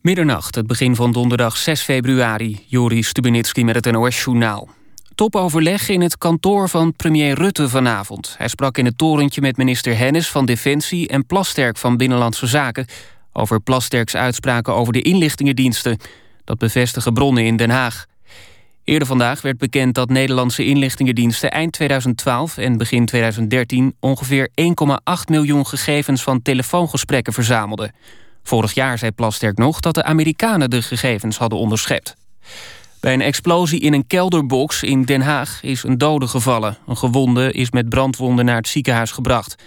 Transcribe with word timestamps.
Middernacht, 0.00 0.54
het 0.54 0.66
begin 0.66 0.96
van 0.96 1.12
donderdag 1.12 1.56
6 1.56 1.82
februari. 1.82 2.64
Joris 2.66 3.08
Stubenitski 3.08 3.64
met 3.64 3.74
het 3.74 3.90
NOS-journaal. 3.90 4.68
Topoverleg 5.14 5.88
in 5.88 6.00
het 6.00 6.18
kantoor 6.18 6.68
van 6.68 6.94
premier 6.96 7.34
Rutte 7.34 7.68
vanavond. 7.68 8.34
Hij 8.38 8.48
sprak 8.48 8.78
in 8.78 8.84
het 8.84 8.98
torentje 8.98 9.40
met 9.40 9.56
minister 9.56 9.98
Hennis 9.98 10.28
van 10.28 10.46
Defensie... 10.46 11.08
en 11.08 11.26
Plasterk 11.26 11.76
van 11.76 11.96
Binnenlandse 11.96 12.46
Zaken... 12.46 12.86
over 13.32 13.60
Plasterks 13.60 14.16
uitspraken 14.16 14.74
over 14.74 14.92
de 14.92 15.02
inlichtingendiensten. 15.02 15.98
Dat 16.44 16.58
bevestigen 16.58 17.12
bronnen 17.12 17.44
in 17.44 17.56
Den 17.56 17.70
Haag. 17.70 18.06
Eerder 18.84 19.08
vandaag 19.08 19.42
werd 19.42 19.58
bekend 19.58 19.94
dat 19.94 20.08
Nederlandse 20.08 20.64
inlichtingendiensten... 20.64 21.50
eind 21.50 21.72
2012 21.72 22.56
en 22.56 22.76
begin 22.76 23.06
2013 23.06 23.96
ongeveer 24.00 24.50
1,8 24.50 24.64
miljoen 25.30 25.66
gegevens... 25.66 26.22
van 26.22 26.42
telefoongesprekken 26.42 27.32
verzamelden... 27.32 27.92
Vorig 28.42 28.74
jaar 28.74 28.98
zei 28.98 29.10
Plasterk 29.10 29.58
nog 29.58 29.80
dat 29.80 29.94
de 29.94 30.04
Amerikanen 30.04 30.70
de 30.70 30.82
gegevens 30.82 31.38
hadden 31.38 31.58
onderschept. 31.58 32.14
Bij 33.00 33.12
een 33.12 33.20
explosie 33.20 33.80
in 33.80 33.92
een 33.92 34.06
kelderbox 34.06 34.82
in 34.82 35.04
Den 35.04 35.20
Haag 35.20 35.62
is 35.62 35.82
een 35.82 35.98
dode 35.98 36.26
gevallen. 36.26 36.78
Een 36.86 36.96
gewonde 36.96 37.52
is 37.52 37.70
met 37.70 37.88
brandwonden 37.88 38.44
naar 38.44 38.56
het 38.56 38.68
ziekenhuis 38.68 39.10
gebracht. 39.10 39.62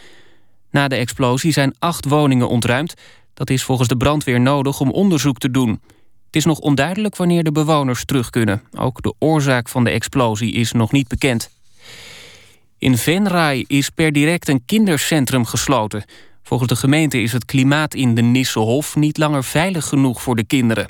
Na 0.71 0.87
de 0.87 0.95
explosie 0.95 1.51
zijn 1.51 1.75
acht 1.79 2.05
woningen 2.05 2.49
ontruimd. 2.49 2.93
Dat 3.33 3.49
is 3.49 3.63
volgens 3.63 3.87
de 3.87 3.97
brandweer 3.97 4.39
nodig 4.41 4.79
om 4.79 4.91
onderzoek 4.91 5.37
te 5.37 5.51
doen. 5.51 5.81
Het 6.25 6.35
is 6.35 6.45
nog 6.45 6.59
onduidelijk 6.59 7.15
wanneer 7.15 7.43
de 7.43 7.51
bewoners 7.51 8.05
terug 8.05 8.29
kunnen. 8.29 8.63
Ook 8.77 9.01
de 9.01 9.13
oorzaak 9.19 9.69
van 9.69 9.83
de 9.83 9.89
explosie 9.89 10.53
is 10.53 10.71
nog 10.71 10.91
niet 10.91 11.07
bekend. 11.07 11.49
In 12.77 12.97
Venray 12.97 13.65
is 13.67 13.89
per 13.89 14.11
direct 14.11 14.47
een 14.47 14.65
kindercentrum 14.65 15.45
gesloten. 15.45 16.03
Volgens 16.43 16.69
de 16.69 16.75
gemeente 16.75 17.21
is 17.21 17.31
het 17.31 17.45
klimaat 17.45 17.93
in 17.93 18.15
de 18.15 18.21
Nisselhof 18.21 18.95
niet 18.95 19.17
langer 19.17 19.43
veilig 19.43 19.85
genoeg 19.85 20.21
voor 20.21 20.35
de 20.35 20.45
kinderen. 20.45 20.89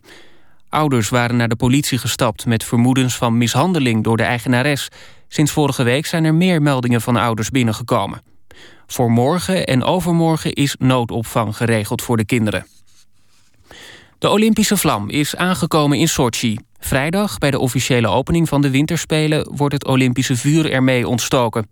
Ouders 0.69 1.09
waren 1.09 1.35
naar 1.35 1.49
de 1.49 1.55
politie 1.55 1.97
gestapt 1.97 2.45
met 2.45 2.63
vermoedens 2.63 3.15
van 3.15 3.37
mishandeling 3.37 4.03
door 4.03 4.17
de 4.17 4.23
eigenares. 4.23 4.87
Sinds 5.27 5.51
vorige 5.51 5.83
week 5.83 6.05
zijn 6.05 6.23
er 6.23 6.33
meer 6.33 6.61
meldingen 6.61 7.01
van 7.01 7.15
ouders 7.15 7.49
binnengekomen. 7.49 8.21
Voor 8.87 9.11
morgen 9.11 9.65
en 9.65 9.83
overmorgen 9.83 10.53
is 10.53 10.75
noodopvang 10.79 11.57
geregeld 11.57 12.01
voor 12.01 12.17
de 12.17 12.25
kinderen. 12.25 12.67
De 14.19 14.29
Olympische 14.29 14.77
vlam 14.77 15.09
is 15.09 15.35
aangekomen 15.35 15.97
in 15.97 16.07
Sochi. 16.07 16.57
Vrijdag, 16.79 17.37
bij 17.37 17.51
de 17.51 17.59
officiële 17.59 18.07
opening 18.07 18.49
van 18.49 18.61
de 18.61 18.69
winterspelen... 18.69 19.55
wordt 19.55 19.73
het 19.73 19.85
Olympische 19.85 20.35
vuur 20.35 20.71
ermee 20.71 21.07
ontstoken. 21.07 21.69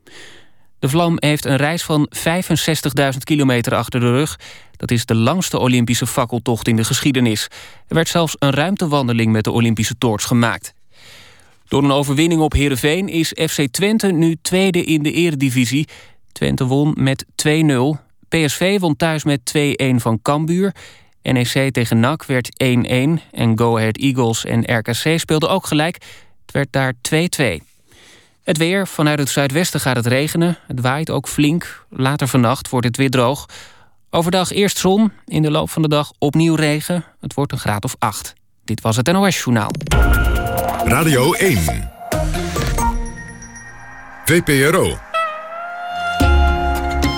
De 0.82 0.90
vlam 0.90 1.16
heeft 1.20 1.46
een 1.46 1.56
reis 1.56 1.84
van 1.84 2.10
65.000 2.18 3.18
kilometer 3.24 3.76
achter 3.76 4.00
de 4.00 4.12
rug. 4.12 4.40
Dat 4.78 4.92
is 4.92 5.06
de 5.06 5.16
langste 5.16 5.60
Olympische 5.60 6.08
fakkeltocht 6.08 6.68
in 6.68 6.76
de 6.76 6.84
geschiedenis. 6.84 7.48
Er 7.88 7.96
werd 7.96 8.08
zelfs 8.08 8.36
een 8.40 8.52
ruimtewandeling 8.52 9.32
met 9.32 9.44
de 9.44 9.52
Olympische 9.52 9.98
toorts 9.98 10.26
gemaakt. 10.26 10.74
Door 11.68 11.84
een 11.84 11.92
overwinning 11.92 12.42
op 12.42 12.54
Heerenveen 12.54 13.10
is 13.10 13.34
FC 13.50 13.68
Twente 13.72 14.08
nu 14.08 14.38
tweede 14.42 14.84
in 14.84 15.04
de 15.04 15.12
eredivisie. 15.12 15.88
Twente 16.32 16.66
won 16.66 16.94
met 16.98 17.26
2-0. 17.26 17.28
PSV 18.30 18.80
won 18.80 18.96
thuis 18.96 19.24
met 19.24 19.54
2-1 19.58 19.96
van 19.96 20.22
Cambuur. 20.22 20.76
NEC 21.22 21.74
tegen 21.74 22.00
NAC 22.00 22.26
werd 22.26 22.64
1-1. 22.64 22.68
En 23.32 23.58
Go 23.58 23.78
Ahead 23.78 23.98
Eagles 23.98 24.46
en 24.46 24.78
RKC 24.78 25.20
speelden 25.20 25.50
ook 25.50 25.68
gelijk. 25.68 25.96
Het 26.46 26.52
werd 26.52 26.68
daar 26.72 26.94
2-2. 27.60 27.71
Het 28.44 28.58
weer. 28.58 28.88
Vanuit 28.88 29.20
het 29.20 29.30
zuidwesten 29.30 29.80
gaat 29.80 29.96
het 29.96 30.06
regenen. 30.06 30.58
Het 30.68 30.82
waait 30.82 31.10
ook 31.10 31.28
flink. 31.28 31.86
Later 31.90 32.28
vannacht 32.28 32.70
wordt 32.70 32.88
het 32.88 32.98
weer 32.98 33.10
droog. 33.10 33.46
Overdag 34.10 34.52
eerst 34.52 34.78
zon. 34.78 35.12
In 35.26 35.42
de 35.42 35.52
loop 35.52 35.70
van 35.70 35.82
de 35.82 35.88
dag 35.88 36.12
opnieuw 36.18 36.56
regen. 36.56 37.06
Het 37.20 37.34
wordt 37.34 37.52
een 37.52 37.60
graad 37.60 37.84
of 37.84 37.96
8. 38.00 38.34
Dit 38.64 38.82
was 38.82 38.96
het 38.96 39.12
NOS 39.12 39.38
Journaal. 39.38 39.72
Radio 40.86 41.34
1. 41.34 41.92
VPRO. 44.26 44.98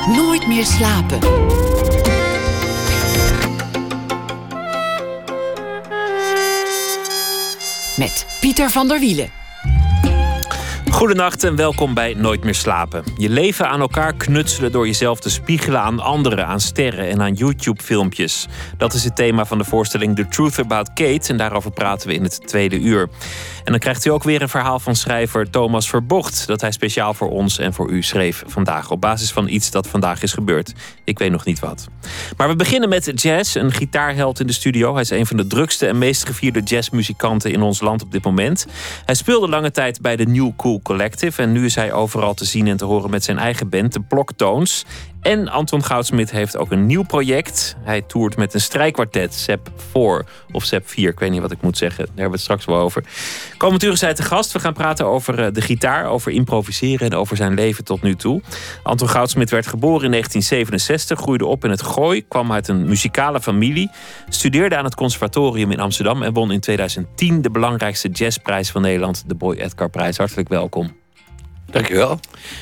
Nooit 0.07 0.47
meer 0.47 0.65
slapen. 0.65 1.19
Met 7.97 8.25
Pieter 8.39 8.69
van 8.69 8.87
der 8.87 8.99
Wielen. 8.99 9.42
Goedenacht 10.93 11.43
en 11.43 11.55
welkom 11.55 11.93
bij 11.93 12.13
Nooit 12.13 12.43
meer 12.43 12.55
slapen. 12.55 13.03
Je 13.17 13.29
leven 13.29 13.69
aan 13.69 13.79
elkaar 13.79 14.13
knutselen 14.13 14.71
door 14.71 14.85
jezelf 14.85 15.19
te 15.19 15.29
spiegelen 15.29 15.79
aan 15.79 15.99
anderen, 15.99 16.47
aan 16.47 16.59
sterren 16.59 17.09
en 17.09 17.21
aan 17.21 17.33
YouTube-filmpjes. 17.33 18.47
Dat 18.77 18.93
is 18.93 19.03
het 19.03 19.15
thema 19.15 19.45
van 19.45 19.57
de 19.57 19.63
voorstelling 19.63 20.15
The 20.15 20.27
Truth 20.27 20.59
About 20.59 20.93
Kate 20.93 21.29
en 21.29 21.37
daarover 21.37 21.71
praten 21.71 22.07
we 22.07 22.13
in 22.13 22.23
het 22.23 22.47
tweede 22.47 22.79
uur. 22.79 23.09
En 23.63 23.71
dan 23.71 23.79
krijgt 23.79 24.05
u 24.05 24.09
ook 24.09 24.23
weer 24.23 24.41
een 24.41 24.49
verhaal 24.49 24.79
van 24.79 24.95
schrijver 24.95 25.49
Thomas 25.49 25.89
Verbocht. 25.89 26.47
Dat 26.47 26.61
hij 26.61 26.71
speciaal 26.71 27.13
voor 27.13 27.29
ons 27.29 27.57
en 27.57 27.73
voor 27.73 27.89
u 27.89 28.03
schreef 28.03 28.43
vandaag. 28.47 28.91
Op 28.91 29.01
basis 29.01 29.31
van 29.31 29.47
iets 29.47 29.71
dat 29.71 29.87
vandaag 29.87 30.23
is 30.23 30.33
gebeurd. 30.33 30.73
Ik 31.03 31.19
weet 31.19 31.31
nog 31.31 31.45
niet 31.45 31.59
wat. 31.59 31.87
Maar 32.37 32.47
we 32.47 32.55
beginnen 32.55 32.89
met 32.89 33.11
jazz. 33.15 33.55
Een 33.55 33.71
gitaarheld 33.71 34.39
in 34.39 34.47
de 34.47 34.53
studio. 34.53 34.93
Hij 34.93 35.01
is 35.01 35.09
een 35.09 35.25
van 35.25 35.37
de 35.37 35.47
drukste 35.47 35.87
en 35.87 35.97
meest 35.97 36.25
gevierde 36.25 36.61
jazzmuzikanten 36.61 37.51
in 37.51 37.61
ons 37.61 37.81
land 37.81 38.03
op 38.03 38.11
dit 38.11 38.23
moment. 38.23 38.67
Hij 39.05 39.15
speelde 39.15 39.47
lange 39.47 39.71
tijd 39.71 40.01
bij 40.01 40.15
de 40.15 40.25
New 40.25 40.51
Cool 40.57 40.81
Collective. 40.83 41.41
En 41.41 41.51
nu 41.51 41.65
is 41.65 41.75
hij 41.75 41.93
overal 41.93 42.33
te 42.33 42.45
zien 42.45 42.67
en 42.67 42.77
te 42.77 42.85
horen 42.85 43.09
met 43.09 43.23
zijn 43.23 43.37
eigen 43.37 43.69
band, 43.69 43.93
de 43.93 44.01
Ploktones. 44.01 44.85
En 45.23 45.49
Anton 45.49 45.83
Goudsmit 45.83 46.31
heeft 46.31 46.57
ook 46.57 46.71
een 46.71 46.85
nieuw 46.85 47.03
project. 47.03 47.75
Hij 47.79 48.01
toert 48.01 48.37
met 48.37 48.53
een 48.53 48.61
strijkkwartet, 48.61 49.33
SEP 49.33 49.69
4 49.91 50.25
of 50.51 50.63
SEP 50.63 50.89
4. 50.89 51.09
Ik 51.09 51.19
weet 51.19 51.31
niet 51.31 51.41
wat 51.41 51.51
ik 51.51 51.61
moet 51.61 51.77
zeggen. 51.77 52.05
Daar 52.05 52.07
hebben 52.07 52.25
we 52.25 52.31
het 52.31 52.41
straks 52.41 52.65
wel 52.65 52.77
over. 52.77 53.03
Komend 53.57 53.83
uur 53.83 53.91
is 53.91 53.99
te 53.99 54.23
gast. 54.23 54.51
We 54.51 54.59
gaan 54.59 54.73
praten 54.73 55.05
over 55.05 55.45
eh, 55.45 55.53
de 55.53 55.61
gitaar, 55.61 56.05
over 56.05 56.31
improviseren 56.31 57.09
en 57.09 57.17
over 57.17 57.37
zijn 57.37 57.53
leven 57.53 57.83
tot 57.83 58.01
nu 58.01 58.15
toe. 58.15 58.41
Anton 58.83 59.09
Goudsmit 59.09 59.49
werd 59.49 59.67
geboren 59.67 60.05
in 60.05 60.11
1967, 60.11 61.19
groeide 61.19 61.45
op 61.45 61.63
in 61.63 61.69
het 61.69 61.81
Gooi, 61.81 62.27
kwam 62.27 62.51
uit 62.51 62.67
een 62.67 62.85
muzikale 62.85 63.41
familie, 63.41 63.89
studeerde 64.29 64.77
aan 64.77 64.85
het 64.85 64.95
conservatorium 64.95 65.71
in 65.71 65.79
Amsterdam 65.79 66.23
en 66.23 66.33
won 66.33 66.51
in 66.51 66.59
2010 66.59 67.41
de 67.41 67.49
belangrijkste 67.49 68.09
jazzprijs 68.09 68.71
van 68.71 68.81
Nederland, 68.81 69.23
de 69.27 69.35
Boy 69.35 69.55
Edgar 69.55 69.89
Prijs. 69.89 70.17
Hartelijk 70.17 70.49
welkom. 70.49 71.02
Dankjewel. 71.73 72.19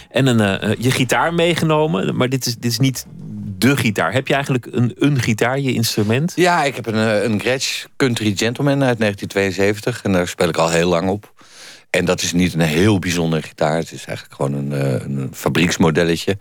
En 0.10 0.26
een, 0.26 0.64
uh, 0.64 0.76
je 0.80 0.92
gitaar 0.92 1.34
meegenomen, 1.34 2.16
maar 2.16 2.30
dit 2.30 2.46
is, 2.46 2.56
dit 2.56 2.72
is 2.72 2.80
niet 2.80 3.06
de 3.58 3.78
gitaar. 3.78 4.14
Heb 4.14 4.28
je 4.28 4.34
eigenlijk 4.34 4.68
een, 4.72 4.96
een 4.96 5.20
gitaar, 5.20 5.60
je 5.60 5.74
instrument? 5.74 6.34
Ja, 6.36 6.64
ik 6.64 6.76
heb 6.76 6.86
een, 6.86 7.08
eh, 7.08 7.24
een 7.24 7.40
Gretsch 7.40 7.86
Country 7.98 8.34
Gentleman 8.36 8.84
uit 8.84 9.00
1972. 9.00 10.02
En 10.04 10.12
daar 10.12 10.28
speel 10.28 10.48
ik 10.48 10.58
al 10.58 10.70
heel 10.70 10.90
lang 10.90 11.10
op. 11.10 11.34
En 11.90 12.06
dat 12.06 12.22
is 12.22 12.34
niet 12.34 12.54
een 12.54 12.60
heel 12.60 13.00
bijzondere 13.00 13.42
gitaar. 13.42 13.78
Het 13.78 13.92
is 13.92 14.06
eigenlijk 14.06 14.36
gewoon 14.36 14.54
een, 14.54 14.72
een 14.72 15.30
fabrieksmodelletje. 15.34 16.38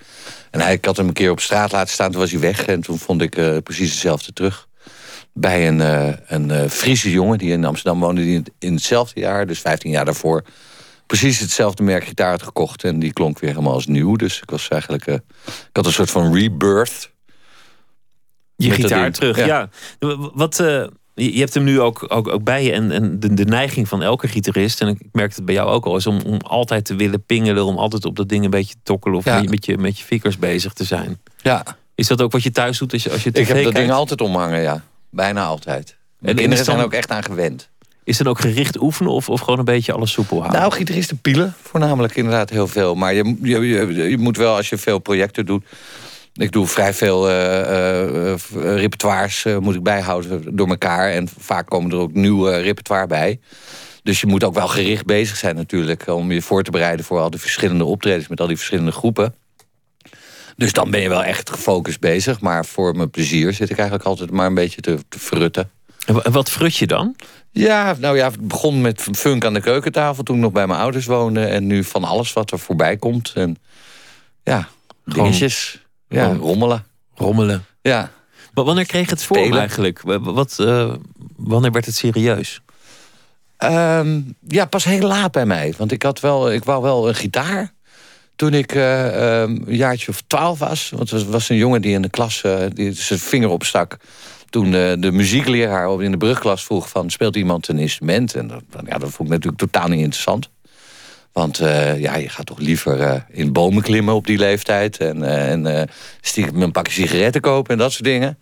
En 0.51 0.61
hij, 0.61 0.73
ik 0.73 0.85
had 0.85 0.97
hem 0.97 1.07
een 1.07 1.13
keer 1.13 1.31
op 1.31 1.41
straat 1.41 1.73
laten 1.73 1.93
staan, 1.93 2.11
toen 2.11 2.21
was 2.21 2.31
hij 2.31 2.41
weg. 2.41 2.67
En 2.67 2.81
toen 2.81 2.99
vond 2.99 3.23
ik 3.23 3.37
uh, 3.37 3.57
precies 3.63 3.91
hetzelfde 3.91 4.33
terug. 4.33 4.69
Bij 5.33 5.69
een, 5.69 5.79
uh, 5.79 6.09
een 6.27 6.71
Friese 6.71 7.11
jongen 7.11 7.39
die 7.39 7.53
in 7.53 7.65
Amsterdam 7.65 8.01
woonde... 8.01 8.23
die 8.23 8.43
in 8.59 8.75
hetzelfde 8.75 9.21
jaar, 9.21 9.47
dus 9.47 9.61
15 9.61 9.91
jaar 9.91 10.05
daarvoor 10.05 10.45
precies 11.11 11.39
hetzelfde 11.39 11.83
merk 11.83 12.05
gitaar 12.05 12.31
had 12.31 12.43
gekocht. 12.43 12.85
En 12.85 12.99
die 12.99 13.13
klonk 13.13 13.39
weer 13.39 13.51
helemaal 13.51 13.73
als 13.73 13.87
nieuw. 13.87 14.17
Dus 14.17 14.41
ik 14.41 14.51
was 14.51 14.69
eigenlijk... 14.69 15.07
Uh, 15.07 15.15
ik 15.15 15.71
had 15.73 15.87
een 15.87 15.93
soort 15.93 16.11
van 16.11 16.35
rebirth. 16.35 17.11
Je 18.57 18.71
gitaar 18.71 19.13
terug, 19.13 19.47
ja. 19.47 19.69
Wat... 20.35 20.59
Uh, 20.59 20.87
je 21.15 21.39
hebt 21.39 21.55
hem 21.55 21.65
nu 21.65 21.81
ook, 21.81 22.05
ook, 22.09 22.29
ook 22.29 22.45
bij 22.45 22.65
je. 22.65 22.73
En, 22.73 22.91
en 22.91 23.21
de, 23.21 23.35
de, 23.35 23.45
neiging 23.45 23.89
van 23.89 24.03
elke 24.03 24.29
gitarist, 24.29 24.81
en 24.81 24.89
ik 24.89 24.99
merk 25.13 25.35
het 25.35 25.45
bij 25.45 25.55
jou 25.55 25.69
ook 25.69 25.85
al, 25.85 25.97
is 25.97 26.07
om, 26.07 26.21
om 26.21 26.41
altijd 26.41 26.85
te 26.85 26.95
willen 26.95 27.25
pingelen. 27.25 27.65
Om 27.65 27.79
altijd 27.79 28.05
op 28.05 28.17
dat 28.17 28.29
ding 28.29 28.45
een 28.45 28.51
beetje 28.51 28.75
te 28.75 28.81
tokkelen. 28.83 29.19
Of 29.19 29.25
ja. 29.25 29.43
met, 29.43 29.65
je, 29.65 29.79
met 29.79 29.99
je 29.99 30.37
bezig 30.39 30.73
te 30.73 30.85
zijn. 30.85 31.21
Ja. 31.37 31.65
Is 31.95 32.07
dat 32.07 32.23
ook 32.23 32.33
wat 32.33 32.43
je 32.43 32.51
thuis 32.51 32.79
doet 32.79 32.93
als 32.93 33.03
je, 33.03 33.11
als 33.11 33.23
je 33.23 33.31
Ik 33.33 33.49
heb 33.49 33.65
dat 33.65 33.75
ding 33.75 33.91
altijd 33.91 34.21
omhangen, 34.21 34.61
ja. 34.61 34.85
Bijna 35.11 35.45
altijd. 35.45 35.97
En 36.21 36.27
de 36.27 36.35
kinderen 36.35 36.65
zijn 36.65 36.81
ook 36.81 36.93
echt 36.93 37.11
aan 37.11 37.23
gewend. 37.23 37.71
Is 38.11 38.19
het 38.19 38.27
ook 38.27 38.41
gericht 38.41 38.81
oefenen 38.81 39.13
of, 39.13 39.29
of 39.29 39.41
gewoon 39.41 39.59
een 39.59 39.65
beetje 39.65 39.93
alles 39.93 40.13
soepel 40.13 40.39
houden? 40.39 40.61
Nou, 40.61 40.73
gitaristen 40.73 41.19
pielen 41.19 41.55
voornamelijk 41.63 42.17
inderdaad 42.17 42.51
heel 42.51 42.69
veel. 42.69 42.95
Maar 42.95 43.15
je, 43.15 43.37
je, 43.43 43.61
je, 43.61 44.11
je 44.11 44.19
moet 44.19 44.37
wel, 44.37 44.57
als 44.57 44.69
je 44.69 44.79
veel 44.79 44.99
projecten 44.99 45.47
doet... 45.47 45.65
Ik 46.35 46.53
doe 46.53 46.67
vrij 46.67 46.95
veel 46.95 47.31
uh, 47.31 47.35
uh, 47.35 48.35
repertoires 48.53 49.45
moet 49.61 49.75
ik 49.75 49.83
bijhouden 49.83 50.57
door 50.57 50.69
elkaar. 50.69 51.11
En 51.11 51.29
vaak 51.39 51.69
komen 51.69 51.91
er 51.91 51.97
ook 51.97 52.13
nieuwe 52.13 52.57
repertoire 52.57 53.07
bij. 53.07 53.41
Dus 54.03 54.21
je 54.21 54.27
moet 54.27 54.45
ook 54.45 54.55
wel 54.55 54.69
gericht 54.69 55.07
bezig 55.07 55.37
zijn 55.37 55.57
natuurlijk... 55.57 56.07
om 56.07 56.33
je 56.33 56.43
voor 56.43 56.63
te 56.63 56.71
bereiden 56.71 57.05
voor 57.05 57.21
al 57.21 57.31
die 57.31 57.41
verschillende 57.41 57.85
optredens... 57.85 58.29
met 58.29 58.41
al 58.41 58.47
die 58.47 58.57
verschillende 58.57 58.93
groepen. 58.93 59.35
Dus 60.57 60.73
dan 60.73 60.91
ben 60.91 61.01
je 61.01 61.09
wel 61.09 61.25
echt 61.25 61.51
gefocust 61.51 62.01
bezig. 62.01 62.41
Maar 62.41 62.65
voor 62.67 62.97
mijn 62.97 63.11
plezier 63.11 63.53
zit 63.53 63.71
ik 63.71 63.77
eigenlijk 63.77 64.09
altijd 64.09 64.31
maar 64.31 64.47
een 64.47 64.55
beetje 64.55 64.81
te, 64.81 64.99
te 65.09 65.19
frutten. 65.19 65.71
En 66.07 66.33
wat 66.33 66.51
frut 66.51 66.77
je 66.77 66.87
dan? 66.87 67.17
Ja, 67.53 67.95
nou 67.99 68.17
ja, 68.17 68.31
het 68.31 68.49
begon 68.49 68.81
met 68.81 69.09
funk 69.13 69.45
aan 69.45 69.55
de 69.55 69.61
keukentafel 69.61 70.23
toen 70.23 70.37
ik 70.37 70.43
nog 70.43 70.53
bij 70.53 70.67
mijn 70.67 70.81
ouders 70.81 71.07
woonde. 71.07 71.45
En 71.45 71.67
nu 71.67 71.85
van 71.85 72.05
alles 72.05 72.33
wat 72.33 72.51
er 72.51 72.59
voorbij 72.59 72.97
komt. 72.97 73.33
En 73.35 73.57
ja, 74.43 74.69
Gewoon, 75.05 75.25
dingetjes. 75.25 75.85
Ja, 76.09 76.33
rommelen. 76.33 76.85
Rommelen. 77.15 77.65
Ja. 77.83 78.11
Maar 78.55 78.65
wanneer 78.65 78.87
kreeg 78.87 79.11
het 79.11 79.23
voor 79.23 79.57
eigenlijk? 79.57 80.01
Wat, 80.21 80.57
uh, 80.61 80.95
wanneer 81.37 81.73
werd 81.73 81.87
het 81.87 81.95
serieus? 81.95 82.61
Ehm, 83.57 84.21
ja, 84.49 84.65
pas 84.65 84.85
heel 84.85 85.07
laat 85.07 85.33
bij 85.33 85.47
mij. 85.47 85.75
Want 85.77 85.93
ik, 85.93 86.03
had 86.03 86.21
wel, 86.21 86.53
ik 86.53 86.65
wou 86.65 86.83
wel 86.83 87.09
een 87.09 87.15
gitaar. 87.15 87.73
Toen 88.37 88.55
ik 88.55 88.75
uh, 88.75 89.41
een 89.41 89.65
jaartje 89.69 90.09
of 90.09 90.23
twaalf 90.27 90.59
was. 90.59 90.91
Want 90.97 91.11
er 91.11 91.31
was 91.31 91.49
een 91.49 91.57
jongen 91.57 91.83
die 91.83 91.95
in 91.95 92.03
de 92.03 92.11
klas 92.11 92.43
uh, 92.43 92.65
die 92.73 92.93
zijn 92.93 93.19
vinger 93.19 93.49
opstak. 93.49 93.97
Toen 94.51 94.71
de, 94.71 94.97
de 94.99 95.13
muziekleraar 95.13 96.03
in 96.03 96.11
de 96.11 96.17
brugklas 96.17 96.65
vroeg 96.65 96.89
van... 96.89 97.11
speelt 97.11 97.37
iemand 97.37 97.69
een 97.69 97.79
instrument? 97.79 98.35
En 98.35 98.47
dat, 98.47 98.63
ja, 98.87 98.99
dat 98.99 99.11
vond 99.11 99.29
ik 99.29 99.35
natuurlijk 99.35 99.63
totaal 99.63 99.89
niet 99.89 100.01
interessant. 100.01 100.51
Want 101.33 101.61
uh, 101.61 102.01
ja, 102.01 102.17
je 102.17 102.29
gaat 102.29 102.47
toch 102.47 102.59
liever 102.59 103.01
uh, 103.01 103.15
in 103.29 103.53
bomen 103.53 103.83
klimmen 103.83 104.15
op 104.15 104.27
die 104.27 104.39
leeftijd... 104.39 104.97
en, 104.99 105.19
uh, 105.19 105.51
en 105.51 105.89
stiekem 106.21 106.63
een 106.63 106.73
pakje 106.73 106.93
sigaretten 106.93 107.41
kopen 107.41 107.73
en 107.73 107.79
dat 107.79 107.93
soort 107.93 108.05
dingen. 108.05 108.39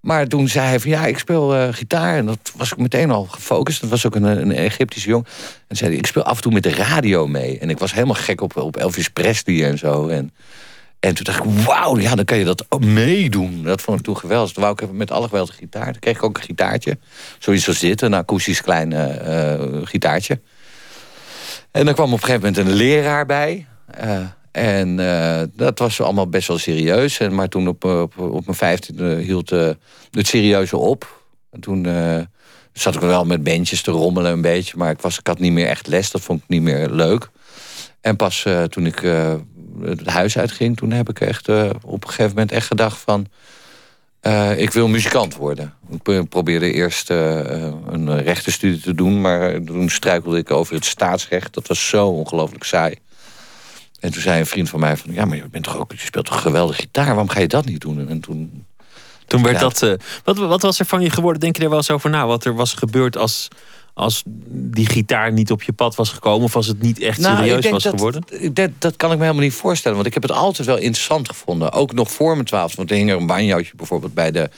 Maar 0.00 0.26
toen 0.26 0.48
zei 0.48 0.66
hij 0.66 0.80
van 0.80 0.90
ja, 0.90 1.06
ik 1.06 1.18
speel 1.18 1.72
gitaar. 1.72 2.16
En 2.16 2.26
dat 2.26 2.52
was 2.56 2.72
ik 2.72 2.78
meteen 2.78 3.10
al 3.10 3.24
gefocust. 3.24 3.80
Dat 3.80 3.90
was 3.90 4.06
ook 4.06 4.14
een, 4.14 4.22
een 4.22 4.52
Egyptische 4.52 5.08
jong. 5.08 5.26
En 5.68 5.76
zei 5.76 5.90
hij, 5.90 5.98
ik 5.98 6.06
speel 6.06 6.22
af 6.22 6.36
en 6.36 6.42
toe 6.42 6.52
met 6.52 6.62
de 6.62 6.74
radio 6.74 7.26
mee. 7.26 7.58
En 7.58 7.70
ik 7.70 7.78
was 7.78 7.92
helemaal 7.92 8.14
gek 8.14 8.40
op, 8.40 8.56
op 8.56 8.76
Elvis 8.76 9.08
Presley 9.08 9.64
en 9.64 9.78
zo. 9.78 10.08
En, 10.08 10.32
en 11.04 11.14
toen 11.14 11.24
dacht 11.24 11.44
ik, 11.44 11.50
wauw, 11.50 11.98
ja, 11.98 12.14
dan 12.14 12.24
kan 12.24 12.38
je 12.38 12.44
dat 12.44 12.66
meedoen. 12.80 13.62
Dat 13.62 13.80
vond 13.80 13.98
ik 13.98 14.04
toen 14.04 14.16
geweldig. 14.16 14.52
Toen 14.52 14.62
wou 14.62 14.76
ik 14.82 14.92
met 14.92 15.10
alle 15.10 15.28
geweld 15.28 15.48
een 15.48 15.54
gitaar. 15.54 15.92
Toen 15.92 16.00
kreeg 16.00 16.16
ik 16.16 16.22
ook 16.22 16.36
een 16.36 16.42
gitaartje. 16.42 16.98
Zoiets 17.38 17.68
als 17.68 17.78
dit, 17.78 18.02
een 18.02 18.14
akoestisch 18.14 18.62
klein 18.62 18.92
gitaartje. 19.86 20.40
En 21.70 21.84
dan 21.84 21.94
kwam 21.94 22.12
op 22.12 22.12
een 22.12 22.24
gegeven 22.24 22.48
moment 22.48 22.66
een 22.66 22.72
leraar 22.72 23.26
bij. 23.26 23.66
Uh, 24.04 24.18
en 24.52 24.96
dat 25.56 25.78
was 25.78 26.00
allemaal 26.00 26.28
best 26.28 26.48
wel 26.48 26.58
serieus. 26.58 27.18
En, 27.18 27.34
maar 27.34 27.48
toen 27.48 27.68
op, 27.68 27.84
op, 27.84 28.18
op 28.18 28.44
mijn 28.44 28.56
vijftiende 28.56 29.14
hield 29.14 29.50
het 30.10 30.26
serieuze 30.26 30.76
op. 30.76 31.22
En 31.50 31.60
toen 31.60 31.86
zat 32.72 32.94
ik 32.94 33.00
wel 33.00 33.24
met 33.24 33.44
bandjes 33.44 33.82
te 33.82 33.90
rommelen 33.90 34.32
een 34.32 34.40
beetje. 34.40 34.76
Maar 34.76 34.90
ik, 34.90 35.00
was, 35.00 35.18
ik 35.18 35.26
had 35.26 35.38
niet 35.38 35.52
meer 35.52 35.66
echt 35.66 35.86
les. 35.86 36.10
Dat 36.10 36.20
vond 36.20 36.42
ik 36.42 36.48
niet 36.48 36.62
meer 36.62 36.90
leuk. 36.90 37.28
En 38.00 38.16
pas 38.16 38.46
toen 38.68 38.86
ik 38.86 39.02
het 39.82 40.06
huis 40.06 40.38
uitging... 40.38 40.76
toen 40.76 40.90
heb 40.90 41.08
ik 41.08 41.20
echt 41.20 41.48
op 41.82 42.02
een 42.04 42.08
gegeven 42.08 42.28
moment 42.28 42.52
echt 42.52 42.66
gedacht 42.66 42.98
van... 42.98 43.26
Uh, 44.26 44.60
ik 44.60 44.70
wil 44.70 44.88
muzikant 44.88 45.36
worden. 45.36 45.74
Ik 46.04 46.28
probeerde 46.28 46.72
eerst 46.72 47.10
uh, 47.10 47.38
een 47.86 48.22
rechtenstudie 48.22 48.80
te 48.80 48.94
doen... 48.94 49.20
maar 49.20 49.62
toen 49.62 49.90
struikelde 49.90 50.38
ik 50.38 50.50
over 50.50 50.74
het 50.74 50.84
staatsrecht. 50.84 51.54
Dat 51.54 51.66
was 51.66 51.88
zo 51.88 52.08
ongelooflijk 52.08 52.64
saai. 52.64 52.94
En 54.00 54.12
toen 54.12 54.22
zei 54.22 54.40
een 54.40 54.46
vriend 54.46 54.68
van 54.68 54.80
mij 54.80 54.96
van... 54.96 55.12
ja, 55.12 55.24
maar 55.24 55.36
je, 55.36 55.48
bent 55.48 55.64
toch 55.64 55.78
ook, 55.78 55.92
je 55.92 55.98
speelt 55.98 56.26
toch 56.26 56.40
geweldig 56.40 56.76
gitaar? 56.76 57.06
Waarom 57.06 57.28
ga 57.28 57.40
je 57.40 57.48
dat 57.48 57.64
niet 57.64 57.80
doen? 57.80 58.08
En 58.08 58.20
toen... 58.20 58.64
Toen 59.26 59.42
werd 59.42 59.60
dat... 59.60 59.82
Uh, 59.82 59.92
wat, 60.24 60.36
wat 60.36 60.62
was 60.62 60.78
er 60.78 60.86
van 60.86 61.00
je 61.00 61.10
geworden? 61.10 61.40
Denk 61.40 61.56
je 61.56 61.62
er 61.62 61.68
wel 61.68 61.78
eens 61.78 61.90
over 61.90 62.10
na? 62.10 62.26
Wat 62.26 62.44
er 62.44 62.54
was 62.54 62.74
gebeurd 62.74 63.16
als 63.16 63.48
als 63.94 64.22
die 64.48 64.86
gitaar 64.86 65.32
niet 65.32 65.50
op 65.50 65.62
je 65.62 65.72
pad 65.72 65.94
was 65.94 66.08
gekomen... 66.08 66.44
of 66.44 66.56
als 66.56 66.66
het 66.66 66.82
niet 66.82 67.00
echt 67.00 67.18
nou, 67.18 67.36
serieus 67.36 67.70
was 67.70 67.82
dat, 67.82 67.94
geworden? 67.94 68.24
Dat, 68.52 68.70
dat 68.78 68.96
kan 68.96 69.10
ik 69.10 69.16
me 69.16 69.22
helemaal 69.22 69.44
niet 69.44 69.54
voorstellen. 69.54 69.96
Want 69.96 70.08
ik 70.08 70.14
heb 70.14 70.22
het 70.22 70.32
altijd 70.32 70.66
wel 70.66 70.76
interessant 70.76 71.28
gevonden. 71.28 71.72
Ook 71.72 71.92
nog 71.92 72.10
voor 72.10 72.32
mijn 72.34 72.46
twaalf. 72.46 72.76
Want 72.76 72.90
er 72.90 72.96
hing 72.96 73.10
er 73.10 73.16
een 73.16 73.26
banjootje 73.26 73.76
bijvoorbeeld 73.76 74.14
bij 74.14 74.30
de, 74.30 74.50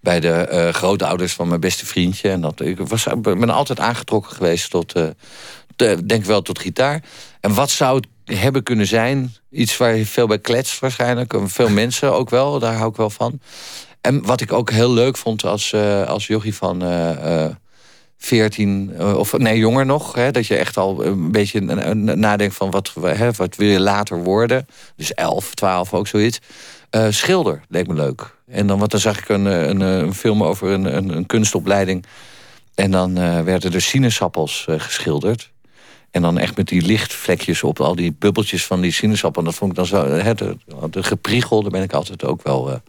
bij 0.00 0.20
de 0.20 0.48
uh, 0.52 0.68
grootouders 0.68 1.32
van 1.32 1.48
mijn 1.48 1.60
beste 1.60 1.86
vriendje. 1.86 2.30
En 2.30 2.40
dat, 2.40 2.60
ik 2.60 2.78
was, 2.78 3.06
ben 3.20 3.50
altijd 3.50 3.80
aangetrokken 3.80 4.32
geweest 4.32 4.70
tot... 4.70 4.96
Uh, 4.96 5.08
denk 6.04 6.24
wel 6.24 6.42
tot 6.42 6.58
gitaar. 6.58 7.02
En 7.40 7.54
wat 7.54 7.70
zou 7.70 7.96
het 7.96 8.38
hebben 8.38 8.62
kunnen 8.62 8.86
zijn? 8.86 9.34
Iets 9.50 9.76
waar 9.76 9.96
je 9.96 10.06
veel 10.06 10.26
bij 10.26 10.38
kletst 10.38 10.78
waarschijnlijk. 10.78 11.34
Veel 11.44 11.68
mensen 11.82 12.12
ook 12.12 12.30
wel, 12.30 12.58
daar 12.58 12.74
hou 12.74 12.90
ik 12.90 12.96
wel 12.96 13.10
van. 13.10 13.40
En 14.00 14.24
wat 14.24 14.40
ik 14.40 14.52
ook 14.52 14.70
heel 14.70 14.92
leuk 14.92 15.16
vond 15.16 15.44
als, 15.44 15.72
uh, 15.72 16.06
als 16.06 16.26
jochie 16.26 16.54
van... 16.54 16.82
14, 18.24 18.92
eh, 18.98 19.16
of 19.16 19.38
nee, 19.38 19.58
jonger 19.58 19.86
nog. 19.86 20.14
Hè, 20.14 20.30
dat 20.30 20.46
je 20.46 20.56
echt 20.56 20.76
al 20.76 21.04
een 21.04 21.32
beetje 21.32 21.60
nadenkt 22.14 22.54
van 22.54 22.70
wat, 22.70 22.94
hè, 23.00 23.32
wat 23.32 23.56
wil 23.56 23.68
je 23.68 23.80
later 23.80 24.22
worden. 24.22 24.66
Dus 24.96 25.14
11, 25.14 25.54
12 25.54 25.94
ook 25.94 26.06
zoiets. 26.06 26.38
Uh, 26.90 27.06
schilder 27.10 27.60
leek 27.68 27.86
me 27.86 27.94
leuk. 27.94 28.34
En 28.46 28.66
dan, 28.66 28.78
want 28.78 28.90
dan 28.90 29.00
zag 29.00 29.18
ik 29.18 29.28
een, 29.28 29.46
eh, 29.46 29.66
een, 29.66 29.80
een 29.80 30.14
film 30.14 30.42
over 30.42 30.68
een, 30.68 30.96
een, 30.96 31.16
een, 31.16 31.26
kunstopleiding. 31.26 32.04
En 32.74 32.90
dan 32.90 33.14
werden 33.44 33.72
er 33.72 33.82
sinaasappels 33.82 34.66
geschilderd. 34.68 35.50
En 36.10 36.22
dan 36.22 36.38
echt 36.38 36.56
met 36.56 36.68
die 36.68 36.82
lichtvlekjes 36.82 37.62
op, 37.62 37.80
al 37.80 37.94
die 37.94 38.16
bubbeltjes 38.18 38.66
van 38.66 38.80
die 38.80 38.92
sinaasappel. 38.92 39.42
dat 39.42 39.54
vond 39.54 39.70
ik 39.70 39.76
dan 39.76 39.86
zo, 39.86 40.06
hè, 40.06 40.34
de, 40.34 40.56
de 40.90 41.02
gepriegel, 41.02 41.62
daar 41.62 41.70
ben 41.70 41.82
ik 41.82 41.92
altijd 41.92 42.24
ook 42.24 42.42
wel 42.42 42.80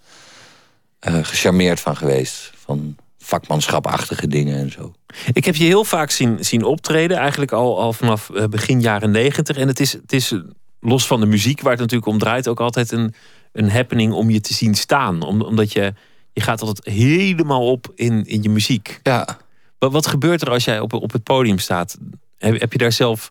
gecharmeerd 1.00 1.80
van 1.80 1.98
geweest. 1.98 2.52
Van 2.56 2.96
vakmanschapachtige 3.26 4.28
dingen 4.28 4.58
en 4.58 4.72
zo. 4.72 4.94
Ik 5.34 5.46
heb 5.46 5.56
je 5.56 5.64
heel 5.64 5.84
vaak 5.84 6.12
zien, 6.12 6.46
zien 6.46 6.64
optreden, 6.64 7.18
eigenlijk 7.18 7.52
al, 7.52 7.80
al 7.80 7.94
vanaf 7.94 8.30
eh, 8.30 8.44
begin 8.44 8.82
jaren 8.82 9.12
negentig. 9.12 9.58
En 9.58 9.68
het 9.68 9.80
is, 9.80 9.94
het 9.94 10.14
is 10.14 10.34
los 10.80 11.08
van 11.08 11.20
de 11.20 11.26
muziek, 11.26 11.62
waar 11.62 11.72
het 11.72 11.80
natuurlijk 11.80 12.12
om 12.12 12.20
draait, 12.20 12.48
ook 12.48 12.60
altijd 12.60 12.92
een, 12.92 13.14
een 13.52 13.70
happening 13.70 14.14
om 14.14 14.30
je 14.30 14.42
te 14.42 14.54
zien 14.54 14.76
staan. 14.76 15.22
Om, 15.22 15.42
omdat 15.42 15.74
je, 15.74 15.94
je 16.34 16.42
gaat 16.42 16.62
altijd 16.62 16.96
helemaal 16.96 17.72
op 17.72 17.92
in, 17.96 18.26
in 18.26 18.44
je 18.44 18.50
muziek. 18.50 19.00
Ja. 19.04 19.38
Wat, 19.78 19.92
wat 19.92 20.08
gebeurt 20.08 20.42
er 20.42 20.50
als 20.50 20.66
jij 20.66 20.80
op, 20.80 20.94
op 20.94 21.12
het 21.12 21.24
podium 21.24 21.60
staat? 21.60 21.98
Heb, 22.38 22.60
heb 22.60 22.72
je 22.72 22.78
daar 22.78 22.92
zelf 22.92 23.30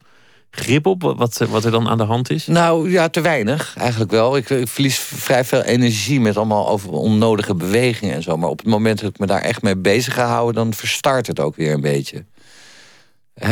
grip 0.55 0.87
op 0.87 1.03
wat, 1.03 1.39
wat 1.49 1.65
er 1.65 1.71
dan 1.71 1.89
aan 1.89 1.99
de 1.99 2.05
hand 2.05 2.31
is? 2.31 2.47
Nou 2.47 2.91
ja, 2.91 3.09
te 3.09 3.21
weinig 3.21 3.75
eigenlijk 3.77 4.11
wel. 4.11 4.37
Ik, 4.37 4.51
ik, 4.51 4.69
verlies 4.69 4.99
vrij 4.99 5.45
veel 5.45 5.63
energie 5.63 6.21
met 6.21 6.37
allemaal 6.37 6.69
over 6.69 6.91
onnodige 6.91 7.55
bewegingen 7.55 8.15
en 8.15 8.23
zo. 8.23 8.37
Maar 8.37 8.49
op 8.49 8.59
het 8.59 8.67
moment 8.67 9.01
dat 9.01 9.11
ik 9.11 9.19
me 9.19 9.27
daar 9.27 9.43
echt 9.43 9.63
mee 9.63 9.77
bezig 9.77 10.15
ga 10.15 10.27
houden, 10.27 10.55
dan 10.55 10.75
verstart 10.75 11.27
het 11.27 11.41
ook 11.41 11.57
weer 11.57 11.73
een 11.73 11.81
beetje. 11.81 12.25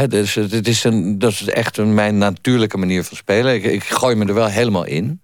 Dus 0.09 0.35
het 0.35 0.69
is 0.69 0.85
een, 0.85 1.19
dat 1.19 1.33
is 1.33 1.45
echt 1.45 1.77
een, 1.77 1.95
mijn 1.95 2.19
natuurlijke 2.19 2.79
manier 2.79 3.05
van 3.05 3.17
spelen. 3.17 3.73
Ik, 3.73 3.85
gooi 3.85 4.15
me 4.15 4.27
er 4.27 4.35
wel 4.35 4.47
helemaal 4.47 4.85
in. 4.85 5.21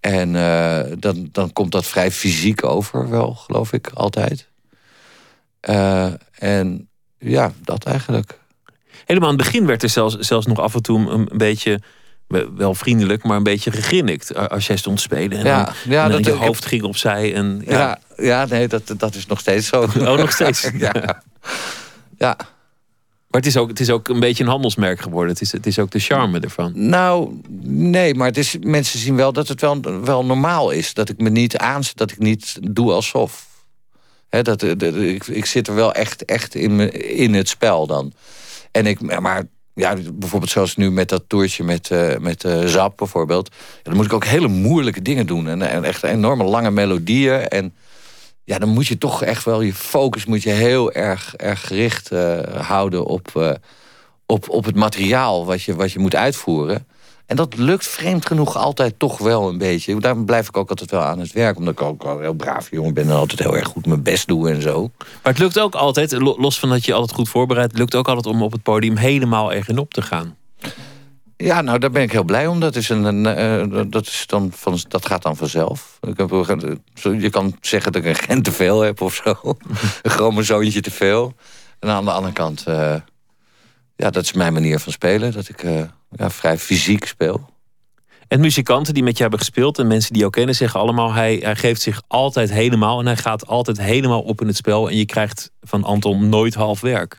En 0.00 0.34
uh, 0.34 0.80
dan, 0.98 1.28
dan 1.32 1.52
komt 1.52 1.72
dat 1.72 1.86
vrij 1.86 2.10
fysiek 2.10 2.64
over, 2.64 3.08
wel, 3.10 3.34
geloof 3.34 3.72
ik, 3.72 3.90
altijd. 3.94 4.48
Uh, 5.68 6.12
en 6.38 6.88
ja, 7.18 7.52
dat 7.64 7.84
eigenlijk 7.84 8.37
helemaal 9.08 9.30
aan 9.30 9.36
het 9.36 9.44
begin 9.44 9.66
werd 9.66 9.82
er 9.82 9.88
zelfs, 9.88 10.16
zelfs 10.18 10.46
nog 10.46 10.58
af 10.58 10.74
en 10.74 10.82
toe 10.82 11.10
een, 11.10 11.28
beetje 11.32 11.80
wel 12.56 12.74
vriendelijk, 12.74 13.24
maar 13.24 13.36
een 13.36 13.42
beetje 13.42 13.70
gegrinnikt 13.70 14.50
als 14.50 14.66
jij 14.66 14.76
stond 14.76 15.00
spelen. 15.00 15.38
En 15.38 15.44
ja, 15.44 15.64
dan, 15.64 15.74
ja, 15.84 16.04
en 16.04 16.10
dan 16.10 16.22
dat, 16.22 16.32
je 16.34 16.40
hoofd 16.40 16.64
ging 16.64 16.82
opzij. 16.82 17.34
En, 17.34 17.62
ja. 17.66 17.78
ja, 17.78 17.98
ja, 18.24 18.46
nee, 18.46 18.68
dat, 18.68 18.94
dat 18.96 19.14
is 19.14 19.26
nog 19.26 19.40
steeds 19.40 19.66
zo. 19.66 19.82
Oh, 19.98 20.18
nog 20.18 20.32
steeds? 20.32 20.70
ja. 20.74 21.22
ja. 22.18 22.36
Maar 23.28 23.40
het 23.40 23.46
is, 23.46 23.56
ook, 23.56 23.68
het 23.68 23.80
is 23.80 23.90
ook 23.90 24.08
een 24.08 24.20
beetje 24.20 24.44
een 24.44 24.50
handelsmerk 24.50 25.00
geworden. 25.00 25.32
Het 25.32 25.40
is, 25.40 25.52
het 25.52 25.66
is 25.66 25.78
ook 25.78 25.90
de 25.90 25.98
charme 25.98 26.40
ervan. 26.40 26.72
Nou, 26.74 27.40
nee, 27.64 28.14
maar 28.14 28.26
het 28.26 28.36
is, 28.36 28.56
mensen 28.60 28.98
zien 28.98 29.16
wel 29.16 29.32
dat 29.32 29.48
het 29.48 29.60
wel, 29.60 29.80
wel 30.04 30.24
normaal 30.24 30.70
is. 30.70 30.94
Dat 30.94 31.08
ik 31.08 31.18
me 31.18 31.30
niet 31.30 31.56
aanzet, 31.56 31.96
dat 31.96 32.10
ik 32.10 32.18
niet 32.18 32.58
doe 32.70 32.92
alsof. 32.92 33.46
He, 34.28 34.42
dat, 34.42 34.62
ik, 34.62 35.26
ik 35.26 35.46
zit 35.46 35.68
er 35.68 35.74
wel 35.74 35.94
echt, 35.94 36.24
echt 36.24 36.54
in, 36.54 36.76
me, 36.76 36.90
in 36.90 37.34
het 37.34 37.48
spel 37.48 37.86
dan. 37.86 38.12
En 38.78 38.86
ik, 38.86 39.20
maar 39.20 39.42
ja, 39.74 39.96
bijvoorbeeld 40.14 40.50
zoals 40.50 40.76
nu 40.76 40.90
met 40.90 41.08
dat 41.08 41.24
toertje 41.26 41.64
met, 41.64 41.90
uh, 41.90 42.16
met 42.16 42.44
uh, 42.44 42.64
Zap 42.64 42.96
bijvoorbeeld. 42.96 43.50
Dan 43.82 43.96
moet 43.96 44.04
ik 44.04 44.12
ook 44.12 44.24
hele 44.24 44.48
moeilijke 44.48 45.02
dingen 45.02 45.26
doen. 45.26 45.48
En, 45.48 45.84
echt 45.84 46.02
enorme 46.02 46.44
lange 46.44 46.70
melodieën. 46.70 47.48
En 47.48 47.74
ja, 48.44 48.58
dan 48.58 48.68
moet 48.68 48.86
je 48.86 48.98
toch 48.98 49.22
echt 49.22 49.44
wel 49.44 49.60
je 49.60 49.74
focus 49.74 50.24
moet 50.24 50.42
je 50.42 50.50
heel 50.50 50.92
erg, 50.92 51.34
erg 51.36 51.66
gericht 51.66 52.12
uh, 52.12 52.40
houden 52.42 53.04
op, 53.04 53.56
op, 54.26 54.48
op 54.48 54.64
het 54.64 54.76
materiaal 54.76 55.46
wat 55.46 55.62
je, 55.62 55.74
wat 55.74 55.92
je 55.92 55.98
moet 55.98 56.14
uitvoeren. 56.14 56.86
En 57.28 57.36
dat 57.36 57.56
lukt 57.56 57.86
vreemd 57.86 58.26
genoeg 58.26 58.56
altijd 58.56 58.98
toch 58.98 59.18
wel 59.18 59.48
een 59.48 59.58
beetje. 59.58 60.00
Daarom 60.00 60.24
blijf 60.24 60.48
ik 60.48 60.56
ook 60.56 60.70
altijd 60.70 60.90
wel 60.90 61.00
aan 61.00 61.18
het 61.18 61.32
werk. 61.32 61.56
Omdat 61.56 61.72
ik 61.72 61.82
ook 61.82 62.02
al 62.02 62.20
heel 62.20 62.32
braaf 62.32 62.70
jongen 62.70 62.94
ben 62.94 63.04
en 63.04 63.16
altijd 63.16 63.38
heel 63.38 63.56
erg 63.56 63.66
goed 63.66 63.86
mijn 63.86 64.02
best 64.02 64.26
doe 64.26 64.50
en 64.50 64.62
zo. 64.62 64.90
Maar 64.98 65.32
het 65.32 65.38
lukt 65.38 65.58
ook 65.58 65.74
altijd, 65.74 66.12
los 66.20 66.58
van 66.58 66.68
dat 66.68 66.84
je 66.84 66.92
altijd 66.92 67.12
goed 67.12 67.28
voorbereidt... 67.28 67.70
het 67.70 67.80
lukt 67.80 67.94
ook 67.94 68.08
altijd 68.08 68.26
om 68.26 68.42
op 68.42 68.52
het 68.52 68.62
podium 68.62 68.96
helemaal 68.96 69.52
erin 69.52 69.78
op 69.78 69.94
te 69.94 70.02
gaan. 70.02 70.36
Ja, 71.36 71.60
nou, 71.60 71.78
daar 71.78 71.90
ben 71.90 72.02
ik 72.02 72.12
heel 72.12 72.24
blij 72.24 72.46
om. 72.46 72.60
Dat, 72.60 72.76
is 72.76 72.88
een, 72.88 73.04
een 73.04 73.70
uh, 73.72 73.82
dat, 73.86 74.06
is 74.06 74.24
dan 74.26 74.52
van, 74.54 74.78
dat 74.88 75.06
gaat 75.06 75.22
dan 75.22 75.36
vanzelf. 75.36 75.98
Ik 76.00 76.16
heb, 76.16 76.30
je 77.20 77.30
kan 77.30 77.56
zeggen 77.60 77.92
dat 77.92 78.02
ik 78.02 78.08
een 78.08 78.14
gen 78.14 78.42
te 78.42 78.52
veel 78.52 78.80
heb 78.80 79.00
of 79.00 79.14
zo. 79.14 79.36
een 80.02 80.10
chromosoontje 80.10 80.80
te 80.80 80.90
veel. 80.90 81.34
En 81.78 81.88
aan 81.88 82.04
de 82.04 82.10
andere 82.10 82.32
kant... 82.32 82.64
Uh, 82.68 82.94
ja, 83.98 84.10
dat 84.10 84.22
is 84.22 84.32
mijn 84.32 84.52
manier 84.52 84.78
van 84.78 84.92
spelen. 84.92 85.32
Dat 85.32 85.48
ik... 85.48 85.62
Uh, 85.62 85.82
ja, 86.10 86.30
vrij 86.30 86.58
fysiek 86.58 87.06
speel. 87.06 87.48
En 88.28 88.40
muzikanten 88.40 88.94
die 88.94 89.02
met 89.02 89.16
je 89.16 89.22
hebben 89.22 89.38
gespeeld 89.40 89.78
en 89.78 89.86
mensen 89.86 90.12
die 90.12 90.20
jou 90.20 90.32
kennen 90.32 90.54
zeggen 90.54 90.80
allemaal: 90.80 91.12
hij, 91.12 91.38
hij 91.42 91.56
geeft 91.56 91.80
zich 91.80 92.02
altijd 92.06 92.50
helemaal 92.50 92.98
en 92.98 93.06
hij 93.06 93.16
gaat 93.16 93.46
altijd 93.46 93.80
helemaal 93.80 94.22
op 94.22 94.40
in 94.40 94.46
het 94.46 94.56
spel. 94.56 94.88
En 94.88 94.96
je 94.96 95.04
krijgt 95.04 95.50
van 95.60 95.84
Anton 95.84 96.28
nooit 96.28 96.54
half 96.54 96.80
werk. 96.80 97.18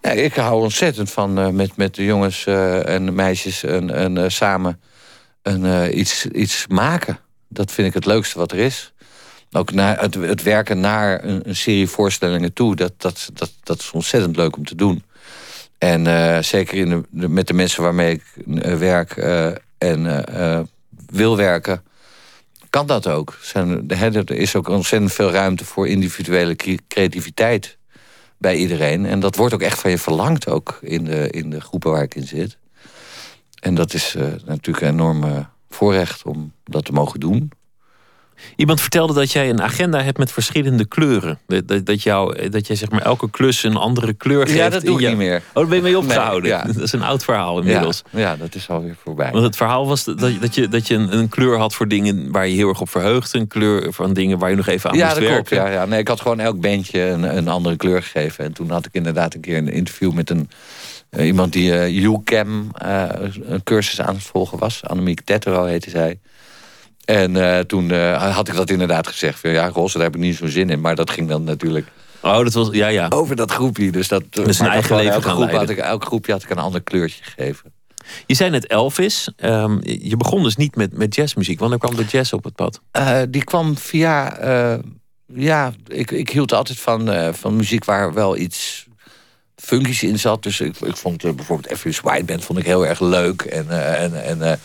Ja, 0.00 0.10
ik 0.10 0.34
hou 0.34 0.62
ontzettend 0.62 1.10
van 1.10 1.38
uh, 1.38 1.48
met, 1.48 1.76
met 1.76 1.94
de 1.94 2.04
jongens 2.04 2.46
uh, 2.46 2.88
en 2.88 3.14
meisjes 3.14 3.62
en, 3.62 3.90
en 3.90 4.16
uh, 4.16 4.28
samen 4.28 4.80
een, 5.42 5.98
iets, 5.98 6.26
iets 6.26 6.66
maken. 6.66 7.18
Dat 7.48 7.72
vind 7.72 7.88
ik 7.88 7.94
het 7.94 8.06
leukste 8.06 8.38
wat 8.38 8.52
er 8.52 8.58
is. 8.58 8.92
ook 9.52 9.70
het, 9.74 10.14
het 10.14 10.42
werken 10.42 10.80
naar 10.80 11.24
een, 11.24 11.48
een, 11.48 11.56
serie 11.56 11.88
voorstellingen 11.88 12.52
toe, 12.52 12.76
dat, 12.76 12.92
dat, 12.96 13.30
dat, 13.32 13.52
dat 13.62 13.80
is 13.80 13.90
ontzettend 13.90 14.36
leuk 14.36 14.56
om 14.56 14.64
te 14.64 14.74
doen. 14.74 15.02
En 15.78 16.04
uh, 16.04 16.38
zeker 16.38 16.78
in 16.78 17.06
de, 17.10 17.28
met 17.28 17.46
de 17.46 17.54
mensen 17.54 17.82
waarmee 17.82 18.12
ik 18.12 18.22
uh, 18.46 18.76
werk 18.76 19.16
uh, 19.16 19.50
en 19.78 20.24
wil 21.06 21.36
werken, 21.36 21.82
kan 22.70 22.86
dat 22.86 23.08
ook. 23.08 23.38
Er 23.88 24.30
is 24.30 24.56
ook 24.56 24.68
ontzettend 24.68 25.12
veel 25.12 25.30
ruimte 25.30 25.64
voor 25.64 25.88
individuele 25.88 26.56
creativiteit 26.88 27.78
bij 28.38 28.56
iedereen. 28.56 29.06
En 29.06 29.20
dat 29.20 29.36
wordt 29.36 29.54
ook 29.54 29.62
echt 29.62 29.80
van 29.80 29.90
je 29.90 29.98
verlangd 29.98 30.48
ook 30.48 30.78
in 30.82 31.04
de, 31.04 31.30
in 31.30 31.50
de 31.50 31.60
groepen 31.60 31.90
waar 31.90 32.02
ik 32.02 32.14
in 32.14 32.26
zit. 32.26 32.58
En 33.60 33.74
dat 33.74 33.94
is 33.94 34.16
natuurlijk 34.44 34.86
een 34.86 34.92
enorm 34.92 35.48
voorrecht 35.68 36.24
om 36.24 36.52
dat 36.64 36.84
te 36.84 36.92
mogen 36.92 37.20
doen. 37.20 37.50
Iemand 38.56 38.80
vertelde 38.80 39.14
dat 39.14 39.32
jij 39.32 39.50
een 39.50 39.62
agenda 39.62 40.02
hebt 40.02 40.18
met 40.18 40.32
verschillende 40.32 40.86
kleuren. 40.86 41.38
Dat, 41.46 41.68
dat, 41.68 41.86
dat, 41.86 42.02
jou, 42.02 42.48
dat 42.48 42.66
jij 42.66 42.76
zeg 42.76 42.90
maar 42.90 43.02
elke 43.02 43.30
klus 43.30 43.62
een 43.62 43.76
andere 43.76 44.12
kleur 44.12 44.46
geeft. 44.46 44.58
Ja, 44.58 44.68
dat 44.68 44.84
doe 44.84 45.00
ik 45.00 45.08
niet 45.08 45.16
meer. 45.16 45.36
Oh, 45.36 45.54
daar 45.54 45.66
ben 45.66 45.76
je 45.76 45.82
mee 45.82 45.98
opgehouden. 45.98 46.50
ja. 46.50 46.62
Dat 46.74 46.82
is 46.82 46.92
een 46.92 47.02
oud 47.02 47.24
verhaal 47.24 47.58
inmiddels. 47.58 48.02
Ja, 48.10 48.18
ja, 48.18 48.36
dat 48.36 48.54
is 48.54 48.68
alweer 48.68 48.96
voorbij. 49.02 49.30
Want 49.30 49.44
het 49.44 49.56
verhaal 49.56 49.86
was 49.86 50.04
dat, 50.04 50.18
dat 50.18 50.54
je, 50.54 50.68
dat 50.68 50.86
je 50.86 50.94
een, 50.94 51.18
een, 51.18 51.28
kleur 51.28 51.58
had 51.58 51.74
voor 51.74 51.88
dingen 51.88 52.32
waar 52.32 52.48
je 52.48 52.54
heel 52.54 52.68
erg 52.68 52.80
op 52.80 52.88
verheugde. 52.88 53.38
Een 53.38 53.46
kleur 53.46 53.92
van 53.92 54.12
dingen 54.12 54.38
waar 54.38 54.50
je 54.50 54.56
nog 54.56 54.66
even 54.66 54.90
aan 54.90 54.96
ja, 54.96 55.04
moest 55.04 55.18
dat 55.18 55.28
werken. 55.28 55.56
Klopt, 55.56 55.68
ja, 55.68 55.72
ja. 55.72 55.84
Nee, 55.84 56.00
ik 56.00 56.08
had 56.08 56.20
gewoon 56.20 56.40
elk 56.40 56.60
bandje 56.60 57.00
een, 57.00 57.36
een 57.36 57.48
andere 57.48 57.76
kleur 57.76 58.02
gegeven. 58.02 58.44
En 58.44 58.52
toen 58.52 58.70
had 58.70 58.86
ik 58.86 58.92
inderdaad 58.92 59.34
een 59.34 59.40
keer 59.40 59.56
een 59.56 59.72
interview 59.72 60.12
met 60.12 60.30
een... 60.30 60.50
Uh, 61.10 61.26
iemand 61.26 61.52
die 61.52 61.90
uh, 61.90 62.04
UCAM 62.04 62.70
uh, 62.84 63.04
een 63.42 63.62
cursus 63.62 64.00
aan 64.00 64.14
het 64.14 64.24
volgen 64.24 64.58
was. 64.58 64.84
Annemiek 64.84 65.20
Tetero 65.20 65.64
heette 65.64 65.90
zij. 65.90 66.18
En 67.04 67.34
uh, 67.34 67.58
toen 67.58 67.90
uh, 67.90 68.34
had 68.34 68.48
ik 68.48 68.54
dat 68.54 68.70
inderdaad 68.70 69.06
gezegd. 69.06 69.40
Van, 69.40 69.50
ja, 69.50 69.68
Rosse, 69.68 69.96
daar 69.98 70.06
heb 70.06 70.16
ik 70.16 70.22
niet 70.22 70.36
zo'n 70.36 70.48
zin 70.48 70.70
in. 70.70 70.80
Maar 70.80 70.94
dat 70.94 71.10
ging 71.10 71.28
dan 71.28 71.44
natuurlijk 71.44 71.86
oh, 72.20 72.38
dat 72.38 72.52
was, 72.52 72.68
ja, 72.70 72.88
ja. 72.88 73.06
over 73.08 73.36
dat 73.36 73.50
groepje. 73.50 73.90
Dus 73.90 74.08
dat, 74.08 74.22
dus 74.30 74.58
een 74.58 74.66
eigen 74.66 74.96
leven 74.96 75.12
elke, 75.12 75.28
groep 75.28 75.50
had 75.50 75.70
ik, 75.70 75.78
elk 75.78 76.04
groepje 76.04 76.32
had 76.32 76.42
ik 76.42 76.50
een 76.50 76.58
ander 76.58 76.82
kleurtje 76.82 77.24
gegeven. 77.24 77.72
Je 78.26 78.34
zei 78.34 78.50
net 78.50 78.66
Elvis. 78.66 79.28
Um, 79.36 79.80
je 79.82 80.16
begon 80.16 80.42
dus 80.42 80.56
niet 80.56 80.76
met, 80.76 80.96
met 80.96 81.14
jazzmuziek. 81.14 81.58
Wanneer 81.58 81.78
kwam 81.78 81.96
de 81.96 82.04
jazz 82.04 82.32
op 82.32 82.44
het 82.44 82.54
pad? 82.54 82.80
Uh, 82.92 83.20
die 83.28 83.44
kwam 83.44 83.76
via... 83.76 84.38
ja, 85.26 85.72
ik, 85.86 86.10
ik 86.10 86.30
hield 86.30 86.52
altijd 86.52 86.78
van, 86.78 87.34
van 87.34 87.56
muziek 87.56 87.84
waar 87.84 88.12
wel 88.12 88.36
iets 88.36 88.86
funkies 89.56 90.02
in 90.02 90.18
zat. 90.18 90.42
Dus 90.42 90.60
ik, 90.60 90.76
ik 90.80 90.96
vond 90.96 91.22
bijvoorbeeld 91.22 91.66
Everest 91.72 92.00
White 92.00 92.24
Band 92.24 92.44
vond 92.44 92.58
ik 92.58 92.64
heel 92.64 92.86
erg 92.86 93.00
leuk. 93.00 93.42
En, 93.42 93.96
en, 93.98 94.24
en 94.24 94.58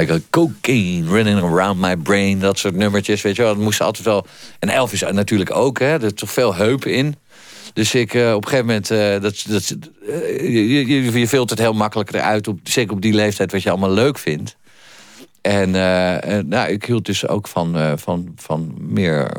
I 0.00 0.06
got 0.06 0.20
cocaine 0.30 1.08
running 1.08 1.40
around 1.40 1.80
my 1.80 1.96
brain. 1.96 2.38
Dat 2.38 2.58
soort 2.58 2.74
nummertjes, 2.74 3.22
weet 3.22 3.36
je 3.36 3.42
wel. 3.42 3.54
Dat 3.54 3.62
moest 3.62 3.80
altijd 3.80 4.04
wel... 4.04 4.26
En 4.58 4.68
Elvis 4.68 5.00
natuurlijk 5.00 5.56
ook, 5.56 5.78
hè. 5.78 6.02
Er 6.02 6.14
toch 6.14 6.30
veel 6.30 6.54
heupen 6.54 6.94
in. 6.94 7.16
Dus 7.72 7.94
ik 7.94 8.14
uh, 8.14 8.34
op 8.34 8.44
een 8.44 8.48
gegeven 8.48 8.66
moment... 8.66 8.90
Uh, 8.90 9.20
dat, 9.20 9.44
dat, 9.48 9.76
uh, 10.08 10.40
je, 10.86 11.18
je, 11.18 11.28
filtert 11.28 11.58
heel 11.58 11.72
makkelijk 11.72 12.12
eruit. 12.12 12.48
Op, 12.48 12.58
zeker 12.62 12.92
op 12.92 13.00
die 13.00 13.12
leeftijd 13.12 13.52
wat 13.52 13.62
je 13.62 13.70
allemaal 13.70 13.90
leuk 13.90 14.18
vindt. 14.18 14.56
En 15.40 15.70
nou, 16.48 16.68
ik 16.70 16.84
hield 16.84 17.06
dus 17.06 17.28
ook 17.28 17.48
van, 17.48 17.98
van, 17.98 18.32
van 18.36 18.74
meer... 18.78 19.36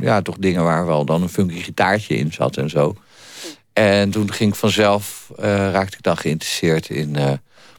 ja, 0.00 0.22
toch 0.22 0.36
dingen 0.38 0.62
waar 0.62 0.86
wel 0.86 1.04
dan 1.04 1.22
een 1.22 1.28
funky 1.28 1.60
gitaartje 1.60 2.16
in 2.16 2.32
zat 2.32 2.56
en 2.56 2.70
zo. 2.70 2.96
En 3.72 4.10
toen 4.10 4.32
ging 4.32 4.50
ik 4.50 4.58
vanzelf... 4.58 5.30
raakte 5.36 5.96
ik 5.96 6.02
dan 6.02 6.16
geïnteresseerd 6.16 6.88
in 6.88 7.16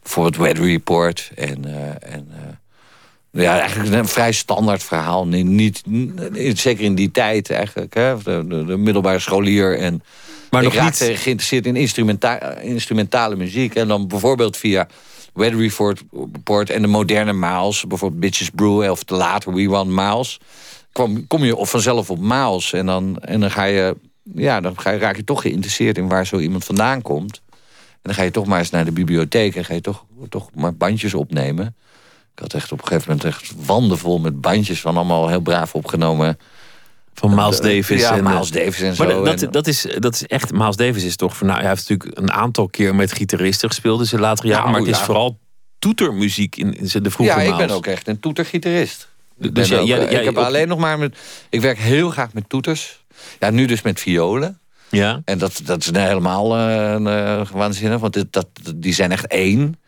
voor 0.04 0.26
het 0.26 0.38
Weather 0.38 0.66
Report. 0.66 1.32
En, 1.36 1.68
uh, 1.68 2.14
en 2.14 2.32
uh, 2.32 3.44
ja, 3.44 3.60
eigenlijk 3.60 3.94
een 3.94 4.08
vrij 4.08 4.32
standaard 4.32 4.84
verhaal. 4.84 5.28
Niet, 5.28 5.86
niet, 5.86 6.60
zeker 6.60 6.84
in 6.84 6.96
die 6.96 7.12
tijd 7.12 7.50
eigenlijk. 7.50 7.94
Hè? 7.94 8.18
De, 8.18 8.46
de, 8.48 8.66
de 8.66 8.78
middelbare 8.78 9.20
scholier. 9.20 9.78
En 9.78 10.04
maar 10.52 10.64
ik 10.64 10.74
nog 10.74 10.84
niet... 10.84 10.98
geïnteresseerd 10.98 11.66
in 11.66 11.76
instrumenta 11.76 12.58
instrumentale 12.58 13.36
muziek. 13.36 13.76
En 13.76 13.88
dan 13.88 14.08
bijvoorbeeld 14.08 14.58
via 14.58 14.88
Weather 15.34 15.60
Report 15.60 16.70
en 16.70 16.82
de 16.82 16.88
moderne 16.88 17.34
Miles. 17.34 17.86
Bijvoorbeeld 17.88 18.22
Bitches 18.22 18.50
Brew 18.50 18.90
of 18.92 19.04
de 19.04 19.16
later 19.16 19.54
We 19.54 19.68
Want 19.68 19.90
Miles. 19.90 20.40
Kom, 20.92 21.28
kom 21.28 21.44
je 21.44 21.58
vanzelf 21.60 22.10
op 22.10 22.20
Miles. 22.20 22.74
En 22.74 22.86
dan, 22.86 23.18
en 23.22 23.40
dan 23.40 23.52
ga 23.52 23.64
je... 23.64 23.96
Ja, 24.34 24.62
dan 24.62 24.80
ga 24.80 24.92
je, 24.92 24.98
raak 24.98 25.16
je 25.16 25.24
toch 25.24 25.42
geïnteresseerd 25.42 25.98
in 25.98 26.08
waar 26.08 26.26
zo 26.26 26.38
iemand 26.38 26.66
vandaan 26.66 27.02
komt. 27.02 27.42
En 28.02 28.06
dan 28.06 28.14
ga 28.14 28.24
je 28.24 28.32
toch 28.32 28.46
maar 28.46 28.60
eens 28.60 28.70
naar 28.70 28.86
de 28.86 28.92
bibliotheek 28.92 29.56
en 29.56 29.66
ga 29.66 29.74
je 29.74 29.82
toch, 29.82 30.06
toch 30.30 30.50
maar 30.54 30.76
bandjes 30.76 31.14
opnemen. 31.14 31.76
Ik 32.34 32.40
had 32.40 32.54
echt 32.54 32.72
op 32.72 32.82
een 32.82 32.88
gegeven 32.88 33.12
moment 33.12 33.28
echt 33.28 33.54
wanden 33.66 33.98
vol 33.98 34.20
met 34.20 34.42
bandjes 34.42 34.82
van 34.82 34.96
allemaal 34.96 35.28
heel 35.28 35.40
braaf 35.42 35.76
opgenomen. 35.76 36.38
Van 37.14 37.36
Miles 37.36 37.60
Davis. 37.62 38.02
Ja, 38.02 38.18
en, 38.18 38.24
Miles 38.24 38.52
Davis 38.52 38.82
en 38.82 38.96
zo. 38.96 39.24
Maar 39.24 39.38
dat, 39.38 39.54
dat, 39.54 39.68
is, 39.68 39.86
dat 40.00 40.14
is 40.14 40.26
echt, 40.26 40.52
Miles 40.52 40.76
Davis 40.76 41.04
is 41.04 41.16
toch, 41.16 41.42
nou, 41.42 41.60
hij 41.60 41.70
heeft 41.70 41.90
natuurlijk 41.90 42.20
een 42.20 42.32
aantal 42.32 42.68
keer 42.68 42.96
met 42.96 43.12
gitaristen 43.12 43.70
gespeeld 43.70 44.00
in 44.00 44.06
zijn 44.06 44.22
latere 44.22 44.48
jaren. 44.48 44.62
Nou, 44.64 44.72
maar 44.78 44.86
het 44.86 44.94
is 44.94 45.00
ja. 45.00 45.06
vooral 45.06 45.40
toetermuziek 45.80 46.56
in, 46.56 46.74
in 46.74 47.04
de 47.04 47.12
vroege 47.12 47.34
Ja, 47.34 47.42
ik 47.42 47.58
ben 47.58 47.70
ook 47.70 47.86
echt 47.86 48.08
een 48.08 48.20
toetergitarist. 48.20 49.08
Ik, 49.40 49.56
Dus 49.56 49.68
jij- 49.68 49.80
ook, 49.80 49.88
jij- 49.88 50.00
eh, 50.06 50.12
jij 50.12 50.20
ik 50.20 50.26
heb 50.26 50.38
alleen 50.38 50.68
nog 50.68 50.80
maar 50.80 51.00
met... 51.00 51.18
Ik 51.50 51.62
werk 51.62 51.78
heel 51.78 52.10
graag 52.10 52.34
met 52.34 52.50
toeters. 52.50 53.04
Ja, 53.40 53.50
nu 53.50 53.66
dus 53.66 53.82
met 53.82 54.00
violen. 54.00 54.60
Ja. 54.90 55.22
En 55.26 55.38
dat, 55.38 55.62
dat 55.64 55.80
is 55.82 55.92
helemaal 55.92 56.58
eh, 56.58 57.42
waanzinnig, 57.54 58.00
want 58.00 58.14
dit, 58.14 58.26
dat, 58.34 58.48
die 58.76 58.94
zijn 58.94 59.12
echt 59.12 59.28
één. 59.28 59.80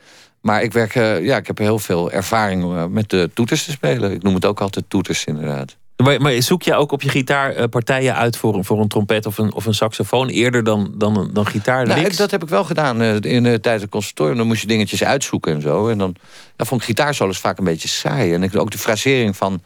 Maar 0.42 0.64
ik, 0.64 0.74
werk, 0.74 0.96
eh, 0.96 1.26
ja, 1.26 1.38
ik 1.38 1.48
heb 1.48 1.58
heel 1.58 1.80
veel 1.80 2.12
ervaring 2.12 2.88
met 2.90 3.10
de 3.10 3.30
toeters 3.34 3.64
te 3.66 3.72
spelen. 3.72 4.12
Ik 4.12 4.24
noem 4.24 4.34
het 4.34 4.46
ook 4.46 4.62
altijd 4.62 4.86
toeters, 4.88 5.26
inderdaad. 5.26 5.76
Maar, 6.04 6.22
maar 6.22 6.42
zoek 6.42 6.64
je 6.64 6.76
ook 6.76 6.92
op 6.92 7.02
je 7.02 7.10
gitaar 7.10 7.68
partijen 7.70 8.16
uit 8.16 8.38
voor, 8.38 8.56
een- 8.56 8.66
voor 8.66 8.80
een 8.80 8.88
trompet 8.88 9.26
of 9.26 9.38
een, 9.38 9.54
of 9.54 9.66
een 9.66 9.74
saxofoon 9.74 10.28
eerder 10.28 10.64
dan, 10.64 10.94
dan, 10.96 11.30
dan 11.34 11.46
gitaar? 11.46 11.86
Nou, 11.86 12.00
dat 12.18 12.32
heb 12.32 12.44
ik 12.44 12.50
wel 12.50 12.64
gedaan 12.64 13.02
in 13.22 13.44
de 13.44 13.60
tijd 13.60 13.82
het 13.82 13.90
conservatorium. 13.90 14.38
Dan 14.38 14.48
moest 14.48 14.62
je 14.62 14.68
dingetjes 14.68 15.04
uitzoeken 15.04 15.54
en 15.54 15.62
zo. 15.62 15.88
En 15.88 15.98
dan 15.98 16.16
ja, 16.58 16.66
vond 16.66 16.82
ik 16.82 16.88
gitaarsolos 16.88 17.38
vaak 17.38 17.58
een 17.58 17.64
beetje 17.64 17.88
saai. 17.88 18.34
En 18.34 18.44
ik, 18.44 18.56
ook 18.56 18.72
de 18.72 18.78
frasering 18.78 19.38
van, 19.38 19.62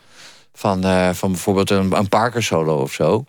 van, 0.53 0.81
van 1.15 1.31
bijvoorbeeld 1.31 1.69
een, 1.69 1.91
een 1.97 2.09
Parker 2.09 2.43
solo 2.43 2.77
of 2.81 2.93
zo. 2.93 3.23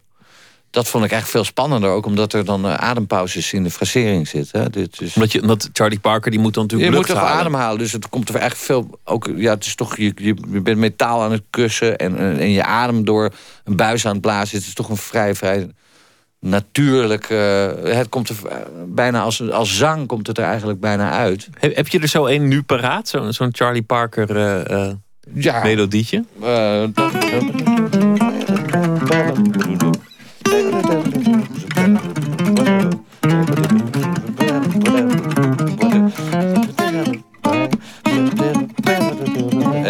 Dat 0.77 0.89
vond 0.89 1.05
ik 1.05 1.11
eigenlijk 1.11 1.31
veel 1.45 1.53
spannender. 1.53 1.91
Ook 1.91 2.07
omdat 2.07 2.33
er 2.33 2.45
dan 2.45 2.67
eh, 2.67 2.75
adempauzes 2.75 3.53
in 3.53 3.63
de 3.63 3.71
frasering 3.71 4.29
zitten. 4.29 4.73
Dit 4.73 5.01
is... 5.01 5.15
Omdat, 5.15 5.33
je, 5.33 5.41
omdat 5.43 5.71
Charlie 5.73 5.99
Parker 5.99 6.31
die 6.31 6.41
moet 6.41 6.55
dan 6.55 6.63
Je 6.69 6.71
natuurlijk 6.73 6.99
moet 6.99 7.09
lucht 7.09 7.21
toch 7.21 7.29
halen. 7.31 7.41
ademhalen, 7.47 7.79
dus 7.79 7.93
het 7.93 8.09
komt 8.09 8.29
er 8.29 8.35
echt 8.37 8.59
veel. 8.59 8.99
Ook, 9.05 9.31
ja, 9.37 9.55
het 9.55 9.65
is 9.67 9.75
toch, 9.75 9.97
je, 9.97 10.13
je 10.15 10.35
je 10.53 10.61
bent 10.61 10.79
metaal 10.79 11.23
aan 11.23 11.33
het 11.33 11.43
kussen 11.51 11.97
en, 11.97 12.17
en 12.19 12.39
en 12.39 12.51
je 12.51 12.65
adem 12.65 13.05
door 13.05 13.31
een 13.65 13.77
buis 13.77 14.07
aan 14.07 14.13
het 14.13 14.21
blazen. 14.21 14.59
Het 14.59 14.67
is 14.67 14.75
toch 14.75 14.89
een 14.89 14.97
vrij, 14.97 15.35
vrij 15.35 15.71
natuurlijk. 16.41 17.25
eh, 17.31 17.67
het 17.83 18.09
komt 18.09 18.29
er 18.29 18.37
eh, 18.49 18.57
bijna 18.87 19.21
als, 19.21 19.51
als 19.51 19.77
zang 19.77 20.07
komt 20.07 20.27
het 20.27 20.39
er 20.39 20.45
eigenlijk 20.45 20.81
bijna 20.81 21.11
uit. 21.11 21.49
Heb, 21.59 21.77
heb 21.77 21.89
je 21.89 21.99
er 22.01 22.09
zo 22.09 22.25
één 22.27 22.49
nu 22.49 22.63
paraat? 22.63 23.09
Zo- 23.09 23.31
Zo'n 23.31 23.49
Charlie 23.53 23.83
Parker 23.83 24.37
Ja. 25.35 25.63
melodietje? 25.63 26.25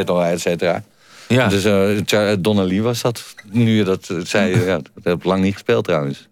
Eh, 0.06 0.32
et 0.32 0.40
cetera. 0.40 0.82
Ja. 1.28 1.48
Dus 1.48 1.64
eh, 1.64 1.88
Char- 2.04 2.42
Donnelly 2.42 2.80
was 2.80 3.02
dat. 3.02 3.34
Nu 3.50 3.70
je 3.76 3.84
dat 3.84 4.08
eh, 4.10 4.16
zei, 4.18 4.64
ja, 4.64 4.76
dat 4.76 5.04
heb 5.04 5.16
ik 5.16 5.24
lang 5.24 5.42
niet 5.42 5.52
gespeeld 5.52 5.84
trouwens. 5.84 6.28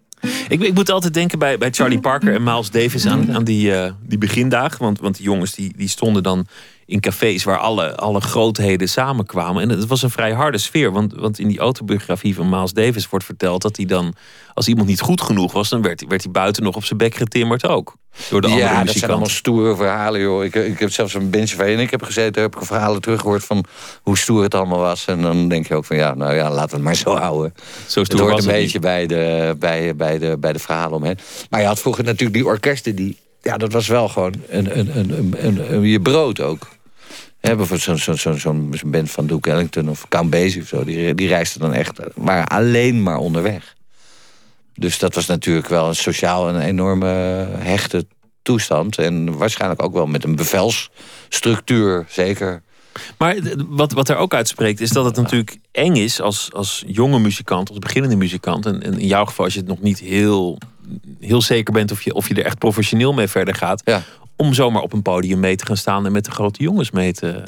Ik, 0.49 0.61
ik 0.61 0.73
moet 0.73 0.89
altijd 0.89 1.13
denken 1.13 1.39
bij, 1.39 1.57
bij 1.57 1.71
Charlie 1.71 1.99
Parker 1.99 2.33
en 2.33 2.43
Miles 2.43 2.71
Davis 2.71 3.05
aan, 3.05 3.33
aan 3.33 3.43
die, 3.43 3.75
eh, 3.75 3.91
die 4.01 4.17
begindagen. 4.17 4.79
Want, 4.79 4.99
want 4.99 5.15
die 5.15 5.25
jongens 5.25 5.51
die, 5.53 5.73
die 5.75 5.87
stonden 5.87 6.23
dan 6.23 6.47
in 6.85 6.99
cafés 6.99 7.43
waar 7.43 7.57
alle, 7.57 7.95
alle 7.95 8.21
grootheden 8.21 8.89
samenkwamen. 8.89 9.61
En 9.61 9.69
het 9.69 9.85
was 9.87 10.01
een 10.01 10.09
vrij 10.09 10.31
harde 10.33 10.57
sfeer. 10.57 10.91
Want, 10.91 11.13
want 11.13 11.39
in 11.39 11.47
die 11.47 11.59
autobiografie 11.59 12.35
van 12.35 12.49
Miles 12.49 12.73
Davis 12.73 13.09
wordt 13.09 13.25
verteld 13.25 13.61
dat 13.61 13.75
hij 13.77 13.85
dan, 13.85 14.13
als 14.53 14.67
iemand 14.67 14.87
niet 14.87 15.01
goed 15.01 15.21
genoeg 15.21 15.51
was, 15.53 15.69
dan 15.69 15.81
werd, 15.81 16.05
werd 16.07 16.23
hij 16.23 16.31
buiten 16.31 16.63
nog 16.63 16.75
op 16.75 16.83
zijn 16.85 16.97
bek 16.97 17.15
getimmerd 17.15 17.67
ook. 17.67 17.95
Door 18.29 18.41
de 18.41 18.47
andere 18.47 18.65
ja, 18.67 18.83
dat 18.83 18.95
zijn 18.95 19.11
allemaal 19.11 19.29
stoere 19.29 19.75
verhalen, 19.75 20.21
joh. 20.21 20.43
Ik, 20.43 20.55
ik 20.55 20.79
heb 20.79 20.91
zelfs 20.91 21.13
een 21.13 21.29
bandje 21.29 21.57
waarin 21.57 21.79
ik 21.79 21.91
heb 21.91 22.03
gezeten... 22.03 22.41
heb 22.41 22.55
ik 22.55 22.65
verhalen 22.65 23.01
teruggehoord 23.01 23.45
van 23.45 23.65
hoe 24.01 24.17
stoer 24.17 24.43
het 24.43 24.55
allemaal 24.55 24.79
was. 24.79 25.05
En 25.05 25.21
dan 25.21 25.47
denk 25.47 25.67
je 25.67 25.75
ook 25.75 25.85
van, 25.85 25.97
ja, 25.97 26.13
nou 26.13 26.33
ja, 26.33 26.49
laten 26.49 26.69
we 26.69 26.75
het 26.75 26.83
maar 26.83 26.95
zo 26.95 27.15
houden. 27.15 27.53
Zo 27.87 27.99
Het 27.99 28.07
stoer 28.11 28.21
hoort 28.21 28.33
was 28.33 28.45
een 28.45 28.51
het 28.51 28.59
beetje 28.61 28.79
bij 28.79 29.07
de, 29.07 29.55
bij, 29.59 29.95
bij, 29.95 30.17
de, 30.19 30.37
bij 30.39 30.53
de 30.53 30.59
verhalen 30.59 30.97
omheen. 30.97 31.17
Maar 31.49 31.61
je 31.61 31.67
had 31.67 31.79
vroeger 31.79 32.03
natuurlijk 32.03 32.33
die 32.33 32.45
orkesten 32.45 32.95
die... 32.95 33.17
Ja, 33.41 33.57
dat 33.57 33.71
was 33.71 33.87
wel 33.87 34.07
gewoon 34.09 34.33
een, 34.49 34.79
een, 34.79 34.97
een, 34.97 35.73
een- 35.73 35.81
je 35.81 36.01
brood 36.01 36.39
ook. 36.41 36.67
Hè, 37.45 37.55
bijvoorbeeld 37.55 37.81
zo'n 37.81 37.97
zo, 37.97 38.13
zo, 38.15 38.37
zo'n 38.37 38.73
zo'n 38.73 38.91
band 38.91 39.11
van 39.11 39.27
Duke 39.27 39.51
Ellington 39.51 39.89
of 39.89 40.07
Count 40.07 40.29
Basie 40.29 40.61
of 40.61 40.67
zo. 40.67 40.83
Die, 40.83 41.15
die 41.15 41.27
reisden 41.27 41.61
dan 41.61 41.73
echt, 41.73 41.99
maar 42.15 42.45
alleen 42.45 43.03
maar 43.03 43.17
onderweg. 43.17 43.75
Dus 44.73 44.99
dat 44.99 45.15
was 45.15 45.25
natuurlijk 45.25 45.67
wel 45.67 45.87
een 45.87 45.95
sociaal 45.95 46.49
een 46.49 46.61
enorme 46.61 47.07
hechte 47.57 48.05
toestand. 48.41 48.97
En 48.97 49.37
waarschijnlijk 49.37 49.83
ook 49.83 49.93
wel 49.93 50.07
met 50.07 50.23
een 50.23 50.35
bevelsstructuur, 50.35 52.05
zeker. 52.09 52.61
Maar 53.17 53.37
wat, 53.67 53.91
wat 53.91 54.09
er 54.09 54.15
ook 54.15 54.33
uitspreekt 54.33 54.81
is 54.81 54.89
dat 54.89 55.05
het 55.05 55.15
natuurlijk 55.15 55.57
eng 55.71 55.95
is 55.95 56.21
als, 56.21 56.49
als 56.53 56.83
jonge 56.87 57.19
muzikant, 57.19 57.69
als 57.69 57.79
beginnende 57.79 58.15
muzikant. 58.15 58.65
En, 58.65 58.81
in 58.81 59.07
jouw 59.07 59.25
geval, 59.25 59.45
als 59.45 59.53
je 59.53 59.59
het 59.59 59.69
nog 59.69 59.81
niet 59.81 59.99
heel, 59.99 60.57
heel 61.19 61.41
zeker 61.41 61.73
bent 61.73 61.91
of 61.91 62.01
je, 62.01 62.13
of 62.13 62.27
je 62.27 62.33
er 62.33 62.45
echt 62.45 62.57
professioneel 62.57 63.13
mee 63.13 63.27
verder 63.27 63.55
gaat. 63.55 63.81
Ja. 63.85 64.03
Om 64.35 64.53
zomaar 64.53 64.81
op 64.81 64.93
een 64.93 65.01
podium 65.01 65.39
mee 65.39 65.55
te 65.55 65.65
gaan 65.65 65.77
staan 65.77 66.05
en 66.05 66.11
met 66.11 66.25
de 66.25 66.31
grote 66.31 66.63
jongens 66.63 66.91
mee 66.91 67.13
te. 67.13 67.43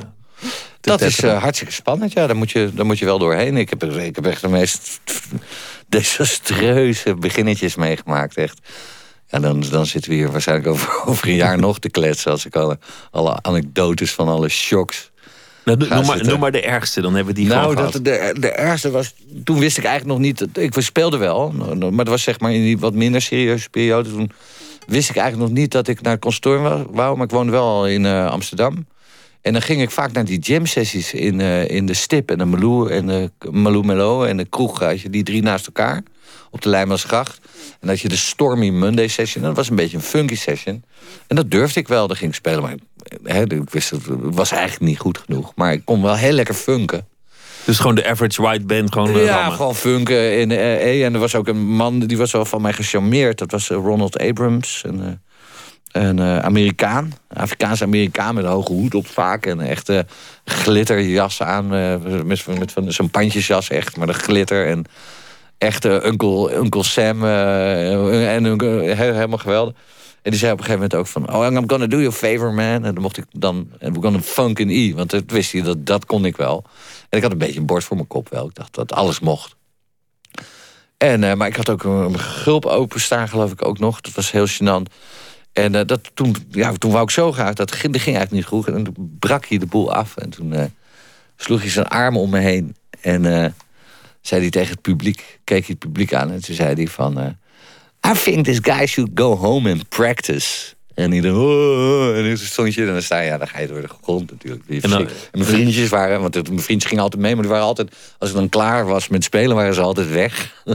dat 0.81 1.01
is 1.01 1.19
uh, 1.23 1.41
hartstikke 1.41 1.73
spannend, 1.73 2.13
ja. 2.13 2.27
Daar 2.27 2.35
moet, 2.35 2.51
je, 2.51 2.71
daar 2.73 2.85
moet 2.85 2.99
je 2.99 3.05
wel 3.05 3.19
doorheen. 3.19 3.57
Ik 3.57 3.69
heb, 3.69 3.83
ik 3.83 4.15
heb 4.15 4.25
echt 4.25 4.41
de 4.41 4.47
meest 4.47 4.99
desastreuze 5.89 7.15
beginnetjes 7.15 7.75
meegemaakt, 7.75 8.37
echt. 8.37 8.59
Ja, 9.29 9.39
dan, 9.39 9.63
dan 9.71 9.85
zitten 9.85 10.11
we 10.11 10.17
hier 10.17 10.31
waarschijnlijk 10.31 10.67
over, 10.69 10.89
over 11.09 11.27
een 11.27 11.35
jaar 11.35 11.59
nog 11.59 11.79
te 11.79 11.89
kletsen... 11.89 12.31
als 12.31 12.45
ik 12.45 12.55
alle, 12.55 12.79
alle 13.11 13.37
anekdotes 13.41 14.13
van 14.13 14.27
alle 14.27 14.49
shocks... 14.49 15.11
Nou, 15.65 15.77
noem, 15.77 16.05
maar, 16.05 16.25
noem, 16.25 16.39
maar, 16.39 16.51
de 16.51 16.61
ergste, 16.61 17.01
dan 17.01 17.15
hebben 17.15 17.33
we 17.33 17.39
die 17.39 17.49
nou, 17.49 17.75
dat, 17.75 17.93
de, 17.93 18.35
de 18.39 18.51
ergste 18.51 18.91
was... 18.91 19.13
Toen 19.43 19.59
wist 19.59 19.77
ik 19.77 19.83
eigenlijk 19.83 20.19
nog 20.19 20.27
niet... 20.27 20.57
Ik 20.57 20.73
speelde 20.77 21.17
wel, 21.17 21.51
maar 21.51 21.91
dat 21.91 22.07
was 22.07 22.23
zeg 22.23 22.39
maar 22.39 22.53
in 22.53 22.61
die 22.61 22.77
wat 22.77 22.93
minder 22.93 23.21
serieuze 23.21 23.69
periode. 23.69 24.09
Toen 24.09 24.31
wist 24.87 25.09
ik 25.09 25.15
eigenlijk 25.15 25.49
nog 25.49 25.59
niet 25.59 25.71
dat 25.71 25.87
ik 25.87 26.01
naar 26.01 26.13
het 26.13 26.21
conservatorium 26.21 26.87
wou... 26.91 27.15
maar 27.15 27.25
ik 27.25 27.31
woonde 27.31 27.51
wel 27.51 27.87
in 27.87 28.03
uh, 28.03 28.29
Amsterdam. 28.29 28.85
En 29.41 29.53
dan 29.53 29.61
ging 29.61 29.81
ik 29.81 29.91
vaak 29.91 30.11
naar 30.11 30.25
die 30.25 30.39
jam 30.39 30.65
sessies 30.65 31.13
in, 31.13 31.39
uh, 31.39 31.69
in 31.69 31.85
de 31.85 31.93
Stip 31.93 32.31
en 32.31 32.37
de 32.37 32.45
Malou 32.45 32.91
en 32.91 33.07
de 33.07 33.31
Malou 33.51 33.85
Melo 33.85 34.23
en 34.23 34.37
de 34.37 34.45
kroeg. 34.45 34.81
Als 34.81 35.01
je 35.01 35.09
die 35.09 35.23
drie 35.23 35.41
naast 35.41 35.65
elkaar 35.65 36.03
op 36.51 36.61
de 36.61 36.69
Leijmansgracht. 36.69 37.39
En 37.79 37.87
dat 37.87 37.99
je 37.99 38.07
de 38.07 38.15
Stormy 38.15 38.69
Monday 38.69 39.07
session. 39.07 39.43
Dat 39.43 39.55
was 39.55 39.69
een 39.69 39.75
beetje 39.75 39.97
een 39.97 40.03
funky 40.03 40.35
session. 40.35 40.83
En 41.27 41.35
dat 41.35 41.51
durfde 41.51 41.79
ik 41.79 41.87
wel. 41.87 42.07
Daar 42.07 42.17
ging 42.17 42.29
ik 42.29 42.35
spelen. 42.35 42.61
Maar 42.61 42.75
hè, 43.23 43.41
ik 43.41 43.69
wist 43.69 43.89
het 43.89 44.01
was 44.07 44.51
eigenlijk 44.51 44.81
niet 44.81 44.99
goed 44.99 45.17
genoeg. 45.17 45.51
Maar 45.55 45.73
ik 45.73 45.81
kon 45.85 46.01
wel 46.01 46.15
heel 46.15 46.31
lekker 46.31 46.55
funken. 46.55 47.07
Dus 47.67 47.79
gewoon 47.79 47.95
de 47.95 48.07
average 48.09 48.41
white 48.41 48.65
band 48.65 48.93
gewoon 48.93 49.15
uh, 49.15 49.25
Ja, 49.25 49.49
gewoon 49.49 49.75
funken. 49.75 50.39
In, 50.39 50.49
uh, 50.49 51.05
en 51.05 51.13
er 51.13 51.19
was 51.19 51.35
ook 51.35 51.47
een 51.47 51.67
man, 51.67 51.99
die 51.99 52.17
was 52.17 52.31
wel 52.31 52.45
van 52.45 52.61
mij 52.61 52.73
gecharmeerd. 52.73 53.37
Dat 53.37 53.51
was 53.51 53.67
Ronald 53.67 54.19
Abrams. 54.19 54.83
Een, 54.85 55.19
een 55.91 56.21
Amerikaan. 56.21 57.13
Afrikaanse 57.33 57.83
Amerikaan 57.83 58.35
met 58.35 58.43
een 58.43 58.49
hoge 58.49 58.73
hoed 58.73 58.95
op 58.95 59.07
vaak. 59.07 59.45
En 59.45 59.59
een 59.59 59.67
echte 59.67 60.05
glitterjas 60.45 61.41
aan. 61.41 61.67
met, 62.25 62.47
met 62.47 62.71
van 62.71 62.91
zo'n 62.91 63.09
pandjesjas 63.09 63.69
echt. 63.69 63.97
Maar 63.97 64.07
de 64.07 64.13
glitter 64.13 64.67
en 64.67 64.85
echte 65.57 66.01
Uncle, 66.05 66.55
Uncle 66.55 66.83
Sam 66.83 67.23
uh, 67.23 68.35
en 68.35 68.61
helemaal 68.95 69.37
geweldig. 69.37 69.73
En 70.21 70.33
die 70.33 70.41
zei 70.41 70.51
op 70.51 70.59
een 70.59 70.65
gegeven 70.65 70.89
moment 70.89 70.99
ook 70.99 71.07
van... 71.07 71.35
Oh, 71.35 71.45
I'm 71.45 71.69
gonna 71.69 71.87
do 71.87 71.97
you 71.97 72.07
a 72.07 72.11
favor, 72.11 72.53
man. 72.53 72.85
En 72.85 72.93
dan 72.93 73.01
mocht 73.01 73.17
ik 73.17 73.25
dan... 73.31 73.69
En 73.79 73.93
we 73.93 74.01
gonna 74.01 74.19
funk 74.19 74.59
in 74.59 74.69
E. 74.69 74.93
Want 74.93 75.09
dat 75.09 75.23
wist 75.27 75.51
hij, 75.51 75.61
dat, 75.61 75.85
dat 75.85 76.05
kon 76.05 76.25
ik 76.25 76.37
wel. 76.37 76.65
En 77.09 77.17
ik 77.17 77.23
had 77.23 77.31
een 77.31 77.37
beetje 77.37 77.59
een 77.59 77.65
borst 77.65 77.87
voor 77.87 77.95
mijn 77.95 78.07
kop 78.07 78.29
wel. 78.29 78.47
Ik 78.47 78.55
dacht 78.55 78.73
dat 78.73 78.93
alles 78.93 79.19
mocht. 79.19 79.55
En, 80.97 81.21
uh, 81.21 81.33
maar 81.33 81.47
ik 81.47 81.55
had 81.55 81.69
ook 81.69 81.83
een 81.83 82.19
gulp 82.19 82.65
openstaan, 82.65 83.29
geloof 83.29 83.51
ik 83.51 83.65
ook 83.65 83.79
nog. 83.79 84.01
Dat 84.01 84.13
was 84.13 84.31
heel 84.31 84.47
gênant. 84.47 84.93
En 85.53 85.73
uh, 85.73 85.81
dat, 85.85 86.11
toen, 86.13 86.35
ja, 86.49 86.71
toen 86.71 86.91
wou 86.91 87.03
ik 87.03 87.09
zo 87.09 87.31
graag. 87.31 87.53
Dat 87.53 87.71
ging, 87.71 88.01
ging 88.01 88.15
eigenlijk 88.17 88.31
niet 88.31 88.45
goed. 88.45 88.67
En 88.75 88.83
toen 88.83 89.17
brak 89.19 89.45
hij 89.45 89.57
de 89.57 89.65
boel 89.65 89.93
af. 89.93 90.17
En 90.17 90.29
toen 90.29 90.53
uh, 90.53 90.63
sloeg 91.37 91.61
hij 91.61 91.69
zijn 91.69 91.87
armen 91.87 92.21
om 92.21 92.29
me 92.29 92.39
heen. 92.39 92.75
En 93.01 93.53
zei 94.21 94.41
hij 94.41 94.49
tegen 94.49 94.71
het 94.71 94.81
publiek, 94.81 95.39
keek 95.43 95.65
hij 95.65 95.75
het 95.79 95.79
publiek 95.79 96.13
aan 96.13 96.31
en 96.31 96.41
toen 96.41 96.55
zei 96.55 96.73
hij 96.73 96.87
van... 96.87 97.37
I 98.07 98.13
think 98.13 98.45
this 98.45 98.59
guy 98.61 98.85
should 98.85 99.11
go 99.15 99.35
home 99.35 99.71
and 99.71 99.89
practice. 99.89 100.75
En 100.97 101.11
hij 101.11 101.31
oh, 101.31 102.17
en 102.17 102.37
stond 102.37 102.73
je 102.73 102.81
en 102.81 102.87
dan 102.87 103.01
sta 103.01 103.19
je, 103.19 103.27
ja, 103.27 103.37
dan 103.37 103.47
ga 103.47 103.59
je 103.59 103.67
door 103.67 103.81
de 103.81 103.87
grond 104.01 104.31
natuurlijk. 104.31 104.63
En, 104.67 104.89
dan, 104.89 105.01
en, 105.01 105.09
mijn 105.31 105.45
vriendjes 105.45 105.89
waren, 105.89 106.21
want 106.21 106.33
mijn 106.33 106.61
vriendjes 106.61 106.89
gingen 106.89 107.03
altijd 107.03 107.21
mee, 107.21 107.33
maar 107.33 107.41
die 107.41 107.51
waren 107.51 107.67
altijd, 107.67 107.91
als 108.17 108.29
het 108.29 108.37
dan 108.37 108.49
klaar 108.49 108.85
was 108.85 109.07
met 109.07 109.23
spelen, 109.23 109.55
waren 109.55 109.73
ze 109.73 109.81
altijd 109.81 110.11
weg. 110.11 110.53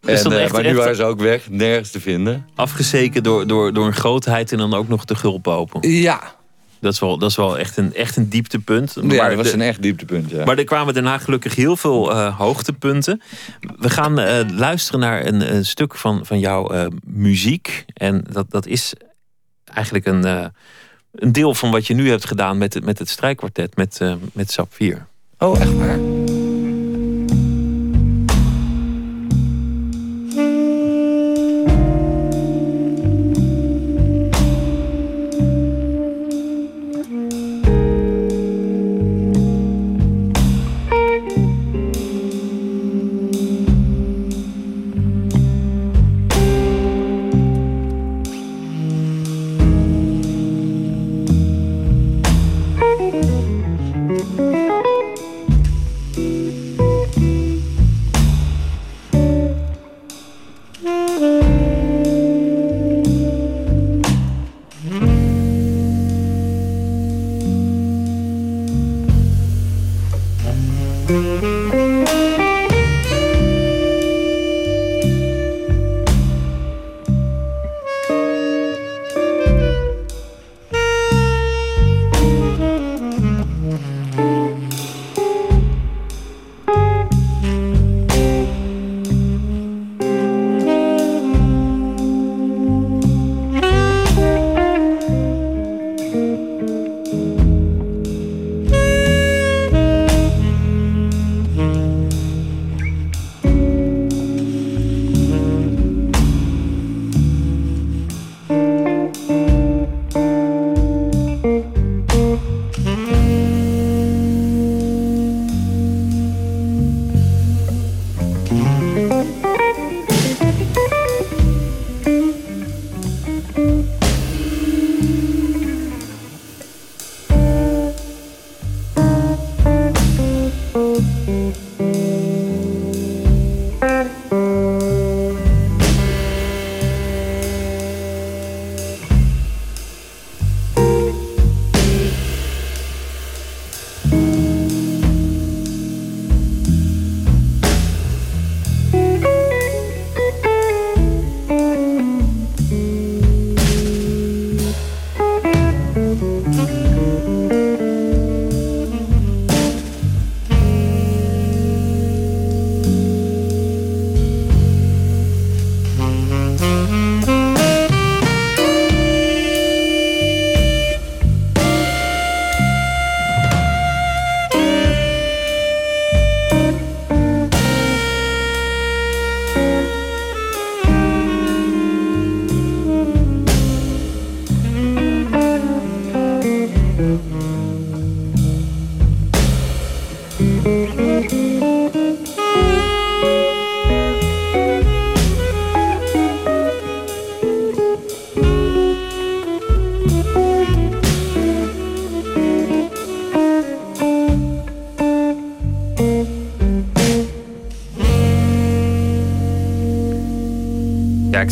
en, 0.00 0.32
uh, 0.32 0.50
maar 0.50 0.62
nu 0.62 0.74
waren 0.74 0.96
ze 0.96 1.04
ook 1.04 1.20
weg, 1.20 1.50
nergens 1.50 1.90
te 1.90 2.00
vinden. 2.00 2.46
Afgezeken 2.54 3.22
door, 3.22 3.46
door, 3.46 3.72
door 3.72 3.86
een 3.86 3.94
grootheid 3.94 4.52
en 4.52 4.58
dan 4.58 4.74
ook 4.74 4.88
nog 4.88 5.04
de 5.04 5.14
gulp 5.14 5.48
open. 5.48 5.90
Ja, 5.90 6.34
dat 6.80 6.92
is 6.92 7.00
wel, 7.00 7.18
dat 7.18 7.30
is 7.30 7.36
wel 7.36 7.58
echt, 7.58 7.76
een, 7.76 7.94
echt 7.94 8.16
een 8.16 8.28
dieptepunt. 8.28 8.94
Ja, 8.94 9.02
maar 9.02 9.28
dat 9.28 9.36
was 9.36 9.52
een 9.52 9.60
echt 9.60 9.82
dieptepunt. 9.82 10.30
Ja. 10.30 10.44
Maar 10.44 10.58
er 10.58 10.64
kwamen 10.64 10.94
daarna 10.94 11.18
gelukkig 11.18 11.54
heel 11.54 11.76
veel 11.76 12.10
uh, 12.10 12.38
hoogtepunten. 12.38 13.22
We 13.78 13.90
gaan 13.90 14.20
uh, 14.20 14.38
luisteren 14.56 15.00
naar 15.00 15.26
een, 15.26 15.54
een, 15.54 15.64
stuk 15.64 15.94
van, 15.94 16.26
van 16.26 16.38
jouw 16.38 16.74
uh, 16.74 16.86
muziek. 17.04 17.84
En 17.94 18.24
dat, 18.30 18.50
dat 18.50 18.66
is 18.66 18.94
eigenlijk 19.74 20.06
een, 20.06 20.24
een 21.12 21.32
deel 21.32 21.54
van 21.54 21.70
wat 21.70 21.86
je 21.86 21.94
nu 21.94 22.08
hebt 22.10 22.26
gedaan 22.26 22.58
met 22.58 22.74
het, 22.74 22.84
met 22.84 22.98
het 22.98 23.08
strijkkwartet, 23.08 23.76
met, 23.76 24.00
met 24.32 24.50
SAP 24.50 24.74
4. 24.74 25.06
Oh, 25.38 25.60
echt 25.60 25.76
waar? 25.76 26.21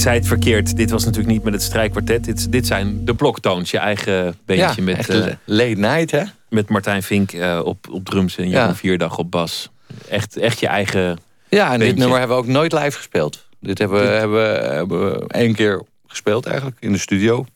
Zei 0.01 0.19
het 0.19 0.27
verkeerd. 0.27 0.77
Dit 0.77 0.91
was 0.91 1.05
natuurlijk 1.05 1.33
niet 1.33 1.43
met 1.43 1.53
het 1.53 1.63
strijkkwartet. 1.63 2.25
Dit, 2.25 2.53
dit 2.53 2.67
zijn 2.67 3.05
de 3.05 3.15
bloktoons, 3.15 3.71
je 3.71 3.79
eigen 3.79 4.37
beentje 4.45 4.85
ja, 4.85 4.97
met, 4.97 5.09
uh, 5.09 5.27
late 5.45 5.81
night, 5.81 6.11
hè? 6.11 6.23
Met 6.49 6.69
Martijn 6.69 7.03
Vink 7.03 7.33
uh, 7.33 7.61
op, 7.65 7.89
op 7.91 8.05
drums 8.05 8.37
en 8.37 8.49
Jeroen 8.49 8.67
ja. 8.67 8.75
Vierdag 8.75 9.19
op 9.19 9.31
bas. 9.31 9.71
Echt, 10.09 10.37
echt 10.37 10.61
je 10.61 10.67
eigen 10.67 11.19
Ja, 11.49 11.73
en 11.73 11.79
dit 11.79 11.97
nummer 11.97 12.19
hebben 12.19 12.37
we 12.37 12.43
ook 12.43 12.49
nooit 12.49 12.73
live 12.73 12.97
gespeeld. 12.97 13.49
Dit 13.61 13.79
hebben 13.79 14.01
we, 14.01 14.07
hebben, 14.07 14.75
hebben 14.75 15.11
we 15.11 15.25
één 15.27 15.55
keer 15.55 15.83
gespeeld 16.07 16.47
eigenlijk, 16.47 16.77
in 16.81 16.93
de 16.93 16.99
studio. 16.99 17.47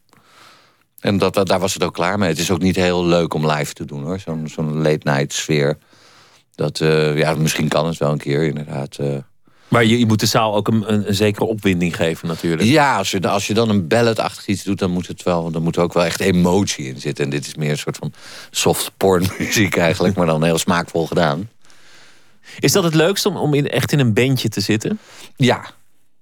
En 1.01 1.19
dat, 1.19 1.47
daar 1.47 1.61
was 1.61 1.75
het 1.75 1.85
ook 1.85 1.95
klaar 1.95 2.19
mee. 2.19 2.29
Het 2.29 2.39
is 2.39 2.51
ook 2.51 2.63
niet 2.63 2.77
heel 2.77 3.07
leuk 3.07 3.35
om 3.35 3.51
live 3.51 3.73
te 3.73 3.85
doen, 3.85 4.03
hoor. 4.03 4.19
Zo'n 4.19 4.49
zo'n 4.49 4.77
late 4.77 5.11
night 5.11 5.33
sfeer. 5.33 5.79
Dat, 6.55 6.81
uh, 6.81 7.19
ja, 7.19 7.35
misschien 7.35 7.69
kan 7.69 7.87
het 7.87 7.99
wel 7.99 8.11
een 8.11 8.19
keer, 8.19 8.45
inderdaad... 8.45 8.99
Maar 9.69 9.85
je, 9.85 9.99
je, 9.99 10.07
moet 10.07 10.21
de 10.21 10.27
zaal 10.27 10.55
ook 10.55 10.69
een, 10.69 10.93
een, 10.93 11.09
een, 11.09 11.15
zekere 11.15 11.45
opwinding 11.45 11.97
geven 11.97 12.29
natuurlijk. 12.29 12.69
Ja, 12.69 12.97
als 12.97 13.11
je, 13.11 13.29
als 13.29 13.47
je 13.47 13.55
dan 13.55 13.69
een 13.69 13.89
balladachtig 13.89 14.47
iets 14.47 14.63
doet... 14.63 14.79
dan 14.79 14.91
moet, 14.91 15.07
het 15.07 15.23
wel, 15.23 15.51
dan 15.51 15.63
moet 15.63 15.77
er 15.77 15.83
ook 15.83 15.93
wel 15.93 16.05
echt 16.05 16.21
emotie 16.21 16.87
in 16.87 17.01
zitten. 17.01 17.25
En 17.25 17.31
dit 17.31 17.47
is 17.47 17.55
meer 17.55 17.71
een 17.71 17.79
soort 17.79 17.97
van 17.97 18.13
soft 18.51 18.93
porn 18.97 19.27
muziek 19.39 19.77
eigenlijk... 19.89 20.15
maar 20.15 20.27
dan 20.27 20.45
heel 20.45 20.59
smaakvol 20.59 21.07
gedaan. 21.07 21.51
Is 22.59 22.73
dat 22.73 22.85
het 22.85 22.95
leukste 22.95 23.29
om, 23.29 23.37
om 23.37 23.55
in, 23.55 23.69
echt 23.69 23.93
in 23.93 23.99
een 23.99 24.13
bandje 24.13 24.49
te 24.49 24.61
zitten? 24.61 24.99
Ja, 25.37 25.71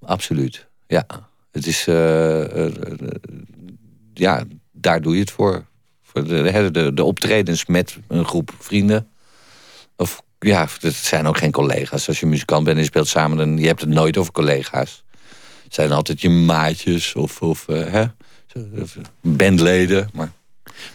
absoluut. 0.00 0.66
Ja, 0.86 1.06
het 1.50 1.66
is... 1.66 1.86
Uh, 1.86 2.56
uh, 2.56 2.72
ja, 4.14 4.44
daar 4.72 5.00
doe 5.00 5.14
je 5.14 5.20
het 5.20 5.30
voor. 5.30 5.64
Voor 6.02 6.24
de, 6.24 6.70
de, 6.70 6.94
de 6.94 7.04
optredens 7.04 7.66
met 7.66 7.98
een 8.08 8.24
groep 8.24 8.54
vrienden. 8.58 9.08
Of 9.96 10.22
ja, 10.42 10.68
het 10.80 10.94
zijn 10.94 11.26
ook 11.26 11.38
geen 11.38 11.50
collega's. 11.50 12.08
Als 12.08 12.20
je 12.20 12.26
muzikant 12.26 12.64
bent 12.64 12.76
en 12.76 12.82
je 12.82 12.88
speelt 12.88 13.08
samen, 13.08 13.36
dan 13.36 13.58
je 13.58 13.66
hebt 13.66 13.80
het 13.80 13.90
nooit 13.90 14.16
over 14.16 14.32
collega's. 14.32 15.04
Het 15.64 15.74
zijn 15.74 15.92
altijd 15.92 16.20
je 16.20 16.28
maatjes 16.28 17.14
of, 17.14 17.42
of 17.42 17.66
uh, 17.68 17.86
hè, 17.86 18.04
bandleden. 19.20 20.08
Maar, 20.12 20.32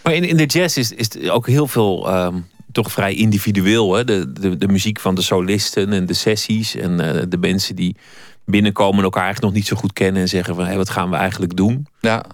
maar 0.04 0.14
in, 0.14 0.24
in 0.24 0.38
de 0.38 0.46
jazz 0.46 0.78
is, 0.78 0.92
is 0.92 1.14
het 1.14 1.30
ook 1.30 1.48
heel 1.48 1.68
veel 1.68 2.16
um, 2.26 2.48
toch 2.72 2.92
vrij 2.92 3.14
individueel. 3.14 3.94
Hè? 3.94 4.04
De, 4.04 4.32
de, 4.32 4.58
de 4.58 4.68
muziek 4.68 5.00
van 5.00 5.16
de 5.16 5.22
solisten 5.22 5.94
en 5.94 6.06
de 6.06 6.14
sessies 6.14 6.76
en 6.76 6.92
uh, 6.92 7.22
de 7.30 7.38
mensen 7.38 7.76
die 7.76 7.96
binnenkomen 8.46 8.98
en 8.98 9.04
elkaar 9.04 9.24
eigenlijk 9.24 9.54
nog 9.54 9.64
niet 9.64 9.72
zo 9.72 9.82
goed 9.82 9.94
kennen 9.94 10.22
en 10.22 10.30
zeggen 10.30 10.56
van 10.56 10.64
hé, 10.64 10.70
hey, 10.70 10.78
wat 10.78 10.90
gaan 10.90 11.10
we 11.10 11.16
eigenlijk 11.16 11.56
doen? 11.56 11.88
Ja. 12.02 12.26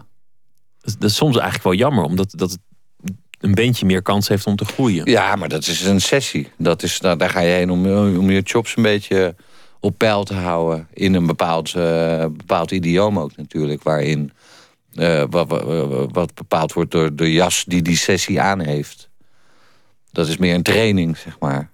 Dat, 0.82 0.96
dat 1.00 1.10
is 1.10 1.16
soms 1.16 1.34
eigenlijk 1.34 1.64
wel 1.64 1.74
jammer, 1.74 2.04
omdat 2.04 2.34
dat 2.36 2.52
het 2.52 2.60
een 3.44 3.54
bandje 3.54 3.86
meer 3.86 4.02
kans 4.02 4.28
heeft 4.28 4.46
om 4.46 4.56
te 4.56 4.66
groeien. 4.66 5.10
Ja, 5.10 5.36
maar 5.36 5.50
dat 5.50 5.68
is 5.68 5.82
een 5.82 6.02
sessie. 6.02 6.52
Dat 6.58 6.84
is, 6.84 7.00
daar, 7.00 7.18
daar 7.18 7.30
ga 7.30 7.40
je 7.40 7.54
heen 7.54 7.70
om, 7.70 7.86
om 8.18 8.30
je 8.30 8.42
chops 8.44 8.76
een 8.76 8.84
beetje 8.84 9.36
op 9.80 9.98
peil 9.98 10.24
te 10.24 10.34
houden. 10.34 10.88
In 10.94 11.14
een 11.14 11.26
bepaald, 11.26 11.74
uh, 11.78 12.20
bepaald 12.20 12.72
idioom 12.72 13.20
ook 13.20 13.38
natuurlijk. 13.38 13.84
Waarin 13.84 14.32
uh, 14.94 15.24
wat, 15.30 15.64
wat, 16.12 16.34
bepaald 16.34 16.74
wordt 16.74 16.92
door 16.92 17.16
de 17.16 17.32
jas 17.32 17.64
die 17.68 17.82
die 17.82 17.98
sessie 17.98 18.42
aan 18.42 18.60
heeft. 18.60 19.10
Dat 20.12 20.28
is 20.28 20.38
meer 20.38 20.56
een 20.56 20.64
training, 20.64 21.18
zeg 21.18 21.40
maar. 21.40 21.70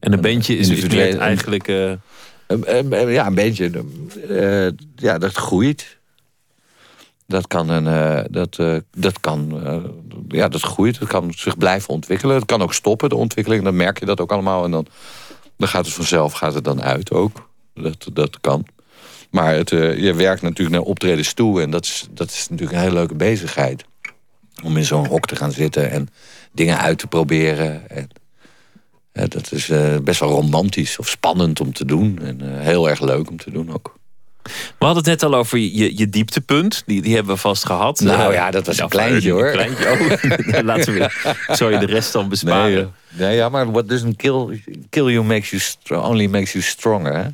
En 0.00 0.12
een 0.12 0.20
bandje 0.20 0.56
is, 0.56 0.68
is 0.68 0.88
meer 0.88 1.18
eigenlijk... 1.18 1.68
Uh... 1.68 1.92
ja, 3.08 3.26
een 3.26 3.34
beetje. 3.34 3.84
ja, 4.96 5.18
dat 5.18 5.34
groeit. 5.34 5.97
Dat 7.28 7.46
kan, 7.46 7.68
een, 7.68 7.84
uh, 7.84 8.24
dat, 8.30 8.58
uh, 8.58 8.76
dat 8.96 9.20
kan, 9.20 9.60
uh, 9.64 9.84
ja, 10.28 10.48
dat 10.48 10.60
groeit. 10.60 10.98
Dat 10.98 11.08
kan 11.08 11.32
zich 11.36 11.58
blijven 11.58 11.88
ontwikkelen. 11.88 12.36
Het 12.36 12.44
kan 12.44 12.62
ook 12.62 12.74
stoppen, 12.74 13.08
de 13.08 13.14
ontwikkeling. 13.14 13.64
Dan 13.64 13.76
merk 13.76 13.98
je 13.98 14.04
dat 14.04 14.20
ook 14.20 14.32
allemaal. 14.32 14.64
En 14.64 14.70
dan, 14.70 14.86
dan 15.56 15.68
gaat 15.68 15.84
het 15.84 15.94
vanzelf 15.94 16.32
gaat 16.32 16.54
het 16.54 16.64
dan 16.64 16.82
uit 16.82 17.12
ook. 17.12 17.48
Dat, 17.74 18.08
dat 18.12 18.40
kan. 18.40 18.66
Maar 19.30 19.54
het, 19.54 19.70
je 19.70 20.14
werkt 20.16 20.42
natuurlijk 20.42 20.76
naar 20.76 20.86
optredens 20.86 21.32
toe. 21.32 21.62
En 21.62 21.70
dat 21.70 21.84
is, 21.84 22.06
dat 22.10 22.30
is 22.30 22.48
natuurlijk 22.48 22.78
een 22.78 22.84
hele 22.84 22.98
leuke 22.98 23.14
bezigheid. 23.14 23.84
Om 24.64 24.76
in 24.76 24.84
zo'n 24.84 25.06
hok 25.06 25.26
te 25.26 25.36
gaan 25.36 25.52
zitten 25.52 25.90
en 25.90 26.08
dingen 26.52 26.78
uit 26.78 26.98
te 26.98 27.06
proberen. 27.06 27.90
En, 27.90 28.08
dat 29.28 29.52
is 29.52 29.70
best 30.02 30.20
wel 30.20 30.30
romantisch 30.30 30.98
of 30.98 31.08
spannend 31.08 31.60
om 31.60 31.72
te 31.72 31.84
doen. 31.84 32.18
En 32.22 32.60
heel 32.60 32.88
erg 32.88 33.00
leuk 33.00 33.30
om 33.30 33.36
te 33.36 33.50
doen 33.50 33.72
ook. 33.72 33.97
We 34.78 34.84
hadden 34.84 34.96
het 34.96 35.20
net 35.20 35.30
al 35.30 35.38
over 35.38 35.58
je, 35.58 35.98
je 35.98 36.08
dieptepunt. 36.08 36.82
Die, 36.86 37.02
die 37.02 37.14
hebben 37.14 37.34
we 37.34 37.40
vast 37.40 37.66
gehad. 37.66 38.00
Nou 38.00 38.32
ja, 38.32 38.50
dat 38.50 38.66
was 38.66 38.76
ja, 38.76 38.82
een 38.82 38.88
kleintje 38.88 39.30
hoor. 39.30 39.46
Een 39.46 39.52
kleintje. 39.52 39.90
Oh, 40.56 40.62
laten 40.70 40.94
we 40.94 41.34
Zou 41.48 41.72
je 41.72 41.78
de 41.78 41.86
rest 41.86 42.12
dan 42.12 42.28
besparen? 42.28 42.94
Nee, 43.10 43.28
nee 43.28 43.36
ja, 43.36 43.48
maar 43.48 43.70
what 43.70 43.88
doesn't 43.88 44.16
kill, 44.16 44.62
kill 44.90 45.12
you 45.12 45.24
makes 45.24 45.76
you 45.82 46.02
only 46.02 46.26
makes 46.26 46.52
you 46.52 46.64
stronger. 46.64 47.14
Hè? 47.16 47.28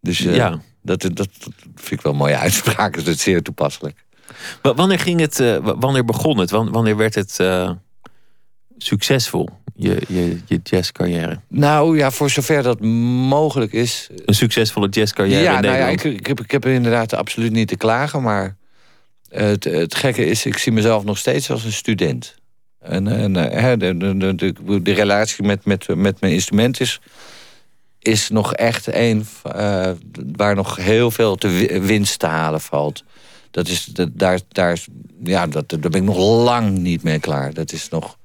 Dus 0.00 0.20
uh, 0.20 0.36
ja. 0.36 0.60
dat, 0.82 1.02
dat, 1.02 1.16
dat 1.16 1.28
vind 1.74 1.90
ik 1.90 2.00
wel 2.00 2.12
een 2.12 2.18
mooie 2.18 2.36
uitspraak. 2.36 2.94
Dat 3.04 3.06
is 3.06 3.22
zeer 3.22 3.42
toepasselijk. 3.42 4.04
Maar 4.62 4.74
wanneer 4.74 4.98
ging 4.98 5.20
het, 5.20 5.40
uh, 5.40 5.56
wanneer 5.62 6.04
begon 6.04 6.38
het? 6.38 6.50
Wanneer 6.50 6.96
werd 6.96 7.14
het 7.14 7.38
uh, 7.40 7.70
succesvol? 8.78 9.48
Je, 9.74 10.02
je, 10.08 10.38
je 10.46 10.60
jazzcarrière? 10.62 11.40
Nou 11.48 11.96
ja, 11.96 12.10
voor 12.10 12.30
zover 12.30 12.62
dat 12.62 12.80
mogelijk 12.80 13.72
is. 13.72 14.08
Een 14.24 14.34
succesvolle 14.34 14.88
jazzcarrière 14.88 15.42
ja, 15.42 15.56
in 15.56 15.62
nou 15.62 15.74
Nederland? 15.74 16.02
Ja, 16.02 16.10
ik, 16.10 16.18
ik, 16.18 16.26
heb, 16.26 16.40
ik 16.40 16.50
heb 16.50 16.66
inderdaad 16.66 17.14
absoluut 17.14 17.52
niet 17.52 17.68
te 17.68 17.76
klagen. 17.76 18.22
Maar 18.22 18.56
het, 19.28 19.64
het 19.64 19.94
gekke 19.94 20.26
is, 20.26 20.46
ik 20.46 20.58
zie 20.58 20.72
mezelf 20.72 21.04
nog 21.04 21.18
steeds 21.18 21.50
als 21.50 21.64
een 21.64 21.72
student. 21.72 22.34
En, 22.80 23.08
en 23.08 23.32
de, 23.78 23.96
de, 23.96 24.34
de, 24.34 24.82
de, 24.82 24.92
relatie 24.92 25.44
met, 25.44 25.64
met, 25.64 25.96
met 25.96 26.20
mijn 26.20 26.32
instrument 26.32 26.80
is, 26.80 27.00
is 27.98 28.28
nog 28.28 28.54
echt 28.54 28.86
een 28.94 29.26
uh, 29.56 29.90
waar 30.36 30.54
nog 30.54 30.76
heel 30.76 31.10
veel 31.10 31.36
te 31.36 31.48
winst 31.82 32.18
te 32.18 32.26
halen 32.26 32.60
valt. 32.60 33.04
Dat 33.50 33.68
is, 33.68 33.84
dat, 33.84 34.08
daar, 34.12 34.40
daar, 34.48 34.78
ja, 35.24 35.46
dat, 35.46 35.68
daar 35.68 35.78
ben 35.78 36.00
ik 36.00 36.02
nog 36.02 36.18
lang 36.44 36.78
niet 36.78 37.02
mee 37.02 37.20
klaar. 37.20 37.54
Dat 37.54 37.72
is 37.72 37.88
nog 37.88 38.15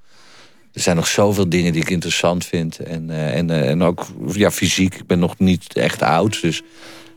er 0.74 0.82
zijn 0.82 0.96
nog 0.96 1.08
zoveel 1.08 1.50
dingen 1.50 1.74
die 1.74 1.82
ik 1.82 1.90
interessant 1.90 2.46
vind. 2.46 2.80
En, 2.80 3.10
uh, 3.10 3.38
en, 3.38 3.50
uh, 3.50 3.70
en 3.70 3.84
ook 3.84 4.06
ja, 4.28 4.52
fysiek. 4.52 4.96
Ik 4.96 5.08
ben 5.08 5.20
nog 5.20 5.40
niet 5.40 5.74
echt 5.74 6.02
oud. 6.02 6.42
Dus 6.42 6.62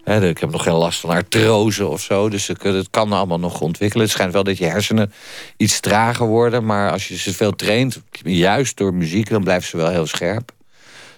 hè, 0.04 0.28
ik 0.28 0.38
heb 0.38 0.50
nog 0.50 0.62
geen 0.62 0.74
last 0.74 1.00
van 1.00 1.10
artrose 1.10 1.86
of 1.86 2.00
zo. 2.00 2.28
Dus 2.28 2.46
het 2.46 2.90
kan 2.90 3.12
allemaal 3.12 3.38
nog 3.38 3.60
ontwikkelen. 3.60 4.04
Het 4.04 4.14
schijnt 4.14 4.32
wel 4.32 4.44
dat 4.44 4.58
je 4.58 4.64
hersenen 4.64 5.12
iets 5.56 5.80
trager 5.80 6.26
worden. 6.26 6.64
Maar 6.64 6.90
als 6.90 7.08
je 7.08 7.16
ze 7.16 7.34
veel 7.34 7.54
traint, 7.54 8.02
juist 8.22 8.76
door 8.76 8.94
muziek... 8.94 9.28
dan 9.28 9.44
blijven 9.44 9.68
ze 9.68 9.76
wel 9.76 9.90
heel 9.90 10.06
scherp. 10.06 10.52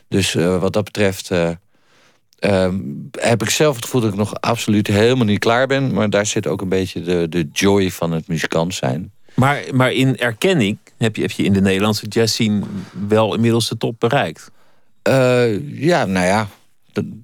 Dus 0.09 0.33
wat 0.35 0.73
dat 0.73 0.85
betreft... 0.85 1.29
heb 3.11 3.43
ik 3.43 3.51
zelf 3.51 3.75
het 3.75 3.85
gevoel 3.85 4.01
dat 4.01 4.11
ik 4.11 4.19
nog 4.19 4.41
absoluut 4.41 4.87
helemaal 4.87 5.25
niet 5.25 5.39
klaar 5.39 5.67
ben. 5.67 5.93
Maar 5.93 6.11
daar 6.11 6.27
zit 6.27 6.47
ook 6.47 6.61
een 6.61 6.69
beetje 6.69 7.03
de, 7.03 7.29
de 7.29 7.49
joy 7.53 7.91
van 7.91 8.13
het 8.13 8.29
muzikant 8.29 8.75
zijn. 8.75 9.13
Maar, 9.37 9.63
maar 9.73 9.93
in 9.93 10.17
erkenning 10.19 10.79
heb 10.99 11.17
je, 11.17 11.23
heb 11.23 11.31
je 11.31 11.43
in 11.43 11.53
de 11.53 11.61
Nederlandse 11.61 12.07
jazz 12.07 12.33
scene 12.33 12.63
wel 13.09 13.35
inmiddels 13.35 13.69
de 13.69 13.77
top 13.77 14.01
bereikt. 14.01 14.51
Uh, 15.09 15.81
ja, 15.81 16.05
nou 16.05 16.27
ja, 16.27 16.49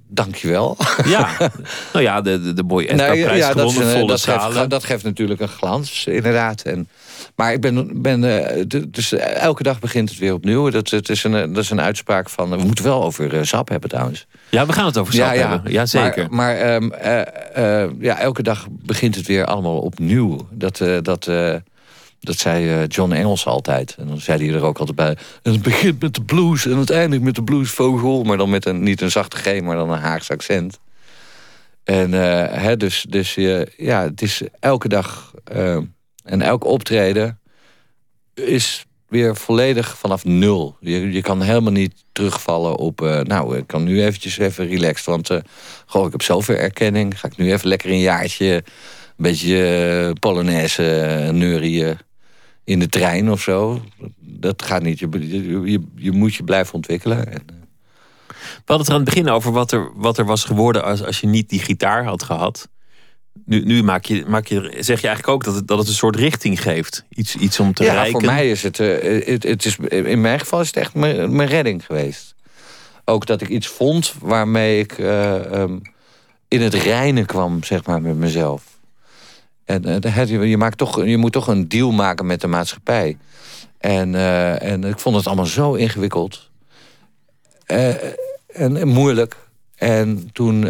dankjewel. 0.09 0.77
Ja, 1.05 1.37
nou 1.93 2.05
ja, 2.05 2.21
de, 2.21 2.43
de, 2.43 2.53
de 2.53 2.65
Boy 2.65 2.83
Edgar 2.83 3.17
prijs 3.17 3.39
ja, 3.39 3.51
gewonnen, 3.51 3.83
dat, 3.83 3.93
volle 3.93 4.07
dat 4.07 4.21
zalen. 4.21 4.57
Geeft, 4.57 4.71
dat 4.71 4.85
geeft 4.85 5.05
natuurlijk 5.05 5.41
een 5.41 5.49
glans, 5.49 6.07
inderdaad. 6.07 6.63
En, 6.63 6.89
maar 7.35 7.53
ik 7.53 7.61
ben, 7.61 8.03
ben 8.03 8.23
uh, 8.23 8.81
dus 8.89 9.13
elke 9.13 9.63
dag 9.63 9.79
begint 9.79 10.09
het 10.09 10.19
weer 10.19 10.33
opnieuw. 10.33 10.71
Dat, 10.71 10.91
het 10.91 11.09
is 11.09 11.25
een, 11.25 11.53
dat 11.53 11.63
is 11.63 11.71
een 11.71 11.81
uitspraak 11.81 12.31
van, 12.31 12.51
we 12.51 12.57
moeten 12.57 12.85
wel 12.85 13.03
over 13.03 13.47
SAP 13.47 13.69
hebben 13.69 13.91
trouwens. 13.91 14.27
Ja, 14.49 14.67
we 14.67 14.73
gaan 14.73 14.87
het 14.87 14.99
over 14.99 15.15
SAP 15.15 15.35
ja, 15.35 15.49
hebben, 15.49 15.73
ja 15.73 15.87
zeker. 15.87 16.27
Maar, 16.31 16.83
maar 16.83 17.81
um, 17.83 17.97
ja, 18.01 18.19
elke 18.19 18.43
dag 18.43 18.67
begint 18.71 19.15
het 19.15 19.27
weer 19.27 19.45
allemaal 19.45 19.79
opnieuw. 19.79 20.47
Dat... 20.51 20.83
dat 21.03 21.31
dat 22.25 22.39
zei 22.39 22.87
John 22.87 23.13
Engels 23.13 23.47
altijd. 23.47 23.95
En 23.99 24.07
dan 24.07 24.21
zei 24.21 24.47
hij 24.47 24.55
er 24.55 24.65
ook 24.65 24.79
altijd 24.79 24.97
bij. 24.97 25.17
Het 25.43 25.63
begint 25.63 26.01
met 26.01 26.15
de 26.15 26.23
blues 26.23 26.67
en 26.67 26.77
het 26.77 26.91
eindigt 26.91 27.23
met 27.23 27.35
de 27.35 27.43
bluesvogel. 27.43 28.23
Maar 28.23 28.37
dan 28.37 28.51
met 28.51 28.67
een, 28.67 28.83
niet 28.83 29.01
een 29.01 29.11
zachte 29.11 29.37
G, 29.37 29.61
maar 29.61 29.77
dan 29.77 29.91
een 29.91 29.99
Haagse 29.99 30.33
accent. 30.33 30.79
En 31.85 32.13
uh, 32.13 32.45
hè, 32.51 32.77
dus, 32.77 33.07
dus 33.09 33.37
uh, 33.37 33.63
ja, 33.77 34.03
het 34.03 34.23
is 34.23 34.43
elke 34.61 34.89
dag 34.89 35.35
en 36.25 36.43
elk 36.43 36.65
optreden 36.65 37.41
is 38.35 38.87
weer 39.09 39.37
volledig 39.37 39.99
vanaf 39.99 40.25
nul. 40.25 40.77
Je, 40.81 41.13
je 41.13 41.21
kan 41.21 41.43
helemaal 41.43 41.73
niet 41.73 42.05
terugvallen 42.13 42.77
op... 42.77 43.01
nou, 43.23 43.57
ik 43.57 43.67
kan 43.67 43.85
nu 43.85 44.03
eventjes 44.03 44.39
even 44.39 44.69
relaxed. 44.69 45.07
Want 45.07 45.31
goh, 45.87 46.07
ik 46.07 46.13
heb 46.13 46.23
zoveel 46.23 46.57
erkenning. 46.57 47.21
Ga 47.21 47.29
ik 47.29 47.37
nu 47.37 47.53
even 47.53 47.69
lekker 47.69 47.91
een 47.91 48.01
jaartje... 48.01 48.55
een 48.55 48.63
beetje 49.17 50.17
Polonaise 50.21 51.29
neurieën 51.33 51.99
in 52.65 52.79
de 52.79 52.89
trein 52.89 53.31
of 53.31 53.41
zo. 53.41 53.83
Dat 54.19 54.63
gaat 54.63 54.83
niet. 54.83 54.99
Je, 54.99 55.09
je, 55.71 55.81
je 55.97 56.13
moet 56.13 56.35
je 56.35 56.45
blijven 56.45 56.75
ontwikkelen. 56.75 57.33
En, 57.33 57.43
we 58.43 58.73
hadden 58.73 58.79
het 58.79 58.87
er 58.87 58.93
aan 58.93 59.01
het 59.01 59.15
begin 59.15 59.29
over 59.29 59.53
wat 59.53 59.73
er, 59.73 59.91
wat 59.95 60.19
er 60.19 60.25
was 60.25 60.45
geworden 60.45 60.85
als, 60.85 61.05
als 61.05 61.21
je 61.21 61.27
niet 61.27 61.49
die 61.49 61.61
gitaar 61.61 62.05
had 62.05 62.23
gehad. 62.23 62.69
Nu, 63.45 63.65
nu 63.65 63.83
maak 63.83 64.05
je, 64.05 64.25
maak 64.27 64.47
je, 64.47 64.61
zeg 64.61 65.01
je 65.01 65.07
eigenlijk 65.07 65.29
ook 65.29 65.45
dat 65.45 65.55
het, 65.55 65.67
dat 65.67 65.79
het 65.79 65.89
een 65.89 65.95
soort 65.95 66.17
richting 66.17 66.63
geeft. 66.63 67.05
Iets, 67.09 67.37
iets 67.37 67.61
om 67.61 67.75
te 67.75 67.85
ja, 67.85 68.07
voor 68.07 68.25
mij 68.25 68.51
is 68.51 68.63
het, 68.63 68.79
uh, 68.79 69.25
het, 69.27 69.43
het 69.43 69.65
is, 69.65 69.77
in 69.89 70.21
mijn 70.21 70.41
geval 70.41 70.61
is 70.61 70.67
het 70.67 70.77
echt 70.77 70.95
mijn, 70.95 71.37
mijn 71.37 71.49
redding 71.49 71.87
geweest. 71.87 72.35
Ook 73.05 73.27
dat 73.27 73.41
ik 73.41 73.49
iets 73.49 73.67
vond 73.67 74.15
waarmee 74.21 74.79
ik 74.79 74.99
uh, 74.99 75.35
um, 75.35 75.83
in 76.49 76.61
het 76.61 76.75
reinen 76.75 77.27
kwam, 77.27 77.65
zeg 77.65 77.85
maar, 77.85 78.03
met 78.03 78.17
mezelf. 78.17 78.72
En 79.73 80.07
uh, 80.07 80.51
je, 80.51 80.57
maakt 80.57 80.79
toch, 80.79 81.05
je 81.05 81.17
moet 81.17 81.33
toch 81.33 81.47
een 81.47 81.69
deal 81.69 81.91
maken 81.91 82.27
met 82.27 82.41
de 82.41 82.47
maatschappij. 82.47 83.17
En, 83.79 84.13
uh, 84.13 84.63
en 84.63 84.85
ik 84.85 84.99
vond 84.99 85.17
het 85.17 85.27
allemaal 85.27 85.47
zo 85.47 85.75
ingewikkeld. 85.75 86.51
Uh, 87.67 87.95
en, 88.47 88.89
moeilijk. 88.89 89.37
En 89.75 90.31
toen 90.33 90.69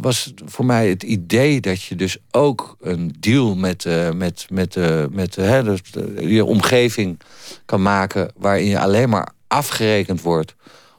was 0.00 0.32
voor 0.44 0.64
mij 0.64 0.88
het 0.88 1.02
idee 1.02 1.60
dat 1.60 1.82
je 1.82 1.96
dus 1.96 2.18
ook 2.30 2.76
een 2.80 3.14
deal 3.20 3.54
met, 3.54 3.86
met, 4.14 4.46
met, 4.50 4.76
met 5.10 5.34
dus, 5.34 5.80
je 6.18 6.44
omgeving 6.44 7.20
kan 7.64 7.82
maken... 7.82 8.32
waarin 8.36 8.66
je 8.66 8.78
alleen 8.78 9.08
maar 9.08 9.28
afgerekend 9.46 10.22
wordt 10.22 10.54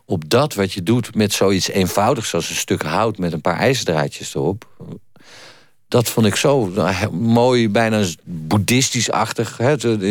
op 0.05 0.29
dat 0.29 0.53
wat 0.53 0.73
je 0.73 0.83
doet... 0.83 1.15
met 1.15 1.33
zoiets 1.33 1.69
eenvoudigs 1.69 2.33
als 2.33 2.49
een 2.49 2.55
stuk 2.55 2.81
hout 2.81 3.17
met 3.17 3.33
een 3.33 3.41
paar 3.41 3.57
ijzerdraadjes 3.57 4.35
erop. 4.35 4.67
Dat 5.95 6.09
vond 6.09 6.25
ik 6.25 6.35
zo 6.35 6.71
mooi, 7.11 7.69
bijna 7.69 8.05
boeddhistisch-achtig. 8.23 9.59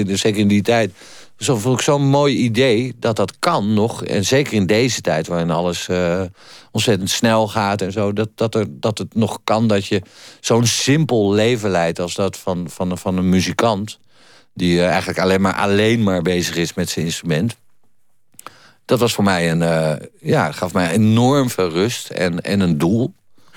Zeker 0.07 0.37
in 0.37 0.49
die 0.49 0.63
tijd 0.63 0.93
zo 1.39 1.57
vond 1.57 1.79
ik 1.79 1.85
zo'n 1.85 2.09
mooi 2.09 2.37
idee 2.37 2.95
dat 2.99 3.17
dat 3.17 3.39
kan 3.39 3.75
nog. 3.75 4.05
En 4.05 4.25
zeker 4.25 4.53
in 4.53 4.67
deze 4.67 5.01
tijd 5.01 5.27
waarin 5.27 5.51
alles 5.51 5.89
uh, 5.89 6.23
ontzettend 6.71 7.11
snel 7.11 7.49
gaat 7.49 7.83
en 7.83 7.93
zo. 7.93 8.13
Dat, 8.13 8.29
dat, 8.35 8.55
er, 8.55 8.67
dat 8.71 8.99
het 8.99 9.15
nog 9.15 9.41
kan 9.45 9.67
dat 9.67 9.87
je 9.87 10.03
zo'n 10.41 10.67
simpel 10.67 11.33
leven 11.33 11.71
leidt 11.71 12.01
als 12.01 12.15
dat 12.15 12.37
van, 12.37 12.67
van, 12.71 12.99
van 12.99 13.17
een 13.17 13.29
muzikant. 13.29 13.99
Die 14.55 14.77
uh, 14.77 14.89
eigenlijk 14.89 15.19
alleen 15.19 15.41
maar, 15.41 15.55
alleen 15.55 16.03
maar 16.03 16.23
bezig 16.23 16.57
is 16.57 16.75
met 16.75 16.91
zijn 16.91 17.05
instrument. 17.05 17.57
Dat 18.85 18.99
was 18.99 19.13
voor 19.13 19.25
mij 19.25 19.51
een, 19.51 19.61
uh, 19.61 19.93
ja, 20.21 20.53
gaf 20.53 20.73
mij 20.73 20.91
enorm 20.91 21.51
veel 21.51 21.71
rust 21.71 22.11
en, 22.11 22.41
en 22.41 22.61
een 22.61 22.79
doel. 22.79 23.15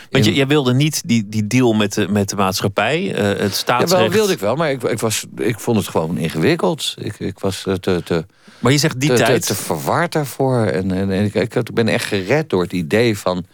Want 0.09 0.25
je, 0.25 0.33
jij 0.33 0.47
wilde 0.47 0.73
niet 0.73 1.01
die, 1.05 1.29
die 1.29 1.47
deal 1.47 1.73
met 1.73 1.93
de, 1.93 2.07
met 2.07 2.29
de 2.29 2.35
maatschappij, 2.35 3.01
uh, 3.01 3.39
het 3.39 3.55
staatsrecht... 3.55 3.91
Ja, 3.91 3.97
wel 3.97 4.09
wilde 4.09 4.33
ik 4.33 4.39
wel, 4.39 4.55
maar 4.55 4.71
ik, 4.71 4.83
ik, 4.83 4.99
was, 4.99 5.25
ik 5.35 5.59
vond 5.59 5.77
het 5.77 5.87
gewoon 5.87 6.17
ingewikkeld. 6.17 6.93
Ik, 6.97 7.19
ik 7.19 7.39
was 7.39 7.61
te, 7.79 8.01
te, 8.03 8.25
maar 8.59 8.71
je 8.71 8.77
zegt 8.77 8.99
die 8.99 9.09
te, 9.09 9.15
tijd... 9.15 9.41
Te, 9.41 9.47
te 9.47 9.55
verward 9.55 10.11
daarvoor. 10.11 10.65
En, 10.65 10.91
en, 10.91 11.11
en 11.11 11.23
ik, 11.23 11.33
ik, 11.33 11.73
ben 11.73 11.87
echt 11.87 12.05
gered 12.05 12.49
door 12.49 12.61
het 12.61 12.73
idee 12.73 13.17
van... 13.17 13.45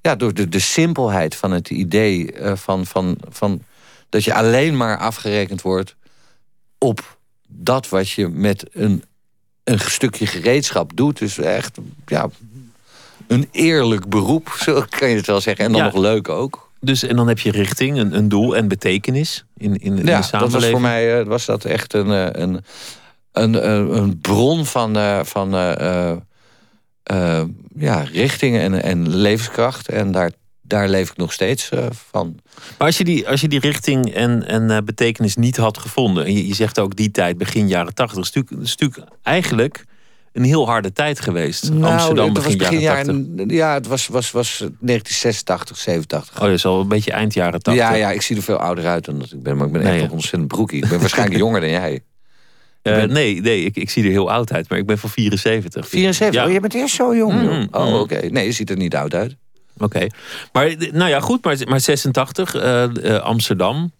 Ja, 0.00 0.16
door 0.16 0.34
de, 0.34 0.48
de 0.48 0.58
simpelheid 0.58 1.34
van 1.34 1.50
het 1.50 1.70
idee 1.70 2.40
uh, 2.40 2.52
van, 2.56 2.86
van, 2.86 3.16
van... 3.28 3.62
dat 4.08 4.24
je 4.24 4.34
alleen 4.34 4.76
maar 4.76 4.98
afgerekend 4.98 5.62
wordt 5.62 5.96
op 6.78 7.18
dat 7.48 7.88
wat 7.88 8.10
je 8.10 8.28
met 8.28 8.66
een, 8.72 9.04
een 9.64 9.78
stukje 9.78 10.26
gereedschap 10.26 10.96
doet. 10.96 11.18
Dus 11.18 11.38
echt, 11.38 11.78
ja, 12.06 12.28
een 13.32 13.48
eerlijk 13.50 14.08
beroep, 14.08 14.48
zo 14.64 14.84
kan 14.88 15.08
je 15.08 15.16
het 15.16 15.26
wel 15.26 15.40
zeggen. 15.40 15.64
En 15.64 15.72
dan 15.72 15.82
nog 15.82 15.96
leuk 15.96 16.28
ook. 16.28 16.70
Dus 16.80 17.02
en 17.02 17.16
dan 17.16 17.28
heb 17.28 17.38
je 17.38 17.50
richting, 17.50 17.98
een, 17.98 18.16
een 18.16 18.28
doel 18.28 18.56
en 18.56 18.68
betekenis 18.68 19.44
in, 19.56 19.76
in, 19.76 19.98
in 19.98 20.06
ja, 20.06 20.18
de 20.18 20.24
samenleving. 20.24 20.52
dat 20.52 20.52
was 20.52 20.70
voor 20.70 20.80
mij 20.80 21.20
uh, 21.20 21.26
was 21.26 21.44
dat 21.44 21.64
echt 21.64 21.94
een, 21.94 22.08
uh, 22.08 22.26
een, 22.30 22.60
een, 23.32 23.68
een 23.96 24.18
bron 24.20 24.66
van, 24.66 24.96
uh, 24.96 25.20
van 25.24 25.50
ja, 27.76 28.00
richting 28.12 28.58
en, 28.58 28.82
en 28.82 29.16
levenskracht. 29.16 29.88
En 29.88 30.12
daar, 30.12 30.30
daar 30.62 30.88
leef 30.88 31.10
ik 31.10 31.16
nog 31.16 31.32
steeds 31.32 31.70
van. 32.10 32.40
Maar 32.78 32.86
als 32.86 32.98
je 32.98 33.04
die, 33.04 33.28
als 33.28 33.40
je 33.40 33.48
die 33.48 33.60
richting 33.60 34.14
en, 34.14 34.46
en 34.46 34.84
betekenis 34.84 35.36
niet 35.36 35.56
had 35.56 35.78
gevonden... 35.78 36.24
en 36.24 36.32
je, 36.32 36.46
je 36.46 36.54
zegt 36.54 36.78
ook 36.78 36.96
die 36.96 37.10
tijd, 37.10 37.38
begin 37.38 37.68
jaren 37.68 37.94
tachtig... 37.94 38.18
is 38.18 38.32
natuurlijk, 38.32 38.64
is 38.64 38.76
natuurlijk 38.76 39.10
eigenlijk 39.22 39.84
een 40.32 40.44
heel 40.44 40.66
harde 40.66 40.92
tijd 40.92 41.20
geweest. 41.20 41.70
Nou, 41.70 41.92
Amsterdam 41.92 42.32
begin, 42.32 42.58
begin 42.58 42.80
jaren 42.80 43.34
jaren, 43.36 43.48
Ja, 43.48 43.74
het 43.74 43.86
was, 43.86 44.06
was, 44.06 44.30
was 44.30 44.58
1986, 44.58 45.78
87. 45.78 46.36
Oh, 46.36 46.40
dat 46.40 46.50
is 46.50 46.64
al 46.64 46.80
een 46.80 46.88
beetje 46.88 47.12
eind 47.12 47.34
jaren 47.34 47.62
80. 47.62 47.82
Ja, 47.82 47.94
ja, 47.94 48.10
ik 48.10 48.22
zie 48.22 48.36
er 48.36 48.42
veel 48.42 48.56
ouder 48.56 48.86
uit 48.86 49.04
dan 49.04 49.18
dat 49.18 49.32
ik 49.32 49.42
ben. 49.42 49.56
Maar 49.56 49.66
ik 49.66 49.72
ben 49.72 49.82
echt 49.82 50.00
nog 50.00 50.08
ja. 50.08 50.14
ontzettend 50.14 50.48
broekie. 50.48 50.82
Ik 50.82 50.88
ben 50.88 51.00
waarschijnlijk 51.00 51.38
jonger 51.44 51.60
dan 51.60 51.70
jij. 51.70 52.02
Eh, 52.82 53.02
nee, 53.02 53.40
nee 53.40 53.64
ik, 53.64 53.76
ik 53.76 53.90
zie 53.90 54.04
er 54.04 54.10
heel 54.10 54.30
oud 54.30 54.52
uit, 54.52 54.68
maar 54.68 54.78
ik 54.78 54.86
ben 54.86 54.98
van 54.98 55.10
74. 55.10 55.88
74? 55.88 56.40
Ja. 56.40 56.46
Oh, 56.46 56.50
jij 56.50 56.60
bent 56.60 56.74
eerst 56.74 56.94
zo 56.94 57.16
jong. 57.16 57.42
joh. 57.42 57.52
Mm, 57.52 57.68
oh, 57.70 57.86
mm. 57.86 57.94
oké. 57.94 58.20
Nee, 58.30 58.46
je 58.46 58.52
ziet 58.52 58.70
er 58.70 58.76
niet 58.76 58.94
oud 58.94 59.14
uit. 59.14 59.36
Oké. 59.78 60.06
Maar 60.52 60.66
eh, 60.66 60.92
nou 60.92 61.10
ja, 61.10 61.20
goed, 61.20 61.44
maar, 61.44 61.56
maar 61.68 61.80
86, 61.80 62.54
eh, 62.54 63.14
eh, 63.14 63.22
Amsterdam. 63.22 63.92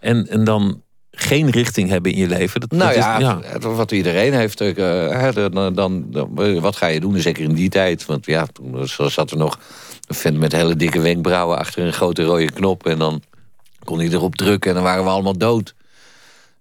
En, 0.00 0.28
en 0.28 0.44
dan 0.44 0.82
geen 1.20 1.50
richting 1.50 1.88
hebben 1.88 2.12
in 2.12 2.18
je 2.18 2.26
leven. 2.28 2.60
Dat, 2.60 2.70
Nou 2.70 2.94
dat 2.94 3.02
ja, 3.02 3.16
is, 3.16 3.22
ja. 3.22 3.58
wat 3.70 3.92
iedereen 3.92 4.34
heeft. 4.34 4.60
eh, 4.60 5.28
dan, 5.34 5.74
dan, 5.74 6.04
dan- 6.10 6.60
wat 6.60 6.76
ga 6.76 6.86
je 6.86 7.00
doen? 7.00 7.18
Zeker 7.20 7.42
in 7.44 7.54
die 7.54 7.68
tijd. 7.68 8.06
Want 8.06 8.26
ja, 8.26 8.46
toen 8.52 8.88
zat 9.10 9.30
er 9.30 9.36
nog 9.36 9.58
een 10.06 10.14
vent 10.14 10.38
met 10.38 10.52
hele 10.52 10.76
dikke 10.76 11.00
wenkbrauwen... 11.00 11.58
achter 11.58 11.86
een 11.86 11.92
grote 11.92 12.22
rode 12.24 12.50
knop. 12.52 12.86
En 12.86 12.98
dan 12.98 13.22
kon 13.84 13.98
hij 13.98 14.08
erop 14.08 14.34
drukken 14.36 14.68
en 14.70 14.74
dan 14.76 14.84
waren 14.84 15.04
we 15.04 15.10
allemaal 15.10 15.38
dood. 15.38 15.74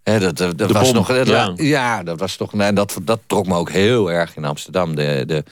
Dat, 0.03 0.21
dat, 0.21 0.37
dat 0.37 0.57
De 0.57 0.67
was 0.67 0.83
bom, 0.85 0.93
nog, 0.93 1.07
dat- 1.07 1.27
ja. 1.27 1.53
ja. 1.55 2.03
dat 2.03 2.19
was 2.19 2.35
toch. 2.35 2.53
En 2.53 2.75
dat, 2.75 2.97
dat 3.03 3.19
trok 3.27 3.47
me 3.47 3.55
ook 3.55 3.69
heel 3.71 4.11
erg 4.11 4.35
in 4.35 4.45
Amsterdam. 4.45 4.95
De, 4.95 5.23
de, 5.27 5.43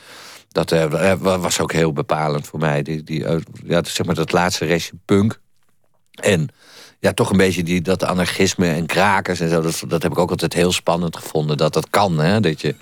dat 0.52 0.72
eh, 0.72 1.14
was 1.22 1.60
ook 1.60 1.72
heel 1.72 1.94
bepalend 1.94 2.48
voor 2.48 2.60
mij. 2.60 2.82
Die, 2.82 3.04
die, 3.04 3.26
eh, 3.26 3.38
ja, 3.66 3.82
zeg 3.84 4.06
maar 4.06 4.16
dat 4.16 4.32
laatste 4.32 4.66
restje 4.66 4.94
punk. 5.06 5.40
En 6.12 6.48
ja, 7.00 7.14
toch 7.14 7.30
een 7.32 7.38
beetje 7.38 7.64
die, 7.64 7.82
dat 7.82 8.04
anarchisme 8.04 8.68
en 8.72 8.86
krakers 8.86 9.40
en 9.40 9.50
zo. 9.50 9.62
Dat, 9.62 9.84
dat 9.88 10.04
heb 10.04 10.12
ik 10.12 10.18
ook 10.18 10.30
altijd 10.30 10.54
heel 10.54 10.72
spannend 10.72 11.18
gevonden. 11.18 11.58
Dat 11.58 11.74
dat 11.74 11.90
kan, 11.90 12.18
hè. 12.20 12.40
Dat 12.40 12.62
je, 12.62 12.76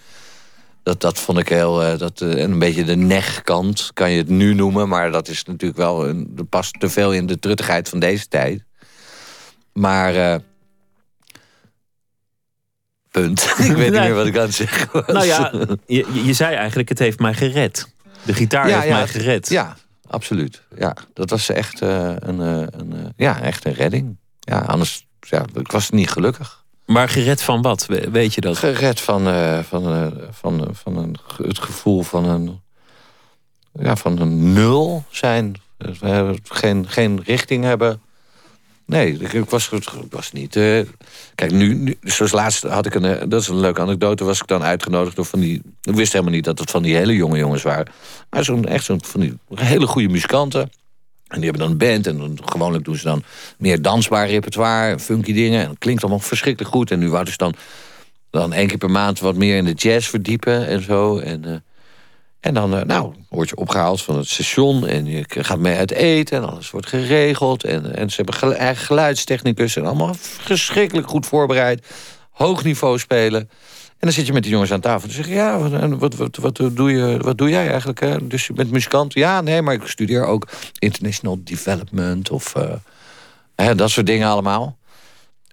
dat, 0.84 1.02
dat 1.02 1.20
vond 1.20 1.38
ik 1.40 1.50
heel... 1.50 1.84
eh, 1.84 1.98
dat, 1.98 2.22
eh, 2.22 2.30
en 2.44 2.52
een 2.52 2.60
beetje 2.60 2.84
de 2.84 2.96
negkant 2.96 3.92
kan 3.94 4.12
je 4.12 4.18
het 4.18 4.30
nu 4.30 4.54
noemen. 4.54 4.88
Maar 4.90 5.12
dat 5.12 5.28
is 5.28 5.44
natuurlijk 5.44 5.80
wel... 5.80 6.08
Een, 6.08 6.28
dat 6.30 6.50
past 6.50 6.80
te 6.80 6.90
veel 6.90 7.14
in 7.14 7.26
de 7.26 7.40
truttigheid 7.40 7.90
van 7.90 8.00
deze 8.00 8.28
tijd. 8.28 8.64
Maar... 9.74 10.16
eh, 10.16 10.36
punt. 13.12 13.42
ik 13.58 13.72
weet 13.72 13.92
niet 13.92 14.00
meer 14.00 14.14
wat 14.16 14.26
ik 14.26 14.38
aan 14.38 14.46
het 14.46 14.54
zeggen 14.54 14.88
was. 14.92 15.06
Nou 15.06 15.26
ja, 15.26 15.52
je, 15.86 16.06
je- 16.14 16.24
je 16.26 16.34
zei 16.34 16.56
eigenlijk, 16.56 16.90
het 16.90 17.00
heeft 17.00 17.20
mij 17.20 17.34
gered. 17.34 17.92
De 18.26 18.34
gitaar 18.34 18.68
Ja, 18.70 18.76
heeft 18.76 18.88
ja, 18.88 18.98
mij 18.98 19.08
gered. 19.08 19.50
Ja, 19.50 19.78
absoluut. 20.14 20.62
Ja, 20.78 20.96
dat 21.14 21.30
was 21.30 21.50
echt, 21.50 21.82
eh, 21.82 22.14
een, 22.20 22.42
eh, 22.42 22.80
een, 22.80 22.94
eh, 22.94 23.06
ja, 23.16 23.42
echt 23.42 23.66
een 23.66 23.74
redding. 23.74 24.18
Ja, 24.40 24.60
anders... 24.60 25.06
Ja, 25.20 25.46
ik 25.54 25.72
was 25.72 25.90
niet 25.90 26.10
gelukkig. 26.10 26.64
Maar 26.86 27.10
gered 27.10 27.42
van 27.42 27.62
wat? 27.62 27.86
We- 27.86 28.10
Weet 28.12 28.34
je 28.34 28.42
dat? 28.42 28.58
Gered 28.58 29.02
van, 29.02 29.24
van, 29.64 30.14
van, 30.32 30.68
van 30.72 30.98
een, 30.98 31.16
het 31.38 31.60
gevoel 31.60 32.02
van 32.02 32.26
een, 32.26 32.62
ja, 33.74 33.96
van 33.96 34.20
een 34.20 34.54
nul 34.54 35.04
zijn. 35.10 35.54
Dus 35.78 36.00
we 36.00 36.08
hebben 36.08 36.38
geen, 36.44 36.88
geen 36.90 37.22
richting 37.24 37.64
hebben. 37.64 38.02
Nee, 38.86 39.18
ik, 39.18 39.50
was, 39.50 39.70
ik 39.70 39.84
was 40.10 40.32
niet... 40.32 40.56
eh, 40.56 40.80
kijk, 41.36 41.52
nu, 41.52 41.98
zoals 42.02 42.32
laatst 42.32 42.64
had 42.64 42.86
ik 42.86 42.96
een... 42.96 43.06
eh, 43.06 43.24
dat 43.28 43.42
is 43.42 43.48
een 43.48 43.60
leuke 43.60 43.82
anekdote. 43.82 44.24
Was 44.24 44.40
ik 44.40 44.48
dan 44.48 44.64
uitgenodigd 44.64 45.16
door 45.16 45.26
van 45.26 45.40
die... 45.40 45.62
Ik 45.82 45.96
wist 45.96 46.12
helemaal 46.12 46.34
niet 46.34 46.44
dat 46.44 46.60
het 46.60 46.72
van 46.72 46.84
die 46.84 46.96
hele 46.96 47.16
jonge 47.16 47.38
jongens 47.38 47.64
waren. 47.64 47.88
Maar 48.30 48.44
zo'n 48.44 48.66
echt 48.66 48.86
zo'n 48.86 49.04
van 49.04 49.20
die 49.20 49.38
hele 49.56 49.88
goede 49.88 50.10
muzikanten. 50.10 50.62
En 51.28 51.42
die 51.42 51.50
hebben 51.50 51.62
dan 51.62 51.72
een 51.72 51.78
band. 51.78 52.08
En 52.08 52.18
dan, 52.18 52.38
gewoonlijk 52.46 52.86
doen 52.86 52.96
ze 52.96 53.04
dan 53.04 53.24
meer 53.58 53.82
dansbaar 53.82 54.28
repertoire. 54.28 55.00
Funky 55.00 55.34
dingen. 55.34 55.62
En 55.62 55.68
dat 55.68 55.78
klinkt 55.80 56.02
allemaal 56.02 56.20
verschrikkelijk 56.20 56.74
goed. 56.74 56.92
En 56.92 57.00
nu 57.00 57.10
wouden 57.10 57.32
ze 57.32 57.38
dan, 57.38 57.54
dan 58.30 58.54
één 58.54 58.68
keer 58.68 58.78
per 58.78 58.92
maand 58.92 59.20
wat 59.20 59.36
meer 59.36 59.58
in 59.58 59.66
de 59.66 59.74
jazz 59.74 60.08
verdiepen. 60.08 60.68
En 60.68 60.84
zo. 60.84 61.18
En, 61.18 61.46
eh, 61.46 61.56
en 62.44 62.54
dan, 62.54 62.76
eh, 62.76 62.84
nou, 62.84 63.14
word 63.30 63.50
je 63.50 63.56
opgehaald 63.56 64.02
van 64.02 64.18
het 64.18 64.28
station. 64.28 64.88
En 64.88 65.06
je 65.06 65.26
gaat 65.28 65.60
mee 65.60 65.78
uit 65.78 65.92
eten. 65.92 66.38
En 66.38 66.50
alles 66.50 66.72
wordt 66.72 66.88
geregeld. 66.88 67.64
En, 67.64 67.96
en 67.96 68.10
ze 68.10 68.22
hebben 68.22 68.58
eigen 68.58 68.86
geluidstechnicus. 68.86 69.76
En 69.76 69.86
allemaal 69.86 70.14
verschrikkelijk 70.18 71.10
goed 71.10 71.26
voorbereid. 71.26 71.88
Hoog 72.32 72.64
niveau 72.64 73.00
spelen. 73.00 73.40
En 73.40 74.10
dan 74.10 74.12
zit 74.12 74.26
je 74.26 74.34
met 74.34 74.44
die 74.44 74.52
jongens 74.52 74.72
aan 74.72 74.80
tafel. 74.80 75.08
En 75.08 75.14
zeg 75.14 75.28
je, 75.28 75.34
ja, 75.34 75.60
wat, 75.60 75.98
wat, 75.98 76.16
wat, 76.16 76.58
wat, 76.58 76.76
doe, 76.76 76.92
je, 76.92 77.18
wat 77.18 77.38
doe 77.38 77.50
jij 77.50 77.68
eigenlijk? 77.68 78.00
Hè? 78.00 78.28
Dus 78.28 78.48
je 78.48 78.54
bent 78.54 78.72
muzikant? 78.72 79.14
Ja, 79.14 79.42
nee, 79.42 79.62
maar 79.62 79.74
ik 79.74 79.88
studeer 79.88 80.26
ook 80.26 80.48
international 80.80 81.40
development. 81.44 82.30
Of 82.30 82.56
eh, 82.56 82.74
hè, 83.56 83.76
dat 83.76 83.90
soort 83.90 84.06
dingen 84.06 84.28
allemaal. 84.28 84.78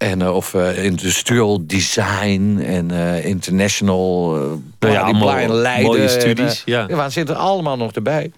En, 0.01 0.23
eh, 0.23 0.35
of 0.35 0.55
eh, 0.55 0.85
industrial 0.85 1.67
design 1.67 2.59
en 2.65 2.91
eh, 2.91 3.25
international 3.25 4.37
uh, 4.81 4.93
ja, 4.93 5.13
Leiden. 5.49 5.87
mooie 5.87 6.09
studies, 6.09 6.63
ja. 6.65 6.85
ja, 6.89 7.11
zitten 7.11 7.37
allemaal 7.37 7.77
nog 7.77 7.93
erbij. 7.93 8.23
En 8.23 8.33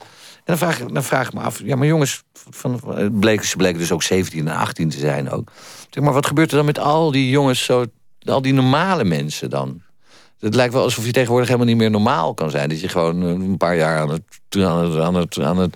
dan 0.45 0.59
vraag, 0.59 0.81
ik- 0.81 0.95
dan 0.95 1.03
vraag 1.05 1.27
ik 1.27 1.33
me 1.35 1.41
af, 1.41 1.61
ja, 1.65 1.77
maar 1.77 1.87
jongens, 1.87 2.23
van, 2.51 2.81
bleken, 3.21 3.47
ze 3.47 3.57
bleken 3.57 3.79
dus 3.79 3.93
ook 3.93 4.03
17 4.03 4.49
en 4.49 4.57
18 4.57 4.89
te 4.89 4.99
zijn 4.99 5.31
ook. 5.31 5.51
Zeg 5.91 6.05
maar, 6.05 6.13
wat 6.13 6.27
gebeurt 6.27 6.51
er 6.51 6.57
dan 6.57 6.65
met 6.65 6.79
al 6.79 7.11
die 7.11 7.31
jongens, 7.31 7.65
zo, 7.65 7.85
al 8.25 8.43
die 8.43 8.53
normale 8.53 9.05
mensen 9.05 9.51
dan? 9.51 9.81
Het 10.41 10.55
lijkt 10.55 10.73
wel 10.75 10.83
alsof 10.83 11.05
je 11.05 11.13
tegenwoordig 11.13 11.47
helemaal 11.49 11.69
niet 11.69 11.79
meer 11.79 11.91
normaal 11.91 12.35
kan 12.35 12.51
zijn. 12.51 12.69
Dat 12.69 12.81
je 12.81 12.89
gewoon 12.89 13.21
een 13.23 13.57
paar 13.57 13.77
jaar 13.77 13.99
aan 14.01 14.11
het, 14.11 14.23
aan 14.57 14.85
het, 14.85 14.99
aan 15.01 15.15
het, 15.15 15.41
aan 15.41 15.59
het 15.59 15.75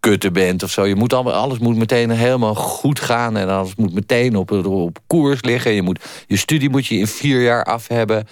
kutten 0.00 0.32
bent 0.32 0.62
of 0.62 0.70
zo. 0.70 0.86
Je 0.86 0.94
moet 0.94 1.12
allemaal, 1.12 1.32
alles 1.32 1.58
moet 1.58 1.76
meteen 1.76 2.10
helemaal 2.10 2.54
goed 2.54 3.00
gaan. 3.00 3.36
En 3.36 3.48
alles 3.48 3.74
moet 3.74 3.94
meteen 3.94 4.36
op, 4.36 4.50
op 4.66 4.98
koers 5.06 5.42
liggen. 5.42 5.72
Je, 5.72 5.82
moet, 5.82 6.04
je 6.26 6.36
studie 6.36 6.70
moet 6.70 6.86
je 6.86 6.94
in 6.94 7.06
vier 7.06 7.42
jaar 7.42 7.64
af 7.64 7.88
hebben. 7.88 8.26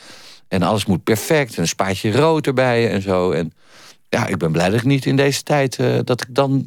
En 0.48 0.62
alles 0.62 0.86
moet 0.86 1.04
perfect. 1.04 1.54
En 1.54 1.62
een 1.62 1.68
spaatje 1.68 2.12
rood 2.12 2.46
erbij 2.46 2.90
en 2.90 3.02
zo. 3.02 3.30
En, 3.30 3.52
ja, 4.08 4.26
ik 4.26 4.36
ben 4.36 4.52
blij 4.52 4.68
dat 4.70 4.78
ik 4.78 4.84
niet 4.84 5.06
in 5.06 5.16
deze 5.16 5.42
tijd... 5.42 5.78
Uh, 5.78 5.98
dat 6.04 6.22
ik 6.22 6.34
dan, 6.34 6.66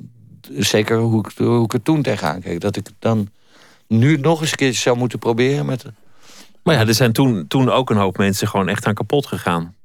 zeker 0.58 0.98
hoe 0.98 1.26
ik, 1.28 1.38
hoe 1.38 1.64
ik 1.64 1.74
er 1.74 1.82
toen 1.82 2.02
tegenaan 2.02 2.42
keek... 2.42 2.60
dat 2.60 2.76
ik 2.76 2.88
dan 3.00 3.30
nu 3.88 4.18
nog 4.18 4.42
eens 4.42 4.52
een 4.52 4.58
keer 4.58 4.74
zou 4.74 4.98
moeten 4.98 5.20
proberen 5.20 5.66
met... 5.66 5.86
Maar 6.64 6.76
ja, 6.76 6.88
er 6.88 6.94
zijn 6.94 7.14
toen, 7.14 7.48
toen 7.48 7.70
ook 7.70 7.90
een 7.90 7.98
hoop 7.98 8.18
mensen 8.18 8.48
gewoon 8.48 8.68
echt 8.68 8.86
aan 8.86 8.94
kapot 8.94 9.28
gegaan. 9.28 9.76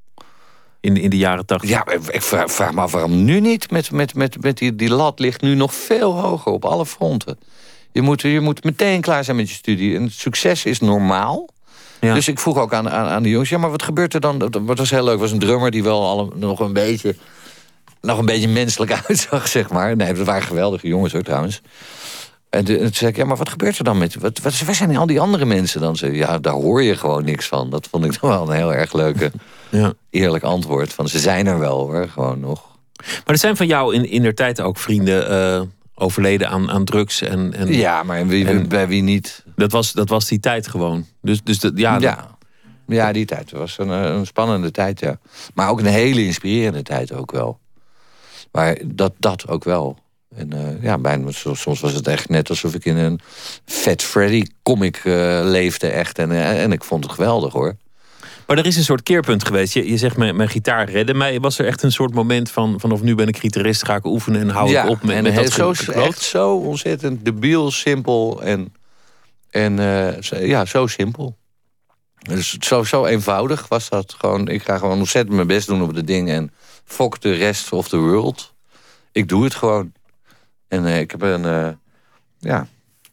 In, 0.84 0.96
in 0.96 1.10
de 1.10 1.16
jaren 1.16 1.46
tachtig. 1.46 1.70
Ja, 1.70 1.86
ik 2.10 2.22
vraag, 2.22 2.52
vraag 2.52 2.72
me 2.72 2.80
af 2.80 2.92
waarom 2.92 3.24
nu 3.24 3.40
niet. 3.40 3.70
Met, 3.70 3.90
met, 3.90 4.14
met, 4.14 4.42
met 4.42 4.58
die, 4.58 4.74
die 4.74 4.90
lat 4.90 5.18
ligt 5.18 5.40
nu 5.40 5.54
nog 5.54 5.74
veel 5.74 6.20
hoger 6.20 6.52
op 6.52 6.64
alle 6.64 6.86
fronten. 6.86 7.38
Je 7.92 8.02
moet, 8.02 8.20
je 8.20 8.40
moet 8.40 8.64
meteen 8.64 9.00
klaar 9.00 9.24
zijn 9.24 9.36
met 9.36 9.48
je 9.48 9.54
studie. 9.54 9.96
En 9.96 10.10
succes 10.10 10.64
is 10.64 10.80
normaal. 10.80 11.48
Ja. 12.00 12.14
Dus 12.14 12.28
ik 12.28 12.38
vroeg 12.38 12.58
ook 12.58 12.74
aan, 12.74 12.90
aan, 12.90 13.06
aan 13.06 13.22
de 13.22 13.28
jongens... 13.28 13.48
ja, 13.48 13.58
maar 13.58 13.70
wat 13.70 13.82
gebeurt 13.82 14.14
er 14.14 14.20
dan? 14.20 14.50
Wat 14.60 14.78
was 14.78 14.90
heel 14.90 15.04
leuk, 15.04 15.18
was 15.18 15.32
een 15.32 15.38
drummer 15.38 15.70
die 15.70 15.82
wel 15.82 16.02
al 16.02 16.32
nog 16.34 16.60
een 16.60 16.72
beetje... 16.72 17.14
nog 18.00 18.18
een 18.18 18.26
beetje 18.26 18.48
menselijk 18.48 18.92
uitzag, 19.08 19.48
zeg 19.48 19.70
maar. 19.70 19.96
Nee, 19.96 20.12
dat 20.12 20.26
waren 20.26 20.42
geweldige 20.42 20.88
jongens 20.88 21.14
ook 21.14 21.24
trouwens. 21.24 21.62
En 22.54 22.64
toen 22.64 22.94
zei 22.94 23.10
ik, 23.10 23.16
ja, 23.16 23.24
maar 23.24 23.36
wat 23.36 23.48
gebeurt 23.48 23.78
er 23.78 23.84
dan 23.84 23.98
met... 23.98 24.14
Wat, 24.14 24.38
wat, 24.38 24.60
waar 24.60 24.74
zijn 24.74 24.96
al 24.96 25.06
die 25.06 25.20
andere 25.20 25.44
mensen 25.44 25.80
dan? 25.80 25.96
Ze, 25.96 26.12
ja, 26.12 26.38
daar 26.38 26.52
hoor 26.52 26.82
je 26.82 26.96
gewoon 26.96 27.24
niks 27.24 27.46
van. 27.46 27.70
Dat 27.70 27.88
vond 27.90 28.04
ik 28.04 28.20
dan 28.20 28.30
wel 28.30 28.48
een 28.48 28.56
heel 28.56 28.74
erg 28.74 28.92
leuke, 28.92 29.32
ja. 29.70 29.92
eerlijk 30.10 30.44
antwoord. 30.44 30.92
Van, 30.92 31.08
ze 31.08 31.18
zijn 31.18 31.46
er 31.46 31.58
wel, 31.58 31.78
hoor, 31.78 32.08
gewoon 32.08 32.40
nog. 32.40 32.62
Maar 32.96 33.22
er 33.24 33.38
zijn 33.38 33.56
van 33.56 33.66
jou 33.66 33.94
in, 33.94 34.10
in 34.10 34.22
der 34.22 34.34
tijd 34.34 34.60
ook 34.60 34.78
vrienden... 34.78 35.30
Uh, 35.30 35.66
overleden 35.96 36.48
aan, 36.48 36.70
aan 36.70 36.84
drugs 36.84 37.22
en, 37.22 37.54
en... 37.54 37.72
Ja, 37.72 38.02
maar 38.02 38.26
wie, 38.26 38.66
bij 38.66 38.88
wie 38.88 39.02
niet? 39.02 39.44
Dat 39.56 39.72
was, 39.72 39.92
dat 39.92 40.08
was 40.08 40.28
die 40.28 40.40
tijd 40.40 40.68
gewoon. 40.68 41.06
Dus, 41.22 41.42
dus 41.42 41.60
dat, 41.60 41.72
ja, 41.74 41.98
ja. 41.98 42.36
ja, 42.86 43.12
die 43.12 43.24
tijd 43.24 43.50
was 43.50 43.78
een, 43.78 43.88
een 43.88 44.26
spannende 44.26 44.70
tijd, 44.70 45.00
ja. 45.00 45.18
Maar 45.54 45.68
ook 45.68 45.78
een 45.78 45.86
hele 45.86 46.24
inspirerende 46.24 46.82
tijd 46.82 47.12
ook 47.12 47.32
wel. 47.32 47.58
Maar 48.52 48.78
dat, 48.84 49.12
dat 49.18 49.48
ook 49.48 49.64
wel. 49.64 49.98
En 50.36 50.50
uh, 50.54 50.82
ja, 50.82 50.98
bijna, 50.98 51.30
soms 51.30 51.80
was 51.80 51.92
het 51.92 52.06
echt 52.06 52.28
net 52.28 52.48
alsof 52.48 52.74
ik 52.74 52.84
in 52.84 52.96
een 52.96 53.20
Fat 53.64 54.02
Freddy 54.02 54.44
comic 54.62 55.04
uh, 55.04 55.40
leefde 55.42 55.88
echt. 55.88 56.18
En, 56.18 56.30
uh, 56.30 56.62
en 56.62 56.72
ik 56.72 56.84
vond 56.84 57.04
het 57.04 57.12
geweldig 57.12 57.52
hoor. 57.52 57.76
Maar 58.46 58.58
er 58.58 58.66
is 58.66 58.76
een 58.76 58.84
soort 58.84 59.02
keerpunt 59.02 59.46
geweest. 59.46 59.74
Je, 59.74 59.90
je 59.90 59.96
zegt, 59.96 60.16
mijn, 60.16 60.36
mijn 60.36 60.48
gitaar 60.48 60.90
redde 60.90 61.14
mij. 61.14 61.40
Was 61.40 61.58
er 61.58 61.66
echt 61.66 61.82
een 61.82 61.92
soort 61.92 62.14
moment 62.14 62.50
van, 62.50 62.80
van 62.80 62.92
of 62.92 63.02
nu 63.02 63.14
ben 63.14 63.28
ik 63.28 63.36
gitarist, 63.36 63.84
ga 63.84 63.94
ik 63.94 64.04
oefenen 64.04 64.40
en 64.40 64.48
hou 64.48 64.76
ik 64.76 64.88
op 64.88 65.02
met, 65.02 65.16
en 65.16 65.22
met 65.22 65.34
dat 65.34 65.50
zo, 65.50 65.92
echt 65.92 66.22
zo 66.22 66.56
ontzettend 66.56 67.24
debiel, 67.24 67.70
simpel 67.70 68.42
en, 68.42 68.74
en 69.50 69.76
ja, 70.30 70.64
zo 70.64 70.86
simpel. 70.86 71.36
Dus 72.18 72.56
zo, 72.58 72.82
zo 72.82 73.04
eenvoudig 73.04 73.68
was 73.68 73.88
dat 73.88 74.14
gewoon. 74.18 74.48
Ik 74.48 74.62
ga 74.62 74.78
gewoon 74.78 74.98
ontzettend 74.98 75.34
mijn 75.34 75.46
best 75.46 75.66
doen 75.66 75.82
op 75.82 75.94
de 75.94 76.04
ding 76.04 76.30
en 76.30 76.52
fuck 76.84 77.20
de 77.20 77.32
rest 77.32 77.72
of 77.72 77.88
the 77.88 77.96
world. 77.96 78.54
Ik 79.12 79.28
doe 79.28 79.44
het 79.44 79.54
gewoon. 79.54 79.92
En 80.74 80.84
uh, 80.84 81.00
ik 81.00 81.10
heb 81.10 81.22
een, 81.22 81.44
uh, 81.44 81.68
ja, 82.38 82.66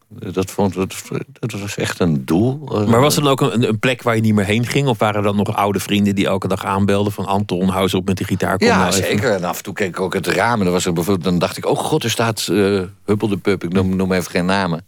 dat, 0.08 0.50
vond, 0.50 0.74
dat, 0.74 0.94
dat 1.32 1.52
was 1.60 1.76
echt 1.76 2.00
een 2.00 2.24
doel. 2.24 2.68
Eh. 2.72 2.86
Maar 2.86 3.00
was 3.00 3.14
dan 3.14 3.28
ook 3.28 3.40
een, 3.40 3.68
een, 3.68 3.78
plek 3.78 4.02
waar 4.02 4.14
je 4.14 4.20
niet 4.20 4.34
meer 4.34 4.44
heen 4.44 4.66
ging? 4.66 4.88
Of 4.88 4.98
waren 4.98 5.16
er 5.16 5.22
dan 5.22 5.36
nog 5.36 5.56
oude 5.56 5.80
vrienden 5.80 6.14
die 6.14 6.26
elke 6.26 6.48
dag 6.48 6.64
aanbelden 6.64 7.12
van 7.12 7.26
Anton, 7.26 7.68
hou 7.68 7.82
eens 7.82 7.94
op 7.94 8.06
met 8.06 8.16
die 8.16 8.26
gitaar? 8.26 8.58
Kom 8.58 8.66
ja, 8.66 8.78
nou 8.78 8.92
zeker. 8.92 9.32
En 9.32 9.44
af 9.44 9.56
en 9.56 9.62
toe 9.62 9.74
keek 9.74 9.88
ik 9.88 10.00
ook 10.00 10.14
het 10.14 10.26
raam 10.26 10.58
en 10.58 10.64
dan, 10.64 10.72
was 10.72 10.86
er 10.86 10.92
bijvoorbeeld, 10.92 11.24
dan 11.24 11.38
dacht 11.38 11.56
ik, 11.56 11.66
oh 11.66 11.78
god, 11.78 12.04
er 12.04 12.10
staat 12.10 12.48
uh, 12.50 12.82
Huppel 13.04 13.28
de 13.28 13.36
Pup, 13.36 13.64
ik 13.64 13.72
noem, 13.72 13.96
noem 13.96 14.12
even 14.12 14.30
geen 14.30 14.46
namen. 14.46 14.86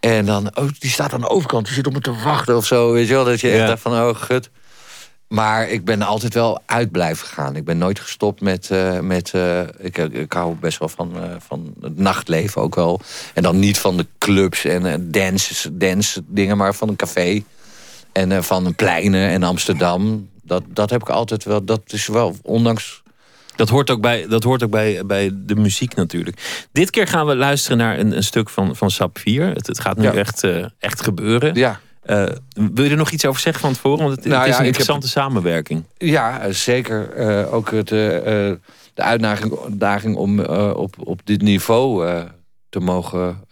En 0.00 0.26
dan, 0.26 0.56
oh, 0.56 0.68
die 0.78 0.90
staat 0.90 1.12
aan 1.12 1.20
de 1.20 1.28
overkant, 1.28 1.64
die 1.66 1.74
zit 1.74 1.86
op 1.86 1.92
me 1.92 2.00
te 2.00 2.14
wachten 2.24 2.56
of 2.56 2.66
zo. 2.66 2.92
Weet 2.92 3.08
je 3.08 3.14
wel, 3.14 3.24
dat 3.24 3.40
je 3.40 3.50
echt 3.50 3.66
dacht 3.66 3.82
van, 3.82 3.92
oh 3.92 4.14
gut. 4.14 4.50
Maar 5.28 5.68
ik 5.68 5.84
ben 5.84 6.02
altijd 6.02 6.34
wel 6.34 6.62
uit 6.66 6.90
blijven 6.90 7.26
gaan. 7.26 7.56
Ik 7.56 7.64
ben 7.64 7.78
nooit 7.78 8.00
gestopt 8.00 8.40
met... 8.40 8.68
Uh, 8.72 9.00
met 9.00 9.32
uh, 9.34 9.60
ik, 9.78 9.96
ik 9.98 10.32
hou 10.32 10.54
best 10.54 10.78
wel 10.78 10.88
van, 10.88 11.12
uh, 11.16 11.22
van 11.38 11.74
het 11.80 11.98
nachtleven 11.98 12.62
ook 12.62 12.74
wel. 12.74 13.00
En 13.34 13.42
dan 13.42 13.58
niet 13.58 13.78
van 13.78 13.96
de 13.96 14.06
clubs 14.18 14.64
en 14.64 15.10
dance, 15.10 15.76
dance 15.76 16.22
dingen... 16.26 16.56
maar 16.56 16.74
van 16.74 16.88
een 16.88 16.96
café 16.96 17.42
en 18.12 18.44
van 18.44 18.66
een 18.66 18.74
pleinen 18.74 19.28
en 19.28 19.42
Amsterdam. 19.42 20.28
Dat, 20.42 20.62
dat 20.68 20.90
heb 20.90 21.00
ik 21.00 21.08
altijd 21.08 21.44
wel... 21.44 21.64
Dat 21.64 21.82
is 21.86 22.06
wel, 22.06 22.36
ondanks... 22.42 23.02
Dat 23.56 23.68
hoort 23.68 23.90
ook 23.90 24.00
bij, 24.00 24.26
dat 24.28 24.42
hoort 24.42 24.62
ook 24.62 24.70
bij, 24.70 25.06
bij 25.06 25.30
de 25.34 25.56
muziek 25.56 25.94
natuurlijk. 25.94 26.66
Dit 26.72 26.90
keer 26.90 27.06
gaan 27.06 27.26
we 27.26 27.36
luisteren 27.36 27.78
naar 27.78 27.98
een, 27.98 28.16
een 28.16 28.24
stuk 28.24 28.48
van, 28.48 28.76
van 28.76 28.90
Sap 28.90 29.18
4. 29.18 29.46
Het, 29.46 29.66
het 29.66 29.80
gaat 29.80 29.96
nu 29.96 30.06
echt, 30.06 30.46
echt 30.78 31.02
gebeuren. 31.02 31.54
Ja. 31.54 31.80
Uh, 32.06 32.26
wil 32.74 32.84
je 32.84 32.90
er 32.90 32.96
nog 32.96 33.10
iets 33.10 33.24
over 33.24 33.40
zeggen 33.40 33.62
van 33.62 33.72
tevoren? 33.72 34.04
Want 34.04 34.16
het, 34.16 34.24
nou, 34.24 34.40
het 34.40 34.50
is 34.50 34.58
een 34.58 34.64
interessante 34.64 35.08
samenwerking. 35.08 35.84
Ja, 35.96 36.52
zeker. 36.52 37.16
Uh, 37.16 37.54
ook 37.54 37.70
het, 37.70 37.90
uh, 37.90 37.98
de 38.94 39.02
uitdaging 39.02 40.16
om 40.16 40.40
op, 40.40 40.94
op 40.98 41.20
dit 41.24 41.42
niveau 41.42 42.20
te 42.68 42.80
mogen 42.80 43.44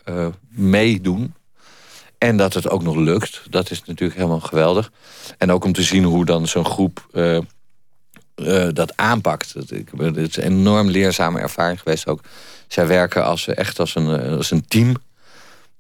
meedoen. 0.49 1.35
En 2.19 2.37
dat 2.37 2.55
het 2.55 2.69
ook 2.69 2.83
nog 2.83 2.97
lukt. 2.97 3.43
Dat 3.51 3.71
is 3.71 3.85
natuurlijk 3.85 4.19
helemaal 4.19 4.41
geweldig. 4.41 4.91
En 5.39 5.53
ook 5.53 5.65
om 5.65 5.73
te 5.73 5.83
zien 5.83 6.05
hoe 6.05 6.25
dan 6.25 6.47
zo'n 6.47 6.65
groep 6.65 7.09
dat 8.73 8.97
aanpakt. 8.97 9.53
Het 9.53 10.17
is 10.17 10.37
een 10.37 10.43
enorm 10.43 10.89
leerzame 10.89 11.41
ervaring 11.41 11.81
geweest 11.81 12.07
ook. 12.07 12.21
Zij 12.69 12.87
werken 12.87 13.25
als, 13.25 13.49
echt 13.49 13.79
als 13.79 13.95
een, 13.95 14.37
als 14.37 14.51
een 14.51 14.67
team. 14.67 14.97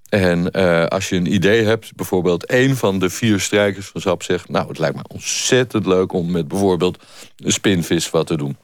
En 0.09 0.49
uh, 0.53 0.87
als 0.87 1.09
je 1.09 1.17
een 1.17 1.33
idee 1.33 1.65
hebt, 1.65 1.95
bijvoorbeeld 1.95 2.47
één 2.47 2.77
van 2.77 2.99
de 2.99 3.11
vier 3.11 3.41
strijkers 3.41 3.87
van 3.87 4.01
SAP 4.01 4.23
zegt... 4.23 4.49
nou, 4.49 4.69
het 4.69 4.79
lijkt 4.79 4.97
me 4.97 5.03
ontzettend 5.09 5.87
leuk 5.87 6.13
om 6.13 6.31
met 6.31 6.49
bijvoorbeeld 6.49 7.03
een 7.37 7.53
spinvis 7.53 8.11
wat 8.11 8.27
te 8.27 8.37
doen. 8.37 8.57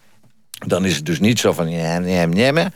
Dan 0.66 0.84
is 0.84 0.96
het 0.96 1.06
dus 1.06 1.20
niet 1.20 1.38
zo 1.38 1.52
van, 1.52 1.70
ja, 1.70 1.98
nee, 1.98 2.26
nee, 2.26 2.66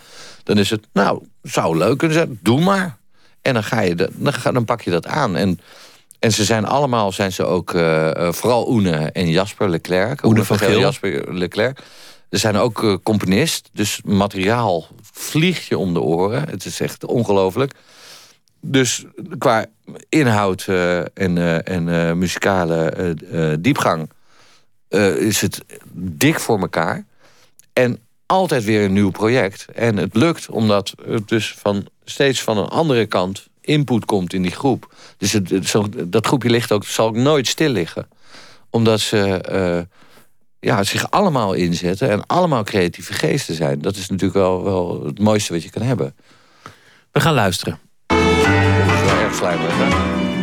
Dan 0.42 0.58
is 0.58 0.70
het, 0.70 0.86
nou, 0.92 1.22
zou 1.42 1.78
leuk 1.78 1.98
kunnen 1.98 2.16
zijn, 2.16 2.38
doe 2.42 2.60
maar. 2.60 2.98
En 3.42 3.54
dan, 3.54 3.64
ga 3.64 3.80
je 3.80 3.94
dat, 3.94 4.10
dan, 4.12 4.32
ga, 4.32 4.52
dan 4.52 4.64
pak 4.64 4.80
je 4.80 4.90
dat 4.90 5.06
aan. 5.06 5.36
En, 5.36 5.60
en 6.18 6.32
ze 6.32 6.44
zijn 6.44 6.64
allemaal, 6.64 7.12
zijn 7.12 7.32
ze 7.32 7.44
ook, 7.44 7.72
uh, 7.72 8.32
vooral 8.32 8.68
Oene 8.68 8.96
en 8.96 9.30
Jasper 9.30 9.70
Leclerc. 9.70 10.24
Oene 10.24 10.44
van 10.44 10.58
Geel. 10.58 10.80
Jasper 10.80 11.34
Leclerc. 11.34 11.78
Er 12.28 12.38
zijn 12.38 12.56
ook 12.56 12.82
uh, 12.82 12.96
componist, 13.02 13.68
dus 13.72 14.00
materiaal 14.04 14.86
vliegt 15.12 15.64
je 15.64 15.78
om 15.78 15.94
de 15.94 16.00
oren. 16.00 16.48
Het 16.48 16.64
is 16.64 16.80
echt 16.80 17.04
ongelooflijk 17.04 17.74
dus 18.66 19.04
qua 19.38 19.66
inhoud 20.08 20.66
uh, 20.68 20.98
en, 20.98 21.36
uh, 21.36 21.68
en 21.68 21.86
uh, 21.86 22.12
muzikale 22.12 23.16
diepgang 23.60 24.10
is 25.18 25.40
het 25.40 25.64
dik 25.92 26.40
voor 26.40 26.60
elkaar. 26.60 27.04
En 27.72 27.98
altijd 28.26 28.64
weer 28.64 28.84
een 28.84 28.92
nieuw 28.92 29.10
project. 29.10 29.66
En 29.74 29.96
het 29.96 30.14
lukt 30.14 30.48
omdat 30.48 30.94
het 31.06 31.28
dus 31.28 31.54
van, 31.58 31.86
steeds 32.04 32.42
van 32.42 32.58
een 32.58 32.68
andere 32.68 33.06
kant 33.06 33.48
input 33.60 34.04
komt 34.04 34.32
in 34.32 34.42
die 34.42 34.50
groep. 34.50 34.94
Dus 35.18 35.32
het, 35.32 35.68
zo, 35.68 35.86
dat 36.04 36.26
groepje 36.26 36.50
ligt 36.50 36.72
ook, 36.72 36.84
zal 36.84 37.06
ook 37.06 37.16
nooit 37.16 37.46
stil 37.46 37.70
liggen. 37.70 38.08
Omdat 38.70 39.00
ze 39.00 39.86
ja, 40.60 40.82
zich 40.82 41.10
allemaal 41.10 41.52
inzetten 41.52 42.10
en 42.10 42.26
allemaal 42.26 42.64
creatieve 42.64 43.12
geesten 43.12 43.54
zijn. 43.54 43.80
Dat 43.80 43.96
is 43.96 44.08
natuurlijk 44.08 44.38
wel, 44.38 44.64
wel 44.64 45.04
het 45.04 45.18
mooiste 45.18 45.52
wat 45.52 45.62
je 45.62 45.70
kan 45.70 45.82
hebben. 45.82 46.14
We 47.12 47.20
gaan 47.20 47.34
luisteren. 47.34 47.78
slam 49.34 49.60
with 49.60 49.72
her. 49.72 50.33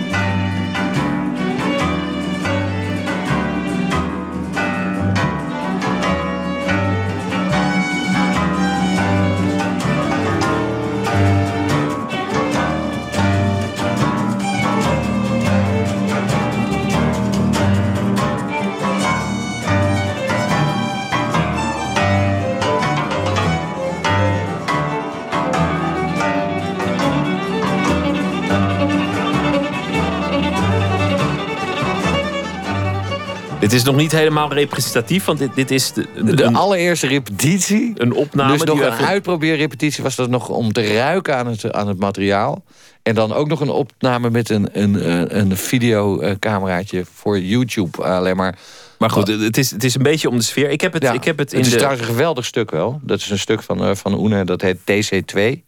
Het 33.72 33.80
is 33.80 33.86
nog 33.86 33.96
niet 33.96 34.12
helemaal 34.12 34.54
representatief, 34.54 35.26
want 35.26 35.40
dit, 35.40 35.56
dit 35.56 35.72
is... 35.72 35.94
De, 35.94 36.36
de, 36.36 36.52
allereerste 36.52 37.08
repetitie. 37.08 37.92
Een 37.96 38.14
opname. 38.14 38.52
Dus 38.52 38.64
nog 38.64 38.80
een 38.80 38.94
even... 38.94 39.06
uitprobeerrepetitie 39.06 40.04
was 40.04 40.16
dat 40.16 40.30
nog 40.30 40.50
om 40.50 40.74
te 40.74 40.94
ruiken 40.94 41.38
aan 41.38 41.48
het, 41.48 41.72
aan 41.72 41.88
het 41.88 42.00
materiaal. 42.00 42.64
En 43.04 43.16
dan 43.16 43.34
ook 43.34 43.48
nog 43.48 43.60
een 43.60 43.70
opname 43.70 44.30
met 44.30 44.50
een, 44.50 44.70
een, 44.72 45.38
een 45.40 45.58
videocameraatje 45.58 47.06
voor 47.14 47.40
YouTube. 47.40 48.04
Alleen 48.04 48.36
maar... 48.36 48.58
Maar 48.98 49.10
goed, 49.10 49.28
het 49.28 49.58
is, 49.58 49.72
het 49.72 49.84
is 49.84 49.96
een 49.96 50.04
beetje 50.04 50.30
om 50.30 50.38
de 50.38 50.44
sfeer. 50.44 50.70
Ik 50.70 50.82
heb 50.82 50.94
het, 50.94 51.04
ik 51.04 51.24
heb 51.24 51.38
het 51.38 51.54
in 51.54 51.60
Het 51.60 51.68
is 51.68 51.74
trouwens 51.74 52.02
een 52.02 52.08
geweldig 52.08 52.46
stuk 52.46 52.72
wel. 52.72 53.00
Dat 53.04 53.20
is 53.20 53.30
een 53.30 53.40
stuk 53.40 53.64
van, 53.64 53.90
uh, 53.90 53.96
van 53.96 54.20
Oene, 54.20 54.46
dat 54.46 54.62
heet 54.62 54.78
TC2. 54.78 55.60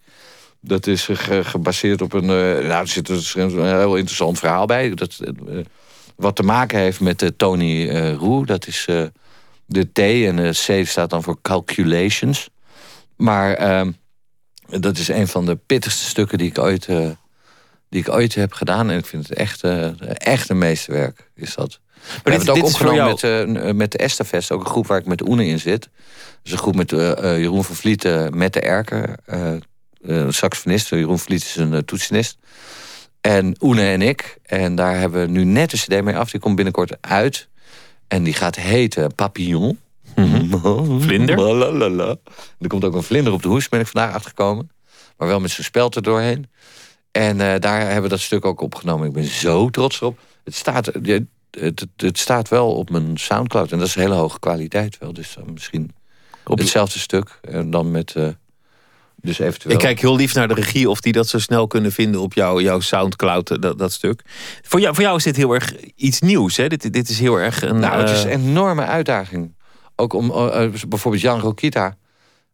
Dat 0.60 0.88
is 0.88 1.10
gebaseerd 1.42 2.02
op 2.02 2.14
een... 2.14 2.26
Nou, 2.26 2.68
er 2.68 2.88
zit 2.88 3.10
een 3.10 3.66
heel 3.66 3.96
interessant 3.96 4.40
verhaal 4.40 4.66
bij. 4.66 4.94
Dat, 4.94 5.20
wat 6.16 6.36
te 6.36 6.44
maken 6.44 6.80
heeft 6.80 7.00
met 7.00 7.22
uh, 7.22 7.30
Tony 7.38 7.90
uh, 7.90 8.14
Roe. 8.14 8.46
Dat 8.46 8.68
is 8.68 8.86
uh, 8.90 9.04
de 9.66 9.92
T 9.92 10.00
en 10.00 10.36
de 10.36 10.82
C 10.82 10.88
staat 10.88 11.10
dan 11.10 11.24
voor 11.24 11.42
calculations. 11.42 12.50
Maar 13.16 13.54
ehm, 13.54 13.92
dat 14.66 14.98
is 14.98 15.08
een 15.08 15.28
van 15.28 15.46
de 15.46 15.56
pittigste 15.56 16.06
stukken 16.06 16.38
die 16.38 16.48
ik 16.50 16.58
ooit, 16.58 16.88
uh, 16.88 17.10
die 17.90 18.02
ik 18.02 18.10
ooit 18.10 18.36
heb 18.36 18.54
gedaan. 18.54 18.90
En 18.90 18.98
ik 18.98 19.06
vind 19.06 19.28
het 19.28 19.38
echt, 19.38 19.64
uh, 19.64 19.90
echt 20.08 20.50
een 20.50 20.58
meesterwerk, 20.58 21.30
is 21.36 21.56
dat. 21.56 21.80
Maar 21.94 22.22
we 22.24 22.30
hebben 22.30 22.48
het 22.48 22.58
ook 22.58 22.70
opgenomen 22.70 23.06
met, 23.06 23.24
uh, 23.64 23.72
met 23.72 23.92
de 23.92 23.98
Esterfest, 23.98 24.52
ook 24.52 24.60
een 24.60 24.70
groep 24.70 24.88
waar 24.88 25.00
ik 25.00 25.06
met 25.06 25.28
Oene 25.28 25.46
in 25.46 25.60
zit. 25.60 25.90
Dus 26.42 26.52
een 26.52 26.58
groep 26.58 26.76
met 26.76 26.90
Jeroen 26.90 27.64
van 27.64 27.76
Vlieten, 27.76 28.38
met 28.38 28.54
de 28.54 28.60
Erker, 28.60 29.18
saxofonist. 30.30 30.90
Jeroen 30.90 31.20
Vliet 31.20 31.44
is 31.44 31.56
een 31.56 31.86
toetsenist. 31.86 32.38
En 33.24 33.56
Oene 33.62 33.82
en 33.82 34.02
ik. 34.02 34.38
En 34.44 34.76
daar 34.76 35.00
hebben 35.00 35.22
we 35.22 35.28
nu 35.28 35.44
net 35.44 35.72
een 35.72 35.80
cd 35.80 36.04
mee 36.04 36.18
af. 36.18 36.32
Die 36.32 36.40
komt 36.40 36.56
binnenkort 36.56 37.02
uit. 37.02 37.48
En 38.08 38.24
die 38.24 38.34
gaat 38.34 38.56
heten 38.56 39.16
Papillon. 39.16 39.80
Mhm. 40.16 41.00
Vlinder? 41.00 41.38
Er 42.60 42.68
komt 42.68 42.84
ook 42.84 42.94
een 42.94 43.04
vlinder 43.04 43.34
op 43.34 43.42
de 43.42 43.48
hoes, 43.48 43.70
ben 43.70 43.80
ik 43.80 43.88
vandaag 43.88 44.14
achtergekomen. 44.14 44.72
Maar 45.18 45.28
wel 45.28 45.40
met 45.40 45.52
zijn 45.52 45.66
speld 45.66 45.96
er 45.96 46.02
doorheen. 46.02 46.50
En 47.12 47.40
uh, 47.40 47.56
daar 47.60 47.80
hebben 47.80 48.02
we 48.02 48.10
dat 48.10 48.20
stuk 48.20 48.46
ook 48.46 48.62
opgenomen. 48.62 49.08
Ik 49.08 49.14
ben 49.14 49.24
zo 49.24 49.70
trots 49.70 50.02
op. 50.02 50.20
Het 50.44 50.56
staat, 50.56 50.86
het, 50.86 51.24
het, 51.52 51.88
het, 51.96 52.18
staat 52.18 52.50
wel 52.50 52.76
op 52.76 52.90
mijn 52.90 53.18
Soundcloud. 53.18 53.72
En 53.72 53.78
dat 53.78 53.88
is 53.88 53.96
een 53.96 54.02
hele 54.02 54.14
hoge 54.14 54.40
kwaliteit 54.40 54.98
wel. 54.98 55.14
Dus 55.14 55.36
uh, 55.40 55.46
misschien 55.46 55.92
op 56.46 56.58
hetzelfde 56.58 57.00
stuk. 57.00 57.40
En 57.42 57.70
dan 57.70 57.92
met... 57.92 58.14
Uh, 58.18 58.28
dus 59.24 59.40
eventueel... 59.40 59.74
Ik 59.74 59.80
kijk 59.80 60.00
heel 60.00 60.16
lief 60.16 60.34
naar 60.34 60.48
de 60.48 60.54
regie 60.54 60.90
of 60.90 61.02
die 61.02 61.14
dat 61.14 61.28
zo 61.28 61.40
snel 61.40 61.68
kunnen 61.68 61.92
vinden 61.92 62.22
op 62.22 62.34
jou, 62.34 62.62
jouw 62.62 62.80
Soundcloud, 62.80 63.62
dat, 63.62 63.78
dat 63.78 63.92
stuk. 63.92 64.22
Voor 64.62 64.80
jou, 64.80 64.96
voor 64.96 65.04
jou 65.04 65.18
is 65.18 65.24
dit 65.24 65.36
heel 65.36 65.54
erg 65.54 65.74
iets 65.96 66.20
nieuws, 66.20 66.58
hè? 66.58 66.68
Dit, 66.68 66.94
dit 66.94 67.10
is 67.10 67.20
heel 67.20 67.36
erg 67.36 67.62
een. 67.62 67.80
Nou, 67.80 68.00
het 68.00 68.10
is 68.10 68.24
een 68.24 68.30
enorme 68.30 68.86
uitdaging. 68.86 69.56
Ook 69.96 70.14
om 70.14 70.30
uh, 70.30 70.70
bijvoorbeeld 70.88 71.24
Jan 71.24 71.40
Rokita. 71.40 71.98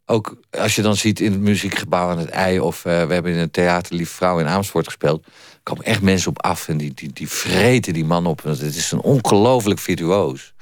Ook 0.05 0.35
als 0.51 0.75
je 0.75 0.81
dan 0.81 0.95
ziet 0.95 1.19
in 1.19 1.31
het 1.31 1.41
muziekgebouw 1.41 2.09
aan 2.09 2.17
het 2.17 2.29
ei... 2.29 2.59
of 2.59 2.77
uh, 2.77 2.83
we 2.83 3.13
hebben 3.13 3.31
in 3.31 3.37
het 3.37 3.53
theater 3.53 3.95
Lieve 3.95 4.13
Vrouw 4.15 4.39
in 4.39 4.47
Amersfoort 4.47 4.85
gespeeld... 4.85 5.25
er 5.25 5.31
komen 5.63 5.85
echt 5.85 6.01
mensen 6.01 6.29
op 6.29 6.41
af 6.41 6.67
en 6.67 6.77
die, 6.77 6.93
die, 6.93 7.13
die 7.13 7.29
vreten 7.29 7.93
die 7.93 8.05
man 8.05 8.25
op. 8.25 8.43
Het 8.43 8.61
is 8.61 8.91
een 8.91 9.01
ongelooflijk 9.01 9.79
virtuoos. 9.79 10.53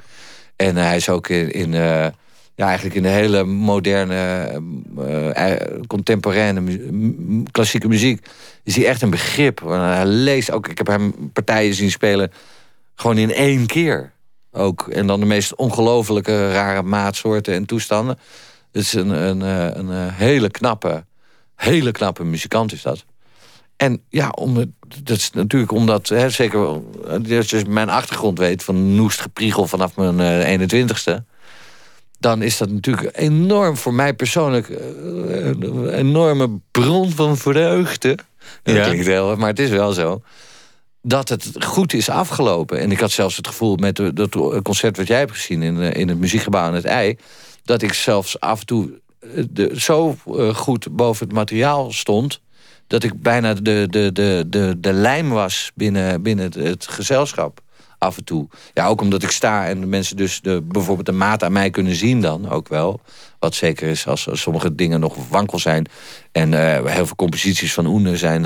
En 0.56 0.76
hij 0.76 0.96
is 0.96 1.10
ook 1.10 1.30
in... 1.30 1.52
in 1.52 1.74
uh, 1.74 2.08
ja, 2.58 2.66
eigenlijk 2.66 2.96
in 2.96 3.04
de 3.04 3.10
hele 3.10 3.44
moderne, 3.44 4.52
uh, 4.98 5.52
contemporaine 5.88 6.62
klassieke 7.52 7.88
muziek... 7.88 8.28
is 8.64 8.76
hij 8.76 8.88
echt 8.88 9.02
een 9.02 9.10
begrip. 9.10 9.62
Hij 9.66 10.06
leest 10.06 10.52
ook... 10.52 10.68
Ik 10.68 10.78
heb 10.78 10.88
hem 10.88 11.32
partijen 11.34 11.74
zien 11.74 11.92
spelen 11.92 12.32
gewoon 12.96 13.18
in 13.18 13.34
één 13.34 13.66
keer 13.66 14.14
ook. 14.52 14.88
En 14.88 15.08
dan 15.08 15.20
de 15.20 15.26
meest 15.26 15.56
ongelofelijke 15.56 16.52
rare 16.52 16.82
maatsoorten 16.82 17.54
en 17.54 17.66
toestanden. 17.66 18.18
Het 18.72 18.82
is 18.82 18.94
een, 18.94 19.10
een, 19.10 19.42
eh, 19.42 19.70
een, 19.74 20.10
hele 20.12 20.50
knappe, 20.50 21.06
hele 21.56 21.92
knappe 21.92 22.24
muzikant 22.24 22.72
is 22.72 22.82
dat. 22.82 23.06
En 23.76 24.02
ja, 24.10 24.30
om, 24.30 24.74
dat 25.04 25.18
is 25.18 25.32
natuurlijk 25.32 25.72
omdat, 25.72 26.08
hè, 26.08 26.30
zeker 26.30 26.60
als 27.38 27.50
je 27.50 27.66
mijn 27.68 27.90
achtergrond 27.90 28.38
weet... 28.38 28.64
van 28.64 28.96
noest 28.96 29.22
gepriegel 29.22 29.68
vanaf 29.68 29.96
mijn 29.96 30.70
21ste... 30.70 31.37
Dan 32.28 32.42
is 32.42 32.58
dat 32.58 32.70
natuurlijk 32.70 33.18
enorm 33.18 33.78
voor 33.78 33.94
mij 33.94 34.14
persoonlijk... 34.14 34.70
Eh, 34.70 35.46
een 35.46 35.90
enorme 35.90 36.60
bron 36.72 37.12
van 37.12 37.38
vreugde. 37.38 38.18
Dat 38.64 38.76
ja. 38.76 38.84
klinkt 38.84 39.06
heel, 39.06 39.36
maar 39.36 39.50
het 39.50 39.60
is 39.60 39.70
wel 39.70 39.92
zo 39.92 40.22
dat 41.02 41.30
het 41.30 41.66
goed 41.66 41.94
is 41.94 42.10
afgelopen. 42.10 42.80
En 42.80 42.92
ik 42.92 43.00
had 43.00 43.12
zelfs 43.12 43.36
het 43.36 43.48
gevoel 43.48 43.76
met 43.76 44.02
dat 44.14 44.62
concert 44.64 44.98
wat 44.98 45.08
jij 45.08 45.20
hebt 45.20 45.32
gezien... 45.32 45.62
in, 45.62 45.82
eh, 45.82 46.00
in 46.00 46.08
het 46.08 46.18
muziekgebouw 46.18 46.62
aan 46.62 46.74
het 46.74 46.86
ei... 46.86 47.18
dat 47.64 47.82
ik 47.82 47.94
zelfs 47.94 48.40
af 48.40 48.60
en 48.60 48.66
toe 48.66 49.02
eh, 49.20 49.44
de, 49.50 49.72
zo 49.76 50.16
goed 50.54 50.96
boven 50.96 51.26
het 51.28 51.36
materiaal 51.36 51.92
stond... 51.92 52.42
dat 52.88 53.04
ik 53.04 53.22
bijna 53.22 53.54
de, 53.54 53.88
de, 53.90 54.12
de, 54.14 54.44
de, 54.48 54.76
de 54.78 54.94
lijm 54.94 55.30
was 55.30 55.72
binnen, 55.76 56.22
binnen 56.22 56.46
het, 56.46 56.56
het 56.56 56.88
gezelschap 56.88 57.62
af 57.98 58.18
en 58.18 58.24
toe. 58.24 58.48
Ja, 58.74 58.88
ook 58.88 59.02
omdat 59.02 59.24
ik 59.24 59.32
sta 59.32 59.68
en 59.68 59.80
de 59.80 59.86
mensen 59.86 60.18
dus 60.18 60.42
de, 60.42 60.62
bijvoorbeeld 60.62 61.06
de 61.06 61.12
maat 61.12 61.44
aan 61.44 61.52
mij 61.52 61.70
kunnen 61.70 61.96
zien 61.96 62.22
dan 62.22 62.50
ook 62.50 62.68
wel. 62.68 63.00
Wat 63.40 63.56
zeker 63.56 63.88
is 63.88 64.08
als, 64.08 64.28
sommige 64.32 64.76
dingen 64.76 65.00
nog 65.00 65.16
wankel 65.30 65.60
zijn. 65.60 65.88
En 66.32 66.54
heel 66.88 67.06
veel 67.06 67.16
composities 67.16 67.74
van 67.74 67.86
Oene 67.86 68.18
zijn 68.18 68.44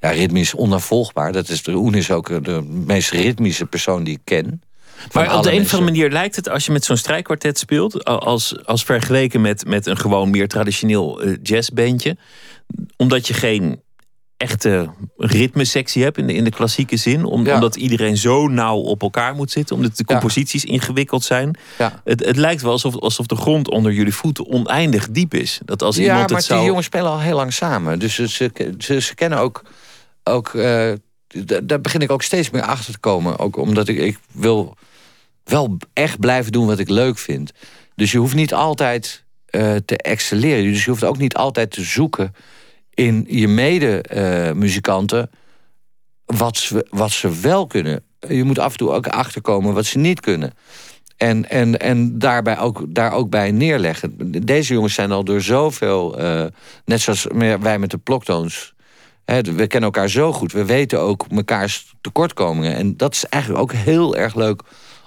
ja, 0.00 0.10
ritmisch 0.10 0.54
onafvolgbaar. 0.54 1.32
Dat 1.32 1.48
is, 1.48 1.62
de 1.62 1.72
Oen 1.72 1.94
is 1.94 2.10
ook 2.10 2.44
de 2.44 2.62
meest 2.62 3.10
ritmische 3.10 3.66
persoon 3.66 4.04
die 4.04 4.14
ik 4.14 4.24
ken. 4.24 4.62
Maar 5.12 5.36
op 5.36 5.42
de 5.42 5.52
een 5.52 5.60
of 5.60 5.72
andere 5.72 5.92
manier 5.92 6.10
lijkt 6.10 6.36
het, 6.36 6.48
als 6.48 6.66
je 6.66 6.72
met 6.72 6.84
zo'n 6.84 6.96
strijkkwartet 6.96 7.58
speelt, 7.58 8.04
als, 8.04 8.64
als 8.66 8.84
vergeleken 8.84 9.40
met, 9.40 9.66
met 9.66 9.86
een 9.86 9.96
gewoon 9.96 10.30
meer 10.30 10.48
traditioneel 10.48 11.28
jazzbandje, 11.42 12.16
omdat 12.96 13.26
je 13.26 13.34
geen 13.34 13.82
echte 14.44 14.90
ritmesectie 15.16 16.02
hebt 16.02 16.18
in 16.18 16.26
de, 16.26 16.34
in 16.34 16.44
de 16.44 16.50
klassieke 16.50 16.96
zin, 16.96 17.24
omdat 17.24 17.76
iedereen 17.76 18.16
zo 18.16 18.48
nauw 18.48 18.76
op 18.76 19.02
elkaar 19.02 19.34
moet 19.34 19.50
zitten, 19.50 19.76
omdat 19.76 19.96
de 19.96 20.04
composities 20.04 20.64
ingewikkeld 20.64 21.24
zijn. 21.24 21.58
Ja. 21.78 22.00
Het, 22.04 22.24
het 22.24 22.36
lijkt 22.36 22.62
wel 22.62 22.72
alsof, 22.72 22.96
alsof 22.96 23.26
de 23.26 23.36
grond 23.36 23.70
onder 23.70 23.92
jullie 23.92 24.14
voeten 24.14 24.46
oneindig 24.46 25.10
diep 25.10 25.34
is. 25.34 25.60
Dat 25.64 25.82
als 25.82 25.98
iemand 25.98 26.28
maar 26.28 26.38
het 26.38 26.46
zou... 26.46 26.58
die 26.58 26.68
jongens 26.68 26.86
spelen 26.86 27.10
al 27.10 27.20
heel 27.20 27.36
lang 27.36 27.52
samen. 27.52 27.98
Dus 27.98 28.14
ze, 28.14 28.28
ze, 28.78 29.00
ze 29.00 29.14
kennen 29.14 29.38
ook 29.38 29.62
ook, 30.24 30.52
uh, 30.52 30.92
daar 31.62 31.80
begin 31.80 32.00
ik 32.00 32.10
ook 32.10 32.22
steeds 32.22 32.50
meer 32.50 32.62
achter 32.62 32.92
te 32.92 32.98
komen. 32.98 33.38
Ook 33.38 33.56
omdat 33.56 33.88
ik, 33.88 33.98
ik 33.98 34.18
wil 34.32 34.76
wel 35.44 35.76
echt 35.92 36.18
blijven 36.18 36.52
doen 36.52 36.66
wat 36.66 36.78
ik 36.78 36.88
leuk 36.88 37.18
vind. 37.18 37.52
Dus 37.94 38.12
je 38.12 38.18
hoeft 38.18 38.34
niet 38.34 38.54
altijd 38.54 39.24
uh, 39.50 39.76
te 39.84 39.96
excelleren. 39.96 40.72
Dus 40.72 40.84
je 40.84 40.90
hoeft 40.90 41.04
ook 41.04 41.18
niet 41.18 41.34
altijd 41.34 41.70
te 41.70 41.82
zoeken 41.82 42.34
in 42.94 43.24
je 43.28 43.48
mede-muzikanten... 43.48 45.30
Wat, 46.24 46.56
ze, 46.56 46.86
wat 46.90 47.10
ze 47.10 47.40
wel 47.40 47.66
kunnen. 47.66 48.04
Je 48.28 48.44
moet 48.44 48.58
af 48.58 48.72
en 48.72 48.78
toe 48.78 48.90
ook 48.90 49.06
achterkomen 49.06 49.74
wat 49.74 49.84
ze 49.84 49.98
niet 49.98 50.20
kunnen. 50.20 50.52
En, 51.16 51.50
en, 51.50 51.80
en 51.80 52.18
daarbij 52.18 52.58
ook, 52.58 52.84
daar 52.88 53.12
ook 53.12 53.30
bij 53.30 53.50
neerleggen. 53.50 54.14
Deze 54.44 54.72
jongens 54.72 54.94
zijn 54.94 55.12
al 55.12 55.24
door 55.24 55.40
zoveel... 55.40 56.20
Uh, 56.20 56.44
net 56.84 57.00
zoals 57.00 57.26
wij 57.60 57.78
met 57.78 57.90
de 57.90 57.98
ploktoons 57.98 58.74
we 59.24 59.66
kennen 59.66 59.82
elkaar 59.92 60.08
zo 60.08 60.32
goed. 60.32 60.52
We 60.52 60.64
weten 60.64 61.00
ook 61.00 61.30
mekaars 61.30 61.94
tekortkomingen. 62.00 62.74
En 62.74 62.96
dat 62.96 63.14
is 63.14 63.24
eigenlijk 63.24 63.62
ook 63.62 63.72
heel 63.72 64.16
erg 64.16 64.34
leuk 64.34 64.62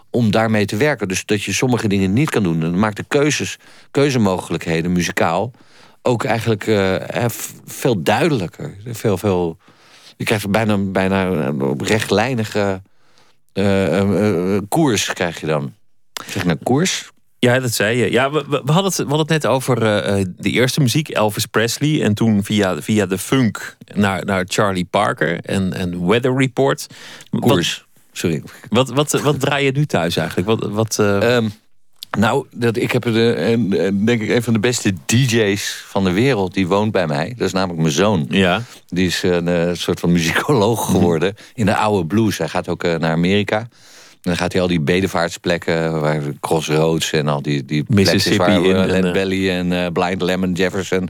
om 0.09 0.31
daarmee 0.31 0.65
te 0.65 0.75
werken. 0.75 1.07
Dus 1.07 1.25
dat 1.25 1.43
je 1.43 1.53
sommige 1.53 1.87
dingen 1.87 2.13
niet 2.13 2.29
kan 2.29 2.43
doen. 2.43 2.59
Dan 2.59 2.79
maakt 2.79 2.97
de 2.97 3.05
keuzes, 3.07 3.57
keuzemogelijkheden 3.91 4.91
muzikaal 4.91 5.51
ook 6.07 6.23
eigenlijk 6.23 6.67
uh, 6.67 6.95
veel 7.65 8.03
duidelijker. 8.03 8.75
Veel, 8.85 9.17
veel, 9.17 9.57
je 10.17 10.23
krijgt 10.23 10.49
bijna, 10.49 10.77
bijna 10.77 11.25
een 11.25 11.83
rechtlijnige 11.83 12.81
uh, 13.53 14.01
uh, 14.01 14.57
koers 14.69 15.13
krijg 15.13 15.39
je 15.39 15.45
dan. 15.45 15.73
Zeg 16.27 16.45
nou 16.45 16.57
koers? 16.63 17.09
Ja, 17.39 17.59
dat 17.59 17.73
zei 17.73 17.97
je. 17.97 18.11
Ja, 18.11 18.31
we, 18.31 18.45
we, 18.49 18.71
hadden, 18.71 18.83
het, 18.83 18.97
we 18.97 19.07
hadden 19.07 19.19
het 19.19 19.29
net 19.29 19.45
over 19.47 19.77
uh, 19.77 20.25
de 20.37 20.49
eerste 20.49 20.81
muziek, 20.81 21.09
Elvis 21.09 21.45
Presley. 21.45 22.03
En 22.03 22.13
toen 22.13 22.43
via, 22.43 22.81
via 22.81 23.05
de 23.05 23.17
funk 23.17 23.77
naar, 23.93 24.25
naar 24.25 24.43
Charlie 24.47 24.85
Parker 24.85 25.39
en, 25.39 25.73
en 25.73 26.07
Weather 26.07 26.37
Report. 26.37 26.87
Koers, 27.39 27.85
sorry. 28.11 28.43
Wat, 28.69 28.89
wat, 28.89 29.11
wat 29.11 29.39
draai 29.39 29.65
je 29.65 29.71
nu 29.71 29.85
thuis 29.85 30.15
eigenlijk? 30.15 30.47
Wat, 30.47 30.71
wat, 30.71 30.97
uh... 30.99 31.35
um, 31.35 31.51
nou, 32.17 32.45
dat, 32.51 32.77
ik 32.77 32.91
heb 32.91 33.03
de, 33.03 33.97
denk 34.05 34.21
ik 34.21 34.29
een 34.29 34.43
van 34.43 34.53
de 34.53 34.59
beste 34.59 34.93
DJ's 35.05 35.83
van 35.87 36.03
de 36.03 36.11
wereld. 36.11 36.53
Die 36.53 36.67
woont 36.67 36.91
bij 36.91 37.07
mij. 37.07 37.33
Dat 37.37 37.47
is 37.47 37.53
namelijk 37.53 37.81
mijn 37.81 37.93
zoon. 37.93 38.25
Ja. 38.29 38.61
Die 38.87 39.07
is 39.07 39.23
een 39.23 39.77
soort 39.77 39.99
van 39.99 40.11
muzikoloog 40.11 40.91
geworden. 40.91 41.35
In 41.53 41.65
de 41.65 41.75
oude 41.75 42.07
blues. 42.07 42.37
Hij 42.37 42.47
gaat 42.47 42.69
ook 42.69 42.83
naar 42.83 43.11
Amerika 43.11 43.67
dan 44.27 44.37
gaat 44.37 44.51
hij 44.51 44.61
al 44.61 44.67
die 44.67 44.79
bedevaartsplekken, 44.79 46.01
waar 46.01 46.21
Crossroads 46.39 47.11
en 47.11 47.27
al 47.27 47.41
die, 47.41 47.65
die 47.65 47.83
Mississippi 47.87 48.37
waar 48.37 48.61
we, 48.61 48.73
en, 48.73 48.87
Led 48.87 49.13
Belly 49.13 49.49
en 49.49 49.71
uh, 49.71 49.87
Blind 49.93 50.21
Lemon 50.21 50.51
Jefferson. 50.51 51.09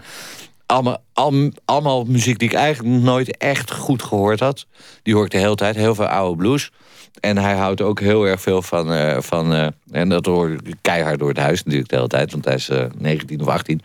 Allemaal, 0.66 1.02
al, 1.14 1.52
allemaal 1.66 2.04
muziek 2.04 2.40
die 2.40 2.50
ik 2.50 2.56
eigenlijk 2.56 3.04
nooit 3.04 3.38
echt 3.38 3.72
goed 3.72 4.04
gehoord 4.04 4.40
had. 4.40 4.66
Die 5.04 5.14
hoor 5.14 5.26
ik 5.26 5.32
de 5.32 5.38
hele 5.38 5.56
tijd, 5.56 5.76
heel 5.76 5.96
veel 5.96 6.06
oude 6.06 6.38
blues. 6.38 6.72
En 7.20 7.38
hij 7.38 7.56
houdt 7.56 7.82
ook 7.82 8.00
heel 8.00 8.28
erg 8.28 8.42
veel 8.42 8.62
van... 8.62 8.94
Uh, 8.94 9.22
van 9.22 9.54
uh, 9.54 9.68
en 9.92 10.10
dat 10.10 10.26
hoor 10.26 10.52
ik 10.52 10.76
keihard 10.82 11.20
door 11.20 11.30
het 11.30 11.38
huis 11.38 11.64
natuurlijk 11.64 11.90
de 11.90 11.96
hele 11.96 12.08
tijd. 12.08 12.32
Want 12.32 12.46
hij 12.46 12.56
is 12.56 12.70
19 12.98 13.42
of 13.42 13.48
18. 13.48 13.82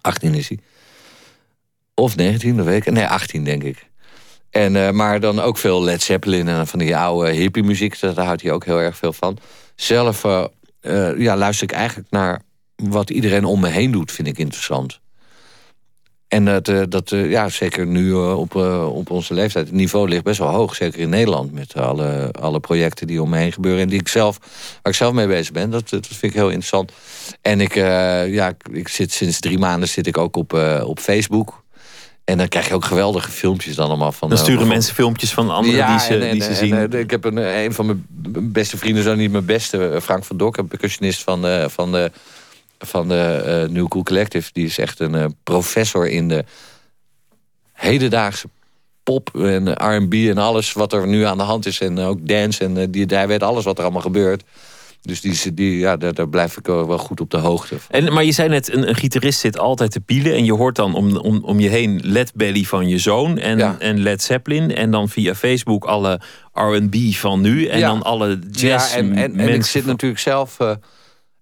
18 0.00 0.34
is 0.34 0.48
hij. 0.48 0.58
Of 1.94 2.16
19, 2.16 2.56
dat 2.56 2.66
weet 2.66 2.86
ik. 2.86 2.92
Nee, 2.92 3.06
18 3.06 3.44
denk 3.44 3.62
ik. 3.62 3.86
En, 4.50 4.74
uh, 4.74 4.90
maar 4.90 5.20
dan 5.20 5.40
ook 5.40 5.58
veel 5.58 5.82
Led 5.82 6.02
Zeppelin 6.02 6.48
en 6.48 6.66
van 6.66 6.78
die 6.78 6.96
oude 6.96 7.30
hippie 7.30 7.62
muziek. 7.62 8.00
Daar 8.00 8.24
houdt 8.24 8.42
hij 8.42 8.52
ook 8.52 8.64
heel 8.64 8.80
erg 8.80 8.96
veel 8.96 9.12
van. 9.12 9.38
Zelf 9.74 10.24
uh, 10.24 10.44
uh, 10.82 11.18
ja, 11.18 11.36
luister 11.36 11.70
ik 11.70 11.76
eigenlijk 11.76 12.10
naar 12.10 12.42
wat 12.76 13.10
iedereen 13.10 13.44
om 13.44 13.60
me 13.60 13.68
heen 13.68 13.90
doet, 13.90 14.12
vind 14.12 14.28
ik 14.28 14.38
interessant. 14.38 15.00
En 16.28 16.44
dat, 16.44 16.68
uh, 16.68 16.82
dat 16.88 17.10
uh, 17.10 17.30
ja, 17.30 17.48
zeker 17.48 17.86
nu 17.86 18.06
uh, 18.06 18.38
op, 18.38 18.54
op 18.94 19.10
onze 19.10 19.34
leeftijd, 19.34 19.66
het 19.66 19.74
niveau 19.74 20.08
ligt 20.08 20.22
best 20.22 20.38
wel 20.38 20.48
hoog. 20.48 20.74
Zeker 20.74 21.00
in 21.00 21.08
Nederland, 21.08 21.52
met 21.52 21.76
alle, 21.76 22.28
alle 22.40 22.60
projecten 22.60 23.06
die 23.06 23.22
om 23.22 23.30
me 23.30 23.38
heen 23.38 23.52
gebeuren... 23.52 23.82
en 23.82 23.88
die 23.88 24.00
ik 24.00 24.08
zelf, 24.08 24.38
waar 24.82 24.92
ik 24.92 24.98
zelf 24.98 25.12
mee 25.12 25.26
bezig 25.26 25.52
ben. 25.52 25.70
Dat, 25.70 25.88
dat 25.88 26.06
vind 26.06 26.22
ik 26.22 26.32
heel 26.32 26.48
interessant. 26.48 26.92
En 27.42 27.60
ik, 27.60 27.74
ja, 27.74 28.52
ik 28.72 28.88
zit 28.88 29.12
sinds 29.12 29.40
drie 29.40 29.58
maanden 29.58 29.88
zit 29.88 30.06
ik 30.06 30.18
ook 30.18 30.36
op, 30.36 30.52
op 30.82 30.98
Facebook... 31.00 31.66
En 32.24 32.38
dan 32.38 32.48
krijg 32.48 32.68
je 32.68 32.74
ook 32.74 32.84
geweldige 32.84 33.30
filmpjes 33.30 33.74
dan 33.74 33.86
allemaal 33.86 34.12
van... 34.12 34.28
Dan 34.28 34.38
sturen 34.38 34.66
mensen 34.66 34.94
filmpjes 34.94 35.32
van 35.32 35.50
anderen 35.50 35.86
die 35.86 35.98
ze, 35.98 36.18
en, 36.18 36.32
die 36.32 36.42
ze 36.42 36.54
zien. 36.54 36.74
En, 36.74 36.92
ik 36.92 37.10
heb 37.10 37.24
een, 37.24 37.36
een 37.36 37.72
van 37.72 37.86
mijn 37.86 38.06
beste 38.52 38.76
vrienden, 38.76 39.02
zo 39.02 39.14
niet 39.14 39.30
mijn 39.30 39.44
beste... 39.44 39.98
Frank 40.02 40.24
van 40.24 40.36
Dok, 40.36 40.56
een 40.56 40.68
percussionist 40.68 41.22
van 41.22 41.42
de, 41.42 41.66
van 41.70 41.92
de 41.92 42.10
van 42.78 43.08
de 43.08 43.42
uh, 43.66 43.74
New 43.74 43.88
Cool 43.88 44.04
Collective. 44.04 44.50
Die 44.52 44.66
is 44.66 44.78
echt 44.78 45.00
een 45.00 45.14
uh, 45.14 45.24
professor 45.42 46.08
in 46.08 46.28
de 46.28 46.44
hedendaagse 47.72 48.48
pop 49.02 49.36
en 49.36 49.72
R&B 49.72 50.14
en 50.14 50.38
alles 50.38 50.72
wat 50.72 50.92
er 50.92 51.06
nu 51.06 51.22
aan 51.24 51.38
de 51.38 51.44
hand 51.44 51.66
is. 51.66 51.80
En 51.80 51.98
ook 51.98 52.28
dance 52.28 52.64
en 52.64 52.76
uh, 52.76 52.84
die, 52.90 53.06
hij 53.06 53.28
weet 53.28 53.42
alles 53.42 53.64
wat 53.64 53.78
er 53.78 53.82
allemaal 53.82 54.02
gebeurt. 54.02 54.44
Dus 55.02 55.20
die, 55.20 55.54
die, 55.54 55.78
ja, 55.78 55.96
daar, 55.96 56.14
daar 56.14 56.28
blijf 56.28 56.56
ik 56.56 56.66
wel 56.66 56.98
goed 56.98 57.20
op 57.20 57.30
de 57.30 57.36
hoogte. 57.36 57.76
En, 57.90 58.12
maar 58.12 58.24
je 58.24 58.32
zei 58.32 58.48
net, 58.48 58.72
een, 58.72 58.88
een 58.88 58.94
gitarist 58.94 59.40
zit 59.40 59.58
altijd 59.58 59.90
te 59.90 60.00
pielen. 60.00 60.32
En 60.32 60.44
je 60.44 60.54
hoort 60.54 60.76
dan 60.76 60.94
om, 60.94 61.16
om, 61.16 61.44
om 61.44 61.60
je 61.60 61.68
heen 61.68 62.00
Led 62.04 62.32
Belly 62.34 62.62
van 62.62 62.88
je 62.88 62.98
zoon 62.98 63.38
en, 63.38 63.58
ja. 63.58 63.76
en 63.78 64.02
Led 64.02 64.22
Zeppelin. 64.22 64.74
En 64.74 64.90
dan 64.90 65.08
via 65.08 65.34
Facebook 65.34 65.84
alle 65.84 66.20
R&B 66.52 66.94
van 67.14 67.40
nu. 67.40 67.66
En 67.66 67.78
ja. 67.78 67.88
dan 67.88 68.02
alle 68.02 68.38
jazz 68.50 68.92
ja, 68.92 68.98
en, 68.98 69.14
en, 69.14 69.38
en 69.38 69.48
ik 69.48 69.64
zit 69.64 69.86
natuurlijk 69.86 70.20
zelf... 70.20 70.56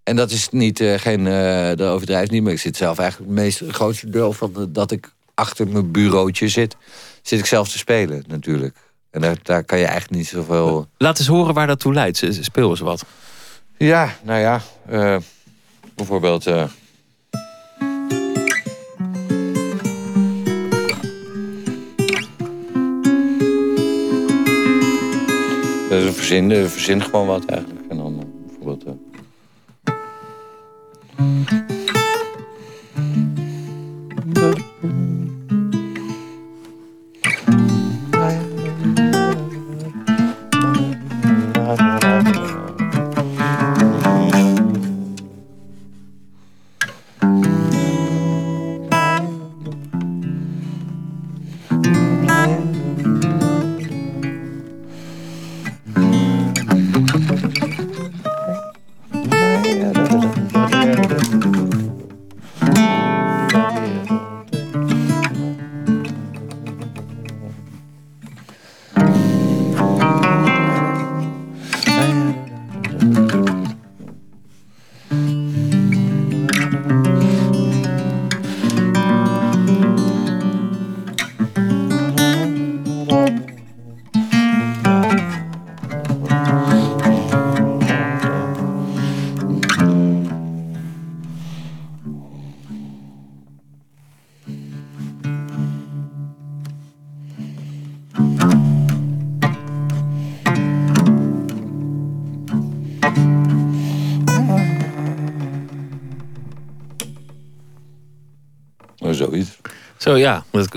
En 0.06 0.16
dat 0.16 0.30
is 0.30 0.48
niet, 0.50 0.80
uh, 0.80 0.98
geen, 0.98 1.20
uh, 1.20 1.26
de 1.74 1.84
overdrijf 1.84 2.30
niet, 2.30 2.42
maar 2.42 2.52
ik 2.52 2.60
zit 2.60 2.76
zelf 2.76 2.98
eigenlijk 2.98 3.30
het 3.30 3.40
meest, 3.40 3.62
grootste 3.68 4.10
deel 4.10 4.32
van 4.32 4.52
de, 4.52 4.70
dat 4.70 4.90
ik 4.90 5.12
achter 5.34 5.68
mijn 5.68 5.90
bureautje 5.90 6.48
zit, 6.48 6.76
zit 7.22 7.38
ik 7.38 7.46
zelf 7.46 7.68
te 7.68 7.78
spelen 7.78 8.24
natuurlijk. 8.26 8.76
En 9.10 9.20
daar, 9.20 9.36
daar 9.42 9.64
kan 9.64 9.78
je 9.78 9.84
eigenlijk 9.84 10.16
niet 10.16 10.28
zoveel... 10.28 10.88
Laat 10.98 11.18
eens 11.18 11.28
horen 11.28 11.54
waar 11.54 11.66
dat 11.66 11.80
toe 11.80 11.92
leidt. 11.92 12.26
Speel 12.40 12.70
eens 12.70 12.80
wat. 12.80 13.04
Ja, 13.76 14.14
nou 14.22 14.40
ja. 14.40 14.62
Uh, 14.90 15.16
bijvoorbeeld... 15.94 16.44
verzin, 26.12 26.68
verzin 26.68 27.02
gewoon 27.02 27.26
wat 27.26 27.44
eigenlijk. 27.44 27.75
Mm-hmm. 31.18 31.65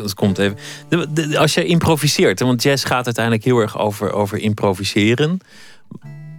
Dat, 0.01 0.13
komt 0.13 0.37
even. 0.37 0.57
als 1.37 1.53
je 1.53 1.65
improviseert, 1.65 2.39
want 2.39 2.63
jazz 2.63 2.85
gaat 2.85 3.05
uiteindelijk 3.05 3.45
heel 3.45 3.59
erg 3.59 3.79
over, 3.79 4.11
over 4.11 4.37
improviseren. 4.37 5.39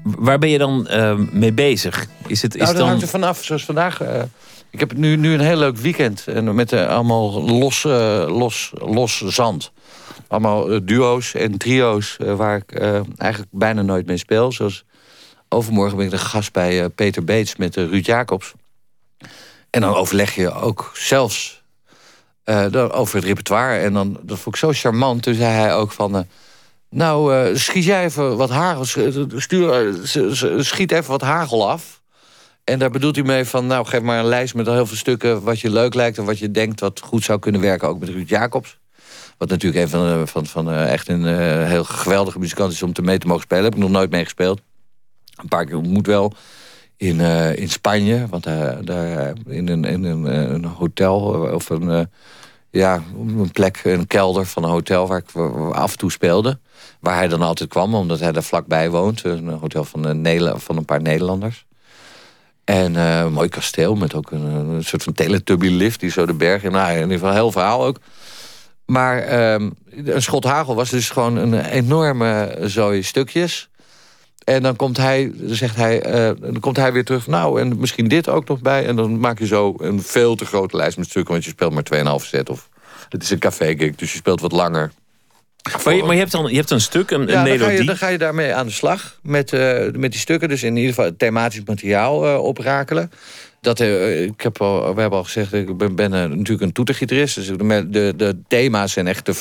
Waar 0.03 0.39
ben 0.39 0.49
je 0.49 0.59
dan 0.59 0.87
uh, 0.91 1.15
mee 1.15 1.53
bezig? 1.53 2.07
Is 2.27 2.43
het, 2.43 2.55
is 2.55 2.61
nou, 2.61 2.73
dat 2.73 2.81
dan... 2.81 2.89
hangt 2.89 3.03
er 3.03 3.09
vanaf. 3.09 3.45
Zoals 3.45 3.65
vandaag. 3.65 4.03
Uh, 4.03 4.23
ik 4.71 4.81
heb 4.81 4.97
nu, 4.97 5.17
nu 5.17 5.35
een 5.35 5.41
heel 5.41 5.57
leuk 5.57 5.77
weekend. 5.77 6.27
En 6.27 6.55
met 6.55 6.73
uh, 6.73 6.89
allemaal 6.89 7.43
los, 7.43 7.83
los, 8.29 8.73
los 8.75 9.19
zand. 9.19 9.73
Allemaal 10.29 10.85
duo's 10.85 11.35
en 11.35 11.59
trio's 11.59 12.17
waar 12.19 12.57
ik 12.57 12.81
eigenlijk 13.17 13.51
bijna 13.53 13.83
nooit 13.83 14.07
mee 14.07 14.17
speel. 14.17 14.53
Zoals 14.53 14.85
overmorgen 15.49 15.97
ben 15.97 16.05
ik 16.07 16.13
de 16.13 16.19
gast 16.19 16.53
bij 16.53 16.89
Peter 16.89 17.25
Beets 17.25 17.57
met 17.57 17.77
Ruud 17.77 18.07
Jacobs. 18.07 18.53
En 19.71 19.81
dan 19.81 19.95
overleg 19.95 20.35
je 20.35 20.53
ook 20.53 20.91
zelfs 20.95 21.60
uh, 22.45 22.88
over 22.91 23.16
het 23.16 23.24
repertoire. 23.24 23.78
En 23.78 23.93
dan, 23.93 24.18
dat 24.22 24.38
vond 24.38 24.55
ik 24.55 24.61
zo 24.61 24.72
charmant. 24.72 25.22
Toen 25.22 25.34
zei 25.34 25.53
hij 25.53 25.74
ook 25.74 25.93
van... 25.93 26.16
Uh, 26.16 26.22
nou, 26.91 27.34
uh, 27.34 27.57
schiet 27.57 27.84
jij 27.84 28.05
even 28.05 28.36
wat 28.36 28.51
hagel... 28.51 28.84
Stuur, 29.41 29.95
schiet 30.59 30.93
even 30.93 31.11
wat 31.11 31.20
hagel 31.20 31.70
af. 31.70 32.03
En 32.64 32.78
daar 32.78 32.91
bedoelt 32.91 33.16
hij 33.16 33.24
mee 33.24 33.45
van... 33.45 33.66
nou, 33.66 33.86
geef 33.86 34.01
maar 34.01 34.18
een 34.18 34.24
lijst 34.24 34.55
met 34.55 34.66
heel 34.66 34.86
veel 34.86 34.97
stukken... 34.97 35.43
wat 35.43 35.61
je 35.61 35.70
leuk 35.70 35.95
lijkt 35.95 36.18
en 36.18 36.24
wat 36.24 36.38
je 36.38 36.51
denkt 36.51 36.80
wat 36.80 37.01
goed 37.01 37.24
zou 37.24 37.38
kunnen 37.38 37.61
werken. 37.61 37.88
Ook 37.88 38.01
met 38.01 38.09
Ruud 38.09 38.28
Jacobs. 38.28 38.78
Wat 39.38 39.49
natuurlijk 39.49 39.82
een 39.82 39.88
van, 39.88 40.28
van, 40.28 40.47
van 40.47 40.72
echt 40.72 41.09
een 41.09 41.24
heel 41.66 41.84
geweldige 41.84 42.38
muzikant 42.38 42.72
is... 42.72 42.82
om 42.82 42.93
te 42.93 43.03
mee 43.03 43.18
te 43.18 43.26
mogen 43.26 43.43
spelen. 43.43 43.64
Heb 43.64 43.74
ik 43.74 43.80
nog 43.80 43.91
nooit 43.91 44.11
mee 44.11 44.24
gespeeld. 44.24 44.61
Een 45.36 45.49
paar 45.49 45.64
keer 45.64 45.76
ontmoet 45.76 46.07
wel 46.07 46.32
in, 47.01 47.21
in 47.57 47.69
Spanje. 47.69 48.27
Want 48.31 48.45
daar 48.85 49.33
in, 49.47 49.69
een, 49.69 49.85
in 49.85 50.05
een, 50.05 50.25
een 50.55 50.65
hotel 50.65 51.21
of 51.55 51.71
een 51.71 52.09
ja, 52.71 53.03
een 53.19 53.51
plek, 53.53 53.81
een 53.85 54.07
kelder 54.07 54.47
van 54.47 54.65
een 54.65 54.71
hotel 54.71 55.07
waar 55.07 55.19
ik 55.19 55.37
af 55.73 55.93
en 55.93 55.99
toe 55.99 56.11
speelde. 56.11 56.59
Waar 57.01 57.15
hij 57.17 57.29
dan 57.29 57.43
altijd 57.43 57.69
kwam, 57.69 57.95
omdat 57.95 58.21
hij 58.21 58.33
daar 58.33 58.43
vlakbij 58.43 58.91
woont. 58.91 59.25
Een 59.25 59.49
hotel 59.49 59.85
van 59.85 60.05
een, 60.05 60.27
een 60.27 60.85
paar 60.85 61.03
Nederlanders. 61.03 61.67
En 62.65 62.95
een 62.95 63.33
mooi 63.33 63.49
kasteel 63.49 63.95
met 63.95 64.15
ook 64.15 64.31
een, 64.31 64.85
soort 64.85 65.03
van 65.03 65.13
teletubby 65.13 65.69
lift 65.69 66.01
die 66.01 66.11
zo 66.11 66.27
de 66.27 66.35
berg 66.35 66.63
in. 66.63 66.73
Nou, 66.73 66.93
in 66.93 67.01
ieder 67.01 67.19
geval 67.19 67.33
heel 67.33 67.53
verhaal 67.53 67.85
ook. 67.85 67.99
Maar 68.87 69.53
um, 69.53 69.75
een 69.91 70.23
schot 70.23 70.45
hagel 70.45 70.75
was 70.75 70.91
dus 70.91 71.11
gewoon 71.11 71.37
een 71.37 71.65
enorme 71.65 72.59
zooi 72.61 73.03
stukjes. 73.03 73.70
En 74.45 74.62
dan 74.62 74.76
komt 74.76 74.97
hij, 74.97 75.32
zegt 75.47 75.76
hij, 75.76 76.07
uh, 76.07 76.30
dan 76.41 76.61
komt 76.61 76.76
hij 76.76 76.93
weer 76.93 77.05
terug. 77.05 77.26
Nou, 77.26 77.61
en 77.61 77.78
misschien 77.78 78.09
dit 78.09 78.28
ook 78.28 78.49
nog 78.49 78.61
bij. 78.61 78.86
En 78.86 78.97
dan 78.97 79.18
maak 79.18 79.38
je 79.38 79.47
zo 79.47 79.74
een 79.78 80.03
veel 80.03 80.34
te 80.34 80.45
grote 80.45 80.76
lijst 80.76 80.97
met 80.97 81.09
stukken. 81.09 81.32
Want 81.32 81.45
je 81.45 81.51
speelt 81.51 81.72
maar 81.72 82.18
2,5 82.20 82.26
set. 82.26 82.51
Of 82.51 82.68
het 83.09 83.22
is 83.22 83.30
een 83.30 83.38
café 83.38 83.74
gig, 83.76 83.95
dus 83.95 84.12
je 84.12 84.18
speelt 84.18 84.41
wat 84.41 84.53
langer. 84.53 84.91
Maar 85.84 85.95
je, 85.95 86.03
maar 86.03 86.12
je, 86.12 86.18
hebt, 86.18 86.32
dan, 86.32 86.51
je 86.51 86.57
hebt 86.57 86.70
een 86.70 86.80
stuk, 86.80 87.11
een, 87.11 87.26
ja, 87.26 87.43
melodie. 87.43 87.59
Dan 87.59 87.68
ga, 87.68 87.72
je, 87.72 87.84
dan 87.84 87.97
ga 87.97 88.09
je 88.09 88.18
daarmee 88.18 88.55
aan 88.55 88.66
de 88.66 88.72
slag 88.72 89.18
met, 89.22 89.53
uh, 89.53 89.91
met 89.93 90.11
die 90.11 90.20
stukken. 90.20 90.49
Dus 90.49 90.62
in 90.62 90.76
ieder 90.76 90.95
geval 90.95 91.16
thematisch 91.16 91.62
materiaal 91.64 92.26
uh, 92.26 92.43
oprakelen. 92.43 93.11
Dat, 93.61 93.80
uh, 93.80 94.22
ik 94.22 94.41
heb 94.41 94.61
al, 94.61 94.95
we 94.95 95.01
hebben 95.01 95.18
al 95.18 95.24
gezegd, 95.24 95.53
ik 95.53 95.76
ben, 95.76 95.95
ben 95.95 96.11
natuurlijk 96.11 96.61
een 96.61 96.72
toetergitarist. 96.72 97.34
Dus 97.34 97.47
de, 97.47 97.86
de, 97.91 98.12
de 98.16 98.36
thema's 98.49 98.93
zijn 98.93 99.07
echt 99.07 99.26
de, 99.26 99.34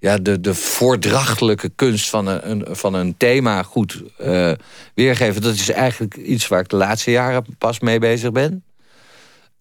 ja, 0.00 0.18
de, 0.18 0.40
de 0.40 0.54
voordrachtelijke 0.54 1.70
kunst 1.76 2.08
van 2.08 2.26
een, 2.26 2.66
van 2.70 2.94
een 2.94 3.14
thema 3.16 3.62
goed 3.62 4.02
uh, 4.20 4.52
weergeven. 4.94 5.42
Dat 5.42 5.54
is 5.54 5.70
eigenlijk 5.70 6.16
iets 6.16 6.48
waar 6.48 6.60
ik 6.60 6.68
de 6.68 6.76
laatste 6.76 7.10
jaren 7.10 7.44
pas 7.58 7.80
mee 7.80 7.98
bezig 7.98 8.32
ben. 8.32 8.64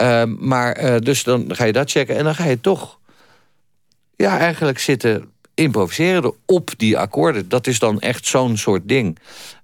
Uh, 0.02 0.24
maar 0.24 0.84
uh, 0.84 0.98
dus 0.98 1.24
dan 1.24 1.56
ga 1.56 1.64
je 1.64 1.72
dat 1.72 1.92
checken 1.92 2.16
en 2.16 2.24
dan 2.24 2.36
ga 2.36 2.46
je 2.46 2.60
toch 2.60 3.00
ja, 4.16 4.38
eigenlijk 4.38 4.80
zitten 4.80 5.32
improviseren 5.54 6.34
op 6.46 6.72
die 6.78 6.98
akkoorden. 6.98 7.50
Dat 7.50 7.68
is 7.68 7.80
dan 7.80 8.00
echt 8.00 8.26
zo'n 8.26 8.58
soort 8.58 8.82
ding. 8.86 9.18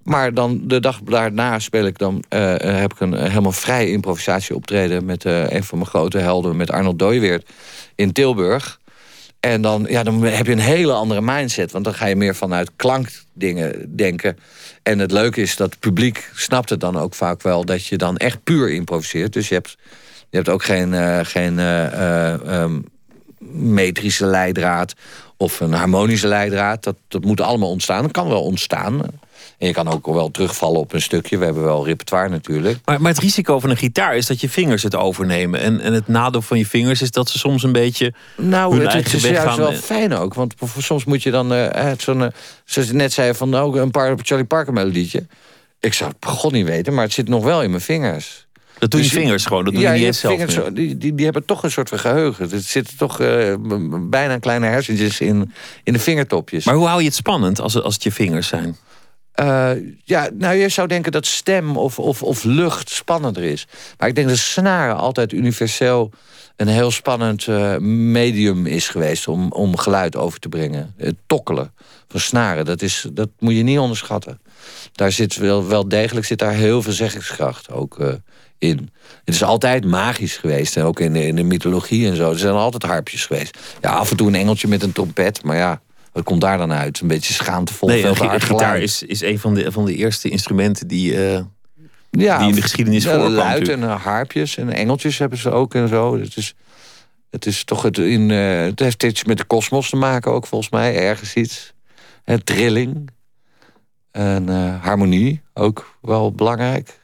Maar 0.04 0.34
dan 0.34 0.62
de 0.64 0.80
dag 0.80 1.00
daarna 1.02 1.60
speel 1.60 1.86
ik 1.86 1.98
dan, 1.98 2.24
uh, 2.30 2.56
heb 2.58 2.94
ik 2.94 3.00
een 3.00 3.14
helemaal 3.14 3.52
vrij 3.52 3.90
improvisatie 3.90 4.56
optreden... 4.56 5.06
met 5.06 5.24
een 5.24 5.64
van 5.64 5.78
mijn 5.78 5.90
grote 5.90 6.18
helden, 6.18 6.56
met 6.56 6.72
Arnold 6.72 7.00
Dooiweert 7.00 7.50
in 7.96 8.12
Tilburg. 8.12 8.80
En 9.46 9.62
dan, 9.62 9.86
ja, 9.89 10.04
dan 10.04 10.24
heb 10.24 10.46
je 10.46 10.52
een 10.52 10.60
hele 10.60 10.93
andere 10.93 11.22
mindset. 11.22 11.72
Want 11.72 11.84
dan 11.84 11.93
ga 11.93 12.06
je 12.06 12.16
meer 12.16 12.36
vanuit 12.36 12.72
klankdingen 12.76 13.96
denken. 13.96 14.38
En 14.84 15.00
het 15.00 15.12
leuke 15.12 15.41
is 15.41 15.56
dat 15.56 15.70
het 15.70 15.80
publiek 15.80 16.30
snapt 16.36 16.70
het 16.70 16.80
dan 16.80 16.98
ook 16.98 17.14
vaak 17.14 17.41
wel... 17.41 17.66
dat 17.66 17.86
je 17.86 17.98
dan 17.98 18.18
echt 18.18 18.43
puur 18.43 18.72
improviseert. 18.72 19.34
Dus 19.34 19.48
je 19.48 19.54
hebt, 19.54 19.78
je 20.30 20.38
hebt 20.38 20.50
ook 20.50 20.64
geen, 20.64 20.93
uh, 20.93 21.20
geen 21.24 21.60
um, 21.60 22.86
metrische 23.50 24.26
leidraad 24.26 24.93
of 25.38 25.60
een 25.60 25.74
harmonische 25.74 26.28
leidraad. 26.28 26.84
Dat, 26.84 26.96
dat 27.08 27.24
moet 27.24 27.41
allemaal 27.41 27.70
ontstaan. 27.70 28.02
Dat 28.02 28.12
kan 28.12 28.28
wel 28.28 28.43
ontstaan. 28.43 29.02
En 29.66 29.72
je 29.72 29.78
kan 29.78 29.93
ook 29.93 30.05
wel 30.05 30.32
terugvallen 30.32 30.80
op 30.80 30.93
een 30.93 31.01
stukje. 31.01 31.38
We 31.38 31.45
hebben 31.45 31.63
wel 31.63 31.86
repertoire 31.86 32.30
natuurlijk. 32.30 32.80
Maar, 32.86 33.01
maar 33.01 33.11
het 33.11 33.22
risico 33.22 33.59
van 33.59 33.70
een 33.70 33.78
gitaar 33.78 34.16
is 34.16 34.26
dat 34.26 34.41
je 34.41 34.49
vingers 34.49 34.84
het 34.84 34.95
overnemen. 34.95 35.59
En, 35.59 35.80
en 35.80 35.93
het 35.93 36.07
nadeel 36.07 36.41
van 36.41 36.57
je 36.57 36.66
vingers 36.66 37.01
is 37.01 37.11
dat 37.11 37.30
ze 37.30 37.38
soms 37.38 37.63
een 37.63 37.72
beetje. 37.72 38.13
Nou, 38.38 38.82
het, 38.82 38.93
het, 38.93 39.13
is 39.13 39.24
juist 39.24 39.57
wel 39.57 39.74
fijn 39.74 40.13
ook. 40.13 40.34
Want 40.34 40.53
soms 40.78 41.05
moet 41.05 41.24
je 41.24 41.32
dan. 41.32 41.53
Uh, 41.53 41.91
zo'n, 41.97 42.22
uh, 42.22 42.28
zoals 42.66 42.88
je 42.88 42.93
net 42.93 43.13
zei, 43.13 43.34
van 43.34 43.49
nou, 43.49 43.80
een 43.80 43.91
paar 43.91 44.16
Charlie 44.22 44.45
Parker 44.45 44.74
melodietje. 44.74 45.28
Ik 45.80 45.93
zou 45.93 46.11
het 46.20 46.30
god 46.30 46.51
niet 46.51 46.66
weten, 46.66 46.93
maar 46.93 47.03
het 47.03 47.13
zit 47.13 47.28
nog 47.28 47.43
wel 47.43 47.63
in 47.63 47.70
mijn 47.70 47.82
vingers. 47.82 48.47
Dat 48.80 48.91
doen 48.91 49.01
je 49.01 49.09
dus 49.09 49.18
vingers 49.18 49.45
gewoon, 49.45 49.63
dat 49.63 49.74
doe 49.74 49.82
ja, 49.82 49.91
je 49.91 49.97
niet 49.97 50.07
eens 50.07 50.20
zelf 50.20 50.36
vingers, 50.36 50.74
die, 50.74 50.97
die, 50.97 51.16
die, 51.16 51.26
hebben 51.26 51.45
toch 51.45 51.63
een 51.63 51.72
soort 51.72 51.89
van 51.89 51.99
geheugen. 51.99 52.51
Er 52.51 52.59
zitten 52.59 52.97
toch 52.97 53.22
uh, 53.22 53.55
bijna 53.99 54.38
kleine 54.38 54.66
hersentjes 54.66 55.20
in, 55.20 55.53
in 55.84 55.93
de 55.93 55.99
vingertopjes. 55.99 56.66
Maar 56.66 56.76
hoe 56.76 56.88
hou 56.88 56.99
je 56.99 57.05
het 57.05 57.16
spannend 57.16 57.61
als, 57.61 57.82
als 57.82 57.93
het 57.93 58.03
je 58.03 58.11
vingers 58.11 58.47
zijn? 58.47 58.78
Uh, 59.40 59.72
ja, 60.04 60.30
nou, 60.34 60.56
je 60.56 60.70
zou 60.70 60.88
denken 60.88 61.12
dat 61.12 61.26
stem 61.26 61.78
of, 61.78 62.00
of, 62.00 62.24
of 62.24 62.44
lucht 62.44 62.90
spannender 62.90 63.44
is. 63.44 63.68
Maar 63.98 64.08
ik 64.08 64.16
denk 64.16 64.28
dat 64.28 64.38
snaren 64.38 64.98
altijd 64.98 65.32
universeel 65.32 66.12
een 66.56 66.68
heel 66.68 66.92
spannend 66.92 67.48
uh, 67.48 67.78
medium 67.78 68.66
is 68.66 68.88
geweest... 68.88 69.28
om, 69.28 69.52
om 69.52 69.78
geluid 69.78 70.16
over 70.16 70.40
te 70.40 70.50
brengen. 70.50 70.94
Het 70.98 71.16
tokkelen 71.26 71.74
van 72.08 72.20
snaren, 72.20 72.66
dat, 72.66 72.82
is, 72.82 73.08
dat 73.12 73.30
moet 73.40 73.56
je 73.56 73.64
niet 73.64 73.80
onderschatten. 73.80 74.40
Daar 74.92 75.12
zit 75.12 75.36
wel, 75.36 75.68
wel 75.68 75.88
degelijk 75.88 76.26
zit 76.26 76.40
daar 76.40 76.54
heel 76.54 76.82
veel 76.82 76.94
zeggingskracht 76.94 77.72
ook 77.72 77.98
in. 78.58 78.90
Het 79.26 79.36
is 79.36 79.44
altijd 79.44 79.86
magisch 79.86 80.38
geweest. 80.38 80.78
En 80.78 80.84
ook 80.84 81.00
in 81.00 81.14
de, 81.14 81.28
in 81.28 81.36
de 81.36 81.44
mythologie 81.44 82.08
en 82.08 82.16
zo. 82.16 82.32
Er 82.32 82.40
zijn 82.40 82.54
altijd 82.54 82.84
harpjes 82.84 83.26
geweest. 83.26 83.58
Ja, 83.82 83.92
af 83.92 84.12
en 84.12 84.18
toe 84.18 84.28
een 84.28 84.36
engeltje 84.36 84.68
met 84.68 84.84
een 84.84 84.92
trompet. 84.92 85.44
Maar 85.44 85.58
ja, 85.58 85.82
wat 86.16 86.24
komt 86.24 86.41
daar 86.41 86.57
dan 86.57 86.72
uit? 86.72 86.99
Een 86.99 87.07
beetje 87.07 87.34
schaamtevol. 87.34 87.88
Nee, 87.88 88.16
gitaar 88.39 88.80
is, 88.80 89.03
is 89.03 89.22
een 89.22 89.39
van 89.39 89.53
de, 89.53 89.72
van 89.72 89.86
de 89.86 89.95
eerste 89.95 90.30
instrumenten 90.30 90.88
die, 90.88 91.13
uh, 91.13 91.39
ja, 92.09 92.38
die 92.38 92.47
in 92.47 92.55
de 92.55 92.61
geschiedenis 92.61 93.03
ja, 93.03 93.09
voorkwam. 93.09 93.34
Luid 93.34 93.70
en 93.70 93.82
uh, 93.82 94.03
harpjes 94.03 94.57
en 94.57 94.70
engeltjes 94.70 95.18
hebben 95.18 95.38
ze 95.38 95.49
ook 95.49 95.74
en 95.74 95.88
zo. 95.88 96.20
Het 96.20 96.38
is, 96.38 96.55
het 97.30 97.45
is 97.45 97.63
toch 97.63 97.82
het, 97.82 97.97
in, 97.97 98.30
uh, 98.30 98.61
het 98.61 98.80
heeft 98.80 99.03
iets 99.03 99.24
met 99.24 99.38
de 99.38 99.43
kosmos 99.43 99.89
te 99.89 99.95
maken 99.95 100.32
ook 100.32 100.47
volgens 100.47 100.72
mij. 100.72 100.95
Ergens 100.95 101.34
iets. 101.34 101.74
En 102.24 102.43
trilling. 102.43 103.09
En 104.11 104.47
harmonie 104.82 105.41
ook 105.53 105.97
wel 106.01 106.32
belangrijk 106.32 106.99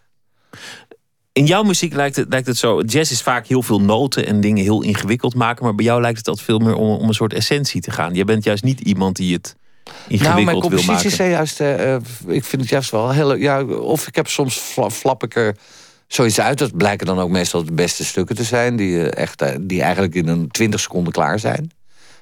in 1.34 1.46
jouw 1.46 1.64
muziek 1.64 1.94
lijkt 1.94 2.16
het, 2.16 2.30
lijkt 2.30 2.48
het 2.48 2.58
zo. 2.58 2.82
Jazz 2.82 3.12
is 3.12 3.22
vaak 3.22 3.48
heel 3.48 3.62
veel 3.62 3.82
noten 3.82 4.26
en 4.26 4.42
dingen 4.42 4.64
heel 4.64 4.84
ingewikkeld 4.84 5.36
maken. 5.36 5.64
Maar 5.64 5.76
bij 5.76 5.86
jou 5.86 6.02
lijkt 6.02 6.18
het 6.18 6.28
altijd 6.28 6.46
veel 6.46 6.60
meer 6.60 6.76
om, 6.76 6.90
om 6.90 7.08
een 7.08 7.14
soort 7.14 7.34
essentie 7.34 7.82
te 7.82 7.92
gaan. 7.92 8.14
Je 8.14 8.26
bent 8.26 8.44
juist 8.44 8.64
niet 8.64 8.80
iemand 8.80 9.16
die 9.16 9.34
het 9.34 9.56
ingewikkeld 10.08 10.64
nou, 10.64 10.76
wil 10.76 10.84
maken. 10.84 11.06
Is 11.06 11.16
juist, 11.16 11.62
uh, 11.62 11.94
ik 12.28 12.44
vind 12.44 12.62
het 12.62 12.70
juist 12.70 12.92
wel 12.92 13.12
heel. 13.12 13.36
Ja, 13.36 13.64
of 13.64 14.08
ik 14.08 14.16
heb 14.16 14.28
soms 14.28 14.58
flap 14.92 15.24
ik 15.24 15.36
er 15.36 15.56
zoiets 16.08 16.40
uit. 16.40 16.58
Dat 16.58 16.78
blijken 16.78 17.06
dan 17.06 17.20
ook 17.20 17.30
meestal 17.30 17.66
de 17.66 17.74
beste 17.74 18.06
stukken 18.06 18.36
te 18.36 18.44
zijn. 18.44 18.76
Die, 18.76 18.92
uh, 18.92 19.16
echt, 19.16 19.44
die 19.62 19.82
eigenlijk 19.82 20.16
in 20.16 20.28
een 20.28 20.48
twintig 20.48 20.80
seconden 20.80 21.14
klaar 21.14 21.40
zijn. 21.40 21.72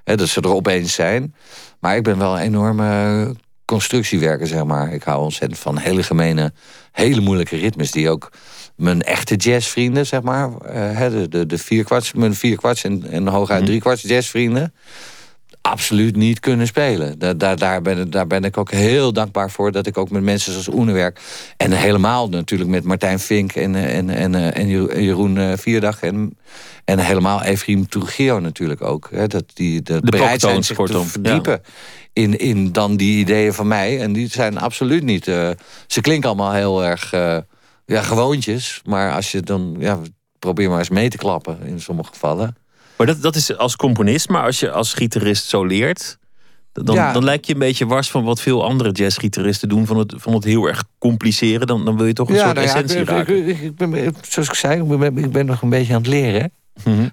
dat 0.04 0.28
ze 0.28 0.42
er 0.42 0.54
opeens 0.54 0.94
zijn. 0.94 1.36
Maar 1.80 1.96
ik 1.96 2.04
ben 2.04 2.18
wel 2.18 2.36
een 2.36 2.44
enorme 2.44 3.36
constructiewerker, 3.66 4.48
zeg 4.48 4.64
maar. 4.64 4.94
Ik 4.94 5.04
hou 5.04 5.22
ontzettend 5.22 5.60
van 5.60 5.78
hele 5.78 6.04
gemene, 6.04 6.54
hele 6.92 7.22
moeilijke 7.22 7.58
ritmes... 7.58 7.92
die 7.92 8.10
ook 8.10 8.32
mijn 8.80 9.02
echte 9.02 9.36
jazzvrienden, 9.36 10.06
zeg 10.06 10.22
maar. 10.22 10.50
Uh, 10.50 11.10
de, 11.10 11.28
de, 11.30 11.46
de 11.46 11.58
vierkwarts, 11.58 12.14
mijn 12.14 12.36
vierkwarts 12.36 12.84
en, 12.84 13.06
en 13.10 13.28
hooguit 13.28 13.66
driekwarts 13.66 14.02
jazzvrienden... 14.02 14.74
absoluut 15.62 16.16
niet 16.16 16.40
kunnen 16.40 16.68
spelen. 16.68 17.20
Daar, 17.20 17.38
daar, 17.38 17.58
daar, 17.58 17.82
ben, 17.82 18.10
daar 18.10 18.28
ben 18.28 18.44
ik 18.44 18.58
ook 18.58 18.72
heel 18.72 19.14
dankbaar 19.14 19.52
voor... 19.52 19.72
dat 19.72 19.88
ik 19.88 19.98
ook 19.98 20.10
met 20.10 20.24
mensen 20.24 20.52
zoals 20.52 20.70
Oene 20.70 20.92
werk. 20.92 21.20
En 21.58 21.72
helemaal 21.72 22.30
natuurlijk 22.30 22.70
met 22.70 22.84
Martijn 22.84 23.20
Vink 23.20 23.52
en, 23.52 23.76
en, 23.76 24.10
en, 24.10 24.54
en 24.54 24.68
Jeroen 25.04 25.58
Vierdag... 25.58 26.02
en, 26.02 26.38
en 26.86 27.00
helemaal 27.00 27.44
Efrim 27.44 27.88
Trujillo 27.88 28.40
natuurlijk 28.40 28.82
ook. 28.82 29.10
Hè, 29.12 29.28
dat 29.28 29.44
die 29.54 29.82
de, 29.82 30.02
de 30.02 30.12
bereid 30.12 30.42
zijn 30.42 30.64
zich 30.64 30.78
te 30.78 31.04
verdiepen... 31.06 31.62
In, 32.14 32.38
in 32.38 32.72
dan 32.72 32.98
die 32.98 33.20
ideeën 33.20 33.54
van 33.54 33.68
mij. 33.68 34.02
En 34.02 34.14
die 34.14 34.28
zijn 34.28 34.58
absoluut 34.58 35.04
niet... 35.04 35.28
Uh, 35.28 35.50
ze 35.88 36.02
klinken 36.02 36.30
allemaal 36.30 36.54
heel 36.54 36.84
erg... 36.84 37.14
Uh, 37.14 37.38
ja, 37.90 38.02
gewoontjes. 38.02 38.82
Maar 38.86 39.14
als 39.14 39.32
je 39.32 39.42
dan, 39.42 39.76
ja, 39.80 40.00
probeer 40.40 40.70
maar 40.70 40.80
eens 40.80 40.90
mee 40.90 41.10
te 41.10 41.18
klappen 41.18 41.62
in 41.64 41.82
sommige 41.82 42.10
gevallen. 42.14 42.56
Maar 42.96 43.08
dat, 43.08 43.22
dat 43.22 43.36
is 43.36 43.58
als 43.58 43.76
componist, 43.76 44.30
maar 44.30 44.44
als 44.44 44.60
je 44.60 44.72
als 44.72 44.94
gitarist 44.94 45.46
zo 45.46 45.66
leert, 45.66 46.18
dan, 46.72 47.14
dan 47.14 47.24
lijk 47.24 47.46
je 47.46 47.54
een 47.54 47.60
beetje 47.60 47.86
wars 47.86 48.12
van 48.12 48.24
wat 48.24 48.42
veel 48.42 48.64
andere 48.64 48.92
jazzgitaristen 48.92 49.70
doen, 49.70 49.86
van 49.86 49.98
het, 49.98 50.14
van 50.18 50.34
het 50.34 50.44
heel 50.44 50.66
erg 50.66 50.84
compliceren. 50.98 51.68
Dan, 51.68 51.86
dan 51.86 51.98
wil 51.98 52.06
je 52.06 52.14
toch 52.14 52.30
een 52.30 52.38
soort 52.38 52.54
nou 52.54 52.68
essentie 52.68 53.00
ik, 53.00 53.10
raken. 53.10 53.48
Ik, 53.48 53.60
ik, 53.60 53.76
ben, 53.76 54.16
zoals 54.22 54.50
ik 54.50 54.56
zei, 54.56 54.82
ik 54.82 55.00
ben, 55.00 55.18
ik 55.18 55.32
ben 55.32 55.46
nog 55.46 55.62
een 55.62 55.70
beetje 55.70 55.94
aan 55.94 56.02
het 56.02 56.10
leren. 56.10 56.52
Mhm. 56.84 57.02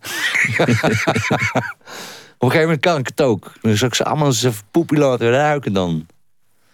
Op 2.38 2.42
een 2.42 2.50
gegeven 2.50 2.60
moment 2.60 2.80
kan 2.80 2.98
ik 2.98 3.06
het 3.06 3.20
ook. 3.20 3.52
Dus 3.60 3.82
ik 3.82 3.94
ze 3.94 4.04
allemaal 4.04 4.26
eens 4.26 4.42
even 4.42 4.64
poepie 4.70 4.98
laten 4.98 5.30
ruiken 5.30 5.72
dan. 5.72 6.06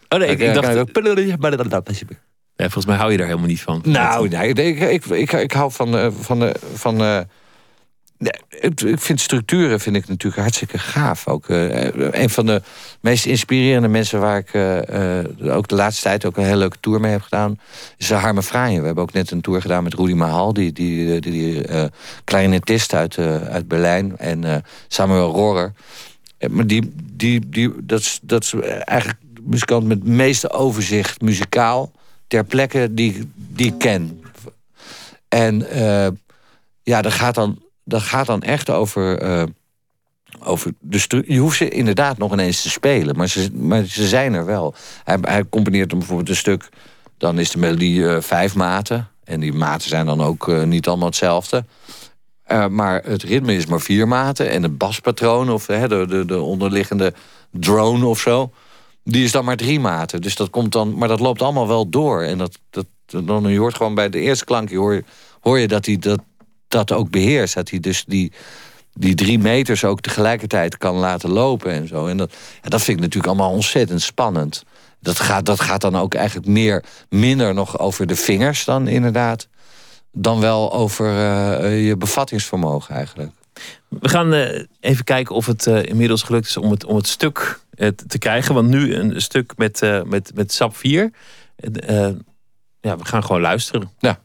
Oh 0.09 0.19
nee, 0.19 0.29
ik, 0.29 0.41
ik 0.41 0.55
dacht... 0.55 0.93
Ja, 2.63 2.69
volgens 2.69 2.87
mij 2.87 2.97
hou 2.97 3.11
je 3.11 3.17
daar 3.17 3.27
helemaal 3.27 3.49
niet 3.49 3.61
van. 3.61 3.81
Nou, 3.85 4.29
nee, 4.29 4.53
ik, 4.53 4.81
ik, 4.81 5.05
ik, 5.05 5.33
ik 5.33 5.53
hou 5.53 5.73
van, 5.73 5.95
uh, 5.95 6.07
van, 6.21 6.43
uh, 6.43 6.51
van 6.75 7.03
uh, 7.03 7.21
ik 8.77 9.01
vind 9.01 9.21
structuren 9.21 9.81
vind 9.81 9.97
ik 9.97 10.09
natuurlijk 10.09 10.43
hartstikke 10.43 10.79
gaaf. 10.79 11.29
Ook 11.29 11.45
een 11.49 12.31
van 12.31 12.47
de 12.47 12.63
meest 13.01 13.27
inspirerende 13.27 13.89
mensen 13.89 14.21
waar 14.21 14.39
ik 14.39 14.55
ook 15.51 15.69
de 15.69 15.75
laatste 15.75 16.03
tijd 16.03 16.25
ook 16.25 16.37
een 16.37 16.45
hele 16.45 16.57
leuke 16.57 16.77
tour 16.81 17.01
mee 17.01 17.11
heb 17.11 17.23
gedaan, 17.23 17.59
is 17.97 18.11
Harme 18.11 18.43
Fraaien. 18.43 18.81
We 18.81 18.87
hebben 18.87 19.05
ook 19.05 19.13
net 19.13 19.31
een 19.31 19.41
tour 19.41 19.61
gedaan 19.61 19.83
met 19.83 19.95
Rudy 19.95 20.13
Mahal, 20.13 20.53
die, 20.53 20.73
die, 20.73 21.21
die, 21.21 21.33
die 21.33 21.65
clarinetist 22.25 22.95
uit, 22.95 23.19
uit 23.49 23.69
Berlijn, 23.69 24.19
en 24.19 24.65
Samuel 24.89 25.33
Rohrer. 25.33 25.73
Maar 26.51 26.67
die, 26.67 26.93
die, 27.13 27.49
die, 27.49 27.73
dat, 27.83 28.01
is, 28.01 28.19
dat 28.23 28.43
is 28.43 28.55
eigenlijk 28.85 29.19
muzikant 29.43 29.87
met 29.87 29.99
het 29.99 30.09
meeste 30.09 30.51
overzicht 30.51 31.21
muzikaal 31.21 31.93
ter 32.33 32.45
plekke 32.45 32.89
die, 32.95 33.31
die 33.35 33.67
ik 33.67 33.79
ken. 33.79 34.23
En 35.29 35.63
uh, 35.77 36.07
ja, 36.83 37.03
dat 37.03 37.13
gaat, 37.13 37.35
dan, 37.35 37.63
dat 37.85 38.03
gaat 38.03 38.27
dan 38.27 38.43
echt 38.43 38.71
over... 38.71 39.23
Uh, 39.23 39.43
over 40.45 40.73
de 40.81 41.25
je 41.27 41.39
hoeft 41.39 41.57
ze 41.57 41.69
inderdaad 41.69 42.19
nog 42.19 42.33
ineens 42.33 42.63
te 42.63 42.71
spelen, 42.71 43.17
maar 43.17 43.29
ze, 43.29 43.51
maar 43.53 43.85
ze 43.85 44.09
zijn 44.09 44.35
er 44.35 44.45
wel. 44.45 44.75
Hij, 45.05 45.19
hij 45.21 45.45
componeert 45.49 45.91
dan 45.91 45.99
bijvoorbeeld 45.99 46.29
een 46.29 46.37
stuk, 46.37 46.69
dan 47.19 47.39
is 47.39 47.51
de 47.51 47.59
melodie 47.59 47.99
uh, 47.99 48.21
vijf 48.21 48.55
maten. 48.55 49.09
En 49.25 49.41
die 49.41 49.53
maten 49.53 49.89
zijn 49.89 50.07
dan 50.07 50.21
ook 50.21 50.65
niet 50.65 50.87
allemaal 50.89 51.07
hetzelfde. 51.07 51.65
maar 52.71 53.03
het 53.05 53.23
ritme 53.23 53.55
is 53.55 53.67
maar 53.67 53.81
vier 53.81 54.09
maten. 54.09 54.51
En 54.51 54.63
het 54.63 54.79
baspatroon 54.79 55.51
of 55.51 55.67
de, 55.67 56.07
de, 56.09 56.25
de 56.25 56.41
onderliggende 56.41 57.15
drone 57.51 58.07
of 58.07 58.19
zo... 58.19 58.53
Die 59.05 59.25
is 59.25 59.33
dan 59.33 59.45
maar 59.45 59.57
drie 59.57 59.81
maten. 59.81 60.21
Dus 60.21 60.37
dat 60.37 60.51
komt 60.51 60.73
dan, 60.73 60.95
maar 60.99 61.09
dat 61.09 61.21
loopt 61.21 61.43
allemaal 61.43 61.69
wel 61.69 61.89
door. 61.89 62.23
En 62.23 62.39
dat, 62.39 62.59
dat, 62.71 62.87
dan, 63.07 63.49
je 63.49 63.59
hoort 63.59 63.77
gewoon 63.77 63.95
bij 63.95 64.09
de 64.09 64.21
eerste 64.21 64.45
klank 64.45 64.73
hoor, 64.73 65.03
je 65.59 65.69
dat 65.69 65.87
hij 65.87 65.99
dat, 65.99 66.21
dat 66.69 66.93
ook 66.93 67.11
beheerst. 67.11 67.55
Dat 67.55 67.71
hij 67.71 67.81
dus 67.81 68.05
die, 68.05 68.33
die 68.93 69.15
drie 69.15 69.39
meters 69.39 69.85
ook 69.85 70.01
tegelijkertijd 70.01 70.79
kan 70.79 70.97
laten 70.97 71.31
lopen 71.31 71.73
en 71.73 71.89
zo. 71.89 72.07
En 72.07 72.17
dat, 72.17 72.33
dat 72.63 72.83
vind 72.83 72.97
ik 72.97 73.03
natuurlijk 73.03 73.33
allemaal 73.33 73.53
ontzettend 73.53 74.03
spannend. 74.03 74.65
Dat 75.01 75.21
gaat, 75.21 75.47
dat 75.47 75.61
gaat 75.61 75.81
dan 75.81 75.97
ook 75.97 76.15
eigenlijk 76.15 76.47
meer, 76.47 76.85
minder 77.09 77.55
nog 77.55 77.79
over 77.79 78.07
de 78.07 78.17
vingers 78.17 78.65
dan 78.65 78.89
inderdaad. 78.89 79.49
Dan 80.13 80.41
wel 80.41 80.73
over 80.73 81.07
uh, 81.07 81.87
je 81.87 81.97
bevattingsvermogen 81.97 82.95
eigenlijk. 82.95 83.31
We 83.89 84.09
gaan 84.09 84.35
uh, 84.35 84.65
even 84.81 85.05
kijken 85.05 85.35
of 85.35 85.47
het 85.47 85.67
uh, 85.67 85.83
inmiddels 85.83 86.23
gelukt 86.23 86.47
is 86.47 86.57
om 86.57 86.71
het, 86.71 86.85
om 86.85 86.97
het 86.97 87.07
stuk 87.07 87.61
te 88.07 88.19
krijgen. 88.19 88.55
Want 88.55 88.69
nu 88.69 88.95
een 88.95 89.23
stuk 89.23 89.53
met, 89.57 89.83
uh, 89.83 90.03
met, 90.03 90.31
met 90.35 90.53
SAP 90.53 90.77
4. 90.77 91.11
Uh, 91.91 92.09
ja, 92.81 92.97
we 92.97 93.05
gaan 93.05 93.25
gewoon 93.25 93.41
luisteren. 93.41 93.91
Ja. 93.99 94.19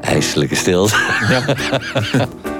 IJselijke 0.00 0.54
stilte. 0.54 0.96
Ja. 1.28 1.56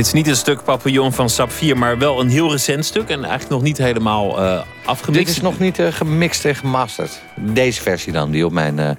Dit 0.00 0.08
is 0.08 0.14
niet 0.14 0.26
een 0.26 0.36
stuk 0.36 0.64
papillon 0.64 1.12
van 1.12 1.30
Sap 1.30 1.50
4, 1.50 1.78
maar 1.78 1.98
wel 1.98 2.20
een 2.20 2.28
heel 2.28 2.50
recent 2.50 2.84
stuk. 2.84 3.08
En 3.08 3.18
eigenlijk 3.18 3.50
nog 3.50 3.62
niet 3.62 3.78
helemaal 3.78 4.42
uh, 4.42 4.62
afgemixt. 4.84 5.26
Dit 5.26 5.36
is 5.36 5.42
nog 5.42 5.58
niet 5.58 5.78
uh, 5.78 5.92
gemixt 5.92 6.44
en 6.44 6.54
gemasterd. 6.54 7.22
Deze 7.36 7.82
versie 7.82 8.12
dan, 8.12 8.30
die 8.30 8.44
op 8.46 8.52
mijn 8.52 8.78
uh, 8.78 8.90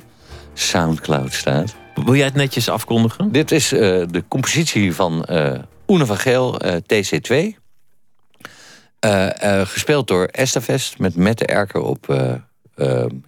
Soundcloud 0.54 1.34
staat. 1.34 1.76
Wil 1.95 2.16
jij 2.16 2.26
het 2.26 2.36
netjes 2.36 2.70
afkondigen? 2.70 3.32
Dit 3.32 3.52
is 3.52 3.70
de 3.70 4.24
compositie 4.28 4.93
van 4.93 5.26
Oene 5.88 6.06
van 6.06 6.18
Geel, 6.18 6.60
TC2. 6.93 7.36
gespeeld 9.64 10.08
door 10.08 10.26
Estavest 10.26 10.99
met 10.99 11.16
Mette 11.16 11.45
Erker 11.45 11.82
op, 11.82 12.34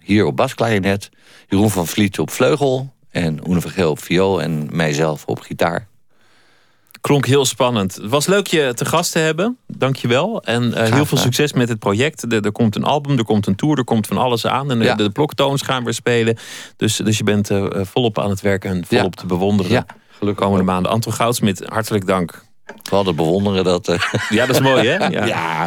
hier 0.00 0.24
op 0.24 0.36
basklarinet. 0.36 1.10
Jeroen 1.48 1.70
van 1.70 1.86
Vliet 1.86 2.18
op 2.18 2.30
vleugel. 2.30 2.94
En 3.10 3.48
Oene 3.48 3.60
van 3.60 3.70
Geel 3.70 3.90
op 3.90 4.02
viool 4.02 4.42
en 4.42 4.68
mijzelf 4.72 5.24
op 5.26 5.40
gitaar. 5.40 5.92
Klonk 7.04 7.26
heel 7.26 7.44
spannend. 7.44 7.94
Het 7.94 8.10
was 8.10 8.26
leuk 8.26 8.46
je 8.46 8.72
te 8.74 8.84
gast 8.84 9.12
te 9.12 9.18
hebben. 9.18 9.58
Dank 9.66 9.96
je 9.96 10.08
wel. 10.08 10.42
En 10.42 10.62
uh, 10.62 10.82
heel 10.82 11.06
veel 11.06 11.18
succes 11.18 11.52
met 11.52 11.68
het 11.68 11.78
project. 11.78 12.32
Er, 12.32 12.44
er, 12.44 12.52
komt 12.52 12.76
een 12.76 12.84
album, 12.84 13.18
er 13.18 13.24
komt 13.24 13.46
een 13.46 13.54
tour, 13.54 13.78
er 13.78 13.84
komt 13.84 14.06
van 14.06 14.18
alles 14.18 14.46
aan. 14.46 14.70
En 14.70 14.78
de, 14.78 14.94
de 14.94 15.10
bloktoons 15.10 15.62
gaan 15.62 15.84
weer 15.84 15.94
spelen. 15.94 16.38
Dus, 16.76 16.96
dus 16.96 17.18
je 17.18 17.24
bent 17.24 17.50
uh, 17.50 17.66
volop 17.72 18.18
aan 18.18 18.30
het 18.30 18.40
werken 18.40 18.70
en 18.70 18.84
volop 18.86 19.16
te 19.16 19.26
bewonderen. 19.26 19.72
Ja, 19.72 19.86
gelukkig. 20.18 20.44
Komende 20.44 20.64
maanden. 20.64 20.92
Anton 20.92 21.12
Goudsmit, 21.12 21.62
hartelijk 21.66 22.06
dank. 22.06 22.44
We 22.64 22.94
hadden 22.94 23.16
bewonderen 23.16 23.64
dat... 23.64 23.88
Uh... 23.88 23.98
Ja, 24.28 24.46
dat 24.46 24.56
is 24.56 24.62
mooi 24.62 24.88
hè? 24.88 25.08
ja. 25.26 25.66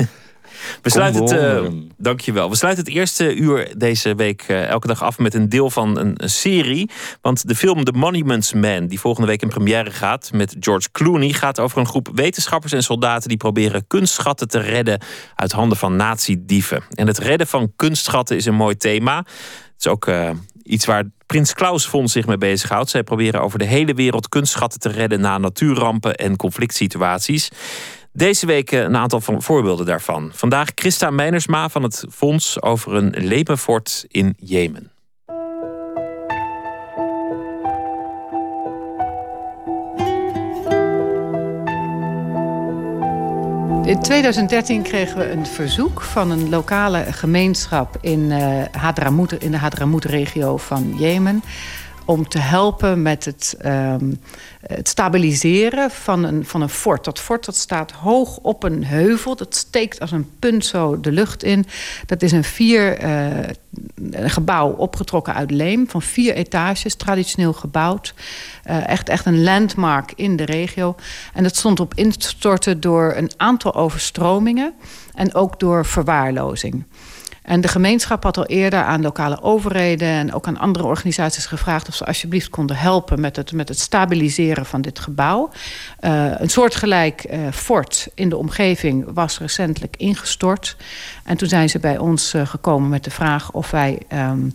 We 0.82 0.90
sluiten 0.90 1.22
het, 1.22 1.32
uh, 1.32 1.82
dankjewel. 1.98 2.50
We 2.50 2.56
sluiten 2.56 2.86
het 2.86 2.94
eerste 2.94 3.36
uur 3.36 3.74
deze 3.78 4.16
week 4.16 4.46
uh, 4.48 4.68
elke 4.68 4.88
dag 4.88 5.04
af 5.04 5.20
met 5.20 5.34
een 5.34 5.50
deel 5.50 5.70
van 5.70 5.98
een, 5.98 6.14
een, 6.18 6.30
serie. 6.30 6.90
Want 7.22 7.48
de 7.48 7.56
film 7.56 7.84
The 7.84 7.92
Monuments 7.92 8.54
Man, 8.54 8.88
die 8.88 9.00
volgende 9.00 9.28
week 9.28 9.42
in 9.42 9.50
première 9.50 9.92
gaat 9.92 10.30
met 10.34 10.56
George 10.60 10.92
Clooney, 10.92 11.34
gaat 11.34 11.60
over 11.60 11.78
een 11.78 11.88
groep 11.88 12.10
wetenschappers 12.14 12.74
en 12.74 12.84
soldaten 12.84 13.30
die 13.30 13.38
proberen 13.38 13.88
kunstschatten 13.88 14.48
te 14.48 14.60
redden 14.60 15.02
uit 15.36 15.52
handen 15.52 15.78
van 15.78 15.96
nazi-dieven. 15.96 16.84
En 16.94 17.08
het 17.08 17.18
redden 17.18 17.48
van 17.48 17.72
kunstschatten 17.76 18.36
is 18.36 18.46
een 18.46 18.56
mooi 18.56 18.78
thema. 18.78 19.18
Het 19.18 19.86
is 19.86 19.88
ook 19.88 20.08
uh, 20.08 20.30
iets 20.64 20.86
waar 20.86 21.04
Prins 21.26 21.54
Klaus 21.54 21.86
Fonds 21.86 22.14
zich 22.14 22.26
mee 22.26 22.38
bezighoudt. 22.38 22.90
Zij 22.90 23.04
proberen 23.04 23.42
over 23.42 23.60
de 23.60 23.66
hele 23.66 23.94
wereld 23.94 24.30
kunstschatten 24.30 24.80
te 24.80 24.90
redden 24.90 25.22
na 25.22 25.38
natuurrampen 25.38 26.16
en 26.16 26.36
conflict 26.36 26.74
situaties. 26.76 27.50
Deze 28.18 28.46
week 28.46 28.72
een 28.72 28.96
aantal 28.96 29.22
van 29.22 29.42
voorbeelden 29.42 29.86
daarvan. 29.86 30.32
Vandaag 30.34 30.70
Christa 30.76 31.10
Meinersma 31.10 31.70
van 31.70 31.84
het 31.84 32.06
Fonds 32.12 32.62
over 32.62 32.94
een 32.94 33.14
lepenfort 33.18 34.06
in 34.08 34.36
Jemen. 34.40 34.92
In 43.88 44.00
2013 44.02 44.82
kregen 44.82 45.18
we 45.18 45.32
een 45.32 45.46
verzoek 45.46 46.02
van 46.02 46.32
een 46.32 46.50
lokale 46.50 47.06
gemeenschap 47.12 47.98
in, 48.02 48.20
uh, 48.20 48.64
Hadramout, 48.72 49.32
in 49.32 49.52
de 49.52 49.58
Hadramout-regio 49.58 50.58
van 50.58 50.94
Jemen 50.98 51.44
om 52.08 52.28
te 52.28 52.40
helpen 52.40 53.02
met 53.02 53.26
het, 53.26 53.56
ehm, 53.60 54.14
het, 54.68 54.88
stabiliseren 54.88 55.92
van 55.92 56.24
een, 56.24 56.46
van 56.46 56.62
een 56.62 56.70
fort. 56.70 57.06
Dat 57.06 57.20
fort 57.20 57.46
dat 57.46 57.56
staat 57.56 57.92
hoog 57.92 58.38
op 58.38 58.64
een 58.64 58.86
heuvel. 58.86 59.36
Dat 59.36 59.56
steekt 59.56 60.00
als 60.00 60.12
een 60.12 60.30
punt 60.40 60.66
zo 60.66 61.00
de 61.00 61.12
lucht 61.12 61.44
in. 61.44 61.66
Dat 62.06 62.22
is 62.22 62.32
een 62.32 62.44
vier 62.44 63.04
uh, 63.04 64.30
gebouw 64.30 64.70
opgetrokken 64.70 65.34
uit 65.34 65.52
leem. 65.52 65.90
Van 65.90 66.02
vier 66.02 66.34
etages, 66.34 66.96
traditioneel 66.96 67.54
gebouwd. 67.54 68.14
Uh, 68.70 68.88
echt, 68.88 69.10
echt 69.10 69.26
een 69.26 69.44
landmark 69.44 70.14
in 70.16 70.36
de 70.36 70.46
regio. 70.46 70.96
En 71.34 71.44
dat 71.44 71.56
stond 71.56 71.80
op 71.80 71.94
instorten 71.94 72.80
door 72.80 73.14
een 73.16 73.32
aantal 73.38 73.76
overstromingen. 73.76 74.74
En 75.14 75.34
ook 75.34 75.60
door 75.60 75.86
verwaarlozing. 75.86 76.86
En 77.48 77.62
de 77.62 77.68
gemeenschap 77.68 78.24
had 78.24 78.38
al 78.38 78.46
eerder 78.46 78.84
aan 78.84 79.02
lokale 79.02 79.42
overheden 79.42 80.08
en 80.08 80.34
ook 80.34 80.48
aan 80.48 80.58
andere 80.58 80.86
organisaties 80.86 81.46
gevraagd 81.46 81.88
of 81.88 81.96
ze 81.96 82.06
alsjeblieft 82.06 82.50
konden 82.50 82.76
helpen 82.76 83.20
met 83.20 83.36
het, 83.36 83.52
met 83.52 83.70
het 83.70 83.80
stabiliseren 83.80 84.66
van 84.66 84.82
dit 84.82 85.00
gebouw. 85.00 85.50
Uh, 86.02 86.32
een 86.40 86.50
soortgelijk 86.50 87.26
uh, 87.30 87.40
fort 87.52 88.08
in 88.14 88.30
de 88.30 88.38
omgeving 88.38 89.06
was 89.14 89.40
recentelijk 89.40 89.96
ingestort. 89.98 90.76
En 91.28 91.38
toen 91.38 91.48
zijn 91.48 91.70
ze 91.70 91.80
bij 91.80 91.98
ons 91.98 92.34
uh, 92.34 92.48
gekomen 92.48 92.90
met 92.90 93.04
de 93.04 93.12
vraag 93.12 93.52
of 93.52 93.72
wij, 93.72 94.00
um, 94.14 94.54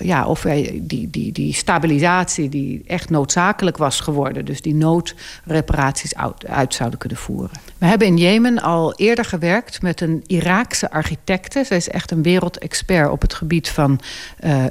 ja, 0.00 0.26
of 0.26 0.42
wij 0.42 0.80
die, 0.82 1.10
die, 1.10 1.32
die 1.32 1.54
stabilisatie 1.54 2.48
die 2.48 2.82
echt 2.86 3.10
noodzakelijk 3.10 3.76
was 3.76 4.00
geworden, 4.00 4.44
dus 4.44 4.62
die 4.62 4.74
noodreparaties 4.74 6.14
uit, 6.48 6.74
zouden 6.74 6.98
kunnen 6.98 7.18
voeren. 7.18 7.50
We 7.78 7.86
hebben 7.86 8.06
in 8.06 8.16
Jemen 8.16 8.62
al 8.62 8.94
eerder 8.94 9.24
gewerkt 9.24 9.82
met 9.82 10.00
een 10.00 10.24
Iraakse 10.26 10.90
architecte. 10.90 11.64
Zij 11.64 11.76
is 11.76 11.88
echt 11.88 12.10
een 12.10 12.22
wereldexpert 12.22 13.10
op 13.10 13.20
het 13.20 13.34
gebied 13.34 13.68
van 13.68 14.00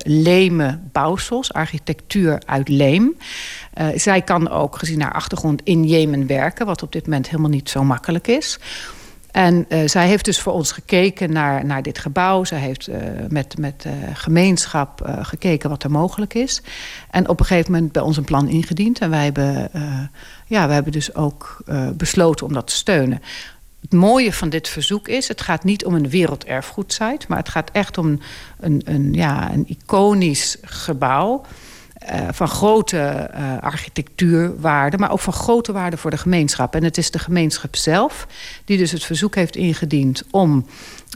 uh, 0.06 0.74
bouwsels, 0.92 1.54
architectuur 1.54 2.42
uit 2.46 2.68
leem. 2.68 3.18
Zij 3.96 4.22
kan 4.22 4.50
ook, 4.50 4.78
gezien 4.78 5.02
haar 5.02 5.14
achtergrond, 5.14 5.62
in 5.64 5.84
Jemen 5.84 6.28
werken, 6.28 6.66
wat 6.66 6.84
op 6.84 6.92
dit 6.92 7.04
moment 7.04 7.30
helemaal 7.30 7.50
niet 7.50 7.70
zo 7.70 7.84
makkelijk 7.84 8.28
is. 8.28 8.60
En 9.32 9.66
uh, 9.70 9.88
zij 9.88 10.08
heeft 10.08 10.26
dus 10.26 10.42
voor 10.42 10.54
ons 10.54 10.72
gekeken 10.72 11.32
naar, 11.32 11.66
naar 11.66 11.82
dit 11.82 12.00
gebouw. 12.00 12.44
Zij 12.44 12.60
heeft 12.60 12.90
uh, 12.90 12.96
met, 13.30 13.58
met 13.58 13.84
uh, 13.88 13.94
gemeenschap 14.14 15.18
gekeken 15.22 15.70
wat 15.70 15.84
er 15.84 15.92
mogelijk 15.92 16.34
is. 16.34 16.62
En 17.12 17.30
op 17.30 17.40
een 17.40 17.46
gegeven 17.46 17.72
moment 17.72 17.92
bij 17.92 18.02
ons 18.02 18.18
een 18.18 18.24
plan 18.24 18.48
ingediend. 18.48 19.00
En 19.00 19.10
wij 19.10 19.24
hebben, 19.24 19.72
ja, 20.48 20.66
wij 20.66 20.74
hebben 20.74 20.94
dus 20.94 21.16
ook 21.16 21.64
besloten 21.94 22.46
om 22.46 22.54
dat 22.54 22.68
te 22.68 22.74
steunen. 22.74 23.22
Het 23.82 23.94
mooie 23.94 24.34
van 24.34 24.50
dit 24.50 24.68
verzoek 24.70 25.08
is, 25.08 25.28
het 25.28 25.42
gaat 25.42 25.64
niet 25.64 25.86
om 25.86 25.94
een 25.94 26.10
werelderfgoedsite... 26.10 27.26
maar 27.28 27.38
het 27.38 27.50
gaat 27.50 27.72
echt 27.72 27.98
om 27.98 28.20
een, 28.60 28.82
een, 28.86 29.14
ja, 29.14 29.54
een 29.54 29.68
iconisch 29.68 30.58
gebouw... 30.62 31.46
Uh, 32.14 32.20
van 32.32 32.48
grote 32.48 33.30
uh, 33.34 33.58
architectuurwaarde, 33.62 34.98
maar 34.98 35.12
ook 35.12 35.20
van 35.20 35.34
grote 35.34 35.72
waarde 35.72 35.98
voor 35.98 36.12
de 36.12 36.18
gemeenschap. 36.18 36.76
En 36.76 36.84
het 36.84 36.98
is 36.98 37.12
de 37.12 37.20
gemeenschap 37.20 37.76
zelf 37.76 38.28
die 38.66 38.78
dus 38.78 38.92
het 38.92 39.04
verzoek 39.04 39.36
heeft 39.36 39.56
ingediend 39.56 40.24
om 40.32 40.66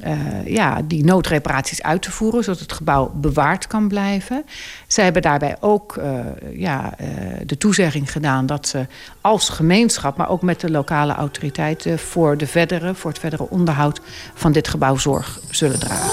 uh, 0.05 0.45
ja, 0.45 0.81
die 0.85 1.03
noodreparaties 1.03 1.81
uit 1.81 2.01
te 2.01 2.11
voeren, 2.11 2.43
zodat 2.43 2.59
het 2.59 2.71
gebouw 2.71 3.11
bewaard 3.15 3.67
kan 3.67 3.87
blijven. 3.87 4.45
Zij 4.87 5.03
hebben 5.03 5.21
daarbij 5.21 5.57
ook 5.59 5.99
ja, 6.53 6.93
de 7.45 7.57
toezegging 7.57 8.11
gedaan 8.11 8.45
dat 8.45 8.67
ze 8.67 8.87
als 9.21 9.49
gemeenschap, 9.49 10.17
maar 10.17 10.29
ook 10.29 10.41
met 10.41 10.59
de 10.59 10.71
lokale 10.71 11.13
autoriteiten, 11.13 11.99
voor, 11.99 12.37
de 12.37 12.47
verdere, 12.47 12.95
voor 12.95 13.11
het 13.11 13.19
verdere 13.19 13.49
onderhoud 13.49 14.01
van 14.33 14.51
dit 14.51 14.67
gebouw 14.67 14.97
zorg 14.97 15.39
zullen 15.49 15.79
dragen. 15.79 16.09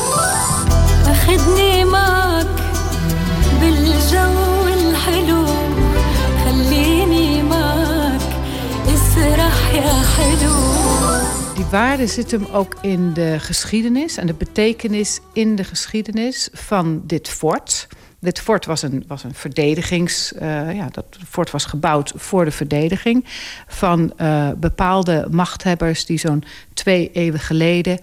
Waarde 11.71 12.07
zit 12.07 12.31
hem 12.31 12.47
ook 12.53 12.77
in 12.81 13.12
de 13.12 13.37
geschiedenis 13.39 14.16
en 14.16 14.27
de 14.27 14.35
betekenis 14.35 15.21
in 15.33 15.57
de 15.57 15.64
geschiedenis 15.64 16.49
van 16.53 17.03
dit 17.05 17.29
fort. 17.29 17.87
Dit 18.18 18.41
fort 18.41 18.66
was 18.66 18.83
een, 18.83 19.05
was 19.07 19.25
een 19.25 19.35
verdedigings. 19.35 20.33
Uh, 20.33 20.75
ja, 20.75 20.89
dat 20.91 21.18
fort 21.29 21.51
was 21.51 21.64
gebouwd 21.64 22.12
voor 22.16 22.45
de 22.45 22.51
verdediging 22.51 23.25
van 23.66 24.12
uh, 24.16 24.51
bepaalde 24.57 25.27
machthebbers 25.31 26.07
die 26.07 26.18
zo'n 26.18 26.45
twee 26.75 27.11
eeuwen 27.12 27.41
geleden 27.41 27.99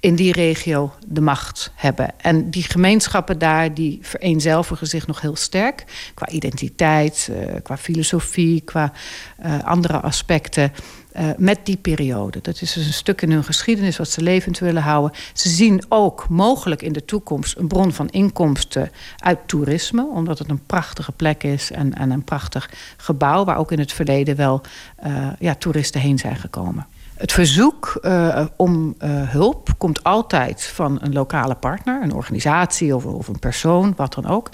in 0.00 0.14
die 0.14 0.32
regio 0.32 0.92
de 1.06 1.20
macht 1.20 1.72
hebben. 1.74 2.12
En 2.16 2.50
die 2.50 2.62
gemeenschappen 2.62 3.38
daar, 3.38 3.74
die 3.74 3.98
vereenzelvigen 4.02 4.86
zich 4.86 5.06
nog 5.06 5.20
heel 5.20 5.36
sterk. 5.36 5.84
Qua 6.14 6.28
identiteit, 6.28 7.28
uh, 7.30 7.54
qua 7.62 7.76
filosofie, 7.76 8.60
qua 8.60 8.92
andere 9.64 10.00
aspecten. 10.00 10.72
Uh, 11.16 11.30
met 11.36 11.58
die 11.62 11.76
periode. 11.76 12.38
Dat 12.42 12.60
is 12.60 12.72
dus 12.72 12.86
een 12.86 12.92
stuk 12.92 13.22
in 13.22 13.30
hun 13.30 13.44
geschiedenis 13.44 13.96
wat 13.96 14.08
ze 14.08 14.22
levend 14.22 14.58
willen 14.58 14.82
houden. 14.82 15.18
Ze 15.32 15.48
zien 15.48 15.82
ook 15.88 16.28
mogelijk 16.28 16.82
in 16.82 16.92
de 16.92 17.04
toekomst 17.04 17.56
een 17.56 17.68
bron 17.68 17.92
van 17.92 18.08
inkomsten 18.08 18.90
uit 19.18 19.38
toerisme, 19.46 20.06
omdat 20.06 20.38
het 20.38 20.48
een 20.48 20.66
prachtige 20.66 21.12
plek 21.12 21.42
is 21.42 21.70
en, 21.70 21.94
en 21.94 22.10
een 22.10 22.24
prachtig 22.24 22.70
gebouw 22.96 23.44
waar 23.44 23.56
ook 23.56 23.72
in 23.72 23.78
het 23.78 23.92
verleden 23.92 24.36
wel 24.36 24.60
uh, 25.06 25.28
ja, 25.38 25.54
toeristen 25.54 26.00
heen 26.00 26.18
zijn 26.18 26.36
gekomen. 26.36 26.86
Het 27.20 27.32
verzoek 27.32 27.98
uh, 28.02 28.44
om 28.56 28.94
uh, 28.98 29.30
hulp 29.30 29.68
komt 29.78 30.04
altijd 30.04 30.64
van 30.64 30.98
een 31.02 31.12
lokale 31.12 31.54
partner, 31.54 32.02
een 32.02 32.14
organisatie 32.14 32.94
of, 32.96 33.04
of 33.04 33.28
een 33.28 33.38
persoon, 33.38 33.92
wat 33.96 34.14
dan 34.14 34.26
ook. 34.26 34.48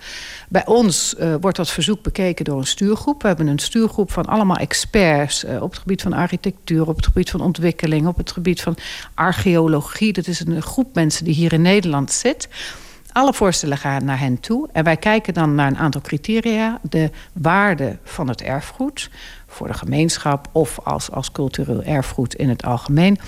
Bij 0.49 0.67
ons 0.67 1.15
uh, 1.19 1.35
wordt 1.41 1.57
dat 1.57 1.71
verzoek 1.71 2.03
bekeken 2.03 2.45
door 2.45 2.59
een 2.59 2.67
stuurgroep. 2.67 3.23
We 3.23 3.29
hebben 3.29 3.47
een 3.47 3.59
stuurgroep 3.59 4.13
van 4.13 4.25
allemaal 4.25 4.57
experts 4.57 5.45
op 5.45 5.71
het 5.71 5.79
gebied 5.79 6.03
van 6.03 6.13
architectuur, 6.13 6.89
op 6.89 6.97
het 6.97 7.07
gebied 7.07 7.31
van 7.31 7.41
ontwikkeling, 7.41 8.07
op 8.07 8.17
het 8.17 8.33
gebied 8.33 8.63
van 8.63 8.77
archeologie. 9.15 10.13
Dat 10.13 10.27
is 10.27 10.47
een 10.47 10.63
groep 10.63 10.95
mensen 10.95 11.25
die 11.25 11.35
hier 11.35 11.53
in 11.53 11.63
Nederland 11.63 12.13
zit. 12.13 12.49
Alle 13.13 13.35
voorstellen 13.35 13.79
gaan 13.79 14.05
naar 14.05 14.19
hen 14.19 14.41
toe. 14.41 14.69
En 14.73 14.85
wij 14.85 14.97
kijken 14.97 15.35
dan 15.35 15.55
naar 15.55 15.67
een 15.67 15.79
aantal 15.79 16.01
criteria. 16.01 16.81
De 16.83 17.11
waarde 17.33 17.99
van 18.05 18.29
het 18.29 18.43
erfgoed 18.43 19.11
voor 19.47 19.67
de 19.67 19.75
gemeenschap 19.75 20.49
of 20.53 20.79
als, 20.85 21.11
als 21.11 21.33
cultureel 21.33 21.83
erfgoed 21.83 22.35
in 22.35 22.49
het 22.49 22.65
algemeen 22.65 23.19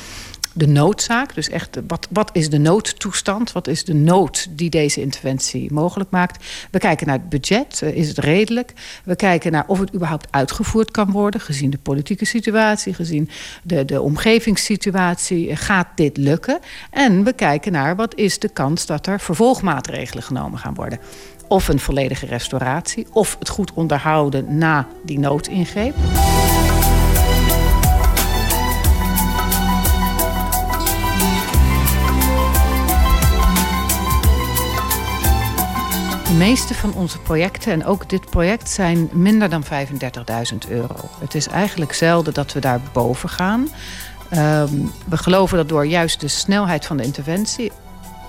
de 0.58 0.66
noodzaak. 0.66 1.34
Dus 1.34 1.48
echt, 1.48 1.78
wat, 1.86 2.08
wat 2.10 2.30
is 2.32 2.50
de 2.50 2.58
noodtoestand? 2.58 3.52
Wat 3.52 3.66
is 3.66 3.84
de 3.84 3.94
nood 3.94 4.46
die 4.50 4.70
deze 4.70 5.00
interventie 5.00 5.72
mogelijk 5.72 6.10
maakt? 6.10 6.44
We 6.70 6.78
kijken 6.78 7.06
naar 7.06 7.18
het 7.18 7.28
budget. 7.28 7.82
Eh, 7.82 7.96
is 7.96 8.08
het 8.08 8.18
redelijk? 8.18 8.72
We 9.04 9.16
kijken 9.16 9.52
naar 9.52 9.64
of 9.66 9.78
het 9.78 9.94
überhaupt 9.94 10.26
uitgevoerd 10.30 10.90
kan 10.90 11.10
worden... 11.10 11.40
gezien 11.40 11.70
de 11.70 11.78
politieke 11.78 12.24
situatie, 12.24 12.94
gezien 12.94 13.30
de, 13.62 13.84
de 13.84 14.00
omgevingssituatie. 14.00 15.56
Gaat 15.56 15.88
dit 15.94 16.16
lukken? 16.16 16.58
En 16.90 17.24
we 17.24 17.32
kijken 17.32 17.72
naar 17.72 17.96
wat 17.96 18.14
is 18.14 18.38
de 18.38 18.48
kans 18.48 18.86
dat 18.86 19.06
er 19.06 19.20
vervolgmaatregelen 19.20 20.22
genomen 20.22 20.58
gaan 20.58 20.74
worden 20.74 20.98
of 21.48 21.68
een 21.68 21.80
volledige 21.80 22.26
restauratie, 22.26 23.06
of 23.12 23.36
het 23.38 23.48
goed 23.48 23.72
onderhouden 23.74 24.58
na 24.58 24.86
die 25.04 25.18
noodingreep. 25.18 25.94
De 36.26 36.34
meeste 36.34 36.74
van 36.74 36.94
onze 36.94 37.18
projecten, 37.18 37.72
en 37.72 37.84
ook 37.84 38.08
dit 38.08 38.30
project, 38.30 38.70
zijn 38.70 39.08
minder 39.12 39.48
dan 39.50 39.64
35.000 39.64 40.68
euro. 40.68 40.94
Het 41.20 41.34
is 41.34 41.48
eigenlijk 41.48 41.92
zelden 41.92 42.34
dat 42.34 42.52
we 42.52 42.60
daar 42.60 42.80
boven 42.92 43.28
gaan. 43.28 43.68
Ehm, 44.28 44.74
we 45.08 45.16
geloven 45.16 45.56
dat 45.56 45.68
door 45.68 45.86
juist 45.86 46.20
de 46.20 46.28
snelheid 46.28 46.86
van 46.86 46.96
de 46.96 47.02
interventie 47.02 47.72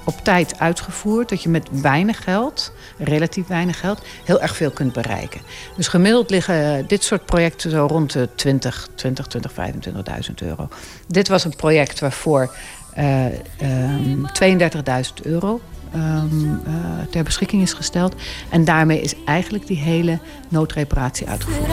op 0.10 0.24
tijd 0.24 0.60
uitgevoerd, 0.60 1.30
dat 1.30 1.44
je 1.44 1.50
met 1.50 1.68
weinig 1.72 2.24
geld, 2.24 2.72
relatief 2.98 3.48
weinig 3.48 3.80
geld, 3.80 4.02
heel 4.24 4.42
erg 4.42 4.56
veel 4.56 4.72
kunt 4.72 4.94
bereiken. 4.94 5.42
Dus 5.76 5.88
gemiddeld 5.88 6.30
liggen 6.30 6.88
dit 6.88 7.04
soort 7.04 7.26
projecten 7.26 7.72
zo 7.72 7.86
rond 7.86 8.14
de 8.14 8.30
20, 8.36 8.88
20, 8.96 9.28
20, 9.28 9.52
25.000 9.52 10.34
euro. 10.36 10.68
Dit 11.08 11.28
was 11.28 11.44
een 11.44 11.56
project 11.56 12.00
waarvoor 12.00 12.54
uh, 12.98 13.26
um, 13.26 14.26
32.000 14.44 15.24
euro 15.24 15.62
um, 15.96 16.62
uh, 16.68 16.74
ter 17.10 17.24
beschikking 17.24 17.62
is 17.62 17.74
gesteld. 17.74 18.16
En 18.50 18.66
daarmee 18.66 19.02
is 19.02 19.14
eigenlijk 19.26 19.68
die 19.68 19.78
hele 19.78 20.20
noodreparatie 20.48 21.28
uitgevoerd. 21.28 21.68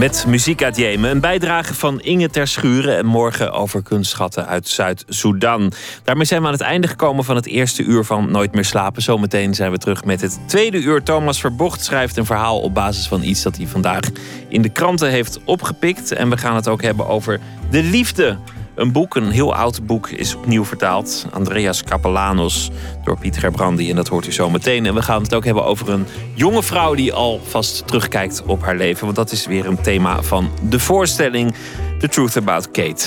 Met 0.00 0.24
muziek 0.26 0.62
uit 0.62 0.76
Jemen. 0.76 1.10
Een 1.10 1.20
bijdrage 1.20 1.74
van 1.74 2.00
Inge 2.00 2.30
Ter 2.30 2.48
Schuren. 2.48 2.96
En 2.96 3.06
morgen 3.06 3.52
over 3.52 3.82
kunstschatten 3.82 4.46
uit 4.46 4.68
Zuid-Soedan. 4.68 5.72
Daarmee 6.04 6.24
zijn 6.24 6.40
we 6.40 6.46
aan 6.46 6.52
het 6.52 6.62
einde 6.62 6.88
gekomen 6.88 7.24
van 7.24 7.36
het 7.36 7.46
eerste 7.46 7.82
uur 7.82 8.04
van 8.04 8.30
Nooit 8.30 8.52
meer 8.54 8.64
slapen. 8.64 9.02
Zometeen 9.02 9.54
zijn 9.54 9.70
we 9.70 9.78
terug 9.78 10.04
met 10.04 10.20
het 10.20 10.38
tweede 10.46 10.78
uur. 10.82 11.02
Thomas 11.02 11.40
Verbocht 11.40 11.84
schrijft 11.84 12.16
een 12.16 12.26
verhaal 12.26 12.60
op 12.60 12.74
basis 12.74 13.08
van 13.08 13.22
iets 13.22 13.42
dat 13.42 13.56
hij 13.56 13.66
vandaag 13.66 14.04
in 14.48 14.62
de 14.62 14.68
kranten 14.68 15.10
heeft 15.10 15.40
opgepikt. 15.44 16.12
En 16.12 16.30
we 16.30 16.36
gaan 16.36 16.54
het 16.54 16.68
ook 16.68 16.82
hebben 16.82 17.06
over 17.06 17.40
de 17.70 17.82
liefde. 17.82 18.38
Een 18.80 18.92
boek, 18.92 19.16
een 19.16 19.30
heel 19.30 19.54
oud 19.54 19.86
boek, 19.86 20.08
is 20.08 20.34
opnieuw 20.34 20.64
vertaald. 20.64 21.26
Andreas 21.32 21.82
Capelanos 21.82 22.70
door 23.04 23.18
Piet 23.18 23.38
Gerbrandi. 23.38 23.90
En 23.90 23.96
dat 23.96 24.08
hoort 24.08 24.26
u 24.26 24.32
zo 24.32 24.50
meteen. 24.50 24.86
En 24.86 24.94
we 24.94 25.02
gaan 25.02 25.22
het 25.22 25.34
ook 25.34 25.44
hebben 25.44 25.64
over 25.64 25.88
een 25.88 26.06
jonge 26.34 26.62
vrouw 26.62 26.94
die 26.94 27.12
alvast 27.12 27.86
terugkijkt 27.86 28.42
op 28.46 28.62
haar 28.62 28.76
leven. 28.76 29.04
Want 29.04 29.16
dat 29.16 29.32
is 29.32 29.46
weer 29.46 29.66
een 29.66 29.80
thema 29.80 30.22
van 30.22 30.50
de 30.68 30.78
voorstelling 30.78 31.54
The 31.98 32.08
Truth 32.08 32.36
About 32.36 32.70
Kate. 32.70 33.06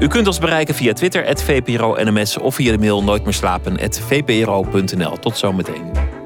U 0.00 0.06
kunt 0.06 0.26
ons 0.26 0.38
bereiken 0.38 0.74
via 0.74 0.92
Twitter, 0.92 1.36
VPRO-NMS... 1.36 2.38
of 2.38 2.54
via 2.54 2.72
de 2.72 2.78
mail 2.78 3.02
nooitmeerslapen.vpro.nl. 3.02 5.18
Tot 5.18 5.36
zometeen. 5.36 6.19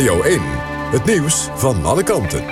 Radio 0.00 0.22
1. 0.22 0.40
Het 0.90 1.04
nieuws 1.04 1.48
van 1.54 1.84
alle 1.84 2.02
kanten. 2.02 2.44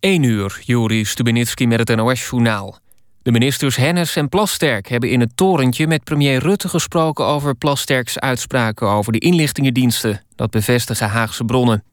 1 0.00 0.22
uur, 0.22 0.60
Juri 0.64 1.04
Stubenitski 1.04 1.66
met 1.66 1.88
het 1.88 1.96
NOS-journaal. 1.96 2.78
De 3.22 3.32
ministers 3.32 3.76
Hennis 3.76 4.16
en 4.16 4.28
Plasterk 4.28 4.88
hebben 4.88 5.10
in 5.10 5.20
het 5.20 5.36
torentje 5.36 5.86
met 5.86 6.04
premier 6.04 6.38
Rutte 6.38 6.68
gesproken 6.68 7.24
over 7.24 7.54
Plasterks 7.54 8.18
uitspraken 8.18 8.88
over 8.88 9.12
de 9.12 9.18
inlichtingendiensten. 9.18 10.24
Dat 10.34 10.50
bevestigen 10.50 11.08
Haagse 11.08 11.44
bronnen. 11.44 11.84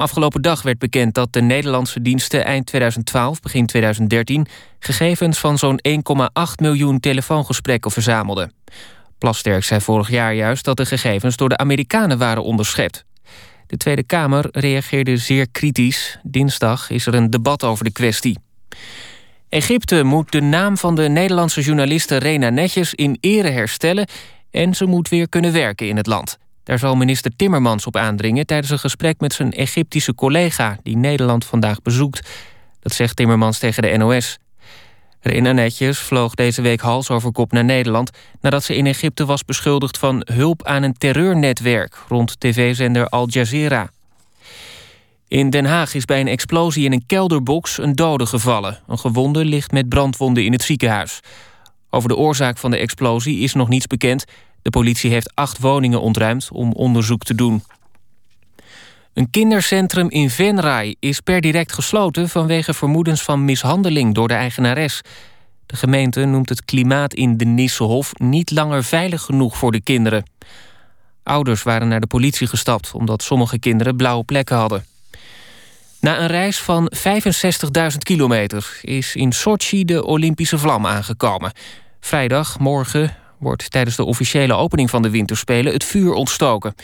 Afgelopen 0.00 0.42
dag 0.42 0.62
werd 0.62 0.78
bekend 0.78 1.14
dat 1.14 1.32
de 1.32 1.40
Nederlandse 1.40 2.02
diensten 2.02 2.44
eind 2.44 2.66
2012, 2.66 3.40
begin 3.40 3.66
2013 3.66 4.46
gegevens 4.78 5.38
van 5.38 5.58
zo'n 5.58 5.80
1,8 5.88 5.92
miljoen 6.56 7.00
telefoongesprekken 7.00 7.90
verzamelden. 7.90 8.52
Plasterk 9.18 9.64
zei 9.64 9.80
vorig 9.80 10.10
jaar 10.10 10.34
juist 10.34 10.64
dat 10.64 10.76
de 10.76 10.86
gegevens 10.86 11.36
door 11.36 11.48
de 11.48 11.56
Amerikanen 11.56 12.18
waren 12.18 12.42
onderschept. 12.42 13.04
De 13.66 13.76
Tweede 13.76 14.02
Kamer 14.02 14.48
reageerde 14.50 15.16
zeer 15.16 15.48
kritisch. 15.50 16.18
Dinsdag 16.22 16.90
is 16.90 17.06
er 17.06 17.14
een 17.14 17.30
debat 17.30 17.64
over 17.64 17.84
de 17.84 17.92
kwestie. 17.92 18.38
Egypte 19.48 20.02
moet 20.02 20.32
de 20.32 20.40
naam 20.40 20.76
van 20.76 20.94
de 20.94 21.08
Nederlandse 21.08 21.60
journaliste 21.60 22.16
Rena 22.16 22.50
Netjes 22.50 22.94
in 22.94 23.16
ere 23.20 23.50
herstellen 23.50 24.08
en 24.50 24.74
ze 24.74 24.84
moet 24.84 25.08
weer 25.08 25.28
kunnen 25.28 25.52
werken 25.52 25.88
in 25.88 25.96
het 25.96 26.06
land. 26.06 26.38
Daar 26.70 26.78
zal 26.78 26.94
minister 26.94 27.36
Timmermans 27.36 27.86
op 27.86 27.96
aandringen 27.96 28.46
tijdens 28.46 28.70
een 28.70 28.78
gesprek 28.78 29.20
met 29.20 29.32
zijn 29.32 29.52
Egyptische 29.52 30.14
collega 30.14 30.78
die 30.82 30.96
Nederland 30.96 31.44
vandaag 31.44 31.82
bezoekt. 31.82 32.28
Dat 32.80 32.92
zegt 32.92 33.16
Timmermans 33.16 33.58
tegen 33.58 33.82
de 33.82 33.96
NOS. 33.96 34.38
Rena 35.20 35.52
Netjes 35.52 35.98
vloog 35.98 36.34
deze 36.34 36.62
week 36.62 36.80
hals 36.80 37.10
over 37.10 37.32
kop 37.32 37.52
naar 37.52 37.64
Nederland 37.64 38.10
nadat 38.40 38.64
ze 38.64 38.76
in 38.76 38.86
Egypte 38.86 39.24
was 39.24 39.44
beschuldigd 39.44 39.98
van 39.98 40.22
hulp 40.32 40.64
aan 40.64 40.82
een 40.82 40.94
terreurnetwerk 40.94 41.96
rond 42.08 42.40
tv-zender 42.40 43.08
Al 43.08 43.28
Jazeera. 43.28 43.90
In 45.28 45.50
Den 45.50 45.64
Haag 45.64 45.94
is 45.94 46.04
bij 46.04 46.20
een 46.20 46.28
explosie 46.28 46.84
in 46.84 46.92
een 46.92 47.06
kelderbox 47.06 47.78
een 47.78 47.94
dode 47.94 48.26
gevallen. 48.26 48.78
Een 48.86 48.98
gewonde 48.98 49.44
ligt 49.44 49.72
met 49.72 49.88
brandwonden 49.88 50.44
in 50.44 50.52
het 50.52 50.62
ziekenhuis. 50.62 51.20
Over 51.90 52.08
de 52.08 52.16
oorzaak 52.16 52.58
van 52.58 52.70
de 52.70 52.76
explosie 52.76 53.38
is 53.38 53.54
nog 53.54 53.68
niets 53.68 53.86
bekend. 53.86 54.24
De 54.62 54.70
politie 54.70 55.10
heeft 55.10 55.34
acht 55.34 55.58
woningen 55.58 56.00
ontruimd 56.00 56.48
om 56.52 56.72
onderzoek 56.72 57.22
te 57.22 57.34
doen. 57.34 57.62
Een 59.14 59.30
kindercentrum 59.30 60.10
in 60.10 60.30
Venray 60.30 60.96
is 61.00 61.20
per 61.20 61.40
direct 61.40 61.72
gesloten... 61.72 62.28
vanwege 62.28 62.74
vermoedens 62.74 63.22
van 63.22 63.44
mishandeling 63.44 64.14
door 64.14 64.28
de 64.28 64.34
eigenares. 64.34 65.00
De 65.66 65.76
gemeente 65.76 66.24
noemt 66.24 66.48
het 66.48 66.64
klimaat 66.64 67.14
in 67.14 67.36
de 67.36 67.44
Nissehof... 67.44 68.12
niet 68.18 68.50
langer 68.50 68.84
veilig 68.84 69.22
genoeg 69.22 69.56
voor 69.56 69.72
de 69.72 69.80
kinderen. 69.80 70.30
Ouders 71.22 71.62
waren 71.62 71.88
naar 71.88 72.00
de 72.00 72.06
politie 72.06 72.46
gestapt... 72.46 72.94
omdat 72.94 73.22
sommige 73.22 73.58
kinderen 73.58 73.96
blauwe 73.96 74.24
plekken 74.24 74.56
hadden. 74.56 74.84
Na 76.00 76.20
een 76.20 76.26
reis 76.26 76.60
van 76.60 76.92
65.000 76.96 77.98
kilometer 77.98 78.78
is 78.82 79.16
in 79.16 79.32
Sochi 79.32 79.84
de 79.84 80.04
Olympische 80.04 80.58
vlam 80.58 80.86
aangekomen. 80.86 81.52
Vrijdag, 82.00 82.58
morgen, 82.58 83.16
wordt 83.40 83.70
tijdens 83.70 83.96
de 83.96 84.04
officiële 84.04 84.54
opening 84.54 84.90
van 84.90 85.02
de 85.02 85.10
Winterspelen 85.10 85.72
het 85.72 85.84
vuur 85.84 86.12
ontstoken. 86.12 86.74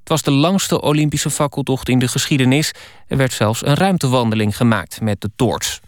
Het 0.00 0.08
was 0.08 0.22
de 0.22 0.30
langste 0.30 0.80
Olympische 0.80 1.30
fakkeltocht 1.30 1.88
in 1.88 1.98
de 1.98 2.08
geschiedenis. 2.08 2.72
Er 3.06 3.16
werd 3.16 3.32
zelfs 3.32 3.66
een 3.66 3.74
ruimtewandeling 3.74 4.56
gemaakt 4.56 5.00
met 5.00 5.20
de 5.20 5.30
toorts. 5.36 5.80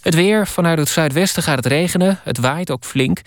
Het 0.00 0.14
weer, 0.14 0.46
vanuit 0.46 0.78
het 0.78 0.88
zuidwesten 0.88 1.42
gaat 1.42 1.56
het 1.56 1.66
regenen. 1.66 2.20
Het 2.22 2.38
waait 2.38 2.70
ook 2.70 2.84
flink. 2.84 3.20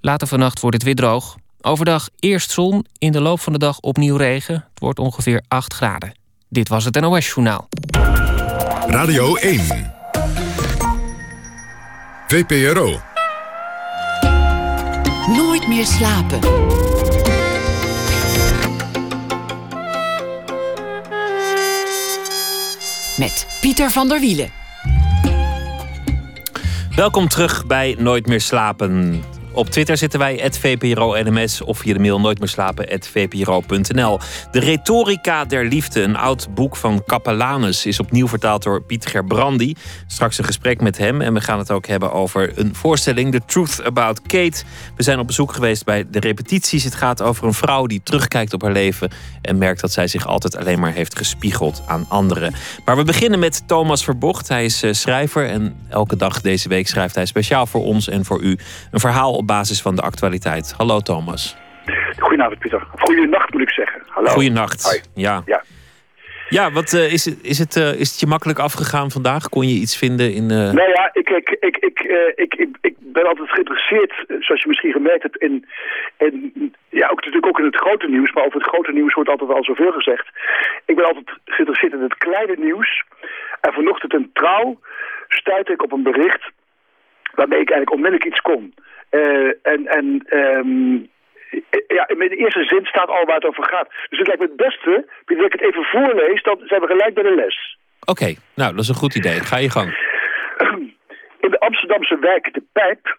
Later 0.00 0.26
vannacht 0.26 0.60
wordt 0.60 0.76
het 0.76 0.84
weer 0.84 0.94
droog. 0.94 1.36
Overdag 1.60 2.08
eerst 2.18 2.50
zon, 2.50 2.86
in 2.98 3.12
de 3.12 3.20
loop 3.20 3.40
van 3.40 3.52
de 3.52 3.58
dag 3.58 3.78
opnieuw 3.80 4.16
regen. 4.16 4.54
Het 4.54 4.80
wordt 4.80 4.98
ongeveer 4.98 5.42
8 5.48 5.72
graden. 5.72 6.12
Dit 6.48 6.68
was 6.68 6.84
het 6.84 7.00
NOS 7.00 7.26
Journaal. 7.26 7.68
Radio 8.86 9.34
1. 9.34 9.92
VPRO. 12.28 13.13
Nooit 15.26 15.68
meer 15.68 15.86
slapen. 15.86 16.38
Met 23.16 23.58
Pieter 23.60 23.90
van 23.90 24.08
der 24.08 24.20
Wielen. 24.20 24.50
Welkom 26.96 27.28
terug 27.28 27.66
bij 27.66 27.96
Nooit 27.98 28.26
meer 28.26 28.40
slapen. 28.40 29.22
Op 29.54 29.70
Twitter 29.70 29.96
zitten 29.96 30.18
wij, 30.18 30.50
@vpro_nms 30.50 31.62
of 31.62 31.78
via 31.78 31.92
de 31.92 31.98
mail 31.98 32.20
nooit 32.20 32.38
meer 32.38 32.48
slapen, 32.48 33.00
@vpro.nl. 33.00 34.18
De 34.50 34.60
Retorica 34.60 35.44
der 35.44 35.64
Liefde, 35.64 36.02
een 36.02 36.16
oud 36.16 36.54
boek 36.54 36.76
van 36.76 37.02
Capellanus, 37.06 37.86
is 37.86 38.00
opnieuw 38.00 38.28
vertaald 38.28 38.62
door 38.62 38.82
Pieter 38.82 39.10
Gerbrandi. 39.10 39.74
Straks 40.06 40.38
een 40.38 40.44
gesprek 40.44 40.80
met 40.80 40.98
hem 40.98 41.20
en 41.20 41.34
we 41.34 41.40
gaan 41.40 41.58
het 41.58 41.70
ook 41.70 41.86
hebben 41.86 42.12
over 42.12 42.52
een 42.58 42.74
voorstelling, 42.74 43.32
The 43.32 43.40
Truth 43.46 43.82
About 43.82 44.22
Kate. 44.22 44.62
We 44.96 45.02
zijn 45.02 45.18
op 45.18 45.26
bezoek 45.26 45.52
geweest 45.52 45.84
bij 45.84 46.04
de 46.10 46.20
repetities. 46.20 46.84
Het 46.84 46.94
gaat 46.94 47.22
over 47.22 47.46
een 47.46 47.54
vrouw 47.54 47.86
die 47.86 48.00
terugkijkt 48.04 48.52
op 48.52 48.62
haar 48.62 48.72
leven 48.72 49.10
en 49.42 49.58
merkt 49.58 49.80
dat 49.80 49.92
zij 49.92 50.06
zich 50.06 50.26
altijd 50.26 50.56
alleen 50.56 50.80
maar 50.80 50.92
heeft 50.92 51.16
gespiegeld 51.16 51.82
aan 51.86 52.06
anderen. 52.08 52.54
Maar 52.84 52.96
we 52.96 53.04
beginnen 53.04 53.38
met 53.38 53.62
Thomas 53.66 54.04
Verbocht. 54.04 54.48
Hij 54.48 54.64
is 54.64 54.82
eh, 54.82 54.92
schrijver 54.92 55.48
en 55.48 55.76
elke 55.88 56.16
dag 56.16 56.40
deze 56.40 56.68
week 56.68 56.88
schrijft 56.88 57.14
hij 57.14 57.26
speciaal 57.26 57.66
voor 57.66 57.84
ons 57.84 58.08
en 58.08 58.24
voor 58.24 58.40
u 58.42 58.58
een 58.90 59.00
verhaal 59.00 59.32
op 59.32 59.43
basis 59.44 59.82
van 59.82 59.94
de 59.96 60.02
actualiteit. 60.02 60.74
Hallo 60.76 61.00
Thomas. 61.00 61.56
Goedenavond 62.18 62.58
Pieter. 62.58 62.86
Goedenacht 62.96 63.52
moet 63.52 63.62
ik 63.62 63.70
zeggen. 63.70 64.02
Hallo. 64.08 64.28
Goedenacht. 64.30 65.10
Ja. 65.14 65.42
Ja. 65.46 65.62
Ja, 66.48 66.70
wat 66.72 66.92
eh, 66.92 67.12
is, 67.12 67.24
het, 67.24 67.38
is, 67.42 67.58
het, 67.58 67.76
eh, 67.76 68.00
is 68.00 68.10
het 68.10 68.20
je 68.20 68.26
makkelijk 68.26 68.58
afgegaan 68.58 69.10
vandaag? 69.10 69.48
Kon 69.48 69.68
je 69.68 69.74
iets 69.74 69.96
vinden 69.98 70.32
in. 70.34 70.50
eh, 70.50 70.56
Nou 70.72 70.88
ja, 70.90 71.10
ik, 71.12 71.28
ik, 71.30 71.48
ik, 71.60 71.76
ik, 71.76 72.00
ik, 72.36 72.54
ik, 72.54 72.76
ik 72.80 72.94
ben 72.98 73.26
altijd 73.28 73.50
geïnteresseerd, 73.50 74.12
zoals 74.26 74.62
je 74.62 74.68
misschien 74.68 74.92
gemerkt 74.92 75.22
hebt, 75.22 75.36
in, 75.36 75.66
in 76.18 76.52
ja, 76.88 77.08
ook 77.08 77.16
natuurlijk 77.24 77.46
ook 77.46 77.58
in 77.58 77.64
het 77.64 77.76
grote 77.76 78.08
nieuws, 78.08 78.32
maar 78.32 78.44
over 78.44 78.58
het 78.60 78.68
grote 78.68 78.92
nieuws 78.92 79.14
wordt 79.14 79.30
altijd 79.30 79.50
al 79.50 79.64
zoveel 79.64 79.92
gezegd. 79.92 80.26
Ik 80.86 80.96
ben 80.96 81.04
altijd 81.04 81.30
geïnteresseerd 81.44 81.92
in 81.92 82.02
het 82.02 82.16
kleine 82.16 82.56
nieuws. 82.58 83.02
En 83.60 83.72
vanochtend 83.72 84.12
in 84.14 84.30
Trouw 84.32 84.80
stuitte 85.28 85.72
ik 85.72 85.82
op 85.82 85.92
een 85.92 86.02
bericht 86.02 86.50
waarmee 87.34 87.60
ik 87.60 87.70
eigenlijk 87.70 87.92
onmiddellijk 87.96 88.24
iets 88.30 88.40
kon. 88.40 88.74
Eh, 89.10 89.50
en 89.62 89.86
en 89.86 90.24
ehm, 90.28 90.92
ja, 91.96 92.08
in 92.08 92.18
de 92.18 92.36
eerste 92.36 92.64
zin 92.64 92.84
staat 92.84 93.08
al 93.08 93.24
waar 93.24 93.34
het 93.34 93.44
over 93.44 93.64
gaat. 93.64 93.88
Dus 94.08 94.18
het 94.18 94.26
lijkt 94.26 94.42
me 94.42 94.48
het 94.48 94.56
beste, 94.56 95.06
dat 95.24 95.46
ik 95.46 95.52
het 95.52 95.62
even 95.62 95.84
voorlees, 95.84 96.42
dan 96.42 96.60
zijn 96.64 96.80
we 96.80 96.86
gelijk 96.86 97.14
bij 97.14 97.22
de 97.22 97.34
les. 97.34 97.78
Oké, 98.04 98.34
nou, 98.54 98.70
dat 98.70 98.82
is 98.82 98.88
een 98.88 98.94
goed 98.94 99.14
idee. 99.14 99.40
Ga 99.40 99.58
je 99.58 99.70
gang. 99.70 99.90
In 101.44 101.50
de 101.50 101.60
Amsterdamse 101.60 102.18
wijk 102.18 102.54
De 102.54 102.62
Pijp 102.72 103.18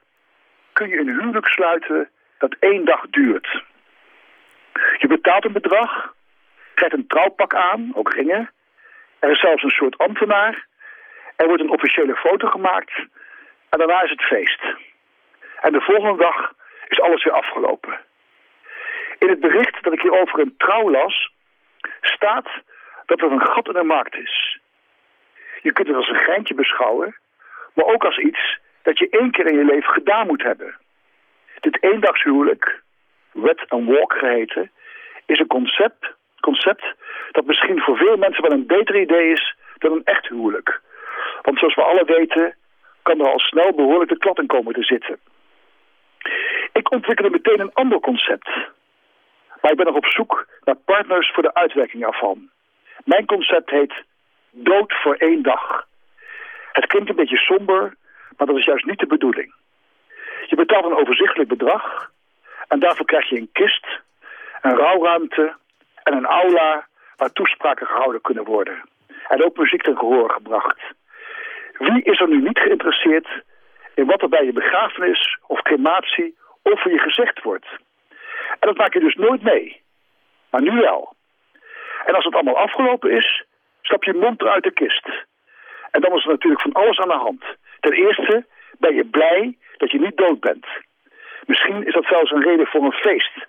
kun 0.74 0.90
je 0.90 1.00
een 1.00 1.20
huwelijk 1.20 1.48
sluiten 1.48 2.10
dat 2.38 2.56
één 2.60 2.86
dag 2.86 3.02
duurt. 3.10 3.64
Je 4.98 5.08
betaalt 5.08 5.46
een 5.46 5.52
bedrag, 5.52 6.14
krijgt 6.74 6.96
een 6.96 7.08
trouwpak 7.08 7.56
aan, 7.56 7.92
ook 7.94 8.14
ringen. 8.14 8.50
Er 9.20 9.32
is 9.32 9.40
zelfs 9.40 9.64
een 9.64 9.70
soort 9.70 9.98
ambtenaar. 9.98 10.68
Er 11.36 11.48
wordt 11.48 11.62
een 11.62 11.70
officiële 11.70 12.16
foto 12.16 12.48
gemaakt. 12.48 12.92
En 13.70 13.78
daarna 13.80 14.04
is 14.04 14.10
het 14.10 14.22
feest. 14.22 14.62
En 15.62 15.72
de 15.72 15.82
volgende 15.82 16.24
dag 16.24 16.54
is 16.88 17.02
alles 17.02 17.24
weer 17.24 17.34
afgelopen. 17.34 18.00
In 19.18 19.30
het 19.30 19.40
bericht 19.40 19.84
dat 19.84 19.94
ik 19.94 20.02
hierover 20.02 20.40
in 20.40 20.54
trouw 20.58 20.92
las, 20.92 21.32
staat 22.02 22.50
dat 23.06 23.22
er 23.22 23.32
een 23.32 23.42
gat 23.42 23.68
in 23.68 23.74
de 23.74 23.84
markt 23.84 24.16
is. 24.16 24.60
Je 25.62 25.72
kunt 25.72 25.88
het 25.88 25.98
als 25.98 26.10
een 26.10 26.26
geintje 26.26 26.54
beschouwen, 26.54 27.16
maar 27.74 27.86
ook 27.86 28.06
als 28.06 28.18
iets 28.18 28.60
dat 28.82 28.98
je 29.00 29.10
één 29.10 29.32
keer 29.32 29.46
in 29.46 29.58
je 29.58 29.66
leven 29.66 29.94
gedaan 29.94 30.28
moet 30.28 30.44
hebben. 30.44 30.78
Dit 31.60 31.84
eendagshuwelijk, 31.84 32.82
wet 33.32 33.66
and 33.68 33.88
walk 33.90 34.14
geheten, 34.14 34.72
is 35.26 35.40
een 35.40 35.48
concept, 35.48 36.14
concept 36.40 36.94
dat 37.32 37.46
misschien 37.46 37.80
voor 37.80 37.98
veel 37.98 38.18
mensen 38.18 38.44
wel 38.44 38.52
een 38.52 38.68
beter 38.68 39.00
idee 39.00 39.32
is 39.32 39.56
dan 39.78 39.92
een 39.92 40.04
echt 40.04 40.28
huwelijk. 40.28 40.82
Want 41.42 41.60
zoals 41.60 41.76
we 41.76 41.82
alle 41.84 42.06
weten, 42.06 42.56
kan 43.02 43.20
er 43.20 43.32
al 43.32 43.40
snel 43.40 43.74
behoorlijk 43.74 44.10
de 44.10 44.18
klad 44.18 44.40
in 44.40 44.48
komen 44.48 44.74
te 44.74 44.84
zitten. 44.84 45.20
Ik 46.80 46.92
ontwikkelde 46.92 47.32
meteen 47.32 47.60
een 47.60 47.74
ander 47.74 48.00
concept. 48.00 48.50
Maar 49.62 49.72
ik 49.72 49.78
ben 49.78 49.86
nog 49.86 49.96
op 49.96 50.06
zoek 50.06 50.48
naar 50.64 50.76
partners 50.76 51.32
voor 51.34 51.44
de 51.44 51.54
uitwerking 51.54 52.06
ervan. 52.06 52.50
Mijn 53.04 53.26
concept 53.26 53.70
heet 53.70 54.04
dood 54.52 54.94
voor 54.94 55.16
één 55.16 55.42
dag. 55.42 55.88
Het 56.72 56.86
klinkt 56.86 57.10
een 57.10 57.16
beetje 57.16 57.38
somber, 57.38 57.96
maar 58.38 58.48
dat 58.48 58.58
is 58.58 58.66
juist 58.66 58.86
niet 58.86 59.00
de 59.00 59.08
bedoeling. 59.08 59.54
Je 60.48 60.56
betaalt 60.56 60.86
een 60.86 60.98
overzichtelijk 60.98 61.50
bedrag 61.50 62.12
en 62.68 62.80
daarvoor 62.80 63.06
krijg 63.06 63.30
je 63.30 63.38
een 63.38 63.50
kist, 63.52 63.88
een 64.62 64.76
rouwruimte 64.76 65.56
en 66.04 66.14
een 66.14 66.26
aula 66.26 66.88
waar 67.16 67.32
toespraken 67.32 67.88
gehouden 67.88 68.22
kunnen 68.22 68.44
worden. 68.44 68.90
En 69.28 69.44
ook 69.44 69.58
muziek 69.58 69.82
ten 69.82 69.98
gehoor 69.98 70.32
gebracht. 70.32 70.80
Wie 71.78 72.04
is 72.04 72.20
er 72.20 72.28
nu 72.28 72.42
niet 72.42 72.60
geïnteresseerd 72.60 73.44
in 73.94 74.06
wat 74.06 74.22
er 74.22 74.30
bij 74.30 74.46
je 74.46 74.54
begrafenis 74.54 75.38
of 75.48 75.62
crematie 75.62 76.36
over 76.72 76.92
je 76.92 77.00
gezegd 77.00 77.42
wordt? 77.42 77.68
En 78.60 78.68
dat 78.68 78.78
maak 78.78 78.94
je 78.94 79.00
dus 79.00 79.16
nooit 79.16 79.42
mee. 79.42 79.82
Maar 80.50 80.62
nu 80.62 80.72
wel. 80.72 81.14
En 82.06 82.16
als 82.16 82.26
het 82.26 82.34
allemaal 82.34 82.58
afgelopen 82.58 83.12
is, 83.12 83.44
stap 83.82 84.04
je 84.04 84.14
mond 84.14 84.42
eruit 84.42 84.64
de 84.64 84.72
kist. 84.72 85.08
En 85.92 86.02
dan 86.02 86.16
is 86.16 86.24
er 86.24 86.30
natuurlijk 86.30 86.62
van 86.62 86.72
alles 86.72 87.00
aan 87.00 87.08
de 87.08 87.24
hand. 87.28 87.44
Ten 87.80 87.92
eerste 87.92 88.46
ben 88.80 88.96
je 88.96 89.06
blij 89.06 89.58
dat 89.78 89.92
je 89.92 90.00
niet 90.00 90.18
dood 90.18 90.40
bent. 90.40 90.66
Misschien 91.46 91.86
is 91.86 91.94
dat 91.94 92.06
zelfs 92.06 92.32
een 92.32 92.44
reden 92.44 92.68
voor 92.68 92.84
een 92.84 92.92
feest. 92.92 93.46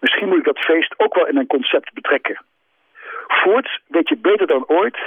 Misschien 0.00 0.28
moet 0.28 0.38
ik 0.38 0.44
dat 0.44 0.58
feest 0.58 0.94
ook 0.96 1.14
wel 1.14 1.26
in 1.26 1.34
mijn 1.34 1.46
concept 1.46 1.92
betrekken. 1.92 2.44
Voorts 3.26 3.80
weet 3.86 4.08
je 4.08 4.16
beter 4.16 4.46
dan 4.46 4.68
ooit 4.68 4.98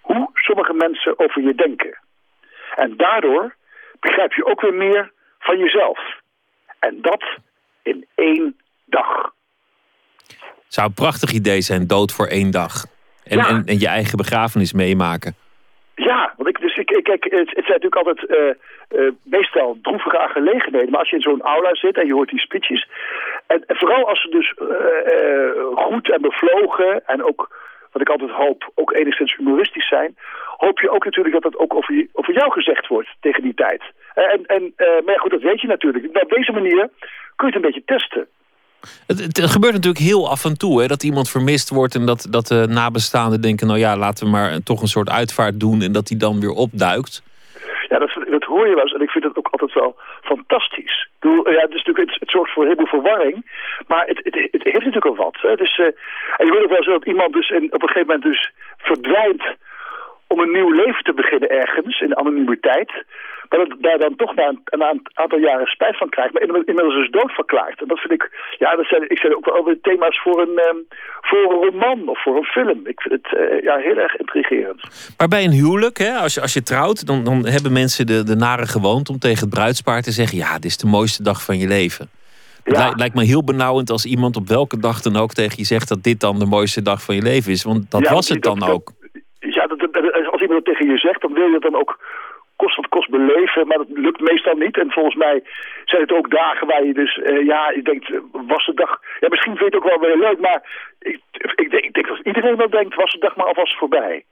hoe 0.00 0.30
sommige 0.34 0.72
mensen 0.72 1.18
over 1.18 1.42
je 1.42 1.54
denken. 1.54 1.98
En 2.74 2.96
daardoor 2.96 3.54
begrijp 4.00 4.32
je 4.32 4.44
ook 4.44 4.60
weer 4.60 4.74
meer 4.74 5.12
van 5.38 5.58
jezelf. 5.58 6.22
En 6.86 6.98
dat 7.00 7.24
in 7.82 8.06
één 8.14 8.56
dag. 8.84 9.32
Zou 10.68 10.86
een 10.86 10.94
prachtig 10.94 11.32
idee 11.32 11.60
zijn, 11.60 11.86
dood 11.86 12.12
voor 12.12 12.26
één 12.26 12.50
dag. 12.50 12.84
En, 13.24 13.36
Ja. 13.36 13.48
en, 13.48 13.62
en 13.66 13.78
je 13.78 13.88
eigen 13.88 14.16
begrafenis 14.16 14.72
meemaken. 14.72 15.34
Ja, 15.94 16.34
want 16.36 16.48
ik, 16.48 16.60
dus 16.60 16.76
ik, 16.76 16.90
ik, 16.90 17.04
kijk, 17.04 17.24
het, 17.24 17.32
het 17.32 17.66
zijn 17.66 17.80
natuurlijk 17.80 17.96
altijd 17.96 18.26
eh, 18.26 18.48
eh, 18.48 19.12
meestal 19.22 19.78
droevige 19.82 20.18
aangelegenheden. 20.18 20.90
Maar 20.90 21.00
als 21.00 21.10
je 21.10 21.16
in 21.16 21.22
zo'n 21.22 21.42
aula 21.42 21.74
zit 21.74 21.96
en 21.96 22.06
je 22.06 22.12
hoort 22.14 22.30
die 22.30 22.40
speeches. 22.40 22.88
En, 23.46 23.64
en 23.66 23.76
vooral 23.76 24.08
als 24.08 24.22
ze 24.22 24.28
dus 24.28 24.54
eh, 24.54 25.84
goed 25.84 26.10
en 26.10 26.20
bevlogen 26.20 27.06
en 27.06 27.24
ook, 27.24 27.63
wat 27.94 28.02
ik 28.02 28.08
altijd 28.08 28.30
hoop, 28.30 28.70
ook 28.74 28.92
enigszins 28.92 29.36
humoristisch 29.36 29.88
zijn. 29.88 30.16
Hoop 30.56 30.80
je 30.80 30.90
ook 30.90 31.04
natuurlijk 31.04 31.34
dat 31.34 31.48
dat 31.48 31.60
ook 31.62 31.74
over, 31.74 32.06
over 32.12 32.34
jou 32.34 32.52
gezegd 32.52 32.86
wordt 32.86 33.08
tegen 33.20 33.42
die 33.42 33.54
tijd. 33.54 33.82
Eh, 34.14 34.32
En, 34.32 34.46
en, 34.46 34.72
eh, 34.76 35.04
maar 35.04 35.20
goed, 35.20 35.30
dat 35.30 35.48
weet 35.50 35.60
je 35.60 35.66
natuurlijk. 35.66 36.12
Maar 36.12 36.22
op 36.22 36.30
deze 36.30 36.52
manier 36.52 36.90
kun 37.36 37.46
je 37.48 37.54
het 37.54 37.54
een 37.54 37.70
beetje 37.70 37.84
testen. 37.84 38.26
Het 39.06 39.50
gebeurt 39.50 39.72
natuurlijk 39.72 40.04
heel 40.04 40.30
af 40.30 40.44
en 40.44 40.58
toe 40.58 40.80
hè, 40.80 40.86
dat 40.86 41.02
iemand 41.02 41.30
vermist 41.30 41.68
wordt 41.70 41.94
en 41.94 42.06
dat, 42.06 42.26
dat 42.30 42.46
de 42.46 42.66
nabestaanden 42.68 43.40
denken: 43.40 43.66
nou 43.66 43.78
ja, 43.78 43.96
laten 43.96 44.24
we 44.24 44.30
maar 44.30 44.62
toch 44.62 44.82
een 44.82 44.88
soort 44.88 45.10
uitvaart 45.10 45.60
doen 45.60 45.82
en 45.82 45.92
dat 45.92 46.06
die 46.06 46.16
dan 46.16 46.40
weer 46.40 46.50
opduikt. 46.50 47.22
Ja, 47.88 47.98
dat, 47.98 48.18
dat 48.30 48.44
hoor 48.44 48.68
je 48.68 48.74
wel 48.74 48.82
eens. 48.82 48.92
En 48.92 49.00
ik 49.00 49.10
vind 49.10 49.24
het 49.24 49.36
ook 49.36 49.48
altijd 49.50 49.72
wel 49.72 49.96
fantastisch. 50.22 51.08
Ik 51.14 51.20
bedoel, 51.20 51.50
ja, 51.50 51.66
natuurlijk, 51.68 52.18
het, 52.20 52.30
zorgt 52.30 52.52
voor 52.52 52.62
een 52.62 52.68
heleboel 52.68 53.00
verwarring. 53.00 53.50
Maar 53.86 54.06
het, 54.06 54.20
het, 54.22 54.62
heeft 54.64 54.84
natuurlijk 54.84 55.06
al 55.06 55.16
wat. 55.16 55.36
Hè. 55.40 55.54
Dus, 55.56 55.78
eh, 55.78 55.86
en 56.36 56.46
je 56.46 56.52
weet 56.52 56.62
ook 56.64 56.70
wel 56.70 56.82
zo 56.82 56.90
dat 56.90 57.06
iemand 57.06 57.32
dus 57.32 57.50
in, 57.50 57.64
op 57.72 57.82
een 57.82 57.88
gegeven 57.88 58.06
moment 58.06 58.22
dus 58.22 58.52
verdwijnt 58.76 59.44
om 60.34 60.40
een 60.40 60.52
nieuw 60.58 60.70
leven 60.82 61.04
te 61.04 61.12
beginnen 61.20 61.48
ergens 61.50 62.00
in 62.00 62.16
anonimiteit. 62.16 62.92
Maar 63.48 63.58
dat 63.68 63.76
daar 63.80 63.98
dan 63.98 64.16
toch 64.16 64.34
na 64.34 64.46
een, 64.48 64.60
na 64.78 64.90
een 64.90 65.06
aantal 65.12 65.38
jaren 65.38 65.66
spijt 65.66 65.96
van 65.96 66.08
krijgt. 66.08 66.32
Maar 66.32 66.42
inmiddels 66.42 66.94
is 67.04 67.10
doodverklaard. 67.10 67.80
En 67.80 67.88
dat 67.88 67.98
vind 67.98 68.12
ik, 68.12 68.24
ja, 68.58 68.76
dat 68.76 68.86
zijn, 68.86 69.02
ik 69.10 69.18
zijn 69.18 69.36
ook 69.36 69.44
wel 69.44 69.64
weer 69.64 69.78
thema's 69.82 70.20
voor 70.22 70.40
een, 70.40 70.58
ehm, 70.58 70.76
voor 71.20 71.38
een 71.38 71.62
roman 71.70 72.08
of 72.08 72.22
voor 72.22 72.36
een 72.36 72.44
film. 72.56 72.80
Ik 72.86 73.00
vind 73.00 73.14
het 73.22 73.38
eh, 73.40 73.62
ja, 73.62 73.76
heel 73.76 73.96
erg 73.96 74.16
intrigerend. 74.16 74.80
Maar 75.18 75.28
bij 75.28 75.44
een 75.44 75.50
huwelijk, 75.50 75.98
hè, 75.98 76.12
als, 76.12 76.34
je, 76.34 76.40
als 76.40 76.52
je 76.54 76.62
trouwt, 76.62 77.06
dan, 77.06 77.24
dan 77.24 77.46
hebben 77.46 77.72
mensen 77.72 78.06
de, 78.06 78.22
de 78.24 78.36
nare 78.36 78.66
gewoonte 78.66 79.12
om 79.12 79.18
tegen 79.18 79.40
het 79.46 79.54
bruidspaar 79.54 80.02
te 80.02 80.10
zeggen: 80.10 80.38
ja, 80.38 80.54
dit 80.54 80.64
is 80.64 80.76
de 80.76 80.86
mooiste 80.86 81.22
dag 81.22 81.42
van 81.44 81.58
je 81.58 81.66
leven. 81.68 82.08
Het 82.64 82.76
Ja. 82.76 82.92
lijkt, 82.96 83.14
me 83.14 83.24
heel 83.24 83.44
benauwend 83.44 83.90
als 83.90 84.04
iemand 84.04 84.36
op 84.36 84.48
welke 84.48 84.78
dag 84.78 85.00
dan 85.00 85.16
ook 85.16 85.32
tegen 85.32 85.54
je 85.58 85.64
zegt 85.64 85.88
dat 85.88 86.02
dit 86.02 86.20
dan 86.20 86.38
de 86.38 86.46
mooiste 86.46 86.82
dag 86.82 87.02
van 87.02 87.14
je 87.14 87.22
leven 87.22 87.52
is. 87.52 87.62
Want 87.62 87.90
dat 87.90 88.02
Ja, 88.04 88.12
was 88.12 88.28
het 88.28 88.42
dan 88.42 88.58
dat- 88.58 88.68
ook. 88.70 88.92
Dat, 89.94 90.02
dat- 90.02 90.30
als 90.32 90.40
iemand 90.42 90.64
dat 90.64 90.74
tegen 90.74 90.90
je 90.92 90.98
zegt, 90.98 91.20
dan 91.20 91.32
wil 91.32 91.46
je 91.46 91.52
dat 91.58 91.62
dan 91.70 91.80
ook 91.80 91.92
kost 92.56 92.76
wat 92.76 92.88
kost 92.88 93.10
beleven. 93.10 93.66
Maar 93.66 93.78
dat 93.78 93.86
lukt 94.06 94.20
meestal 94.20 94.54
niet. 94.64 94.78
En 94.78 94.90
volgens 94.90 95.14
mij 95.14 95.42
zijn 95.84 96.02
het 96.02 96.12
ook 96.12 96.30
dagen 96.30 96.66
waar 96.66 96.84
je 96.84 96.94
dus, 96.94 97.12
eh, 97.18 97.44
ja, 97.46 97.70
je 97.70 97.82
denkt, 97.82 98.10
eh, 98.12 98.18
was 98.46 98.66
de 98.66 98.74
dag... 98.74 98.90
Ja, 99.20 99.28
misschien 99.28 99.56
vind 99.56 99.70
je 99.72 99.76
het 99.76 99.84
ook 99.84 99.90
wel 99.92 100.08
weer 100.08 100.18
leuk, 100.18 100.40
maar 100.40 100.60
ik, 101.00 101.20
ik, 101.54 101.70
denk, 101.70 101.84
ik 101.84 101.94
denk 101.94 102.06
dat 102.06 102.18
iedereen 102.22 102.56
wel 102.56 102.70
denkt, 102.70 102.94
was 102.94 103.12
de 103.12 103.18
dag 103.18 103.36
maar 103.36 103.46
alvast 103.46 103.78
voorbij. 103.78 104.24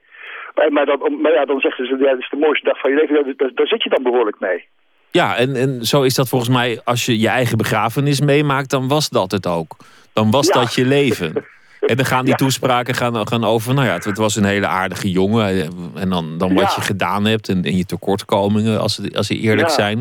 Maar, 0.55 0.71
maar, 0.71 0.85
dan, 0.85 1.21
maar 1.21 1.33
ja, 1.33 1.45
dan 1.45 1.59
zeggen 1.59 1.85
ze, 1.85 1.97
ja, 1.97 2.11
dit 2.11 2.19
is 2.19 2.29
de 2.29 2.37
mooiste 2.45 2.65
dag 2.65 2.79
van 2.79 2.91
je 2.91 2.97
leven. 2.97 3.33
Daar, 3.37 3.51
daar 3.53 3.67
zit 3.67 3.83
je 3.83 3.89
dan 3.89 4.03
behoorlijk 4.03 4.39
mee. 4.39 4.67
Ja, 5.11 5.35
en, 5.37 5.55
en 5.55 5.81
zo 5.83 6.01
is 6.03 6.15
dat 6.15 6.29
volgens 6.29 6.51
mij, 6.51 6.81
als 6.83 7.05
je 7.05 7.19
je 7.19 7.27
eigen 7.29 7.57
begrafenis 7.57 8.21
meemaakt, 8.21 8.69
dan 8.69 8.87
was 8.87 9.09
dat 9.09 9.31
het 9.31 9.47
ook. 9.47 9.75
Dan 10.13 10.31
was 10.31 10.47
Ja. 10.47 10.53
dat 10.53 10.73
je 10.75 10.85
leven. 10.85 11.33
En 11.85 11.95
dan 11.95 12.05
gaan 12.05 12.25
die 12.25 12.35
toespraken 12.35 12.93
gaan, 12.95 13.27
gaan 13.27 13.43
over, 13.43 13.73
nou 13.73 13.87
ja, 13.87 13.93
het, 13.93 14.05
het 14.05 14.17
was 14.17 14.35
een 14.35 14.43
hele 14.43 14.67
aardige 14.67 15.11
jongen. 15.11 15.47
eh, 15.47 15.67
En 16.01 16.09
dan, 16.09 16.37
dan 16.37 16.53
wat 16.53 16.75
je 16.75 16.81
gedaan 16.81 17.25
hebt 17.25 17.49
en, 17.49 17.63
en 17.63 17.77
je 17.77 17.85
tekortkomingen, 17.85 18.79
als, 18.79 18.95
ze- 18.95 19.11
als 19.15 19.27
ze 19.27 19.37
eerlijk 19.37 19.69
zijn. 19.69 19.97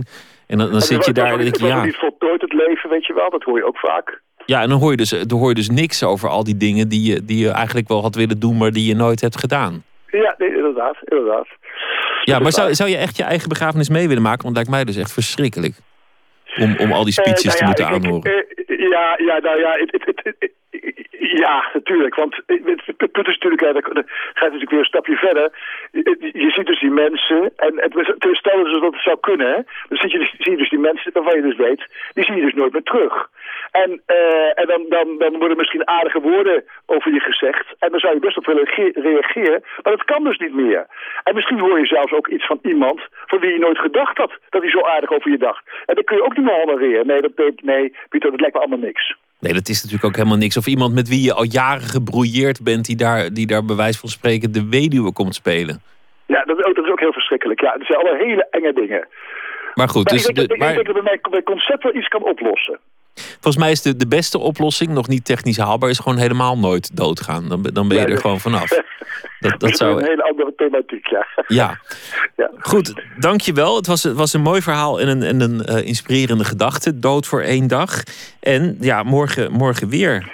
En 0.47 0.59
dan, 0.59 0.66
dan 0.66 0.74
En 0.76 0.83
zit 0.83 1.05
je 1.05 1.12
daar 1.12 1.39
denk 1.39 1.57
je, 1.57 1.66
ja. 1.66 1.85
niet 1.85 1.97
voltooid 1.97 2.41
het 2.41 2.53
leven, 2.53 2.91
weet 2.91 3.07
je 3.07 3.14
wel. 3.14 3.30
Dat 3.30 3.43
hoor 3.43 3.59
je 3.59 3.66
ook 3.66 3.78
vaak. 3.78 4.20
Ja, 4.47 4.62
en 4.62 4.68
dan 4.68 4.78
hoor 4.78 4.91
je 4.91 4.97
dus, 4.97 5.11
dan 5.11 5.39
hoor 5.39 5.49
je 5.49 5.55
dus 5.55 5.70
niks 5.70 6.03
over 6.05 6.28
al 6.28 6.45
die 6.45 6.57
dingen 6.57 6.89
die 6.89 7.12
je, 7.12 7.24
die 7.24 7.39
je 7.39 7.51
eigenlijk 7.51 7.89
wel 7.89 8.03
had 8.03 8.14
willen 8.14 8.41
doen, 8.41 8.57
maar 8.57 8.70
die 8.70 8.87
je 8.89 8.95
nooit 8.95 9.20
hebt 9.20 9.39
gedaan. 9.39 9.85
Ja, 10.07 10.35
nee, 10.39 10.55
inderdaad, 10.57 10.97
inderdaad. 11.05 11.47
Ja, 12.24 12.35
maar 12.35 12.43
Dat 12.45 12.55
zou, 12.55 12.74
zou 12.74 12.91
je 12.91 12.97
echt 12.97 13.16
je 13.16 13.22
eigen 13.22 13.49
begrafenis 13.49 13.89
mee 13.89 14.09
willen 14.09 14.22
maken? 14.22 14.43
Want 14.43 14.57
het 14.57 14.66
lijkt 14.68 14.85
mij 14.85 14.95
dus 14.95 15.03
echt 15.03 15.12
verschrikkelijk. 15.12 15.74
Om, 16.57 16.76
om 16.78 16.93
al 16.93 17.05
die 17.05 17.12
speeches 17.12 17.55
Eh, 17.55 17.61
nou 17.61 17.74
te 17.74 17.83
moeten 17.83 17.85
ik- 17.85 18.05
ik- 18.05 18.05
aanhoren. 18.05 18.33
eh, 18.33 18.89
ja, 18.91 19.14
ja, 19.26 19.39
nou 19.41 19.59
ja, 19.59 19.70
het, 19.72 19.93
het, 19.93 20.03
het, 20.07 20.35
het- 20.39 20.51
ja, 21.18 21.70
natuurlijk. 21.73 22.14
Want 22.14 22.35
het, 22.47 23.12
punt 23.12 23.29
is 23.29 23.39
natuurlijk, 23.39 23.62
dan 23.62 23.73
dan 23.73 24.05
gaat 24.35 24.43
natuurlijk 24.43 24.70
weer 24.70 24.79
een 24.79 24.85
stapje 24.85 25.16
verder. 25.16 25.51
Je, 26.33 26.51
ziet 26.51 26.66
dus 26.66 26.81
die 26.81 26.91
mensen, 26.91 27.53
en 27.57 27.73
het, 27.77 27.93
stel 28.33 28.62
dus 28.64 28.81
dat 28.81 28.93
het 28.93 29.03
zou 29.03 29.16
kunnen, 29.20 29.66
dan 29.89 29.99
zie 29.99 30.11
je, 30.11 30.18
dus, 30.18 30.35
zie 30.39 30.51
je 30.51 30.57
dus 30.57 30.70
die 30.70 30.79
mensen 30.79 31.12
waarvan 31.12 31.37
je 31.37 31.43
dus 31.43 31.57
weet, 31.57 31.87
die 32.12 32.25
zie 32.25 32.35
je 32.35 32.43
dus 32.43 32.55
nooit 32.55 32.73
meer 32.73 32.83
terug. 32.83 33.31
En, 33.70 34.03
eh, 34.07 34.59
en 34.61 34.66
dan, 34.66 34.85
dan, 34.89 35.18
dan 35.18 35.39
worden 35.39 35.57
misschien 35.57 35.89
aardige 35.89 36.20
woorden 36.20 36.64
over 36.87 37.12
je 37.12 37.20
gezegd. 37.20 37.66
En 37.79 37.91
dan 37.91 38.01
zou 38.01 38.14
je 38.14 38.20
best 38.20 38.37
op 38.37 38.47
willen 38.47 38.64
reage- 38.64 39.01
reageren. 39.01 39.62
Maar 39.83 39.97
dat 39.97 40.05
kan 40.05 40.25
dus 40.25 40.39
niet 40.39 40.55
meer. 40.55 40.87
En 41.25 41.35
misschien 41.35 41.59
hoor 41.59 41.79
je 41.79 41.87
zelfs 41.87 42.12
ook 42.12 42.29
iets 42.29 42.47
van 42.47 42.59
iemand 42.62 43.01
van 43.27 43.41
wie 43.41 43.53
je 43.53 43.59
nooit 43.59 43.79
gedacht 43.79 44.18
had 44.18 44.33
dat 44.49 44.62
hij 44.62 44.70
zo 44.70 44.81
aardig 44.81 45.12
over 45.12 45.31
je 45.31 45.39
dacht. 45.39 45.64
En 45.87 45.95
dat 45.95 46.05
kun 46.05 46.16
je 46.16 46.25
ook 46.25 46.37
niet 46.37 46.47
meer 46.47 46.61
honoreren. 46.64 47.07
Nee, 47.07 47.20
dat, 47.20 47.53
nee 47.62 47.95
Pieter, 48.09 48.31
dat 48.31 48.41
lijkt 48.41 48.55
me 48.55 48.61
allemaal 48.61 48.87
niks. 48.89 49.14
Nee, 49.43 49.53
dat 49.53 49.68
is 49.68 49.76
natuurlijk 49.82 50.05
ook 50.05 50.16
helemaal 50.16 50.36
niks. 50.38 50.57
Of 50.57 50.66
iemand 50.66 50.95
met 50.95 51.09
wie 51.09 51.22
je 51.22 51.32
al 51.34 51.45
jaren 51.45 51.88
gebrouilleerd 51.97 52.62
bent, 52.62 52.84
die 52.84 52.97
daar, 52.97 53.32
die 53.32 53.47
daar 53.47 53.64
bij 53.64 53.76
wijze 53.76 53.99
van 53.99 54.09
spreken 54.09 54.53
de 54.53 54.68
weduwe 54.68 55.12
komt 55.12 55.34
spelen. 55.34 55.82
Ja, 56.26 56.45
dat, 56.45 56.59
is 56.59 56.64
ook- 56.64 56.74
dat 56.74 56.84
is 56.84 56.90
ook 56.90 57.01
heel 57.01 57.12
verschrikkelijk. 57.12 57.60
Ja, 57.60 57.73
dat 57.77 57.86
zijn 57.86 57.98
allemaal 57.98 58.27
hele 58.27 58.47
enge 58.51 58.73
dingen. 58.73 59.09
Maar 59.74 59.89
goed, 59.89 60.05
Maar 60.05 60.14
dus 60.14 60.27
ik, 60.27 60.35
denk, 60.35 60.48
de- 60.48 60.55
ik 60.55 60.60
maar 60.60 60.73
denk 60.74 60.86
dat 60.86 60.94
het 60.94 61.05
bij 61.05 61.19
mijn, 61.23 61.31
mijn 61.31 61.43
concept 61.43 61.82
wel 61.82 61.94
iets 61.94 62.09
kan 62.09 62.23
oplossen. 62.24 62.78
Volgens 63.14 63.56
mij 63.56 63.70
is 63.70 63.82
de, 63.82 63.97
de 63.97 64.09
beste 64.09 64.39
oplossing, 64.39 64.90
nog 64.90 65.09
niet 65.09 65.24
technisch 65.24 65.56
haalbaar, 65.59 65.90
is 65.90 65.98
gewoon 65.98 66.18
helemaal 66.18 66.59
nooit 66.59 66.97
doodgaan. 66.97 67.48
Dan, 67.48 67.62
ben- 67.62 67.74
dan 67.74 67.89
ben 67.89 67.98
je 67.98 68.06
er 68.06 68.18
gewoon 68.18 68.40
vanaf. 68.40 68.68
Dat, 69.40 69.60
Dat 69.60 69.76
zou, 69.76 69.98
een 70.01 70.06
hele 70.06 70.22
andere 70.22 70.52
thematiek, 70.56 71.06
ja. 71.06 71.26
ja. 71.47 71.78
ja. 72.43 72.51
Goed, 72.59 72.94
dankjewel. 73.18 73.76
Het 73.76 73.86
was, 73.86 74.02
het 74.02 74.16
was 74.16 74.32
een 74.32 74.40
mooi 74.40 74.60
verhaal 74.62 75.01
en 75.01 75.09
een, 75.09 75.22
en 75.22 75.40
een 75.40 75.60
eh, 75.60 75.86
inspirerende 75.86 76.44
gedachte. 76.44 76.98
Dood 76.98 77.26
voor 77.26 77.40
één 77.40 77.66
dag. 77.68 77.90
En 78.40 78.76
ja, 78.80 79.02
morgen, 79.02 79.52
morgen 79.52 79.89
weer. 79.89 80.28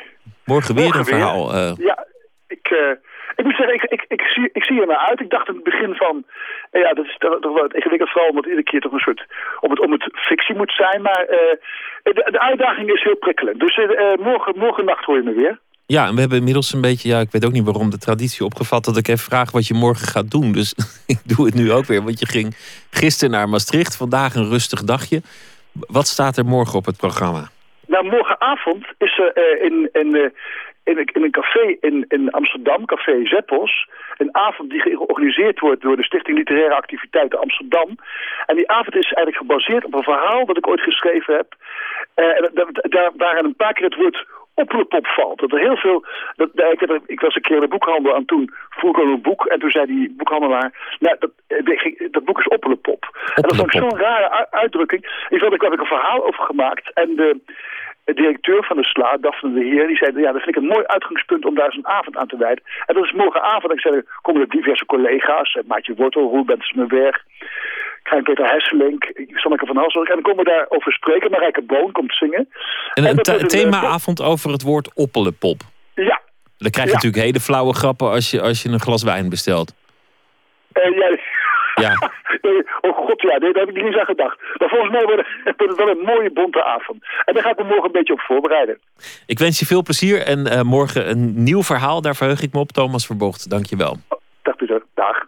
Morgen 0.44 0.74
weer 0.74 0.84
Morgen 0.84 1.00
een 1.00 1.06
verhaal. 1.06 1.52
eh. 1.55 1.72
Ja, 1.78 2.06
ik, 2.46 2.66
eh, 2.70 2.90
ik 3.36 3.44
moet 3.44 3.56
zeggen, 3.56 3.74
ik, 3.74 3.82
ik, 3.92 4.05
ik, 4.09 4.20
zie, 4.20 4.48
ik 4.52 4.64
zie 4.64 4.80
er 4.80 4.86
naar 4.86 5.06
uit. 5.09 5.20
Ik 5.20 5.30
dacht 5.30 5.48
in 5.48 5.55
het 5.55 5.64
begin 5.64 5.94
van, 5.94 6.24
ja, 6.70 6.92
dat 6.92 7.05
is 7.05 7.16
toch 7.18 7.55
wel 7.55 7.66
ingewikkeld, 7.66 8.10
vooral 8.10 8.28
omdat 8.30 8.44
iedere 8.44 8.62
keer 8.62 8.80
toch 8.80 8.92
een 8.92 8.98
soort, 8.98 9.26
om 9.60 9.70
het, 9.70 9.80
om 9.80 9.92
het 9.92 10.09
fictie 10.12 10.55
moet 10.56 10.72
zijn. 10.72 11.02
Maar 11.02 11.24
de, 12.02 12.28
de 12.30 12.40
uitdaging 12.40 12.90
is 12.92 13.02
heel 13.02 13.16
prikkelend. 13.16 13.60
Dus 13.60 13.76
eh, 13.76 13.84
eh, 14.12 14.18
morgen, 14.18 14.58
morgen 14.58 14.84
nacht 14.84 15.04
hoor 15.04 15.16
je 15.16 15.22
me 15.22 15.32
weer. 15.34 15.58
Ja, 15.86 16.06
en 16.06 16.14
we 16.14 16.20
hebben 16.20 16.38
inmiddels 16.38 16.72
een 16.72 16.80
beetje, 16.80 17.08
ja, 17.08 17.20
ik 17.20 17.30
weet 17.30 17.44
ook 17.44 17.52
niet 17.52 17.64
waarom, 17.64 17.90
de 17.90 17.98
traditie 17.98 18.44
opgevat 18.44 18.84
dat 18.84 18.96
ik 18.96 19.08
even 19.08 19.24
vraag 19.24 19.50
wat 19.50 19.66
je 19.66 19.74
morgen 19.74 20.06
gaat 20.06 20.30
doen. 20.30 20.52
Dus 20.52 20.74
ik 21.06 21.18
doe 21.24 21.46
het 21.46 21.54
nu 21.54 21.72
ook 21.72 21.84
weer, 21.84 22.02
want 22.02 22.18
je 22.18 22.26
ging 22.26 22.56
gisteren 22.90 23.30
naar 23.30 23.48
Maastricht, 23.48 23.96
vandaag 23.96 24.34
een 24.34 24.48
rustig 24.48 24.82
dagje. 24.82 25.22
Wat 25.72 26.06
staat 26.06 26.36
er 26.36 26.44
morgen 26.44 26.78
op 26.78 26.84
het 26.86 26.96
programma? 26.96 27.48
Nou, 27.86 28.04
morgenavond 28.04 28.86
is 28.98 29.18
er 29.18 29.32
eh, 29.32 29.64
in, 29.64 29.88
in, 29.92 30.14
eh, 30.14 30.22
in, 30.84 30.98
een- 30.98 31.10
in 31.12 31.22
een 31.22 31.30
café 31.30 31.76
in, 31.80 32.04
in 32.08 32.30
Amsterdam, 32.30 32.84
Café 32.84 33.26
Zeppels, 33.26 33.88
een 34.19 34.35
avond 34.36 34.70
die 34.70 34.81
georganiseerd 34.81 35.61
wordt 35.61 35.82
door 35.82 35.97
de 35.97 36.05
Stichting 36.05 36.39
Literaire 36.39 36.74
Activiteiten 36.74 37.40
Amsterdam. 37.40 37.89
En 38.47 38.57
die 38.57 38.70
avond 38.70 38.95
is 38.97 39.12
eigenlijk 39.12 39.36
gebaseerd 39.36 39.85
op 39.85 39.95
een 39.95 40.03
verhaal 40.03 40.47
dat 40.47 40.57
ik 40.57 40.69
ooit 40.69 40.81
geschreven 40.81 41.35
heb. 41.35 41.55
Eh, 42.15 42.24
en 42.27 42.51
daar, 43.16 43.39
een 43.39 43.55
paar 43.57 43.73
keer 43.73 43.85
het 43.85 43.95
woord 43.97 44.27
oplepop 44.55 45.07
valt. 45.07 45.40
Dat 45.40 45.53
er 45.53 45.59
heel 45.59 45.77
veel... 45.77 46.05
Dat, 46.36 46.49
ik, 46.55 46.81
heb- 46.81 47.03
ik 47.07 47.20
was 47.20 47.35
een 47.35 47.43
keer 47.43 47.55
in 47.55 47.61
de 47.62 47.69
boekhandel 47.69 48.15
en 48.15 48.24
toen 48.24 48.51
vroeg 48.70 48.99
ik 48.99 49.05
een 49.05 49.23
boek. 49.23 49.47
En 49.47 49.59
toen 49.59 49.70
zei 49.70 49.86
die 49.86 50.15
boekhandelaar, 50.16 50.97
nou, 50.99 51.16
dat, 51.19 51.31
eh, 51.47 52.09
dat 52.11 52.24
boek 52.24 52.39
is 52.39 52.49
oplepop. 52.49 53.09
En 53.35 53.43
dat 53.43 53.57
vond 53.57 53.74
ik 53.74 53.82
Oppelepop. 53.82 53.90
zo'n 53.90 54.01
rare 54.01 54.51
uitdrukking. 54.51 55.03
Ik 55.28 55.39
vond, 55.40 55.55
ik 55.55 55.61
heb 55.62 55.73
ik 55.73 55.81
een 55.81 55.86
verhaal 55.86 56.27
over 56.27 56.45
gemaakt. 56.45 56.93
En 56.93 57.16
de 57.16 57.40
directeur 58.14 58.64
van 58.64 58.76
de 58.76 58.85
SLA, 58.85 59.16
Daphne 59.20 59.52
de 59.52 59.64
Heer, 59.64 59.86
die 59.86 59.97
zei... 59.97 60.20
ja, 60.20 60.32
dat 60.32 60.43
vind 60.43 60.56
ik 60.56 60.62
een 60.62 60.68
mooi 60.74 60.85
uitgangspunt 60.86 61.44
om 61.44 61.55
daar 61.55 61.72
zo'n 61.72 61.86
avond 61.86 62.16
aan 62.16 62.26
te 62.26 62.36
wijden. 62.36 62.64
En 62.86 62.94
dat 62.94 63.05
is 63.05 63.12
morgenavond. 63.12 63.72
Ik 63.72 63.80
zei, 63.80 64.02
komen 64.22 64.40
er 64.43 64.48
diverse 64.48 64.86
collega's. 64.86 65.55
eh, 65.55 65.62
Maatje 65.66 65.94
Wortel, 65.94 66.22
Roel 66.22 66.44
Bentersmeerberg... 66.44 67.24
Krijn 68.02 68.22
Peter 68.22 68.51
Hesselink, 68.51 69.12
Sanneke 69.35 69.66
van 69.66 69.76
Hasselink. 69.76 70.09
En 70.09 70.14
dan 70.14 70.22
komen 70.22 70.44
we 70.44 70.51
daarover 70.51 70.93
spreken. 70.93 71.30
Marijke 71.30 71.62
Boon 71.62 71.93
komt 71.93 72.14
zingen. 72.16 72.48
En 72.94 73.05
En 73.05 73.10
een 73.18 73.18
een, 73.35 73.39
eh, 73.40 73.44
themaavond 73.47 74.22
over 74.22 74.51
het 74.51 74.62
woord 74.62 74.94
oppelenpop. 74.94 75.60
Ja, 75.94 76.20
Dan 76.59 76.70
krijg 76.70 76.86
je 76.86 76.93
Ja. 76.93 76.94
natuurlijk 76.94 77.22
hele 77.24 77.40
flauwe 77.40 77.74
grappen 77.74 78.10
als 78.10 78.30
je, 78.30 78.40
als 78.43 78.62
je 78.62 78.68
een 78.68 78.80
glas 78.80 79.02
wijn 79.02 79.28
bestelt. 79.28 79.74
eh, 80.72 80.97
ja, 80.97 81.18
Ja. 81.80 82.10
nee, 82.42 82.66
oh 82.80 82.96
god, 82.96 83.22
ja, 83.22 83.38
nee, 83.38 83.52
daar 83.52 83.64
heb 83.64 83.68
ik 83.68 83.74
niet 83.74 83.84
eens 83.84 83.98
aan 83.98 84.05
gedacht. 84.05 84.38
Maar 84.59 84.68
volgens 84.68 84.90
mij 84.90 85.05
wordt 85.05 85.22
het, 85.44 85.55
wordt 85.56 85.76
het 85.76 85.86
wel 85.86 85.96
een 85.96 86.05
mooie 86.05 86.30
bonte 86.32 86.64
avond. 86.64 87.05
En 87.24 87.34
daar 87.34 87.42
ga 87.42 87.50
ik 87.50 87.59
me 87.59 87.64
morgen 87.64 87.84
een 87.84 87.92
beetje 87.92 88.12
op 88.12 88.20
voorbereiden. 88.20 88.78
Ik 89.26 89.38
wens 89.38 89.59
je 89.59 89.66
veel 89.66 89.82
plezier 89.82 90.22
en 90.22 90.46
eh, 90.46 90.62
morgen 90.62 91.10
een 91.10 91.42
nieuw 91.42 91.62
verhaal. 91.62 92.00
Daar 92.02 92.16
verheug 92.16 92.42
ik 92.42 92.52
me 92.52 92.60
op. 92.60 92.72
Thomas 92.72 93.06
Verbocht, 93.06 93.50
dank 93.50 93.66
je 93.66 93.76
wel. 93.76 93.96
Dag 94.42 94.56
Pieter, 94.56 94.82
dag. 94.94 95.26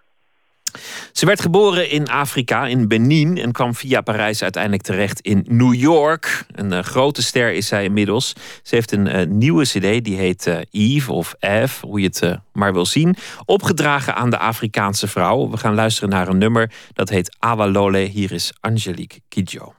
Ze 1.13 1.27
werd 1.27 1.41
geboren 1.41 1.91
in 1.91 2.09
Afrika, 2.09 2.67
in 2.67 2.89
Benin, 2.89 3.39
en 3.39 3.53
kwam 3.53 3.75
via 3.75 4.01
Parijs 4.01 4.43
uiteindelijk 4.43 4.83
terecht 4.83 5.21
in 5.21 5.45
New 5.49 5.75
York. 5.75 6.45
Een 6.55 6.73
eh, 6.73 6.83
grote 6.83 7.23
ster 7.23 7.53
is 7.53 7.67
zij 7.67 7.85
inmiddels. 7.85 8.35
Ze 8.63 8.75
heeft 8.75 8.93
een 8.93 9.07
eh, 9.07 9.27
nieuwe 9.27 9.65
CD, 9.65 10.05
die 10.05 10.17
heet 10.17 10.47
eh, 10.47 10.59
Eve 10.71 11.13
of 11.13 11.35
Eve, 11.39 11.87
hoe 11.87 12.01
je 12.01 12.07
het 12.07 12.39
maar 12.53 12.73
wil 12.73 12.87
zien. 12.87 13.17
Opgedragen 13.45 14.15
aan 14.15 14.31
de 14.31 14.39
Afrikaanse 14.39 15.09
vrouw. 15.09 15.51
We 15.51 15.57
gaan 15.57 15.75
luisteren 15.75 16.09
naar 16.09 16.29
een 16.29 16.39
nummer 16.39 16.73
dat 16.93 17.09
heet 17.09 17.37
Awalole. 17.39 17.99
Hier 17.99 18.33
is 18.33 18.53
Angelique 18.61 19.21
Kidjo. 19.29 19.75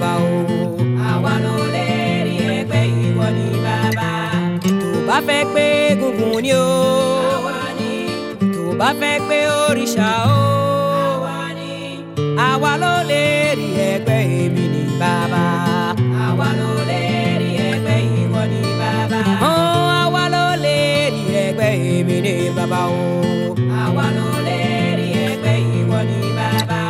Bàbá 0.00 0.12
o. 0.32 0.36
àwa 1.10 1.32
ló 1.44 1.54
lè 1.74 1.86
rí 2.26 2.36
ẹgbẹ́ 2.58 2.84
ìwọ 3.06 3.26
ní 3.36 3.46
bàbá. 3.64 4.10
tó 4.64 4.98
bá 5.08 5.16
fẹ́ 5.26 5.42
pé 5.54 5.66
gungun 6.00 6.36
ni 6.44 6.52
o. 6.52 6.68
àwa 7.34 7.56
ni. 7.78 7.90
tó 8.54 8.62
bá 8.80 8.88
fẹ́ 9.00 9.14
pé 9.28 9.38
òrìṣà 9.64 10.10
o. 10.36 10.42
àwa 11.12 11.36
ni. 11.58 11.72
àwa 12.48 12.72
ló 12.82 12.94
lè 13.10 13.24
rí 13.58 13.68
ẹgbẹ́ 13.90 14.20
èmi 14.42 14.64
ní 14.74 14.82
bàbá. 15.00 15.44
àwa 16.26 16.48
ló 16.60 16.70
lè 16.90 17.02
rí 17.40 17.50
ẹgbẹ́ 17.70 17.98
ìwọ 18.22 18.42
ní 18.52 18.60
bàbá. 18.80 19.20
àwa 19.52 20.22
ló 20.34 20.44
lè 20.64 20.78
rí 21.14 21.22
ẹgbẹ́ 21.44 21.72
èmi 21.94 22.16
ní 22.26 22.34
bàbá 22.56 22.80
o. 23.02 23.04
àwa 23.84 24.04
ló 24.16 24.28
lè 24.46 24.58
rí 24.98 25.08
ẹgbẹ́ 25.28 25.56
ìwọ 25.78 25.98
ní 26.10 26.18
bàbá. 26.38 26.80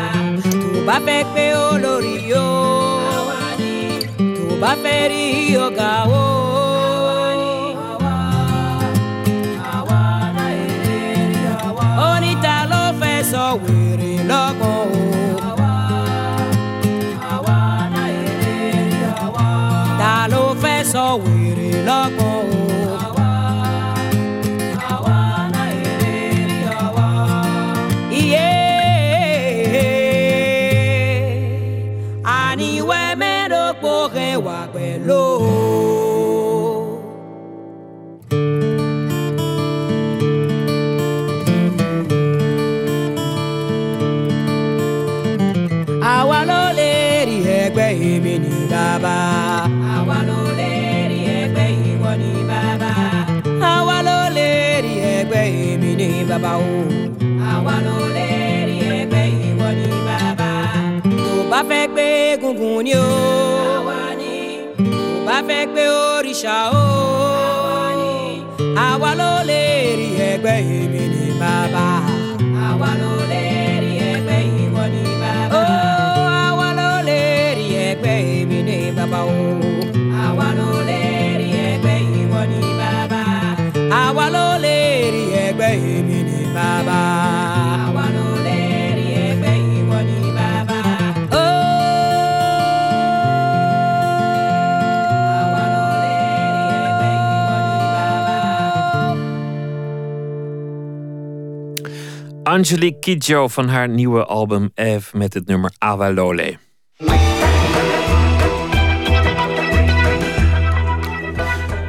tó 0.72 0.80
bá 0.88 0.96
fẹ́ 1.06 1.20
pé 1.34 1.44
olórí 1.70 2.16
o. 2.44 2.77
bá 4.60 4.70
fẹ́. 4.82 4.98
Gbé 62.48 62.54
gungun 62.58 62.84
ni 62.84 62.92
o. 62.94 63.08
tó 63.76 64.88
bá 65.26 65.36
fẹ́ 65.48 65.62
gbé 65.72 65.84
òrìṣà 66.12 66.56
o. 66.72 66.86
àwa 68.88 69.10
ló 69.20 69.32
lè 69.48 69.62
rí 69.98 70.08
ẹgbẹ́ 70.30 70.58
èmi 70.78 71.02
ni 71.12 71.22
bàbá. 71.40 71.86
àwa 72.68 72.90
ló 73.00 73.12
lè 73.32 73.42
rí 73.82 73.92
ẹgbẹ́ 74.12 74.40
ìwọ 74.62 74.82
ni 74.94 75.02
bàbá. 75.22 75.60
ó 75.60 75.64
àwa 76.46 76.68
ló 76.78 76.90
lè 77.08 77.20
rí 77.58 77.66
ẹgbẹ́ 77.88 78.16
èmi 78.38 78.58
ni 78.68 78.78
bàbá 78.96 79.20
o. 79.36 79.40
àwa 80.26 80.46
ló 80.58 80.70
lè 80.88 81.00
rí 81.40 81.48
ẹgbẹ́ 81.70 81.98
ìwọ 82.20 82.40
ni 82.50 82.60
bàbá. 82.80 83.22
àwa 84.02 84.24
ló 84.34 84.46
lè 84.64 84.78
rí 85.14 85.22
ẹgbẹ́ 85.44 85.72
èmi 85.94 86.18
ni 86.28 86.38
bàbá. 86.56 87.00
Angelique 102.58 102.98
Kidjo 102.98 103.48
van 103.48 103.68
haar 103.68 103.88
nieuwe 103.88 104.24
album 104.24 104.70
Eve 104.74 105.16
met 105.16 105.34
het 105.34 105.46
nummer 105.46 105.72
Awalole. 105.78 106.58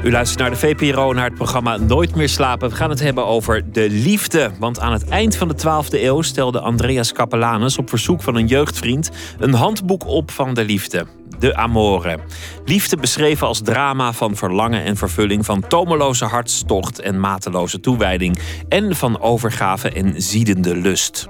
U 0.04 0.12
luistert 0.12 0.40
naar 0.40 0.50
de 0.50 0.56
VPRO, 0.56 1.14
naar 1.14 1.26
het 1.26 1.34
programma 1.34 1.78
Nooit 1.78 2.16
meer 2.16 2.30
slapen. 2.30 2.70
We 2.70 2.76
gaan 2.76 2.90
het 2.90 3.00
hebben 3.00 3.26
over 3.26 3.72
de 3.72 3.90
liefde. 3.90 4.52
Want 4.60 4.80
aan 4.80 4.94
het 4.94 5.10
eind 5.10 5.36
van 5.36 5.48
de 5.48 5.56
12e 5.58 6.02
eeuw 6.02 6.22
stelde 6.22 6.60
Andreas 6.60 7.12
Capellanus 7.12 7.78
op 7.78 7.90
verzoek 7.90 8.22
van 8.22 8.36
een 8.36 8.48
jeugdvriend 8.48 9.10
een 9.40 9.54
handboek 9.54 10.08
op 10.08 10.32
van 10.32 10.54
de 10.54 10.64
liefde. 10.66 11.06
De 11.40 11.56
Amore. 11.56 12.20
Liefde 12.66 12.98
beschreven 12.98 13.48
als 13.48 13.62
drama 13.62 14.14
van 14.14 14.36
verlangen 14.36 14.84
en 14.84 14.98
vervulling, 14.98 15.46
van 15.46 15.68
tomeloze 15.68 16.26
hartstocht 16.26 17.00
en 17.00 17.20
mateloze 17.20 17.80
toewijding, 17.80 18.40
en 18.70 18.96
van 18.96 19.22
overgave 19.22 19.90
en 19.90 20.22
ziedende 20.22 20.76
lust. 20.76 21.28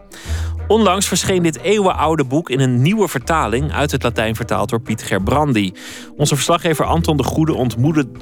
Onlangs 0.70 1.08
verscheen 1.08 1.44
dit 1.44 1.60
eeuwenoude 1.62 2.24
boek 2.24 2.50
in 2.50 2.60
een 2.60 2.82
nieuwe 2.82 3.08
vertaling 3.08 3.72
uit 3.72 3.92
het 3.92 4.04
Latijn 4.04 4.36
vertaald 4.36 4.70
door 4.70 4.82
Piet 4.82 5.04
Gerbrandi. 5.04 5.74
Onze 6.16 6.36
verslaggever 6.36 6.86
Anton 6.86 7.18
de 7.18 7.24
Goede 7.24 7.54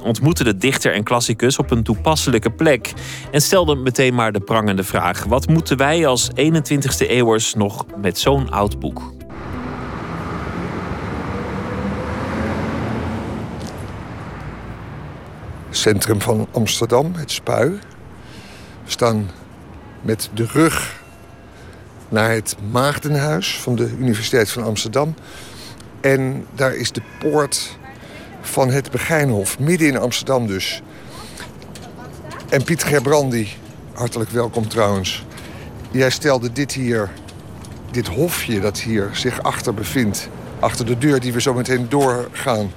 ontmoette, 0.02 0.44
de 0.44 0.56
dichter 0.56 0.92
en 0.92 1.02
klassicus 1.02 1.58
op 1.58 1.70
een 1.70 1.82
toepasselijke 1.82 2.50
plek 2.50 2.92
en 3.30 3.40
stelde 3.40 3.74
meteen 3.74 4.14
maar 4.14 4.32
de 4.32 4.40
prangende 4.40 4.84
vraag: 4.84 5.24
wat 5.24 5.48
moeten 5.48 5.76
wij 5.76 6.06
als 6.06 6.30
21ste 6.30 7.06
eeuwers 7.08 7.54
nog 7.54 7.86
met 8.00 8.18
zo'n 8.18 8.50
oud 8.50 8.78
boek? 8.78 9.17
Centrum 15.78 16.20
van 16.20 16.48
Amsterdam, 16.52 17.14
het 17.14 17.30
Spui. 17.30 17.68
We 18.84 18.90
staan 18.90 19.30
met 20.00 20.30
de 20.34 20.46
rug 20.52 21.02
naar 22.08 22.30
het 22.30 22.56
Maagdenhuis 22.70 23.60
van 23.60 23.76
de 23.76 23.90
Universiteit 23.98 24.50
van 24.50 24.64
Amsterdam. 24.64 25.14
En 26.00 26.46
daar 26.54 26.74
is 26.74 26.92
de 26.92 27.02
poort 27.18 27.78
van 28.40 28.70
het 28.70 28.90
Begijnhof, 28.90 29.58
midden 29.58 29.88
in 29.88 29.98
Amsterdam 29.98 30.46
dus. 30.46 30.82
En 32.48 32.64
Piet 32.64 32.84
Gerbrandi, 32.84 33.48
hartelijk 33.92 34.30
welkom 34.30 34.68
trouwens. 34.68 35.24
Jij 35.90 36.10
stelde 36.10 36.52
dit 36.52 36.72
hier, 36.72 37.10
dit 37.90 38.06
hofje 38.06 38.60
dat 38.60 38.78
hier 38.78 39.10
zich 39.12 39.42
achter 39.42 39.74
bevindt... 39.74 40.28
achter 40.60 40.86
de 40.86 40.98
deur 40.98 41.20
die 41.20 41.32
we 41.32 41.40
zo 41.40 41.54
meteen 41.54 41.88
doorgaan... 41.88 42.70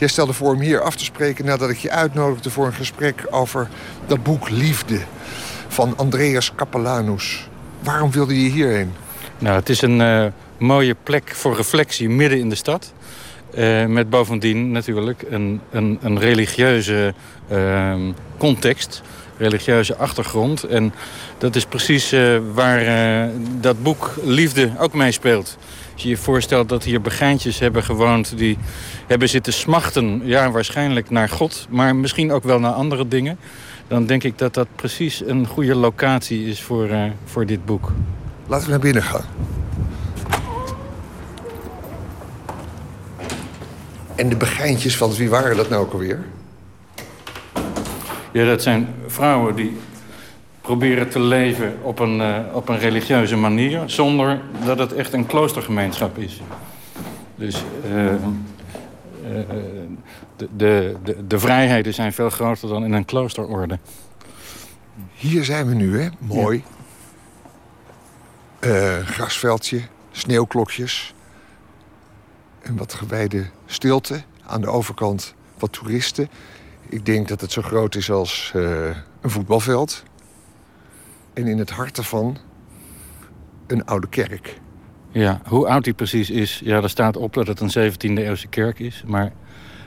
Jij 0.00 0.08
stelde 0.08 0.32
voor 0.32 0.54
om 0.54 0.60
hier 0.60 0.80
af 0.80 0.96
te 0.96 1.04
spreken 1.04 1.44
nadat 1.44 1.70
ik 1.70 1.76
je 1.76 1.90
uitnodigde 1.90 2.50
voor 2.50 2.66
een 2.66 2.72
gesprek 2.72 3.26
over 3.30 3.68
dat 4.06 4.22
boek 4.22 4.50
Liefde 4.50 5.00
van 5.68 5.96
Andreas 5.96 6.52
Capellanus. 6.54 7.48
Waarom 7.82 8.10
wilde 8.10 8.42
je 8.42 8.50
hierheen? 8.50 8.92
Nou, 9.38 9.56
het 9.56 9.68
is 9.68 9.82
een 9.82 10.00
eh, 10.00 10.26
mooie 10.58 10.96
plek 11.02 11.30
voor 11.34 11.56
reflectie 11.56 12.08
midden 12.08 12.38
in 12.38 12.48
de 12.48 12.54
stad. 12.54 12.92
Eh, 13.54 13.86
met 13.86 14.10
bovendien 14.10 14.70
natuurlijk 14.70 15.24
een, 15.30 15.60
een, 15.70 15.98
een 16.02 16.18
religieuze 16.18 17.14
uh, 17.52 17.94
context, 18.38 19.02
religieuze 19.38 19.96
achtergrond. 19.96 20.64
En 20.64 20.92
dat 21.38 21.56
is 21.56 21.64
precies 21.64 22.12
eh, 22.12 22.38
waar 22.52 22.84
dat 23.60 23.82
boek 23.82 24.14
Liefde 24.24 24.70
ook 24.78 24.94
meespeelt. 24.94 25.58
Als 26.00 26.08
je 26.08 26.14
je 26.14 26.22
voorstelt 26.22 26.68
dat 26.68 26.84
hier 26.84 27.00
begijntjes 27.00 27.58
hebben 27.58 27.82
gewoond... 27.82 28.38
die 28.38 28.58
hebben 29.06 29.28
zitten 29.28 29.52
smachten, 29.52 30.20
ja, 30.24 30.50
waarschijnlijk 30.50 31.10
naar 31.10 31.28
God... 31.28 31.66
maar 31.70 31.96
misschien 31.96 32.32
ook 32.32 32.42
wel 32.42 32.60
naar 32.60 32.72
andere 32.72 33.08
dingen... 33.08 33.38
dan 33.88 34.06
denk 34.06 34.22
ik 34.22 34.38
dat 34.38 34.54
dat 34.54 34.66
precies 34.76 35.22
een 35.26 35.46
goede 35.46 35.74
locatie 35.74 36.46
is 36.46 36.62
voor, 36.62 36.88
eh, 36.88 37.02
voor 37.24 37.46
dit 37.46 37.64
boek. 37.64 37.92
Laten 38.46 38.64
we 38.64 38.70
naar 38.70 38.80
binnen 38.80 39.02
gaan. 39.02 39.24
En 44.14 44.28
de 44.28 44.36
begijntjes, 44.36 44.98
want 44.98 45.16
wie 45.16 45.30
waren 45.30 45.56
dat 45.56 45.68
nou 45.68 45.82
ook 45.82 45.92
alweer? 45.92 46.24
Ja, 48.32 48.44
dat 48.44 48.62
zijn 48.62 48.94
vrouwen 49.06 49.54
die 49.54 49.76
proberen 50.70 51.08
te 51.08 51.20
leven 51.20 51.78
op 51.82 51.98
een, 51.98 52.20
eh, 52.20 52.38
op 52.52 52.68
een 52.68 52.78
religieuze 52.78 53.36
manier... 53.36 53.82
zonder 53.86 54.40
dat 54.64 54.78
het 54.78 54.92
echt 54.92 55.12
een 55.12 55.26
kloostergemeenschap 55.26 56.18
is. 56.18 56.40
Dus 57.34 57.64
eh, 57.84 58.14
eh, 58.14 58.20
de, 60.36 60.48
de, 60.56 60.96
de, 61.04 61.26
de 61.26 61.38
vrijheden 61.38 61.94
zijn 61.94 62.12
veel 62.12 62.30
groter 62.30 62.68
dan 62.68 62.84
in 62.84 62.92
een 62.92 63.04
kloosterorde. 63.04 63.78
Hier 65.14 65.44
zijn 65.44 65.66
we 65.66 65.74
nu, 65.74 66.00
hè? 66.00 66.08
Mooi. 66.18 66.64
Grasveldje, 69.04 69.80
sneeuwklokjes. 70.10 71.14
En 72.62 72.76
wat 72.76 72.94
gewijde 72.94 73.46
stilte. 73.66 74.22
Aan 74.46 74.60
de 74.60 74.68
overkant 74.68 75.34
wat 75.58 75.72
toeristen. 75.72 76.28
Ik 76.88 77.06
denk 77.06 77.28
dat 77.28 77.40
het 77.40 77.52
zo 77.52 77.62
groot 77.62 77.94
is 77.94 78.10
als 78.10 78.52
een 79.20 79.30
voetbalveld. 79.30 80.02
En 81.40 81.46
in 81.46 81.58
het 81.58 81.70
hart 81.70 81.98
ervan 81.98 82.36
een 83.66 83.84
oude 83.84 84.08
kerk. 84.08 84.58
Ja, 85.10 85.40
hoe 85.44 85.68
oud 85.68 85.84
die 85.84 85.92
precies 85.92 86.30
is, 86.30 86.60
ja, 86.64 86.82
er 86.82 86.90
staat 86.90 87.16
op 87.16 87.34
dat 87.34 87.46
het 87.46 87.60
een 87.60 87.92
17e 87.92 88.22
eeuwse 88.22 88.48
kerk 88.48 88.78
is. 88.78 89.02
Maar 89.06 89.24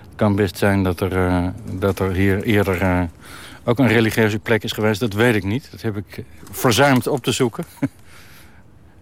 het 0.02 0.16
kan 0.16 0.36
best 0.36 0.58
zijn 0.58 0.84
dat 0.84 1.00
er, 1.00 1.28
eh, 1.28 1.48
dat 1.74 2.00
er 2.00 2.12
hier 2.12 2.44
eerder 2.44 2.82
eh, 2.82 3.02
ook 3.64 3.80
een 3.80 3.88
religieuze 3.88 4.40
plek 4.40 4.64
is 4.64 4.72
geweest. 4.72 5.00
Dat 5.00 5.14
weet 5.14 5.36
ik 5.36 5.44
niet. 5.44 5.72
Dat 5.72 5.82
heb 5.82 5.98
ik 5.98 6.24
verzuimd 6.52 7.08
op 7.08 7.24
te 7.24 7.32
zoeken. 7.32 7.66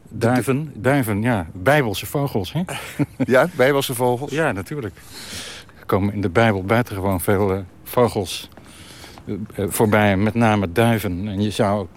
Duiven, 0.09 0.71
duiven, 0.75 1.21
ja, 1.21 1.47
bijbelse 1.53 2.05
vogels, 2.05 2.53
hè? 2.53 2.61
Ja, 3.33 3.47
bijbelse 3.55 3.95
vogels? 3.95 4.31
Ja, 4.31 4.51
natuurlijk. 4.51 4.95
Er 5.79 5.85
komen 5.85 6.13
in 6.13 6.21
de 6.21 6.29
Bijbel 6.29 6.63
buitengewoon 6.63 7.21
veel 7.21 7.53
eh, 7.53 7.59
vogels 7.83 8.49
eh, 9.25 9.33
eh, 9.55 9.65
voorbij, 9.69 10.17
met 10.17 10.33
name 10.33 10.71
duiven. 10.71 11.27
En 11.27 11.41
je 11.41 11.49
zou 11.49 11.87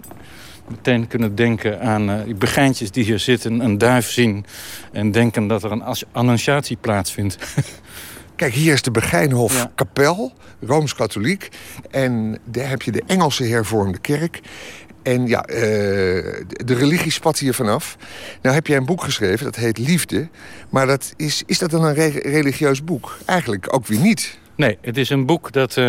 meteen 0.67 1.07
kunnen 1.07 1.35
denken 1.35 1.79
aan 1.81 2.09
eh, 2.09 2.23
die 2.25 2.35
begijntjes 2.35 2.91
die 2.91 3.03
hier 3.03 3.19
zitten, 3.19 3.59
een 3.59 3.77
duif 3.77 4.09
zien... 4.11 4.45
en 4.91 5.11
denken 5.11 5.47
dat 5.47 5.63
er 5.63 5.71
een 5.71 5.83
annunciatie 6.11 6.77
plaatsvindt. 6.81 7.37
Kijk, 8.35 8.53
hier 8.53 8.73
is 8.73 8.81
de 8.81 8.91
Begijnhof 8.91 9.53
Ja. 9.57 9.71
kapel, 9.75 10.33
Rooms-Katholiek. 10.61 11.49
En 11.91 12.37
daar 12.43 12.69
heb 12.69 12.81
je 12.81 12.91
de 12.91 13.03
Engelse 13.07 13.43
hervormde 13.43 13.97
kerk. 13.97 14.39
En 15.03 15.27
ja, 15.27 15.43
eh, 15.45 15.55
de 16.47 16.73
religie 16.73 17.11
spat 17.11 17.39
hier 17.39 17.53
vanaf. 17.53 17.97
Nou 18.41 18.55
heb 18.55 18.67
jij 18.67 18.77
een 18.77 18.85
boek 18.85 19.03
geschreven, 19.03 19.45
dat 19.45 19.55
heet 19.55 19.77
Liefde. 19.77 20.27
Maar 20.69 20.87
dat 20.87 21.13
is, 21.15 21.43
is 21.45 21.59
dat 21.59 21.69
dan 21.69 21.83
een 21.83 21.93
re- 21.93 22.19
religieus 22.23 22.83
boek? 22.83 23.17
Eigenlijk 23.25 23.73
ook 23.73 23.87
weer 23.87 23.99
niet. 23.99 24.37
Nee, 24.55 24.77
het 24.81 24.97
is 24.97 25.09
een 25.09 25.25
boek 25.25 25.51
dat 25.51 25.77
eh, 25.77 25.85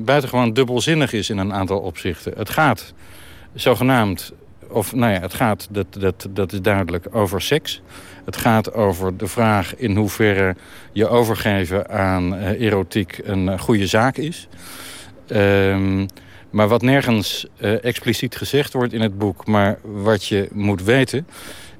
buitengewoon 0.00 0.52
dubbelzinnig 0.52 1.12
is 1.12 1.30
in 1.30 1.38
een 1.38 1.52
aantal 1.52 1.78
opzichten. 1.78 2.32
Het 2.36 2.50
gaat 2.50 2.92
zogenaamd, 3.54 4.32
of 4.68 4.94
nou 4.94 5.12
ja, 5.12 5.20
het 5.20 5.34
gaat, 5.34 5.68
dat, 5.70 5.86
dat, 5.90 6.26
dat 6.30 6.52
is 6.52 6.60
duidelijk, 6.60 7.06
over 7.10 7.42
seks. 7.42 7.82
Het 8.24 8.36
gaat 8.36 8.72
over 8.72 9.16
de 9.16 9.26
vraag 9.26 9.76
in 9.76 9.96
hoeverre 9.96 10.56
je 10.92 11.08
overgeven 11.08 11.90
aan 11.90 12.34
eh, 12.34 12.60
erotiek 12.60 13.20
een 13.24 13.48
eh, 13.48 13.58
goede 13.58 13.86
zaak 13.86 14.16
is. 14.16 14.48
Ehm, 15.26 16.06
maar 16.50 16.68
wat 16.68 16.82
nergens 16.82 17.46
eh, 17.56 17.84
expliciet 17.84 18.36
gezegd 18.36 18.72
wordt 18.72 18.92
in 18.92 19.00
het 19.00 19.18
boek, 19.18 19.46
maar 19.46 19.78
wat 19.82 20.26
je 20.26 20.48
moet 20.52 20.82
weten, 20.82 21.26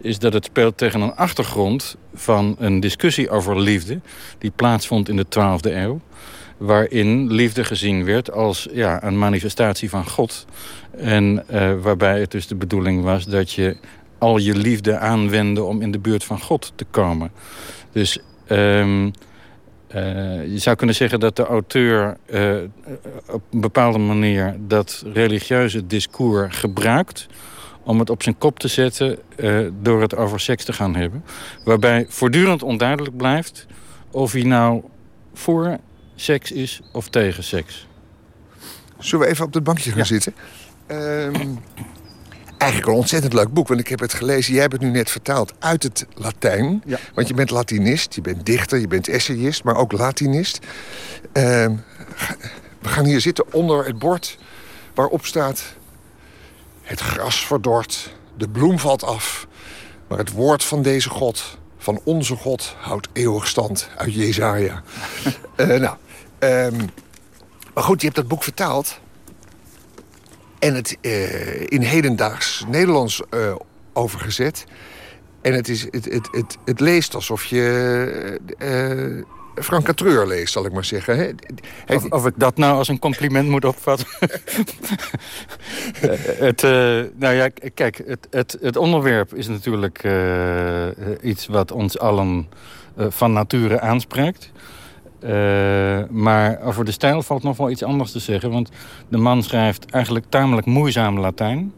is 0.01 0.19
dat 0.19 0.33
het 0.33 0.45
speelt 0.45 0.77
tegen 0.77 1.01
een 1.01 1.15
achtergrond 1.15 1.97
van 2.15 2.57
een 2.59 2.81
discussie 2.81 3.31
over 3.31 3.61
liefde 3.61 4.01
die 4.39 4.51
plaatsvond 4.51 5.09
in 5.09 5.17
de 5.17 5.27
12e 5.27 5.73
eeuw. 5.73 6.01
Waarin 6.67 7.33
liefde 7.33 7.65
gezien 7.65 8.05
werd 8.05 8.33
als 8.33 8.69
ja, 8.73 9.03
een 9.05 9.19
manifestatie 9.19 9.91
van 9.91 10.09
God. 10.09 10.47
En 10.97 11.45
waarbij 11.81 12.21
het 12.21 12.31
dus 12.31 12.47
de 12.47 12.55
bedoeling 12.55 13.03
was 13.03 13.25
dat 13.25 13.53
je 13.53 13.77
al 14.19 14.39
je 14.39 14.57
liefde 14.57 14.99
aanwendde 14.99 15.63
om 15.63 15.83
in 15.83 15.91
de 15.91 15.99
buurt 15.99 16.25
van 16.25 16.41
God 16.41 16.73
te 16.75 16.85
komen. 16.91 17.31
Dus 17.93 18.19
um, 18.49 19.05
uh, 19.95 20.47
je 20.53 20.59
zou 20.59 20.77
kunnen 20.77 20.97
zeggen 20.97 21.21
dat 21.21 21.37
de 21.37 21.45
auteur 21.45 22.17
uh, 22.27 22.55
op 23.31 23.43
een 23.51 23.61
bepaalde 23.61 23.99
manier 23.99 24.57
dat 24.61 25.05
religieuze 25.13 25.87
discours 25.87 26.57
gebruikt 26.57 27.27
om 27.83 27.99
het 27.99 28.11
op 28.11 28.23
zijn 28.23 28.39
kop 28.39 28.59
te 28.59 28.69
zetten 28.69 29.19
door 29.83 30.01
het 30.01 30.17
over 30.17 30.41
seks 30.41 30.65
te 30.65 30.73
gaan 30.73 30.95
hebben. 30.95 31.25
Waarbij 31.65 32.07
voortdurend 32.09 32.63
onduidelijk 32.63 33.17
blijft 33.17 33.67
of 34.11 34.33
hij 34.33 34.43
nou 34.43 34.83
voor 35.35 35.79
seks 36.15 36.53
is 36.53 36.81
of 36.93 37.09
tegen 37.09 37.45
seks. 37.45 37.87
Zullen 38.99 39.27
we 39.27 39.33
even 39.33 39.45
op 39.45 39.55
het 39.55 39.65
bankje 39.65 39.93
gaan 39.93 40.07
zitten? 40.07 40.35
Um, 40.91 41.59
eigenlijk 42.59 42.93
een 42.93 42.99
ontzettend 42.99 43.33
leuk 43.33 43.53
boek, 43.53 43.69
want 43.69 43.81
ik 43.81 43.89
heb 43.89 44.01
het 44.01 44.15
gelezen. 44.15 44.53
Jij 44.53 44.63
hebt 44.63 44.73
het 44.73 44.83
nu 44.83 44.91
net 44.91 45.11
vertaald 45.11 45.53
uit 45.59 45.83
het 45.83 46.07
Latijn. 46.15 46.83
Ja. 46.87 46.99
Want 47.15 47.29
je 47.29 47.35
bent 47.35 47.51
Latinist, 47.51 48.15
je 48.15 48.21
bent 48.21 48.47
dichter, 48.47 48.79
je 48.79 48.89
bent 48.89 49.09
essayist, 49.09 49.65
maar 49.65 49.77
ook 49.77 49.93
Latinist. 49.93 50.59
Uh, 50.59 51.67
we 52.79 52.89
gaan 52.89 53.05
hier 53.05 53.21
zitten 53.21 53.53
onder 53.53 53.87
het 53.87 53.99
bord 53.99 54.39
waarop 54.95 55.27
staat... 55.27 55.63
Het 56.83 57.01
gras 57.01 57.47
verdort, 57.47 58.15
de 58.37 58.49
bloem 58.49 58.79
valt 58.79 59.03
af. 59.03 59.47
Maar 60.09 60.19
het 60.19 60.33
woord 60.33 60.65
van 60.65 60.83
deze 60.83 61.11
God, 61.11 61.59
van 61.79 62.01
onze 62.05 62.37
God, 62.37 62.75
houdt 62.79 63.09
eeuwig 63.13 63.47
stand 63.47 63.89
uit 63.97 64.15
Jezaja. 64.15 64.83
uh, 65.57 65.67
nou, 65.85 65.97
um, 66.45 66.89
maar 67.75 67.85
goed, 67.85 68.01
je 68.01 68.07
hebt 68.07 68.19
dat 68.19 68.29
boek 68.29 68.43
vertaald 68.43 69.01
en 70.59 70.75
het 70.75 70.97
uh, 71.01 71.61
in 71.61 71.83
hedendaags 71.83 72.65
Nederlands 72.69 73.23
uh, 73.31 73.55
overgezet. 73.93 74.65
En 75.43 75.53
het, 75.53 75.69
is, 75.69 75.83
het, 75.91 76.05
het, 76.05 76.29
het, 76.31 76.59
het 76.65 76.81
leest 76.81 77.15
alsof 77.15 77.45
je 77.45 78.41
uh, 78.59 79.25
Frank 79.65 79.85
Catreur 79.85 80.27
leest, 80.27 80.53
zal 80.53 80.65
ik 80.65 80.73
maar 80.73 80.85
zeggen. 80.85 81.37
Of, 82.09 82.27
ik 82.27 82.33
dat 82.37 82.57
nou 82.57 82.77
als 82.77 82.89
een 82.89 82.99
compliment 82.99 83.49
moet 83.49 83.65
opvatten? 83.65 84.07
het, 86.47 86.63
nou 87.17 87.35
ja, 87.35 87.49
kijk, 87.75 88.03
het, 88.07 88.27
het, 88.31 88.59
het 88.61 88.77
onderwerp 88.77 89.35
is 89.35 89.49
natuurlijk 89.49 90.09
iets 91.23 91.47
wat 91.47 91.73
ons 91.73 91.99
allen 91.99 92.49
van 92.97 93.33
nature 93.33 93.81
aanspreekt. 93.81 94.51
Uh, 95.25 95.31
maar 96.11 96.61
over 96.63 96.85
de 96.85 96.91
stijl 96.91 97.23
valt 97.23 97.43
nog 97.43 97.57
wel 97.57 97.71
iets 97.71 97.83
anders 97.83 98.13
te 98.13 98.19
zeggen. 98.19 98.51
Want 98.51 98.71
de 99.09 99.17
man 99.17 99.43
schrijft 99.43 99.91
eigenlijk 99.91 100.25
tamelijk 100.29 100.67
moeizaam 100.67 101.19
Latijn. 101.19 101.73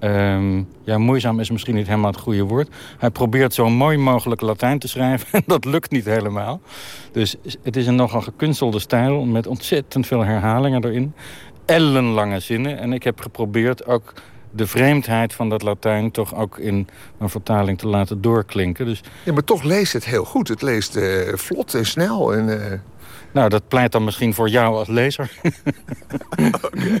Uh, 0.00 0.58
ja, 0.84 0.98
moeizaam 0.98 1.40
is 1.40 1.50
misschien 1.50 1.74
niet 1.74 1.86
helemaal 1.86 2.10
het 2.10 2.20
goede 2.20 2.42
woord. 2.42 2.68
Hij 2.98 3.10
probeert 3.10 3.54
zo 3.54 3.68
mooi 3.68 3.98
mogelijk 3.98 4.40
Latijn 4.40 4.78
te 4.78 4.88
schrijven. 4.88 5.28
En 5.32 5.42
dat 5.46 5.64
lukt 5.64 5.90
niet 5.90 6.04
helemaal. 6.04 6.60
Dus 7.12 7.36
het 7.62 7.76
is 7.76 7.86
een 7.86 7.94
nogal 7.94 8.20
gekunstelde 8.20 8.78
stijl 8.78 9.24
met 9.24 9.46
ontzettend 9.46 10.06
veel 10.06 10.24
herhalingen 10.24 10.84
erin. 10.84 11.14
Ellenlange 11.64 12.40
zinnen. 12.40 12.78
En 12.78 12.92
ik 12.92 13.02
heb 13.02 13.20
geprobeerd 13.20 13.86
ook 13.86 14.12
de 14.52 14.66
vreemdheid 14.66 15.34
van 15.34 15.48
dat 15.48 15.62
Latijn 15.62 16.10
toch 16.10 16.34
ook 16.34 16.58
in 16.58 16.88
een 17.18 17.28
vertaling 17.28 17.78
te 17.78 17.88
laten 17.88 18.20
doorklinken. 18.20 18.86
Dus... 18.86 19.02
Ja, 19.24 19.32
maar 19.32 19.44
toch 19.44 19.62
leest 19.62 19.92
het 19.92 20.04
heel 20.04 20.24
goed. 20.24 20.48
Het 20.48 20.62
leest 20.62 20.96
uh, 20.96 21.34
vlot 21.34 21.74
en 21.74 21.86
snel. 21.86 22.34
En, 22.34 22.48
uh... 22.48 22.78
Nou, 23.32 23.48
dat 23.48 23.68
pleit 23.68 23.92
dan 23.92 24.04
misschien 24.04 24.34
voor 24.34 24.48
jou 24.48 24.74
als 24.74 24.88
lezer. 24.88 25.30
okay. 26.36 27.00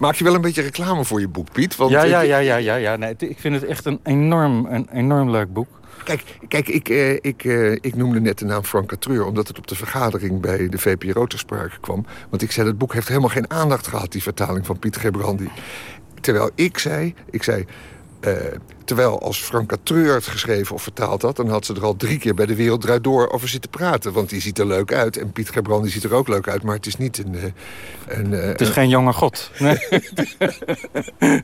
Maak 0.00 0.14
je 0.14 0.24
wel 0.24 0.34
een 0.34 0.40
beetje 0.40 0.62
reclame 0.62 1.04
voor 1.04 1.20
je 1.20 1.28
boek, 1.28 1.52
Piet? 1.52 1.76
Want 1.76 1.90
ja, 1.90 2.04
ja, 2.04 2.20
ja, 2.20 2.38
ja, 2.38 2.56
ja, 2.56 2.74
ja. 2.74 2.96
Nee, 2.96 3.14
ik 3.18 3.38
vind 3.38 3.54
het 3.54 3.64
echt 3.64 3.84
een 3.84 4.00
enorm, 4.02 4.66
een 4.66 4.88
enorm 4.92 5.30
leuk 5.30 5.52
boek. 5.52 5.68
Kijk, 6.04 6.38
kijk 6.48 6.68
ik, 6.68 6.88
eh, 6.88 7.12
ik, 7.12 7.44
eh, 7.44 7.72
ik 7.72 7.96
noemde 7.96 8.20
net 8.20 8.38
de 8.38 8.44
naam 8.44 8.64
Frank 8.64 8.88
Catreur... 8.88 9.24
omdat 9.24 9.48
het 9.48 9.58
op 9.58 9.66
de 9.66 9.74
vergadering 9.74 10.40
bij 10.40 10.68
de 10.68 10.78
VPRO 10.78 11.26
ter 11.26 11.38
sprake 11.38 11.80
kwam. 11.80 12.06
Want 12.30 12.42
ik 12.42 12.52
zei, 12.52 12.66
het 12.66 12.78
boek 12.78 12.92
heeft 12.92 13.08
helemaal 13.08 13.28
geen 13.28 13.50
aandacht 13.50 13.86
gehad... 13.86 14.12
die 14.12 14.22
vertaling 14.22 14.66
van 14.66 14.78
Piet 14.78 14.96
Gebrandi. 14.96 15.50
Terwijl 16.20 16.50
ik 16.54 16.78
zei, 16.78 17.14
ik 17.30 17.42
zei... 17.42 17.66
Uh, 18.26 18.34
terwijl 18.84 19.22
als 19.22 19.42
Frank 19.42 19.68
Catreur 19.68 20.14
het 20.14 20.26
geschreven 20.26 20.74
of 20.74 20.82
vertaald 20.82 21.22
had... 21.22 21.36
dan 21.36 21.48
had 21.48 21.64
ze 21.64 21.74
er 21.74 21.84
al 21.84 21.96
drie 21.96 22.18
keer 22.18 22.34
bij 22.34 22.46
De 22.46 22.54
Wereld 22.54 22.80
Draait 22.80 23.04
Door 23.04 23.30
over 23.30 23.48
zitten 23.48 23.70
praten. 23.70 24.12
Want 24.12 24.28
die 24.28 24.40
ziet 24.40 24.58
er 24.58 24.66
leuk 24.66 24.92
uit. 24.92 25.16
En 25.16 25.32
Piet 25.32 25.50
Gebrandi 25.50 25.88
ziet 25.88 26.04
er 26.04 26.14
ook 26.14 26.28
leuk 26.28 26.48
uit. 26.48 26.62
Maar 26.62 26.74
het 26.74 26.86
is 26.86 26.96
niet 26.96 27.18
een... 27.18 27.34
Uh, 27.34 27.42
een 28.06 28.32
uh, 28.32 28.42
het 28.42 28.60
is 28.60 28.68
geen 28.68 28.88
jonge 28.88 29.12
god. 29.12 29.50
Nee. 29.58 29.78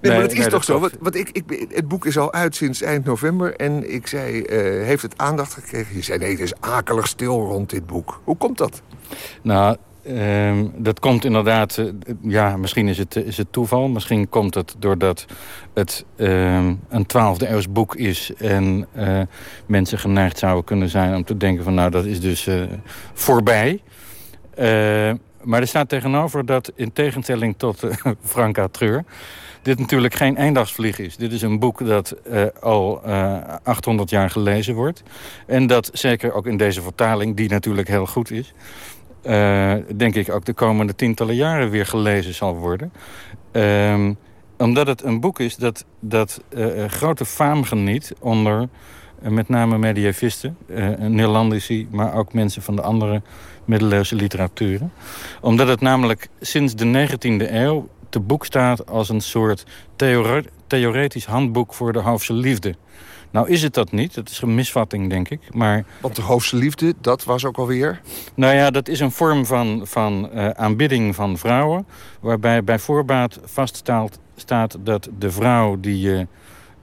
Nee, 0.00 0.12
maar 0.12 0.22
het 0.22 0.32
is 0.32 0.46
toch 0.46 0.64
zo. 0.64 0.90
Want, 1.00 1.14
ik, 1.14 1.28
ik, 1.30 1.66
het 1.68 1.88
boek 1.88 2.06
is 2.06 2.18
al 2.18 2.32
uit 2.32 2.56
sinds 2.56 2.82
eind 2.82 3.04
november. 3.04 3.56
En 3.56 3.92
ik 3.92 4.06
zei, 4.06 4.38
uh, 4.38 4.46
heeft 4.86 5.02
het 5.02 5.18
aandacht 5.18 5.54
gekregen? 5.54 5.96
Je 5.96 6.02
zei, 6.02 6.18
nee, 6.18 6.30
het 6.30 6.40
is 6.40 6.60
akelig 6.60 7.06
stil 7.06 7.46
rond 7.46 7.70
dit 7.70 7.86
boek. 7.86 8.20
Hoe 8.24 8.36
komt 8.36 8.58
dat? 8.58 8.82
Nou, 9.42 9.76
Uh, 10.02 10.60
dat 10.76 11.00
komt 11.00 11.24
inderdaad, 11.24 11.76
uh, 11.76 11.92
ja, 12.22 12.56
misschien 12.56 12.88
is 12.88 12.98
het, 12.98 13.16
is 13.16 13.36
het 13.36 13.52
toeval. 13.52 13.88
Misschien 13.88 14.28
komt 14.28 14.54
het 14.54 14.74
doordat 14.78 15.26
het 15.74 16.04
uh, 16.16 16.68
een 16.88 17.06
twaalfde 17.06 17.48
eeuws 17.48 17.72
boek 17.72 17.96
is... 17.96 18.32
en 18.38 18.86
uh, 18.96 19.20
mensen 19.66 19.98
geneigd 19.98 20.38
zouden 20.38 20.64
kunnen 20.64 20.88
zijn 20.88 21.14
om 21.14 21.24
te 21.24 21.36
denken 21.36 21.64
van... 21.64 21.74
nou, 21.74 21.90
dat 21.90 22.04
is 22.04 22.20
dus 22.20 22.46
eh, 22.46 22.62
voorbij. 23.12 23.82
maar 25.42 25.60
er 25.60 25.66
staat 25.66 25.88
tegenover 25.88 26.46
dat 26.46 26.72
in 26.74 26.92
tegenstelling 26.92 27.54
tot 27.56 27.84
Franka 28.22 28.68
Treur... 28.68 29.04
dit 29.62 29.78
natuurlijk 29.78 30.14
geen 30.14 30.36
eendagsvlieg 30.36 30.98
is. 30.98 31.16
Dit 31.16 31.32
is 31.32 31.42
een 31.42 31.58
boek 31.58 31.86
dat 31.86 32.16
al 32.60 33.00
800 33.62 34.10
jaar 34.10 34.30
gelezen 34.30 34.74
wordt. 34.74 35.02
En 35.46 35.66
dat 35.66 35.90
zeker 35.92 36.32
ook 36.32 36.46
in 36.46 36.56
deze 36.56 36.82
vertaling, 36.82 37.36
die 37.36 37.48
natuurlijk 37.48 37.88
heel 37.88 38.06
goed 38.06 38.30
is... 38.30 38.54
Uh, 39.26 39.74
denk 39.96 40.14
ik 40.14 40.30
ook 40.30 40.44
de 40.44 40.52
komende 40.52 40.94
tientallen 40.94 41.34
jaren 41.34 41.70
weer 41.70 41.86
gelezen 41.86 42.34
zal 42.34 42.54
worden. 42.54 42.92
Uh, 43.52 44.10
omdat 44.58 44.86
het 44.86 45.02
een 45.02 45.20
boek 45.20 45.40
is 45.40 45.56
dat, 45.56 45.84
dat 46.00 46.42
uh, 46.54 46.84
grote 46.84 47.24
faam 47.24 47.64
geniet 47.64 48.12
onder 48.20 48.68
met 49.20 49.48
name 49.48 49.78
medievisten, 49.78 50.56
Nederlandici, 50.98 51.88
maar 51.90 52.14
ook 52.14 52.32
mensen 52.32 52.62
van 52.62 52.76
de 52.76 52.82
andere 52.82 53.22
middeleeuwse 53.64 54.14
literaturen. 54.14 54.92
Omdat 55.40 55.68
het 55.68 55.80
namelijk 55.80 56.28
sinds 56.40 56.74
de 56.74 57.08
19e 57.08 57.52
eeuw 57.52 57.88
te 58.08 58.20
boek 58.20 58.44
staat 58.44 58.86
als 58.86 59.08
een 59.08 59.20
soort 59.20 59.66
theoretisch 60.66 61.26
handboek 61.26 61.74
voor 61.74 61.92
de 61.92 61.98
hoofdse 61.98 62.32
liefde. 62.32 62.74
Nou 63.30 63.48
is 63.48 63.62
het 63.62 63.74
dat 63.74 63.92
niet. 63.92 64.14
Dat 64.14 64.28
is 64.28 64.40
een 64.40 64.54
misvatting, 64.54 65.10
denk 65.10 65.28
ik. 65.28 65.40
Maar... 65.54 65.84
Want 66.00 66.16
de 66.16 66.22
hoofdste 66.22 66.56
liefde, 66.56 66.94
dat 67.00 67.24
was 67.24 67.44
ook 67.44 67.56
alweer? 67.56 68.00
Nou 68.34 68.54
ja, 68.54 68.70
dat 68.70 68.88
is 68.88 69.00
een 69.00 69.10
vorm 69.10 69.46
van, 69.46 69.80
van 69.84 70.30
uh, 70.34 70.48
aanbidding 70.48 71.14
van 71.14 71.38
vrouwen... 71.38 71.86
waarbij 72.20 72.64
bij 72.64 72.78
voorbaat 72.78 73.40
vaststaat 73.44 74.18
staat 74.36 74.76
dat 74.80 75.08
de 75.18 75.30
vrouw 75.30 75.80
die 75.80 76.00
je 76.00 76.26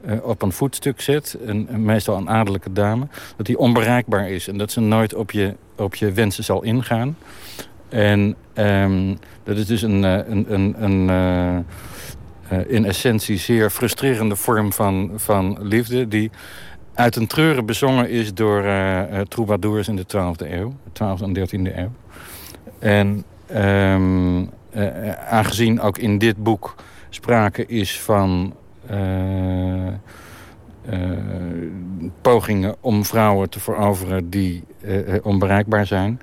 uh, 0.06 0.24
op 0.24 0.42
een 0.42 0.52
voetstuk 0.52 1.02
zet... 1.02 1.38
Een, 1.46 1.68
meestal 1.72 2.18
een 2.18 2.30
adellijke 2.30 2.74
dame, 2.74 3.08
dat 3.36 3.46
die 3.46 3.58
onbereikbaar 3.58 4.30
is... 4.30 4.48
en 4.48 4.58
dat 4.58 4.72
ze 4.72 4.80
nooit 4.80 5.14
op 5.14 5.32
je, 5.32 5.56
op 5.76 5.96
je 5.96 6.12
wensen 6.12 6.44
zal 6.44 6.64
ingaan. 6.64 7.18
En 7.90 8.36
um, 8.56 9.18
dat 9.44 9.58
is 9.58 9.66
dus 9.66 9.82
een... 9.82 10.04
Uh, 10.04 10.14
een, 10.28 10.54
een, 10.54 10.84
een 10.84 11.10
uh, 11.10 11.58
in 12.68 12.86
essentie 12.86 13.38
zeer 13.38 13.70
frustrerende 13.70 14.36
vorm 14.36 14.74
van, 14.74 15.12
van 15.16 15.58
liefde... 15.62 16.08
die 16.08 16.32
uit 16.94 17.16
een 17.16 17.28
treuren 17.28 17.66
bezongen 17.66 18.10
is 18.10 18.34
door 18.34 18.64
uh, 18.64 19.04
troubadours 19.20 19.88
in 19.88 19.96
de 19.96 20.06
12e 20.06 20.52
eeuw. 20.52 20.74
12e 20.90 21.24
en 21.24 21.38
13e 21.38 21.76
eeuw. 21.78 21.92
En 22.80 23.24
um, 23.56 24.50
aangezien 25.30 25.82
ook 25.82 25.98
in 25.98 26.18
dit 26.18 26.44
boek 26.44 26.76
sprake 27.10 27.66
is 27.66 28.02
van... 28.02 28.56
pogingen 32.22 32.76
om 32.80 33.06
vrouwen 33.06 33.50
te 33.50 33.60
veroveren 33.60 34.30
die 34.30 34.64
onbereikbaar 35.24 35.86
zijn... 35.86 36.22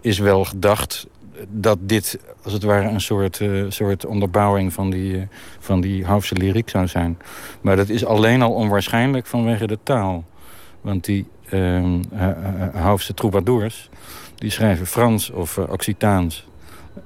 is 0.00 0.18
wel 0.18 0.44
gedacht 0.44 1.06
dat 1.48 1.78
dit 1.80 2.18
als 2.42 2.52
het 2.52 2.62
ware 2.62 2.88
een 2.88 3.00
soort, 3.00 3.40
uh, 3.40 3.64
soort 3.68 4.06
onderbouwing 4.06 4.72
van 4.72 4.90
die, 4.90 5.12
uh, 5.12 5.22
van 5.58 5.80
die 5.80 6.06
Hoofdse 6.06 6.34
lyriek 6.34 6.68
zou 6.68 6.86
zijn. 6.86 7.18
Maar 7.60 7.76
dat 7.76 7.88
is 7.88 8.04
alleen 8.04 8.42
al 8.42 8.52
onwaarschijnlijk 8.52 9.26
vanwege 9.26 9.66
de 9.66 9.78
taal. 9.82 10.24
Want 10.80 11.04
die 11.04 11.26
uh, 11.52 12.94
troubadours, 13.14 13.90
die 14.34 14.50
schrijven 14.50 14.86
Frans 14.86 15.30
of 15.30 15.58
Occitaans. 15.58 16.48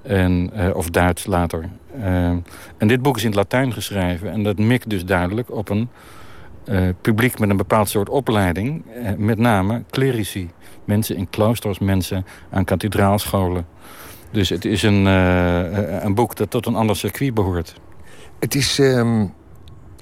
En, 0.02 0.50
of 0.74 0.90
Duits 0.90 1.26
later. 1.26 1.68
Ehm, 2.00 2.36
en 2.76 2.88
dit 2.88 3.02
boek 3.02 3.16
is 3.16 3.22
in 3.22 3.28
het 3.28 3.36
Latijn 3.36 3.72
geschreven. 3.72 4.30
En 4.30 4.42
dat 4.42 4.58
mikt 4.58 4.90
dus 4.90 5.04
duidelijk 5.04 5.50
op 5.50 5.68
een 5.68 5.88
publiek 7.00 7.38
met 7.38 7.50
een 7.50 7.56
bepaald 7.56 7.88
soort 7.88 8.08
opleiding. 8.08 8.84
Met 9.16 9.38
name 9.38 9.82
clerici. 9.90 10.50
Mensen 10.84 11.16
in 11.16 11.30
kloosters, 11.30 11.78
mensen 11.78 12.26
aan 12.50 12.64
kathedraalscholen. 12.64 13.66
Dus 14.34 14.48
het 14.48 14.64
is 14.64 14.82
een, 14.82 15.06
uh, 15.06 16.02
een 16.02 16.14
boek 16.14 16.36
dat 16.36 16.50
tot 16.50 16.66
een 16.66 16.74
ander 16.74 16.96
circuit 16.96 17.34
behoort. 17.34 17.74
Het 18.38 18.54
is... 18.54 18.78
Um 18.78 19.32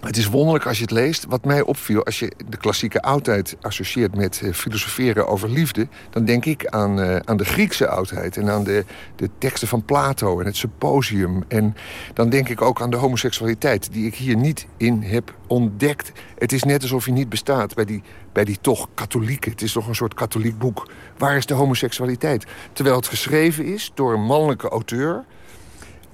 het 0.07 0.17
is 0.17 0.27
wonderlijk 0.27 0.67
als 0.67 0.77
je 0.77 0.83
het 0.83 0.93
leest. 0.93 1.25
Wat 1.29 1.45
mij 1.45 1.63
opviel, 1.63 2.05
als 2.05 2.19
je 2.19 2.33
de 2.49 2.57
klassieke 2.57 3.03
oudheid 3.03 3.57
associeert 3.61 4.15
met 4.15 4.41
uh, 4.45 4.53
filosoferen 4.53 5.29
over 5.29 5.51
liefde, 5.51 5.89
dan 6.11 6.25
denk 6.25 6.45
ik 6.45 6.67
aan, 6.67 6.99
uh, 6.99 7.17
aan 7.17 7.37
de 7.37 7.45
Griekse 7.45 7.89
oudheid 7.89 8.37
en 8.37 8.51
aan 8.51 8.65
de, 8.65 8.85
de 9.17 9.31
teksten 9.39 9.69
van 9.69 9.85
Plato 9.85 10.41
en 10.41 10.47
het 10.47 10.57
symposium. 10.57 11.45
En 11.49 11.77
dan 12.15 12.29
denk 12.29 12.49
ik 12.49 12.63
ook 12.63 12.81
aan 12.81 12.91
de 12.91 12.97
homoseksualiteit, 12.97 13.93
die 13.93 14.07
ik 14.07 14.15
hier 14.15 14.37
niet 14.37 14.67
in 14.77 15.03
heb 15.03 15.35
ontdekt. 15.47 16.13
Het 16.39 16.53
is 16.53 16.63
net 16.63 16.83
alsof 16.83 17.05
hij 17.05 17.15
niet 17.15 17.29
bestaat 17.29 17.75
bij 17.75 17.85
die, 17.85 18.03
bij 18.33 18.45
die 18.45 18.59
toch 18.61 18.89
katholieken. 18.95 19.51
Het 19.51 19.63
is 19.63 19.73
toch 19.73 19.89
een 19.89 19.95
soort 19.95 20.15
katholiek 20.15 20.59
boek. 20.59 20.91
Waar 21.19 21.37
is 21.37 21.47
de 21.47 21.55
homoseksualiteit? 21.55 22.47
Terwijl 22.73 22.97
het 22.97 23.07
geschreven 23.07 23.65
is 23.65 23.93
door 23.95 24.13
een 24.13 24.25
mannelijke 24.25 24.69
auteur 24.69 25.25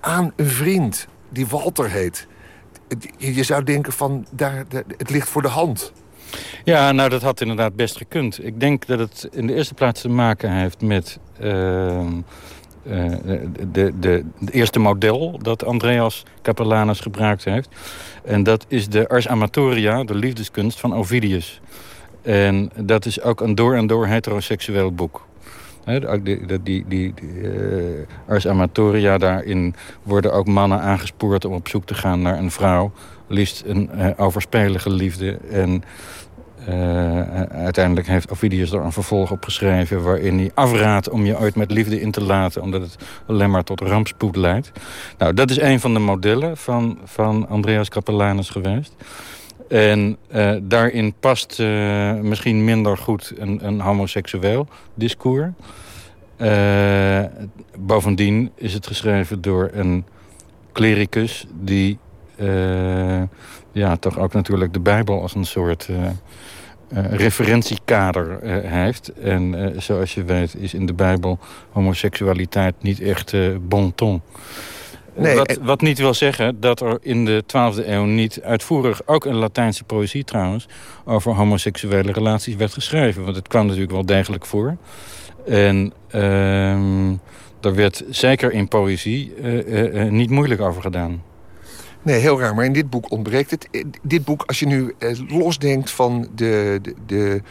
aan 0.00 0.32
een 0.36 0.48
vriend 0.48 1.06
die 1.28 1.46
Walter 1.46 1.90
heet 1.90 2.26
je 3.16 3.42
zou 3.42 3.64
denken 3.64 3.92
van, 3.92 4.26
daar, 4.30 4.64
het 4.96 5.10
ligt 5.10 5.28
voor 5.28 5.42
de 5.42 5.48
hand. 5.48 5.92
Ja, 6.64 6.92
nou 6.92 7.08
dat 7.08 7.22
had 7.22 7.40
inderdaad 7.40 7.76
best 7.76 7.96
gekund. 7.96 8.44
Ik 8.44 8.60
denk 8.60 8.86
dat 8.86 8.98
het 8.98 9.28
in 9.32 9.46
de 9.46 9.54
eerste 9.54 9.74
plaats 9.74 10.00
te 10.00 10.08
maken 10.08 10.52
heeft 10.52 10.80
met 10.80 11.18
uh, 11.40 12.06
de, 12.82 13.50
de, 13.72 13.92
de, 14.00 14.24
eerste 14.50 14.78
model 14.78 15.38
dat 15.42 15.64
Andreas 15.64 16.24
Capellanus 16.42 17.00
gebruikt 17.00 17.44
heeft. 17.44 17.68
En 18.24 18.42
dat 18.42 18.64
is 18.68 18.88
de 18.88 19.08
Ars 19.08 19.28
Amatoria, 19.28 20.04
de 20.04 20.14
liefdeskunst 20.14 20.80
van 20.80 20.94
Ovidius. 20.94 21.60
En 22.22 22.70
dat 22.76 23.06
is 23.06 23.22
ook 23.22 23.40
een 23.40 23.54
door 23.54 23.74
en 23.74 23.86
door 23.86 24.06
heteroseksueel 24.06 24.92
boek. 24.92 25.26
He, 25.88 26.22
die, 26.62 26.84
die, 26.88 27.14
uh, 27.42 28.06
Ars 28.28 28.46
Amatoria, 28.46 29.18
daarin 29.18 29.74
worden 30.02 30.32
ook 30.32 30.46
mannen 30.46 30.80
aangespoord 30.80 31.44
om 31.44 31.52
op 31.52 31.68
zoek 31.68 31.84
te 31.84 31.94
gaan 31.94 32.22
naar 32.22 32.38
een 32.38 32.50
vrouw. 32.50 32.92
Liefst 33.26 33.62
een 33.66 33.90
uh, 33.94 34.06
overspelige 34.16 34.90
liefde. 34.90 35.38
En 35.50 35.82
uh, 36.68 37.42
uiteindelijk 37.42 38.06
heeft 38.06 38.30
Ovidius 38.30 38.72
er 38.72 38.80
een 38.80 38.92
vervolg 38.92 39.30
op 39.30 39.44
geschreven... 39.44 40.02
waarin 40.02 40.38
hij 40.38 40.50
afraadt 40.54 41.08
om 41.08 41.24
je 41.24 41.38
ooit 41.38 41.56
met 41.56 41.70
liefde 41.70 42.00
in 42.00 42.10
te 42.10 42.22
laten... 42.22 42.62
omdat 42.62 42.80
het 42.80 42.96
alleen 43.26 43.50
maar 43.50 43.64
tot 43.64 43.80
rampspoed 43.80 44.36
leidt. 44.36 44.72
Nou, 45.18 45.34
dat 45.34 45.50
is 45.50 45.60
een 45.60 45.80
van 45.80 45.94
de 45.94 46.00
modellen 46.00 46.56
van, 46.56 46.98
van 47.04 47.48
Andreas 47.48 47.88
Capellanus 47.88 48.50
geweest. 48.50 48.94
En 49.68 50.16
uh, 50.34 50.56
daarin 50.62 51.14
past 51.20 51.58
uh, 51.60 52.14
misschien 52.14 52.64
minder 52.64 52.96
goed 52.96 53.32
een, 53.36 53.66
een 53.66 53.80
homoseksueel 53.80 54.68
discours. 54.94 55.48
Uh, 56.38 57.24
bovendien 57.78 58.50
is 58.54 58.74
het 58.74 58.86
geschreven 58.86 59.40
door 59.40 59.70
een 59.72 60.04
klericus 60.72 61.46
die 61.60 61.98
ja, 63.72 63.96
toch 63.96 64.18
ook 64.18 64.32
natuurlijk 64.32 64.72
de 64.72 64.80
Bijbel 64.80 65.22
als 65.22 65.34
een 65.34 65.44
soort 65.44 65.88
referentiekader 67.10 68.38
heeft. 68.66 69.12
En 69.12 69.74
zoals 69.76 70.14
je 70.14 70.24
weet 70.24 70.54
is 70.54 70.74
in 70.74 70.86
de 70.86 70.92
Bijbel 70.92 71.38
homoseksualiteit 71.70 72.74
niet 72.80 73.00
echt 73.00 73.34
bon 73.68 73.94
ton. 73.94 74.22
Nee, 75.18 75.36
wat, 75.36 75.58
wat, 75.62 75.80
niet 75.80 75.98
wil 75.98 76.14
zeggen 76.14 76.60
dat 76.60 76.80
er 76.80 76.98
in 77.00 77.24
de 77.24 77.42
12e 77.42 77.86
eeuw 77.86 78.04
niet 78.04 78.40
uitvoerig... 78.42 79.06
ook 79.06 79.26
in 79.26 79.34
Latijnse 79.34 79.84
poëzie 79.84 80.24
trouwens... 80.24 80.68
over 81.04 81.34
homoseksuele 81.34 82.12
relaties 82.12 82.56
werd 82.56 82.72
geschreven. 82.72 83.24
Want 83.24 83.36
het 83.36 83.48
kwam 83.48 83.64
natuurlijk 83.64 83.92
wel 83.92 84.06
degelijk 84.06 84.46
voor. 84.46 84.76
En 85.46 85.92
uh, 86.14 87.10
er 87.60 87.74
werd 87.74 88.04
zeker 88.10 88.52
in 88.52 88.68
poëzie 88.68 89.32
uh, 89.42 90.04
uh, 90.04 90.10
niet 90.10 90.30
moeilijk 90.30 90.60
over 90.60 90.82
gedaan. 90.82 91.22
Nee, 92.02 92.20
heel 92.20 92.40
raar. 92.40 92.54
Maar 92.54 92.64
in 92.64 92.72
dit 92.72 92.90
boek 92.90 93.10
ontbreekt 93.10 93.50
het. 93.50 93.68
Dit 94.02 94.24
boek, 94.24 94.42
als 94.46 94.58
je 94.58 94.66
nu 94.66 94.94
losdenkt 95.28 95.90
van 95.90 96.28
de, 96.34 96.78
de, 96.82 96.94
de, 97.06 97.42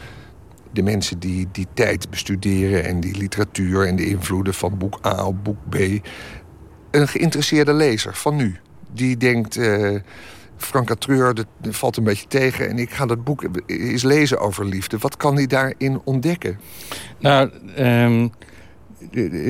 de 0.72 0.82
mensen 0.82 1.18
die 1.18 1.48
die 1.52 1.66
tijd 1.74 2.10
bestuderen... 2.10 2.84
en 2.84 3.00
die 3.00 3.16
literatuur 3.16 3.86
en 3.86 3.96
de 3.96 4.06
invloeden 4.06 4.54
van 4.54 4.78
boek 4.78 4.98
A 5.06 5.26
op 5.26 5.44
boek 5.44 5.58
B 5.68 5.76
een 6.90 7.08
geïnteresseerde 7.08 7.72
lezer 7.72 8.14
van 8.14 8.36
nu. 8.36 8.56
Die 8.92 9.16
denkt, 9.16 9.56
uh, 9.56 9.98
Frank 10.56 10.86
Catreur, 10.86 11.34
dat 11.34 11.46
valt 11.62 11.96
een 11.96 12.04
beetje 12.04 12.26
tegen... 12.26 12.68
en 12.68 12.78
ik 12.78 12.90
ga 12.90 13.06
dat 13.06 13.24
boek 13.24 13.44
eens 13.66 14.02
lezen 14.02 14.40
over 14.40 14.64
liefde. 14.64 14.98
Wat 14.98 15.16
kan 15.16 15.34
hij 15.34 15.46
daarin 15.46 16.00
ontdekken? 16.04 16.60
Nou, 17.18 17.50
um, 17.78 18.30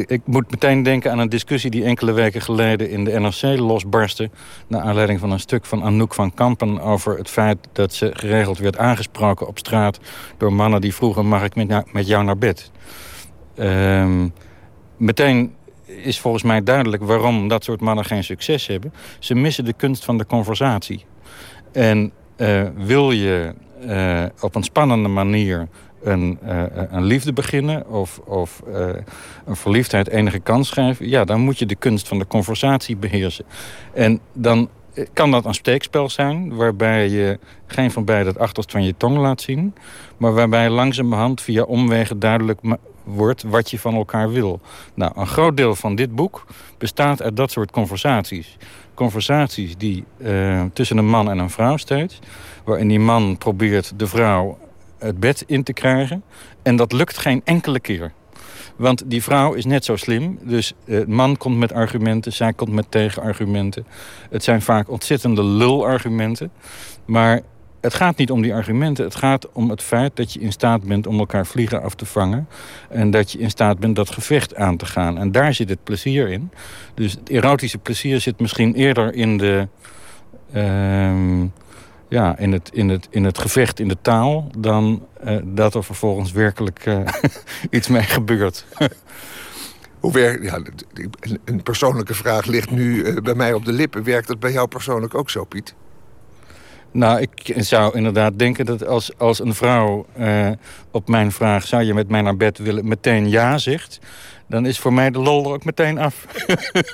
ik 0.07 0.21
moet 0.25 0.51
meteen 0.51 0.83
denken 0.83 1.11
aan 1.11 1.19
een 1.19 1.29
discussie... 1.29 1.71
die 1.71 1.85
enkele 1.85 2.13
weken 2.13 2.41
geleden 2.41 2.91
in 2.91 3.05
de 3.05 3.21
NRC 3.21 3.43
losbarstte... 3.59 4.31
naar 4.67 4.81
aanleiding 4.81 5.21
van 5.21 5.31
een 5.31 5.41
stuk 5.41 5.65
van 5.65 5.83
Anouk 5.83 6.15
van 6.15 6.35
Kampen... 6.35 6.81
over 6.81 7.19
het 7.19 7.29
feit 7.29 7.59
dat 7.73 7.95
ze 7.95 8.11
geregeld 8.13 8.59
werd 8.59 8.79
aangesproken 8.79 9.47
op 9.47 9.59
straat... 9.59 9.99
door 10.37 10.53
mannen 10.53 10.81
die 10.81 10.95
vroegen, 10.95 11.27
mag 11.27 11.45
ik 11.45 11.55
met, 11.55 11.93
met 11.93 12.07
jou 12.07 12.25
naar 12.25 12.39
bed? 12.39 12.71
Um, 13.57 14.33
meteen 14.97 15.55
is 15.89 16.21
volgens 16.21 16.43
mij 16.43 16.63
duidelijk 16.63 17.03
waarom 17.03 17.49
dat 17.49 17.65
soort 17.65 17.81
mannen 17.81 18.05
geen 18.05 18.25
succes 18.25 18.67
hebben. 18.67 18.93
Ze 19.19 19.35
missen 19.35 19.65
de 19.65 19.73
kunst 19.73 20.05
van 20.05 20.19
de 20.19 20.27
conversatie. 20.27 21.05
En 21.73 22.13
uh, 22.37 22.63
wil 22.77 23.11
je 23.11 23.55
uh, 23.85 24.25
op 24.41 24.55
een 24.55 24.63
spannende 24.63 25.09
manier 25.09 25.69
een, 26.03 26.39
uh, 26.45 26.63
een 26.91 27.05
liefde 27.05 27.33
beginnen... 27.33 27.89
of, 27.91 28.19
of 28.19 28.63
een 29.47 29.57
verliefdheid 29.57 30.09
enige 30.09 30.39
kans 30.39 30.71
geven... 30.71 31.09
ja, 31.09 31.25
dan 31.25 31.41
moet 31.41 31.59
je 31.59 31.67
de 31.67 31.75
kunst 31.75 32.09
van 32.09 32.19
de 32.19 32.27
conversatie 32.27 32.97
beheersen. 32.97 33.45
En 33.95 34.21
dan 34.33 34.69
kan 35.13 35.31
dat 35.31 35.45
een 35.45 35.55
steekspel 35.55 36.09
zijn... 36.09 36.55
waarbij 36.55 37.09
je 37.09 37.39
geen 37.67 37.91
van 37.91 38.05
beiden 38.05 38.33
het 38.33 38.43
achterst 38.43 38.71
van 38.71 38.85
je 38.85 38.95
tong 38.97 39.17
laat 39.17 39.41
zien... 39.41 39.75
maar 40.17 40.35
waarbij 40.35 40.71
langzamerhand 40.71 41.41
via 41.41 41.63
omwegen 41.63 42.19
duidelijk 42.19 42.61
wordt 43.15 43.43
wat 43.43 43.71
je 43.71 43.79
van 43.79 43.95
elkaar 43.95 44.31
wil. 44.31 44.61
Nou, 44.95 45.13
een 45.15 45.27
groot 45.27 45.57
deel 45.57 45.75
van 45.75 45.95
dit 45.95 46.15
boek 46.15 46.47
bestaat 46.79 47.23
uit 47.23 47.37
dat 47.37 47.51
soort 47.51 47.71
conversaties. 47.71 48.57
Conversaties 48.95 49.77
die 49.77 50.05
uh, 50.19 50.63
tussen 50.73 50.97
een 50.97 51.09
man 51.09 51.31
en 51.31 51.39
een 51.39 51.51
vrouw 51.51 51.77
steeds... 51.77 52.19
waarin 52.65 52.89
die 52.89 53.01
man 53.01 53.39
probeert 53.39 53.93
de 53.97 54.07
vrouw 54.07 54.59
het 54.99 55.21
bed 55.21 55.45
in 55.47 55.63
te 55.63 55.73
krijgen. 55.73 56.23
En 56.63 56.77
dat 56.77 56.93
lukt 56.93 57.19
geen 57.19 57.41
enkele 57.45 57.81
keer. 57.81 58.13
Want 58.77 59.03
die 59.07 59.23
vrouw 59.23 59.53
is 59.53 59.65
net 59.65 59.85
zo 59.85 59.97
slim. 59.97 60.39
Dus 60.43 60.73
uh, 60.85 61.07
man 61.07 61.37
komt 61.37 61.59
met 61.59 61.73
argumenten, 61.73 62.33
zij 62.33 62.53
komt 62.53 62.73
met 62.73 62.91
tegenargumenten. 62.91 63.87
Het 64.31 64.45
zijn 64.45 64.63
vaak 64.63 64.91
ontzettende 64.91 65.45
lulargumenten. 65.45 66.51
Maar 67.05 67.41
het 67.81 67.95
gaat 67.95 68.17
niet 68.17 68.31
om 68.31 68.43
die 68.43 68.55
argumenten. 68.55 69.05
Het 69.05 69.15
gaat 69.15 69.53
om 69.53 69.71
het 69.71 69.83
feit 69.83 70.17
dat 70.17 70.33
je 70.33 70.41
in 70.41 70.53
staat 70.53 70.83
bent 70.83 71.07
om 71.07 71.19
elkaar 71.19 71.47
vliegen 71.47 71.83
af 71.83 71.95
te 71.95 72.07
vangen. 72.07 72.49
En 72.89 73.11
dat 73.11 73.33
je 73.33 73.39
in 73.39 73.51
staat 73.51 73.79
bent 73.79 73.97
dat 73.97 74.11
gevecht 74.11 74.57
aan 74.57 74.77
te 74.77 74.87
gaan. 74.87 75.19
En 75.19 75.33
daar 75.33 75.55
zit 75.55 75.69
het 75.69 75.85
plezier 75.85 76.29
in. 76.29 76.51
Dus 76.95 77.13
het 77.13 77.29
erotische 77.29 77.79
plezier 77.79 78.21
zit 78.21 78.41
misschien 78.41 78.75
eerder 78.75 79.15
in 79.15 79.37
de... 79.37 79.69
Uh, 80.55 81.43
ja, 82.09 82.39
in 82.39 82.53
het, 82.53 82.71
in, 82.73 82.89
het, 82.89 83.09
in 83.11 83.25
het 83.25 83.39
gevecht 83.39 83.81
in 83.81 83.89
de 83.89 83.97
taal... 84.03 84.51
dan 84.59 85.07
uh, 85.25 85.37
dat 85.45 85.75
er 85.75 85.85
vervolgens 85.85 86.33
werkelijk 86.33 86.87
uh, 86.87 87.01
iets 87.71 87.89
mee 87.89 88.03
gebeurt. 88.03 88.65
Hoe 90.01 90.13
werkt, 90.13 90.45
ja, 90.45 90.61
een 91.45 91.63
persoonlijke 91.63 92.15
vraag 92.15 92.47
ligt 92.47 92.71
nu 92.71 93.05
uh, 93.05 93.17
bij 93.17 93.35
mij 93.35 93.53
op 93.53 93.65
de 93.65 93.73
lippen. 93.73 94.05
Werkt 94.05 94.29
dat 94.29 94.41
bij 94.41 94.53
jou 94.53 94.69
persoonlijk 94.69 95.15
ook 95.15 95.31
zo, 95.31 95.45
Piet? 95.45 95.75
Nou, 96.91 97.21
ik 97.21 97.55
zou 97.57 97.97
inderdaad 97.97 98.39
denken 98.39 98.67
dat 98.67 98.87
als, 98.87 99.19
als 99.19 99.41
een 99.41 99.55
vrouw 99.55 100.07
uh, 100.19 100.51
op 100.91 101.09
mijn 101.09 101.33
vraag... 101.33 101.67
zou 101.67 101.83
je 101.83 101.95
met 101.95 102.09
mij 102.09 102.23
naar 102.23 102.37
bed 102.37 102.59
willen, 102.59 102.89
meteen 102.89 103.29
ja 103.29 103.59
zegt... 103.59 103.99
dan 104.47 104.67
is 104.67 104.79
voor 104.79 104.93
mij 104.93 105.11
de 105.11 105.19
lol 105.19 105.45
er 105.45 105.53
ook 105.53 105.65
meteen 105.65 105.99
af. 105.99 106.27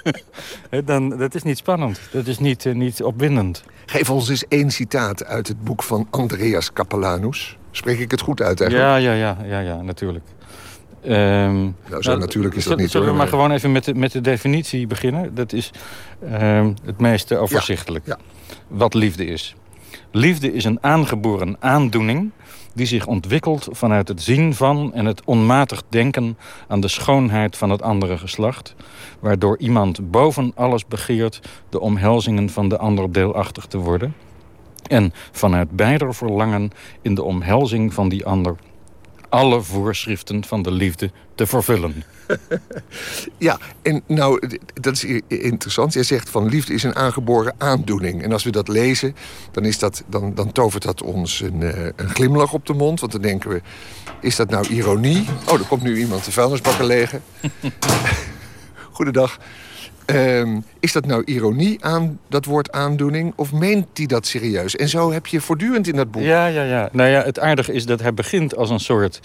dan, 0.85 1.09
dat 1.09 1.35
is 1.35 1.43
niet 1.43 1.59
spannend. 1.59 2.01
Dat 2.13 2.27
is 2.27 2.39
niet, 2.39 2.65
uh, 2.65 2.75
niet 2.75 3.03
opwindend. 3.03 3.65
Geef 3.87 4.11
ons 4.11 4.29
eens 4.29 4.49
één 4.49 4.71
citaat 4.71 5.25
uit 5.25 5.49
het 5.49 5.65
boek 5.65 5.83
van 5.83 6.07
Andreas 6.11 6.73
Capellanus. 6.73 7.59
Spreek 7.71 7.99
ik 7.99 8.11
het 8.11 8.21
goed 8.21 8.43
uit 8.43 8.61
eigenlijk? 8.61 8.91
Ja, 8.91 8.97
ja, 8.97 9.13
ja, 9.13 9.37
ja, 9.45 9.61
ja 9.61 9.83
natuurlijk. 9.83 10.25
Um, 11.07 11.11
nou, 11.11 12.03
zo 12.03 12.11
nou, 12.11 12.19
natuurlijk 12.19 12.55
is 12.55 12.65
dat 12.65 12.79
niet. 12.79 12.91
Zullen 12.91 13.09
we 13.09 13.15
maar 13.15 13.29
gewoon 13.29 13.51
even 13.51 13.73
met 13.73 13.85
de, 13.85 13.95
met 13.95 14.13
de 14.13 14.21
definitie 14.21 14.87
beginnen? 14.87 15.35
Dat 15.35 15.53
is 15.53 15.71
um, 16.33 16.75
het 16.85 17.01
meest 17.01 17.35
overzichtelijk. 17.35 18.07
Ja, 18.07 18.19
ja. 18.19 18.55
Wat 18.69 18.95
liefde 18.95 19.25
is. 19.25 19.55
Liefde 20.17 20.53
is 20.53 20.65
een 20.65 20.79
aangeboren 20.81 21.57
aandoening 21.59 22.31
die 22.75 22.87
zich 22.87 23.07
ontwikkelt 23.07 23.69
vanuit 23.71 24.09
het 24.09 24.23
zien 24.23 24.55
van 24.55 24.93
en 24.93 25.05
het 25.05 25.25
onmatig 25.25 25.83
denken 25.89 26.39
aan 26.69 26.81
de 26.81 26.89
schoonheid 26.89 27.57
van 27.57 27.71
het 27.71 27.83
andere 27.83 28.19
geslacht, 28.19 28.75
waardoor 29.21 29.59
iemand 29.59 30.11
boven 30.11 30.53
alles 30.55 30.87
begeert 30.87 31.41
de 31.69 31.81
omhelzingen 31.81 32.51
van 32.51 32.69
de 32.69 32.79
ander 32.79 33.13
deelachtig 33.13 33.67
te 33.67 33.79
worden. 33.79 34.15
En 34.89 35.13
vanuit 35.33 35.71
beider 35.71 36.15
verlangen 36.15 36.71
in 37.03 37.15
de 37.15 37.23
omhelzing 37.23 37.95
van 37.95 38.09
die 38.09 38.27
ander 38.27 38.57
alle 39.35 39.63
voorschriften 39.63 40.45
van 40.45 40.63
de 40.63 40.71
liefde 40.71 41.11
te 41.35 41.47
vervullen. 41.47 41.95
Ja, 43.39 43.59
en 43.83 44.03
nou, 44.07 44.59
dat 44.75 44.95
is 44.95 45.05
interessant. 45.29 45.93
Jij 45.93 46.03
zegt 46.03 46.31
van 46.31 46.49
liefde 46.49 46.75
is 46.75 46.83
een 46.83 46.97
aangeboren 46.97 47.55
aandoening. 47.59 48.23
En 48.23 48.33
als 48.33 48.45
we 48.45 48.51
dat 48.51 48.69
lezen, 48.69 49.17
dan, 49.51 49.65
is 49.65 49.79
dat, 49.79 50.05
dan, 50.07 50.35
dan 50.35 50.53
tovert 50.53 50.83
dat 50.83 51.03
ons 51.03 51.41
een, 51.41 51.63
eh, 51.63 51.91
een 51.97 52.09
glimlach 52.09 52.53
op 52.53 52.67
de 52.67 52.73
mond. 52.73 53.01
Want 53.01 53.13
dan 53.13 53.21
denken 53.23 53.51
we, 53.51 53.63
is 54.21 54.37
dat 54.37 54.51
nou 54.51 54.67
ironie? 54.67 55.25
Oh, 55.49 55.53
er 55.53 55.67
komt 55.67 55.83
nu 55.83 55.99
iemand 55.99 56.25
de 56.25 56.33
vuilnisbakken 56.33 56.87
legen. 56.87 57.23
Goedendag. 58.93 59.39
Um, 60.07 60.65
is 60.81 60.93
dat 60.93 61.07
nou 61.07 61.23
ironie 61.25 61.85
aan 61.85 62.19
dat 62.29 62.45
woord 62.45 62.73
aandoening? 62.73 63.33
Of 63.37 63.53
meent 63.53 63.87
hij 63.95 64.07
dat 64.07 64.27
serieus? 64.27 64.77
En 64.77 64.89
zo 64.89 65.13
heb 65.13 65.27
je 65.27 65.41
voortdurend 65.41 65.89
in 65.89 65.97
dat 65.97 66.11
boek. 66.11 66.23
Ja, 66.23 66.47
ja, 66.47 66.63
ja. 66.63 66.89
Nou 66.93 67.11
ja, 67.11 67.23
het 67.23 67.39
aardige 67.39 67.73
is 67.73 67.87
dat 67.87 68.01
hij 68.01 68.15
begint 68.15 68.57
als 68.57 68.71
een 68.71 68.81
soort 68.81 69.21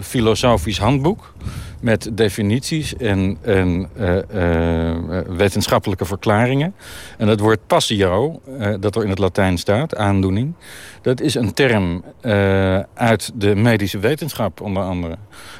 filosofisch 0.00 0.78
handboek 0.78 1.32
met 1.80 2.10
definities 2.12 2.96
en, 2.96 3.38
uh, 3.46 4.96
wetenschappelijke 5.36 6.04
verklaringen. 6.04 6.74
En 7.18 7.26
dat 7.26 7.40
woord 7.40 7.66
passio, 7.66 8.40
dat 8.80 8.96
er 8.96 9.02
in 9.02 9.08
het 9.08 9.18
Latijn 9.18 9.58
staat, 9.58 9.96
aandoening... 9.96 10.54
dat 11.02 11.20
is 11.20 11.34
een 11.34 11.54
term 11.54 12.04
uit 12.94 13.32
de 13.34 13.54
medische 13.54 13.98
wetenschap 13.98 14.60
onder 14.60 14.82
andere. 14.82 15.16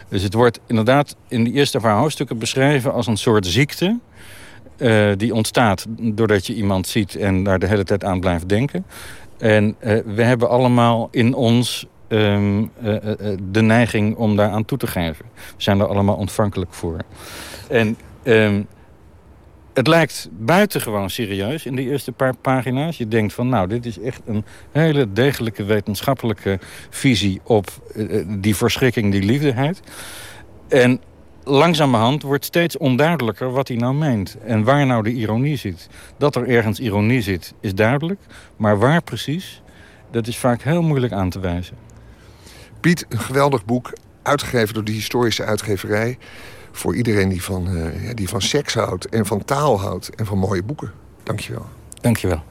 Dus 0.08 0.22
het 0.22 0.34
wordt 0.34 0.60
inderdaad 0.66 1.16
in 1.28 1.44
die 1.44 1.52
eerste 1.52 1.78
paar 1.78 1.98
hoofdstukken 1.98 2.38
beschreven 2.38 2.92
als 2.92 3.06
een 3.06 3.16
soort 3.16 3.46
ziekte... 3.46 3.98
die 5.16 5.34
ontstaat 5.34 5.86
doordat 6.00 6.46
je 6.46 6.54
iemand 6.54 6.86
ziet 6.86 7.14
en 7.14 7.44
daar 7.44 7.58
de 7.58 7.66
hele 7.66 7.84
tijd 7.84 8.04
aan 8.04 8.20
blijft 8.20 8.48
denken. 8.48 8.86
En 9.38 9.76
we 10.04 10.22
hebben 10.22 10.48
allemaal 10.48 11.08
in 11.10 11.34
ons 11.34 11.86
Ehm, 12.10 12.64
eh, 12.82 12.96
eh, 12.96 13.32
eh, 13.32 13.38
de 13.50 13.62
neiging 13.62 14.16
om 14.16 14.36
daar 14.36 14.50
aan 14.50 14.64
toe 14.64 14.78
te 14.78 14.86
geven. 14.86 15.24
We 15.34 15.42
zijn 15.56 15.80
er 15.80 15.86
allemaal 15.86 16.16
ontvankelijk 16.16 16.74
voor. 16.74 16.96
En 17.68 17.96
um, 18.24 18.66
het 19.74 19.86
lijkt 19.86 20.28
buitengewoon 20.32 21.10
serieus 21.10 21.66
in 21.66 21.76
de 21.76 21.82
eerste 21.82 22.12
paar 22.12 22.36
pagina's. 22.36 22.98
Je 22.98 23.08
denkt 23.08 23.32
van, 23.32 23.48
nou, 23.48 23.68
dit 23.68 23.86
is 23.86 24.00
echt 24.00 24.20
een 24.26 24.44
hele 24.70 25.12
degelijke 25.12 25.64
wetenschappelijke 25.64 26.58
visie 26.90 27.40
op 27.44 27.66
die 28.26 28.56
verschrikking, 28.56 29.12
die 29.12 29.22
liefdeheid. 29.22 29.80
En 30.68 31.00
langzamerhand 31.44 32.22
wordt 32.22 32.44
steeds 32.44 32.76
onduidelijker 32.76 33.50
wat 33.52 33.68
hij 33.68 33.76
nou 33.76 33.94
meent. 33.94 34.36
En 34.44 34.64
waar 34.64 34.86
nou 34.86 35.02
de 35.02 35.12
ironie 35.12 35.56
zit. 35.56 35.88
Dat 36.16 36.36
er 36.36 36.48
ergens 36.48 36.80
ironie 36.80 37.20
zit, 37.20 37.54
is 37.60 37.74
duidelijk. 37.74 38.20
Maar 38.56 38.78
waar 38.78 39.02
precies, 39.02 39.62
dat 40.10 40.26
is 40.26 40.36
vaak 40.38 40.62
heel 40.62 40.82
moeilijk 40.82 41.12
aan 41.12 41.30
te 41.30 41.40
wijzen. 41.40 41.89
Piet, 42.80 43.06
een 43.08 43.18
geweldig 43.18 43.64
boek, 43.64 43.92
uitgegeven 44.22 44.74
door 44.74 44.84
de 44.84 44.92
historische 44.92 45.44
uitgeverij. 45.44 46.18
Voor 46.72 46.96
iedereen 46.96 47.28
die 47.28 47.42
van, 47.42 47.76
uh, 47.76 48.10
die 48.14 48.28
van 48.28 48.42
seks 48.42 48.74
houdt 48.74 49.08
en 49.08 49.26
van 49.26 49.44
taal 49.44 49.80
houdt 49.80 50.14
en 50.14 50.26
van 50.26 50.38
mooie 50.38 50.62
boeken. 50.62 50.92
Dankjewel. 51.22 51.66
Dankjewel. 52.00 52.42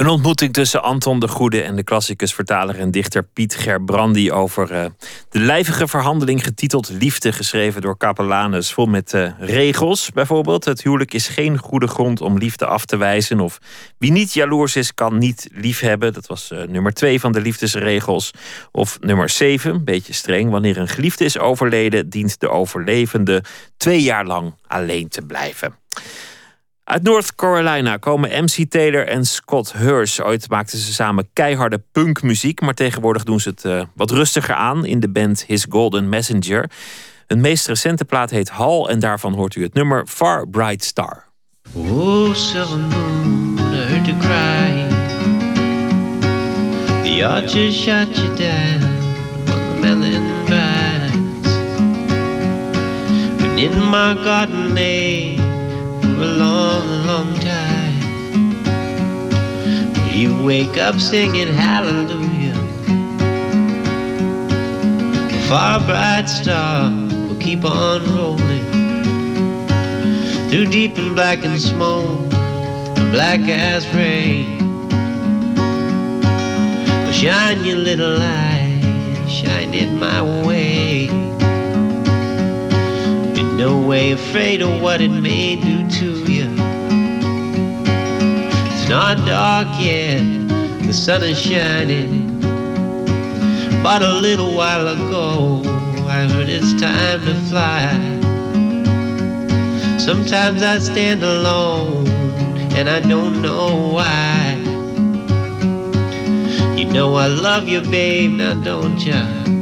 Een 0.00 0.08
ontmoeting 0.08 0.52
tussen 0.52 0.82
Anton 0.82 1.18
de 1.18 1.28
Goede 1.28 1.62
en 1.62 1.76
de 1.76 1.82
klassicus, 1.82 2.34
vertaler 2.34 2.78
en 2.78 2.90
dichter 2.90 3.22
Piet 3.22 3.54
Gerbrandi 3.54 4.32
over 4.32 4.72
uh, 4.72 4.84
de 5.28 5.38
lijvige 5.38 5.88
verhandeling 5.88 6.44
getiteld 6.44 6.90
Liefde, 6.90 7.32
geschreven 7.32 7.80
door 7.80 7.96
Capellanus, 7.96 8.72
vol 8.72 8.86
met 8.86 9.12
uh, 9.12 9.30
regels. 9.38 10.10
Bijvoorbeeld, 10.10 10.64
het 10.64 10.82
huwelijk 10.82 11.14
is 11.14 11.28
geen 11.28 11.58
goede 11.58 11.86
grond 11.86 12.20
om 12.20 12.38
liefde 12.38 12.66
af 12.66 12.84
te 12.84 12.96
wijzen. 12.96 13.40
Of 13.40 13.58
wie 13.98 14.12
niet 14.12 14.32
jaloers 14.32 14.76
is, 14.76 14.94
kan 14.94 15.18
niet 15.18 15.48
liefhebben. 15.52 16.12
Dat 16.12 16.26
was 16.26 16.50
uh, 16.50 16.62
nummer 16.62 16.92
twee 16.92 17.20
van 17.20 17.32
de 17.32 17.40
liefdesregels. 17.40 18.30
Of 18.72 18.98
nummer 19.00 19.28
zeven, 19.28 19.74
een 19.74 19.84
beetje 19.84 20.12
streng. 20.12 20.50
Wanneer 20.50 20.76
een 20.76 20.88
geliefde 20.88 21.24
is 21.24 21.38
overleden, 21.38 22.08
dient 22.08 22.40
de 22.40 22.48
overlevende 22.48 23.42
twee 23.76 24.02
jaar 24.02 24.26
lang 24.26 24.54
alleen 24.66 25.08
te 25.08 25.22
blijven. 25.22 25.74
Uit 26.90 27.02
North 27.02 27.34
Carolina 27.34 27.96
komen 27.96 28.44
MC 28.44 28.70
Taylor 28.70 29.06
en 29.06 29.24
Scott 29.24 29.72
Hurst. 29.72 30.22
Ooit 30.22 30.48
maakten 30.48 30.78
ze 30.78 30.92
samen 30.92 31.28
keiharde 31.32 31.82
punkmuziek, 31.92 32.60
maar 32.60 32.74
tegenwoordig 32.74 33.24
doen 33.24 33.40
ze 33.40 33.48
het 33.48 33.64
uh, 33.64 33.82
wat 33.94 34.10
rustiger 34.10 34.54
aan 34.54 34.84
in 34.84 35.00
de 35.00 35.08
band 35.08 35.44
His 35.46 35.66
Golden 35.68 36.08
Messenger. 36.08 36.70
Hun 37.26 37.40
meest 37.40 37.66
recente 37.66 38.04
plaat 38.04 38.30
heet 38.30 38.50
Hall 38.50 38.84
en 38.84 38.98
daarvan 38.98 39.34
hoort 39.34 39.54
u 39.54 39.62
het 39.62 39.74
nummer 39.74 40.06
Far 40.06 40.48
Bright 40.48 40.84
Star. 40.84 41.26
Oh, 41.72 42.34
silver 42.34 42.78
moon, 42.78 43.58
I 43.58 43.76
heard 43.76 44.06
you 44.06 44.18
cry. 44.18 44.88
The 47.02 47.26
archer 47.26 47.72
shot 47.72 48.16
you 48.16 48.28
down 48.36 48.80
the 49.44 49.78
melon. 49.80 50.38
But 53.38 53.58
in 53.58 53.90
my 53.90 54.14
garden 54.24 55.49
a 56.22 56.26
long, 56.26 57.06
long 57.06 57.34
time. 57.40 57.94
You 60.12 60.44
wake 60.44 60.76
up 60.76 61.00
singing 61.00 61.48
hallelujah. 61.48 62.58
A 65.36 65.48
far 65.48 65.80
bright 65.80 66.26
star 66.26 66.90
will 66.90 67.40
keep 67.40 67.64
on 67.64 68.04
rolling 68.14 68.66
through 70.50 70.66
deep 70.66 70.98
and 70.98 71.14
black 71.14 71.42
and 71.44 71.58
smoke, 71.58 72.28
black 73.12 73.40
as 73.48 73.88
rain. 73.94 74.58
Shine 77.12 77.64
your 77.64 77.78
little 77.78 78.18
light, 78.18 79.26
shine 79.26 79.72
it 79.72 79.90
my 79.92 80.20
way 80.22 80.49
no 83.60 83.78
way 83.78 84.12
afraid 84.12 84.62
of 84.62 84.80
what 84.80 85.02
it 85.02 85.10
may 85.10 85.54
do 85.54 85.86
to 85.90 86.32
you. 86.32 86.48
It's 88.72 88.88
not 88.88 89.18
dark 89.26 89.68
yet, 89.78 90.22
the 90.86 90.94
sun 90.94 91.22
is 91.22 91.38
shining. 91.38 92.40
But 93.82 94.00
a 94.00 94.14
little 94.14 94.54
while 94.54 94.88
ago, 94.88 95.60
I 96.08 96.26
heard 96.32 96.48
it's 96.48 96.72
time 96.80 97.20
to 97.26 97.34
fly. 97.50 97.84
Sometimes 99.98 100.62
I 100.62 100.78
stand 100.78 101.22
alone, 101.22 102.08
and 102.78 102.88
I 102.88 103.00
don't 103.00 103.42
know 103.42 103.90
why. 103.92 104.56
You 106.78 106.86
know 106.86 107.14
I 107.14 107.26
love 107.26 107.68
you, 107.68 107.82
babe, 107.82 108.30
now 108.30 108.54
don't 108.54 108.98
you? 109.04 109.59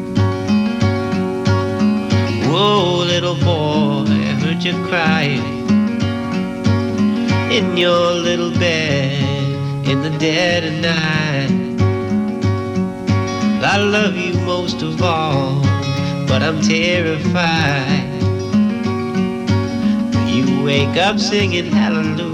Whoa, 2.51 3.05
little 3.05 3.35
boy, 3.35 4.07
I 4.09 4.33
heard 4.41 4.65
you 4.65 4.73
crying 4.87 5.69
in 7.53 7.77
your 7.77 8.13
little 8.13 8.51
bed 8.53 9.87
in 9.87 10.01
the 10.01 10.11
dead 10.19 10.65
of 10.65 10.73
night. 10.81 11.53
I 13.63 13.77
love 13.77 14.17
you 14.17 14.33
most 14.47 14.81
of 14.81 15.03
all, 15.03 15.61
but 16.27 16.43
I'm 16.43 16.63
terrified. 16.63 18.09
You 20.27 20.65
wake 20.65 20.97
up 20.97 21.19
singing 21.19 21.67
hallelujah. 21.67 22.28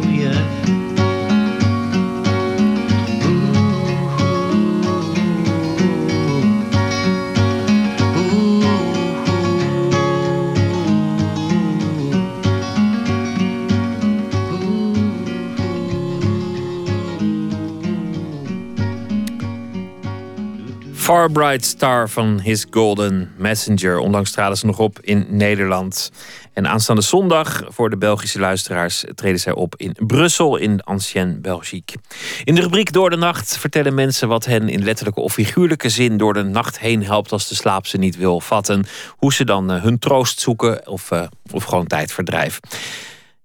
Far 21.05 21.31
Bright 21.31 21.65
Star 21.65 22.09
van 22.09 22.41
His 22.41 22.67
Golden 22.71 23.33
Messenger. 23.37 23.99
Onlangs 23.99 24.31
traden 24.31 24.57
ze 24.57 24.67
nog 24.67 24.79
op 24.79 25.01
in 25.01 25.27
Nederland. 25.29 26.11
En 26.53 26.69
aanstaande 26.69 27.03
zondag, 27.03 27.63
voor 27.69 27.91
de 27.91 27.97
Belgische 27.97 28.39
luisteraars, 28.39 29.05
treden 29.15 29.41
zij 29.41 29.53
op 29.53 29.75
in 29.77 29.97
Brussel 30.07 30.57
in 30.57 30.83
Ancien 30.83 31.41
Belgique. 31.41 31.97
In 32.45 32.55
de 32.55 32.61
rubriek 32.61 32.93
Door 32.93 33.11
de 33.11 33.17
Nacht 33.17 33.59
vertellen 33.59 33.95
mensen 33.95 34.29
wat 34.29 34.45
hen 34.45 34.69
in 34.69 34.85
letterlijke 34.85 35.21
of 35.21 35.33
figuurlijke 35.33 35.89
zin 35.89 36.17
door 36.17 36.35
de 36.35 36.43
nacht 36.43 36.79
heen 36.79 37.05
helpt 37.05 37.33
als 37.33 37.49
de 37.49 37.55
slaap 37.55 37.87
ze 37.87 37.99
niet 37.99 38.17
wil 38.17 38.41
vatten. 38.41 38.87
Hoe 39.09 39.33
ze 39.33 39.45
dan 39.45 39.75
uh, 39.75 39.83
hun 39.83 39.99
troost 39.99 40.41
zoeken 40.41 40.89
of, 40.89 41.11
uh, 41.11 41.23
of 41.53 41.65
gewoon 41.65 41.87
tijdverdrijf. 41.87 42.61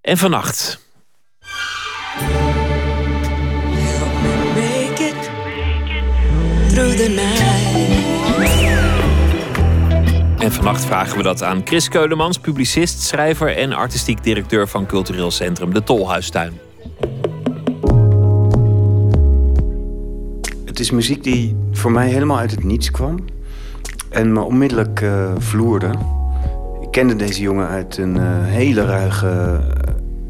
En 0.02 0.18
vannacht. 0.18 0.80
Through 6.80 6.96
the 6.96 7.10
night. 7.10 7.58
En 10.40 10.52
vannacht 10.52 10.86
vragen 10.86 11.18
we 11.18 11.24
dat 11.24 11.44
aan 11.44 11.62
Chris 11.66 11.90
Keulemans, 11.90 12.40
publicist, 12.40 13.02
schrijver 13.02 13.58
en 13.58 13.74
artistiek 13.74 14.24
directeur 14.24 14.68
van 14.68 14.86
cultureel 14.86 15.32
centrum 15.32 15.74
De 15.74 15.84
Tolhuistuin. 15.84 16.60
het 20.66 20.88
is 20.88 20.94
muziek 20.94 21.24
die 21.24 21.56
voor 21.72 21.92
mij 21.92 22.10
helemaal 22.10 22.38
uit 22.38 22.52
het 22.52 22.64
niets 22.64 22.92
kwam. 22.92 23.20
En 24.10 24.34
me 24.34 24.42
onmiddellijk 24.42 25.02
uh, 25.02 25.32
vloerde. 25.38 25.90
Ik 26.82 26.92
kende 26.92 27.16
deze 27.16 27.42
jongen 27.42 27.68
uit 27.68 27.98
een 27.98 28.16
uh, 28.16 28.24
hele 28.44 28.86
ruige 28.86 29.62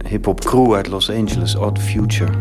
hip-hop 0.07 0.45
crew 0.45 0.73
uit 0.73 0.87
Los 0.87 1.09
Angeles, 1.09 1.55
Odd 1.55 1.79
Future. 1.79 2.31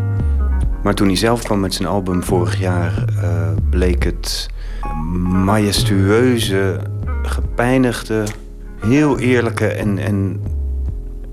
Maar 0.82 0.94
toen 0.94 1.06
hij 1.06 1.16
zelf 1.16 1.42
kwam 1.42 1.60
met 1.60 1.74
zijn 1.74 1.88
album 1.88 2.22
vorig 2.22 2.58
jaar, 2.58 3.04
uh, 3.22 3.48
bleek 3.70 4.04
het 4.04 4.48
majestueuze, 5.44 6.80
gepijnigde, 7.22 8.24
heel 8.80 9.18
eerlijke 9.18 9.66
en, 9.66 9.98
en 9.98 10.40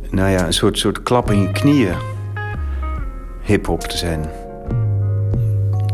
nou 0.09 0.29
ja, 0.29 0.45
een 0.45 0.53
soort, 0.53 0.77
soort 0.77 1.03
klap 1.03 1.31
in 1.31 1.41
je 1.41 1.51
knieën 1.51 1.95
hip-hop 3.41 3.81
te 3.81 3.97
zijn. 3.97 4.29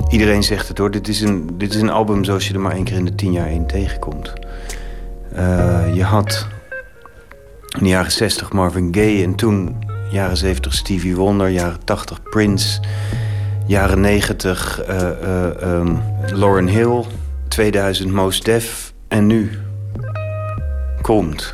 Iedereen 0.10 0.44
zegt 0.44 0.68
het 0.68 0.78
hoor, 0.78 0.92
dit 0.92 1.08
is, 1.08 1.22
een, 1.22 1.50
dit 1.58 1.74
is 1.74 1.82
een 1.82 1.90
album 1.90 2.24
zoals 2.24 2.48
je 2.48 2.54
er 2.54 2.60
maar 2.60 2.72
één 2.72 2.84
keer 2.84 2.98
in 2.98 3.06
de 3.06 3.16
tien 3.16 3.32
jaar 3.32 3.48
één 3.48 3.68
tegenkomt. 3.68 4.34
Uh, 5.36 5.96
je 5.96 6.04
had 6.04 6.48
in 7.78 7.84
de 7.84 7.90
jaren 7.90 8.12
60 8.12 8.52
Marvin 8.52 8.88
Gaye 8.96 9.24
en 9.24 9.36
toen 9.36 9.76
jaren 10.12 10.38
70 10.38 10.74
Stevie 10.74 11.16
Wonder, 11.16 11.50
jaren 11.50 11.84
80 11.84 12.22
Prince, 12.24 12.80
jaren 13.72 14.02
90 14.02 14.82
uh, 14.90 14.96
uh, 15.24 15.80
um, 15.80 16.02
Lauryn 16.34 16.68
Hill, 16.68 17.06
2000 17.48 18.12
Most 18.12 18.46
Def 18.46 18.94
en 19.08 19.28
nu 19.28 19.60
komt 21.02 21.54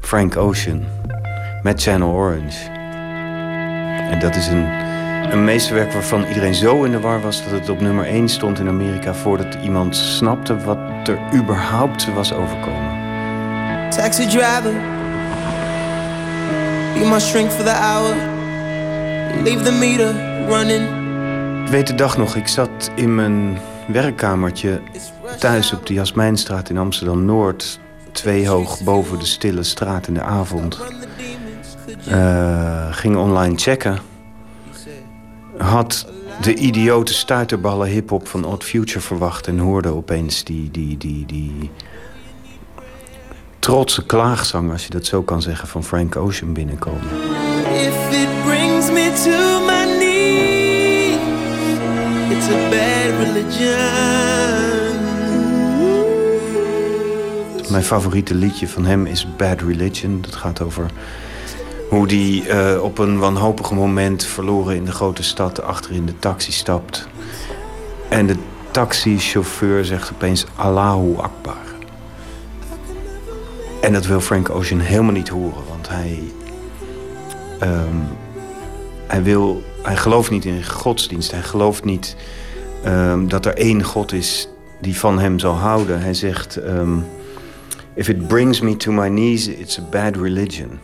Frank 0.00 0.36
Ocean 0.36 0.84
met 1.62 1.82
Channel 1.82 2.10
Orange. 2.10 2.70
En 4.10 4.18
dat 4.20 4.36
is 4.36 4.46
een, 4.46 4.64
een 5.32 5.44
meesterwerk 5.44 5.92
waarvan 5.92 6.24
iedereen 6.24 6.54
zo 6.54 6.84
in 6.84 6.90
de 6.90 7.00
war 7.00 7.20
was 7.20 7.42
dat 7.42 7.50
het 7.50 7.68
op 7.68 7.80
nummer 7.80 8.04
1 8.04 8.28
stond 8.28 8.58
in 8.58 8.68
Amerika 8.68 9.14
voordat 9.14 9.56
iemand 9.62 9.96
snapte 9.96 10.56
wat 10.56 10.78
er 11.08 11.18
überhaupt 11.34 12.14
was 12.14 12.32
overkomen. 12.32 12.96
Taxi 13.90 14.26
driver, 14.26 14.72
be 16.94 17.08
my 17.10 17.18
shrink 17.18 17.50
for 17.50 17.64
the 17.64 17.78
hour. 17.80 18.14
Leave 19.44 19.62
the 19.62 19.72
meter 19.72 20.14
running. 20.48 20.97
Ik 21.68 21.74
weet 21.74 21.86
de 21.86 21.94
dag 21.94 22.16
nog, 22.16 22.36
ik 22.36 22.48
zat 22.48 22.90
in 22.94 23.14
mijn 23.14 23.58
werkkamertje 23.86 24.80
thuis 25.38 25.72
op 25.72 25.86
de 25.86 25.94
Jasmijnstraat 25.94 26.70
in 26.70 26.78
Amsterdam 26.78 27.24
Noord, 27.24 27.80
twee 28.12 28.48
hoog 28.48 28.80
boven 28.80 29.18
de 29.18 29.26
stille 29.26 29.62
straat 29.62 30.06
in 30.06 30.14
de 30.14 30.22
avond. 30.22 30.78
Uh, 32.08 32.86
ging 32.90 33.16
online 33.16 33.56
checken. 33.56 33.98
Had 35.58 36.06
de 36.40 36.54
idiote 36.54 37.14
stuiterballen 37.14 37.88
hip-hop 37.88 38.28
van 38.28 38.44
Odd 38.44 38.64
Future 38.64 39.00
verwacht 39.00 39.46
en 39.46 39.58
hoorde 39.58 39.88
opeens 39.88 40.44
die, 40.44 40.70
die, 40.70 40.96
die, 40.96 41.26
die 41.26 41.70
trotse 43.58 44.06
klaagzang, 44.06 44.72
als 44.72 44.84
je 44.84 44.90
dat 44.90 45.06
zo 45.06 45.22
kan 45.22 45.42
zeggen, 45.42 45.68
van 45.68 45.84
Frank 45.84 46.16
Ocean 46.16 46.52
binnenkomen. 46.52 47.08
If 47.72 48.12
it 48.12 48.44
brings 48.44 48.90
me 48.90 49.12
to 49.24 49.57
bad 52.54 53.26
religion. 53.26 54.08
Mijn 57.70 57.84
favoriete 57.84 58.34
liedje 58.34 58.68
van 58.68 58.84
hem 58.84 59.06
is 59.06 59.36
Bad 59.36 59.60
Religion. 59.60 60.20
Dat 60.20 60.34
gaat 60.34 60.60
over 60.60 60.90
hoe 61.88 62.06
die 62.06 62.46
uh, 62.46 62.82
op 62.82 62.98
een 62.98 63.18
wanhopig 63.18 63.70
moment 63.70 64.24
verloren 64.24 64.76
in 64.76 64.84
de 64.84 64.92
grote 64.92 65.22
stad 65.22 65.62
achter 65.62 65.92
in 65.92 66.06
de 66.06 66.18
taxi 66.18 66.52
stapt. 66.52 67.08
En 68.08 68.26
de 68.26 68.36
taxichauffeur 68.70 69.84
zegt 69.84 70.12
opeens 70.12 70.46
Allahu 70.54 71.16
Akbar. 71.16 71.56
En 73.80 73.92
dat 73.92 74.06
wil 74.06 74.20
Frank 74.20 74.50
Ocean 74.50 74.80
helemaal 74.80 75.12
niet 75.12 75.28
horen, 75.28 75.62
want 75.68 75.88
hij. 75.88 76.22
Um, 77.62 78.08
hij, 79.06 79.22
wil, 79.22 79.62
hij 79.82 79.96
gelooft 79.96 80.30
niet 80.30 80.44
in 80.44 80.64
godsdienst. 80.64 81.30
Hij 81.30 81.42
gelooft 81.42 81.84
niet 81.84 82.16
um, 82.86 83.28
dat 83.28 83.46
er 83.46 83.54
één 83.54 83.82
God 83.82 84.12
is 84.12 84.48
die 84.80 84.96
van 84.96 85.18
hem 85.18 85.38
zal 85.38 85.54
houden. 85.54 86.00
Hij 86.00 86.14
zegt: 86.14 86.56
um, 86.56 87.06
If 87.94 88.08
it 88.08 88.28
brings 88.28 88.60
me 88.60 88.76
to 88.76 88.92
my 88.92 89.08
knees, 89.08 89.46
it's 89.46 89.78
a 89.78 89.82
bad 89.90 90.16
religion. 90.16 90.78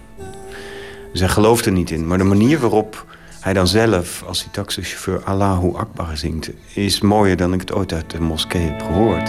Dus 1.13 1.21
hij 1.21 1.29
gelooft 1.29 1.67
er 1.67 1.73
niet 1.73 1.91
in. 1.91 2.07
Maar 2.07 2.19
de 2.19 2.25
manier 2.25 2.59
waarop 2.59 3.07
hij 3.41 3.53
dan 3.53 3.67
zelf, 3.67 4.23
als 4.27 4.43
die 4.43 4.51
taxichauffeur 4.51 5.23
Allahu 5.25 5.75
Akbar 5.77 6.17
zingt... 6.17 6.51
is 6.75 7.01
mooier 7.01 7.37
dan 7.37 7.53
ik 7.53 7.61
het 7.61 7.73
ooit 7.73 7.93
uit 7.93 8.11
de 8.11 8.21
moskee 8.21 8.63
heb 8.63 8.83
gehoord. 8.83 9.29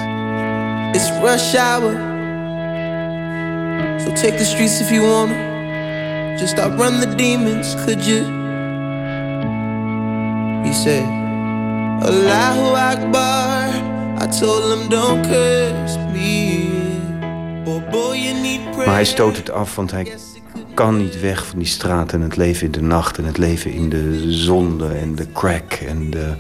It's 0.95 1.11
rush 1.21 1.55
hour. 1.55 2.13
So 3.99 4.11
take 4.13 4.35
the 4.35 4.45
streets 4.45 4.79
if 4.81 4.89
you 4.89 5.01
wanna. 5.01 5.53
Just 6.37 6.59
outrun 6.59 6.99
the 6.99 7.15
demons, 7.15 7.75
could 7.85 8.05
you? 8.05 8.44
He 10.65 10.73
said, 10.73 11.05
Allahu 12.01 12.75
Akbar. 12.75 13.55
I 14.17 14.27
told 14.27 14.63
him 14.71 14.89
don't 14.89 15.23
curse 15.23 15.97
me. 16.13 16.69
Oh 17.65 17.81
boy, 17.91 18.17
you 18.17 18.33
need 18.41 18.61
prayer. 18.71 18.85
Maar 18.85 18.95
hij 18.95 19.05
stoot 19.05 19.37
het 19.37 19.51
af, 19.51 19.75
want 19.75 19.91
hij 19.91 20.17
kan 20.73 20.97
niet 20.97 21.19
weg 21.19 21.45
van 21.45 21.57
die 21.57 21.67
straat 21.67 22.13
en 22.13 22.21
het 22.21 22.35
leven 22.35 22.65
in 22.65 22.71
de 22.71 22.81
nacht... 22.81 23.17
en 23.17 23.25
het 23.25 23.37
leven 23.37 23.71
in 23.71 23.89
de 23.89 24.31
zonde 24.31 24.87
en 24.87 25.15
de 25.15 25.27
crack 25.33 25.73
en 25.73 26.09
de 26.09 26.33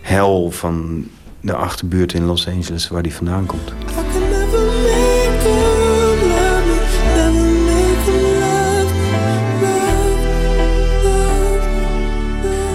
hel 0.00 0.50
van 0.50 1.06
de 1.40 1.54
achterbuurt 1.54 2.12
in 2.12 2.24
Los 2.24 2.48
Angeles... 2.48 2.88
waar 2.88 3.02
hij 3.02 3.12
vandaan 3.12 3.46
komt. 3.46 3.72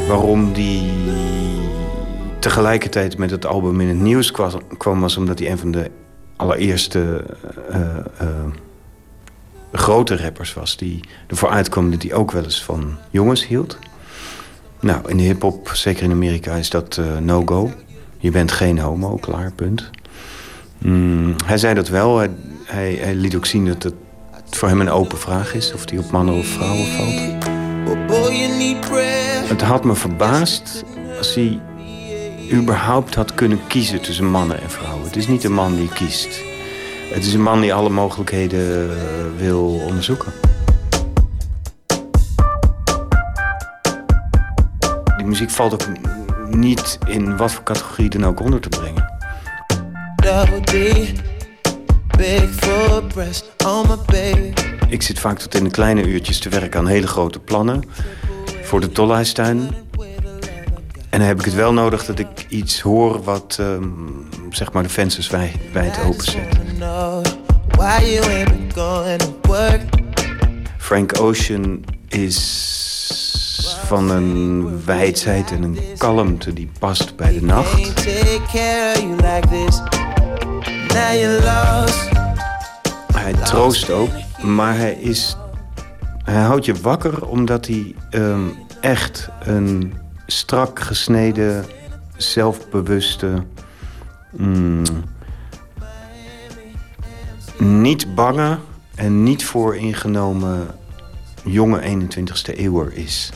Waarom 0.08 0.54
die 0.54 0.93
tegelijkertijd 2.44 3.18
met 3.18 3.32
het 3.32 3.46
album 3.46 3.82
in 3.82 3.88
het 3.88 4.00
nieuws 4.00 4.32
kwam... 4.78 5.00
was 5.00 5.18
omdat 5.18 5.40
hij 5.40 5.52
een 5.52 5.58
van 5.58 5.72
de 5.72 5.92
allereerste... 6.36 7.24
Uh, 7.72 7.80
uh, 8.22 8.28
grote 9.72 10.18
rappers 10.18 10.54
was. 10.54 10.78
Die 10.78 11.00
ervoor 11.28 11.50
uitkwam 11.50 11.92
dat 11.92 12.02
hij 12.02 12.14
ook 12.14 12.32
wel 12.32 12.44
eens 12.44 12.64
van 12.64 12.98
jongens 13.10 13.48
hield. 13.48 13.78
Nou, 14.80 15.10
in 15.10 15.18
de 15.18 15.24
hip-hop, 15.24 15.70
zeker 15.74 16.04
in 16.04 16.12
Amerika, 16.12 16.56
is 16.56 16.70
dat 16.70 16.98
uh, 17.00 17.18
no-go. 17.18 17.72
Je 18.18 18.32
bent 18.32 18.52
geen 18.52 18.80
homo, 18.80 19.16
klaar, 19.16 19.52
punt. 19.52 19.90
Mm, 20.78 21.36
hij 21.46 21.58
zei 21.58 21.74
dat 21.74 21.88
wel. 21.88 22.18
Hij, 22.18 22.30
hij, 22.64 22.94
hij, 22.94 23.16
liet 23.16 23.36
ook 23.36 23.46
zien 23.46 23.66
dat 23.66 23.84
het 23.84 23.96
voor 24.50 24.68
hem 24.68 24.82
een 24.82 24.90
open 24.90 25.18
vraag 25.18 25.56
is. 25.56 25.74
Of 25.74 25.90
hij 25.90 26.00
op 26.00 26.12
mannen 26.12 26.36
of 26.36 26.46
vrouwen 26.46 26.86
valt. 26.86 27.52
Het 29.50 29.62
had 29.62 29.84
me 29.84 29.96
verbaasd 29.96 30.84
als 31.18 31.36
hij 31.36 31.60
überhaupt 32.54 33.16
had 33.16 33.34
kunnen 33.34 33.60
kiezen 33.68 34.02
tussen 34.02 34.26
mannen 34.26 34.62
en 34.62 34.70
vrouwen. 34.70 35.06
Het 35.06 35.16
is 35.16 35.28
niet 35.28 35.44
een 35.44 35.54
man 35.54 35.76
die 35.76 35.90
kiest. 35.90 36.42
Het 37.14 37.26
is 37.26 37.34
een 37.34 37.42
man 37.42 37.62
die 37.62 37.74
alle 37.74 37.90
mogelijkheden 37.90 38.90
uh, 38.90 38.96
wil 39.38 39.82
onderzoeken. 39.88 40.34
Die 45.18 45.26
muziek 45.26 45.50
valt 45.50 45.74
ook 45.74 45.88
niet 46.50 46.98
in 47.08 47.38
wat 47.38 47.52
voor 47.52 47.64
categorie 47.64 48.10
dan 48.10 48.26
ook 48.26 48.40
onder 48.40 48.60
te 48.60 48.70
brengen. 48.70 49.14
Ik 54.88 55.02
zit 55.02 55.20
vaak 55.20 55.40
tot 55.40 55.56
in 55.56 55.64
de 55.64 55.70
kleine 55.70 56.04
uurtjes 56.04 56.40
te 56.40 56.50
werken 56.50 56.80
aan 56.80 56.88
hele 56.88 57.08
grote 57.08 57.40
plannen 57.40 57.84
voor 58.64 58.80
de 58.80 58.92
Tolhuistuin. 58.92 59.83
En 61.14 61.20
dan 61.20 61.28
heb 61.28 61.40
ik 61.40 61.46
het 61.46 61.54
wel 61.54 61.74
nodig 61.74 62.06
dat 62.06 62.20
ik 62.20 62.46
iets 62.50 62.82
hoor 62.82 63.24
wat 63.24 63.58
um, 63.60 64.28
zeg 64.50 64.72
maar 64.72 64.84
de 64.84 64.90
vensters 64.90 65.30
wijd 65.74 66.00
openzet. 66.06 66.58
Frank 70.78 71.20
Ocean 71.20 71.84
is 72.08 73.80
van 73.86 74.10
een 74.10 74.86
wijsheid 74.86 75.52
en 75.52 75.64
een 75.64 75.80
kalmte 75.98 76.54
die 76.54 76.72
past 76.80 77.16
bij 77.16 77.34
de 77.34 77.42
nacht. 77.42 77.74
Hij 83.14 83.34
troost 83.34 83.90
ook, 83.90 84.12
maar 84.42 84.78
hij 84.78 84.94
is. 84.94 85.38
Hij 86.24 86.42
houdt 86.42 86.66
je 86.66 86.74
wakker 86.74 87.28
omdat 87.28 87.68
hij 87.68 87.96
um, 88.12 88.54
echt 88.82 89.30
een 89.44 89.94
strak 90.26 90.80
gesneden, 90.80 91.66
zelfbewuste. 92.18 93.44
Mm, 94.32 94.84
niet 97.58 98.16
bange 98.16 98.58
en 98.96 99.24
niet 99.24 99.46
vooringenomen 99.46 100.68
jonge 101.44 101.82
21ste 101.82 102.56
eeuwer 102.56 102.94
is. 102.94 103.32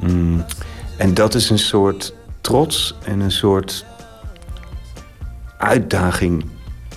Mm, 0.00 0.44
en 0.96 1.14
dat 1.14 1.34
is 1.34 1.50
een 1.50 1.58
soort 1.58 2.14
trots 2.40 2.94
en 3.04 3.20
een 3.20 3.30
soort 3.30 3.84
uitdaging 5.58 6.44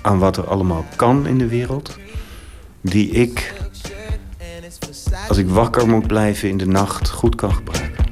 aan 0.01 0.19
wat 0.19 0.37
er 0.37 0.47
allemaal 0.47 0.85
kan 0.95 1.27
in 1.27 1.37
de 1.37 1.47
wereld. 1.47 1.97
Die 2.81 3.09
ik, 3.09 3.53
als 5.27 5.37
ik 5.37 5.49
wakker 5.49 5.87
moet 5.87 6.07
blijven 6.07 6.49
in 6.49 6.57
de 6.57 6.67
nacht, 6.67 7.09
goed 7.09 7.35
kan 7.35 7.53
gebruiken. 7.53 8.05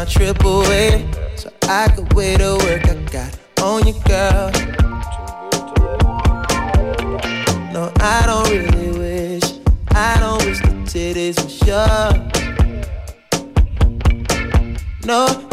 My 0.00 0.06
triple 0.06 0.62
A 0.72 1.06
so 1.36 1.52
I 1.64 1.88
could 1.94 2.10
wait 2.14 2.38
to 2.38 2.56
work. 2.64 2.88
I 2.88 2.94
got 3.12 3.38
on 3.60 3.86
you, 3.86 3.92
girl. 4.08 4.50
No, 7.70 7.92
I 8.00 8.22
don't 8.24 8.48
really 8.48 8.98
wish. 8.98 9.60
I 9.90 10.16
don't 10.18 10.42
wish 10.46 10.58
the 10.60 10.72
titties 10.88 11.36
were 11.42 11.50
sure. 11.66 12.12
No, 15.04 15.49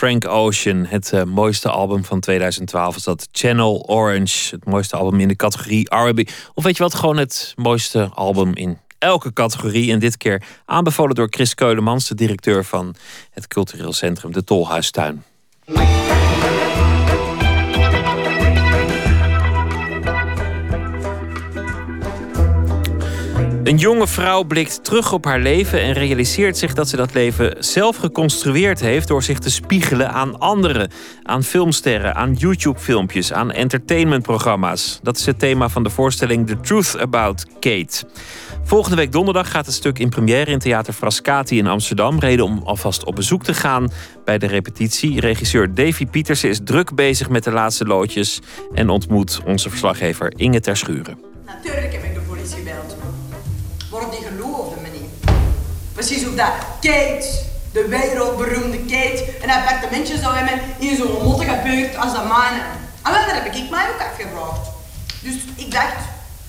Frank 0.00 0.28
Ocean. 0.28 0.86
Het 0.86 1.12
eh, 1.12 1.22
mooiste 1.22 1.68
album 1.68 2.04
van 2.04 2.20
2012 2.20 2.96
is 2.96 3.02
dat 3.02 3.28
Channel 3.32 3.84
Orange. 3.86 4.54
Het 4.54 4.64
mooiste 4.64 4.96
album 4.96 5.20
in 5.20 5.28
de 5.28 5.36
categorie 5.36 5.94
R&B. 5.94 6.30
Of 6.54 6.64
weet 6.64 6.76
je 6.76 6.82
wat, 6.82 6.94
gewoon 6.94 7.16
het 7.16 7.52
mooiste 7.56 8.10
album 8.14 8.54
in 8.54 8.78
elke 8.98 9.32
categorie. 9.32 9.92
En 9.92 9.98
dit 9.98 10.16
keer 10.16 10.42
aanbevolen 10.64 11.14
door 11.14 11.26
Chris 11.30 11.54
Keulemans, 11.54 12.08
de 12.08 12.14
directeur 12.14 12.64
van 12.64 12.94
het 13.30 13.46
cultureel 13.46 13.92
centrum 13.92 14.32
De 14.32 14.44
Tolhuistuin. 14.44 15.24
Een 23.64 23.76
jonge 23.76 24.06
vrouw 24.06 24.42
blikt 24.42 24.84
terug 24.84 25.12
op 25.12 25.24
haar 25.24 25.40
leven 25.40 25.80
en 25.80 25.92
realiseert 25.92 26.58
zich 26.58 26.74
dat 26.74 26.88
ze 26.88 26.96
dat 26.96 27.14
leven 27.14 27.64
zelf 27.64 27.96
geconstrueerd 27.96 28.80
heeft 28.80 29.08
door 29.08 29.22
zich 29.22 29.38
te 29.38 29.50
spiegelen 29.50 30.10
aan 30.10 30.38
anderen, 30.38 30.90
aan 31.22 31.42
filmsterren, 31.42 32.14
aan 32.14 32.32
YouTube-filmpjes, 32.32 33.32
aan 33.32 33.50
entertainmentprogramma's. 33.50 35.00
Dat 35.02 35.16
is 35.16 35.26
het 35.26 35.38
thema 35.38 35.68
van 35.68 35.82
de 35.82 35.90
voorstelling 35.90 36.46
The 36.46 36.60
Truth 36.60 36.98
About 36.98 37.46
Kate. 37.60 38.04
Volgende 38.62 38.96
week 38.96 39.12
donderdag 39.12 39.50
gaat 39.50 39.66
het 39.66 39.74
stuk 39.74 39.98
in 39.98 40.08
première 40.08 40.50
in 40.50 40.58
Theater 40.58 40.92
Frascati 40.92 41.58
in 41.58 41.66
Amsterdam. 41.66 42.18
Reden 42.18 42.44
om 42.44 42.60
alvast 42.64 43.04
op 43.04 43.14
bezoek 43.14 43.42
te 43.42 43.54
gaan 43.54 43.90
bij 44.24 44.38
de 44.38 44.46
repetitie. 44.46 45.20
Regisseur 45.20 45.74
Davy 45.74 46.06
Pietersen 46.06 46.48
is 46.48 46.60
druk 46.64 46.94
bezig 46.94 47.28
met 47.28 47.44
de 47.44 47.52
laatste 47.52 47.84
loodjes 47.84 48.40
en 48.74 48.88
ontmoet 48.88 49.40
onze 49.46 49.70
verslaggever 49.70 50.32
Inge 50.36 50.60
Terschuren. 50.60 51.18
Natuurlijk 51.46 52.09
Precies 56.10 56.28
hoe 56.28 56.36
dat 56.36 56.52
Kate, 56.80 57.26
de 57.72 57.86
wereldberoemde 57.88 58.78
Kate, 58.78 59.24
een 59.42 59.50
appartementje 59.50 60.18
zou 60.18 60.34
hebben 60.34 60.60
in 60.78 60.96
zo'n 60.96 61.22
mottige 61.24 61.60
buurt 61.64 61.96
als 61.96 62.12
de 62.12 62.18
mijne. 62.18 62.62
En 63.02 63.12
wel, 63.12 63.26
daar 63.26 63.42
heb 63.42 63.54
ik 63.54 63.70
mij 63.70 63.86
ook 63.88 64.00
afgevraagd. 64.10 64.70
Dus 65.22 65.34
ik 65.56 65.72
dacht, 65.72 65.94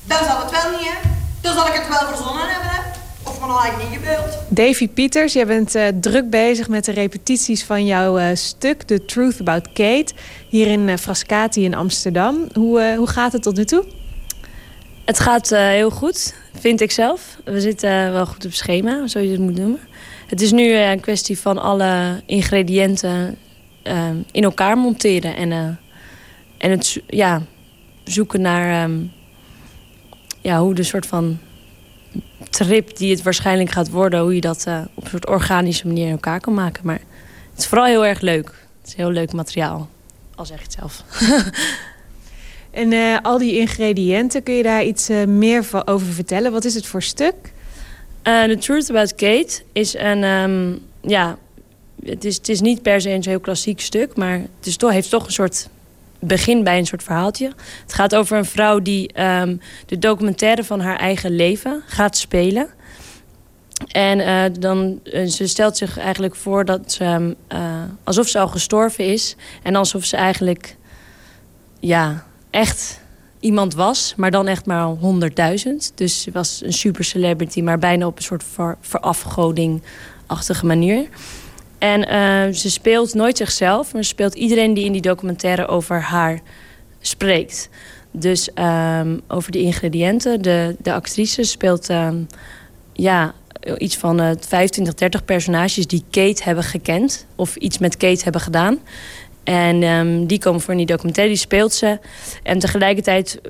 dan 0.04 0.18
zal 0.18 0.40
het 0.42 0.52
wel 0.52 0.72
niet, 0.72 0.90
hè. 0.90 1.10
Dan 1.42 1.54
zal 1.54 1.68
ik 1.68 1.74
het 1.74 1.88
wel 1.88 2.08
verzonnen 2.08 2.50
hebben, 2.50 2.70
hè. 2.70 2.80
Of 3.30 3.40
me 3.40 3.48
nog 3.48 3.62
eigenlijk 3.62 3.90
niet 3.90 4.00
gebeld. 4.00 4.38
Davy 4.48 4.88
Pieters, 4.88 5.34
jij 5.34 5.46
bent 5.46 5.76
eh, 5.76 5.88
druk 6.00 6.30
bezig 6.30 6.68
met 6.68 6.86
de 6.86 6.92
repetities 6.92 7.64
van 7.64 7.86
jouw 7.86 8.18
eh, 8.18 8.36
stuk 8.36 8.82
The 8.82 9.06
Truth 9.06 9.40
About 9.40 9.68
Kate 9.74 10.14
hier 10.50 10.68
in 10.68 10.90
eh, 10.90 10.98
Frascati 10.98 11.64
in 11.64 11.76
Amsterdam. 11.76 12.48
Hoe, 12.54 12.82
eh, 12.82 12.98
hoe 12.98 13.08
gaat 13.08 13.32
het 13.32 13.42
tot 13.42 13.56
nu 13.56 13.66
toe? 13.66 13.86
Het 15.06 15.20
gaat 15.20 15.52
eh, 15.52 15.60
heel 15.60 15.90
goed, 15.90 16.34
vind 16.60 16.82
ik 16.82 16.92
zelf. 16.92 17.38
We 17.46 17.62
zitten 17.62 18.12
wel 18.12 18.26
goed 18.26 18.46
op 18.46 18.54
schema, 18.54 19.08
zo 19.08 19.20
je 19.20 19.32
het 19.32 19.40
moet 19.40 19.58
noemen. 19.58 19.80
Het 20.28 20.42
is 20.42 20.52
nu 20.52 20.74
eh, 20.74 20.90
een 20.90 21.00
kwestie 21.00 21.40
van 21.40 21.58
alle 21.58 22.22
ingrediënten 22.26 23.38
eh, 23.84 24.10
in 24.32 24.44
elkaar 24.44 24.78
monteren. 24.78 25.36
En, 25.36 25.52
eh, 25.52 25.68
en 26.58 26.72
het 26.72 27.02
ja, 27.08 27.42
zoeken 28.04 28.42
naar 28.42 28.84
ehm, 28.84 29.00
ja, 30.42 30.60
hoe 30.60 30.74
de 30.74 30.84
soort 30.84 31.06
van 31.06 31.40
trip 32.50 32.98
die 32.98 33.12
het 33.12 33.22
waarschijnlijk 33.22 33.70
gaat 33.70 33.90
worden... 33.90 34.20
hoe 34.20 34.36
je 34.36 34.42
dat 34.42 34.66
eh, 34.66 34.82
op 34.94 35.04
een 35.04 35.10
soort 35.10 35.28
organische 35.28 35.88
manier 35.88 36.06
in 36.06 36.12
elkaar 36.12 36.40
kan 36.40 36.54
maken. 36.54 36.86
Maar 36.86 37.02
het 37.50 37.60
is 37.60 37.68
vooral 37.68 37.88
heel 37.88 38.06
erg 38.06 38.22
leuk. 38.22 38.48
Het 38.80 38.88
is 38.88 38.96
heel 38.96 39.12
leuk 39.12 39.34
materiaal, 39.34 39.90
al 40.36 40.46
zeg 40.46 40.58
ik 40.58 40.64
het 40.64 40.74
zelf. 40.80 41.04
En 42.72 42.94
eh, 42.94 43.18
al 43.22 43.38
die 43.38 43.58
ingrediënten, 43.58 44.44
kun 44.44 44.54
je 44.54 44.64
daar 44.64 44.84
iets 44.84 45.10
eh, 45.10 45.26
meer 45.26 45.66
over 45.86 46.08
vertellen? 46.08 46.52
Wat 46.52 46.66
is 46.66 46.74
het 46.74 46.86
voor 46.86 47.04
stuk? 47.04 47.36
Eh, 48.22 48.44
The 48.44 48.58
Truth 48.58 48.90
About 48.90 49.16
Kate 49.16 49.62
is 49.72 49.96
een... 49.98 50.24
ehm, 50.24 50.76
ja, 51.02 51.38
het 52.06 52.26
is, 52.26 52.36
het 52.36 52.50
is 52.50 52.62
niet 52.62 52.82
per 52.82 53.02
se 53.02 53.10
een 53.10 53.24
heel 53.26 53.40
klassiek 53.40 53.80
stuk... 53.80 54.16
maar 54.16 54.34
het 54.34 54.66
is 54.66 54.78
toch, 54.78 54.92
heeft 54.92 55.10
toch 55.10 55.26
een 55.26 55.32
soort 55.32 55.70
begin 56.20 56.64
bij 56.64 56.78
een 56.78 56.86
soort 56.86 57.04
verhaaltje. 57.04 57.52
Het 57.82 57.94
gaat 57.94 58.16
over 58.16 58.38
een 58.38 58.46
vrouw 58.46 58.80
die 58.80 59.14
ehm, 59.14 59.58
de 59.86 60.00
documentaire 60.00 60.64
van 60.64 60.80
haar 60.80 60.98
eigen 60.98 61.36
leven 61.36 61.84
gaat 61.86 62.18
spelen. 62.18 62.70
En 63.88 64.54
dan, 64.60 65.00
ze 65.28 65.48
stelt 65.48 65.78
zich 65.78 65.98
eigenlijk 65.98 66.36
voor 66.36 66.66
dat 66.66 66.92
ze, 66.92 67.36
uh, 67.54 67.84
alsof 68.04 68.28
ze 68.28 68.40
al 68.40 68.48
gestorven 68.48 69.06
is. 69.06 69.36
En 69.64 69.76
alsof 69.76 70.06
ze 70.06 70.18
eigenlijk 70.18 70.76
ja, 71.80 72.26
echt 72.52 73.00
iemand 73.40 73.74
was, 73.74 74.14
maar 74.18 74.32
dan 74.32 74.48
echt 74.48 74.66
maar 74.66 74.96
100.000. 74.96 75.02
Dus 75.96 76.22
ze 76.22 76.32
was 76.32 76.62
een 76.64 76.74
super 76.74 77.04
celebrity, 77.04 77.62
maar 77.62 77.80
bijna 77.80 78.06
op 78.06 78.18
een 78.18 78.24
soort 78.24 78.44
ver, 78.44 78.78
verafgoding-achtige 78.82 80.66
manier. 80.66 81.08
En 81.78 82.06
ze 82.56 82.70
speelt 82.70 83.14
nooit 83.14 83.38
zichzelf, 83.38 83.94
maar 83.94 84.04
ze 84.04 84.10
speelt 84.10 84.34
iedereen 84.34 84.74
die 84.74 84.86
in 84.86 84.92
die 84.92 85.02
documentaire 85.02 85.68
over 85.68 86.02
haar 86.02 86.40
spreekt. 87.00 87.70
Dus 88.12 88.50
um, 88.56 89.22
over 89.28 89.52
de 89.52 89.60
ingrediënten. 89.60 90.42
De, 90.42 90.76
de 90.80 90.94
actrice 90.94 91.44
speelt 91.44 91.90
um, 91.90 92.28
ja, 92.94 93.34
iets 93.78 93.98
van 93.98 94.22
uh, 94.22 94.32
25, 94.40 94.94
30 94.94 95.26
personages 95.26 95.88
die 95.88 96.04
Kate 96.10 96.44
hebben 96.44 96.64
gekend. 96.64 97.26
Of 97.36 97.56
iets 97.56 97.78
met 97.78 97.98
Kate 97.98 98.24
hebben 98.24 98.42
gedaan. 98.42 98.80
En 99.44 99.84
um, 99.84 100.26
die 100.26 100.40
komen 100.40 100.62
voor 100.62 100.72
in 100.72 100.78
die 100.78 100.86
documentaire, 100.86 101.34
die 101.34 101.42
speelt 101.42 101.74
ze. 101.74 102.00
En 102.44 102.60
tegelijkertijd, 102.60 103.42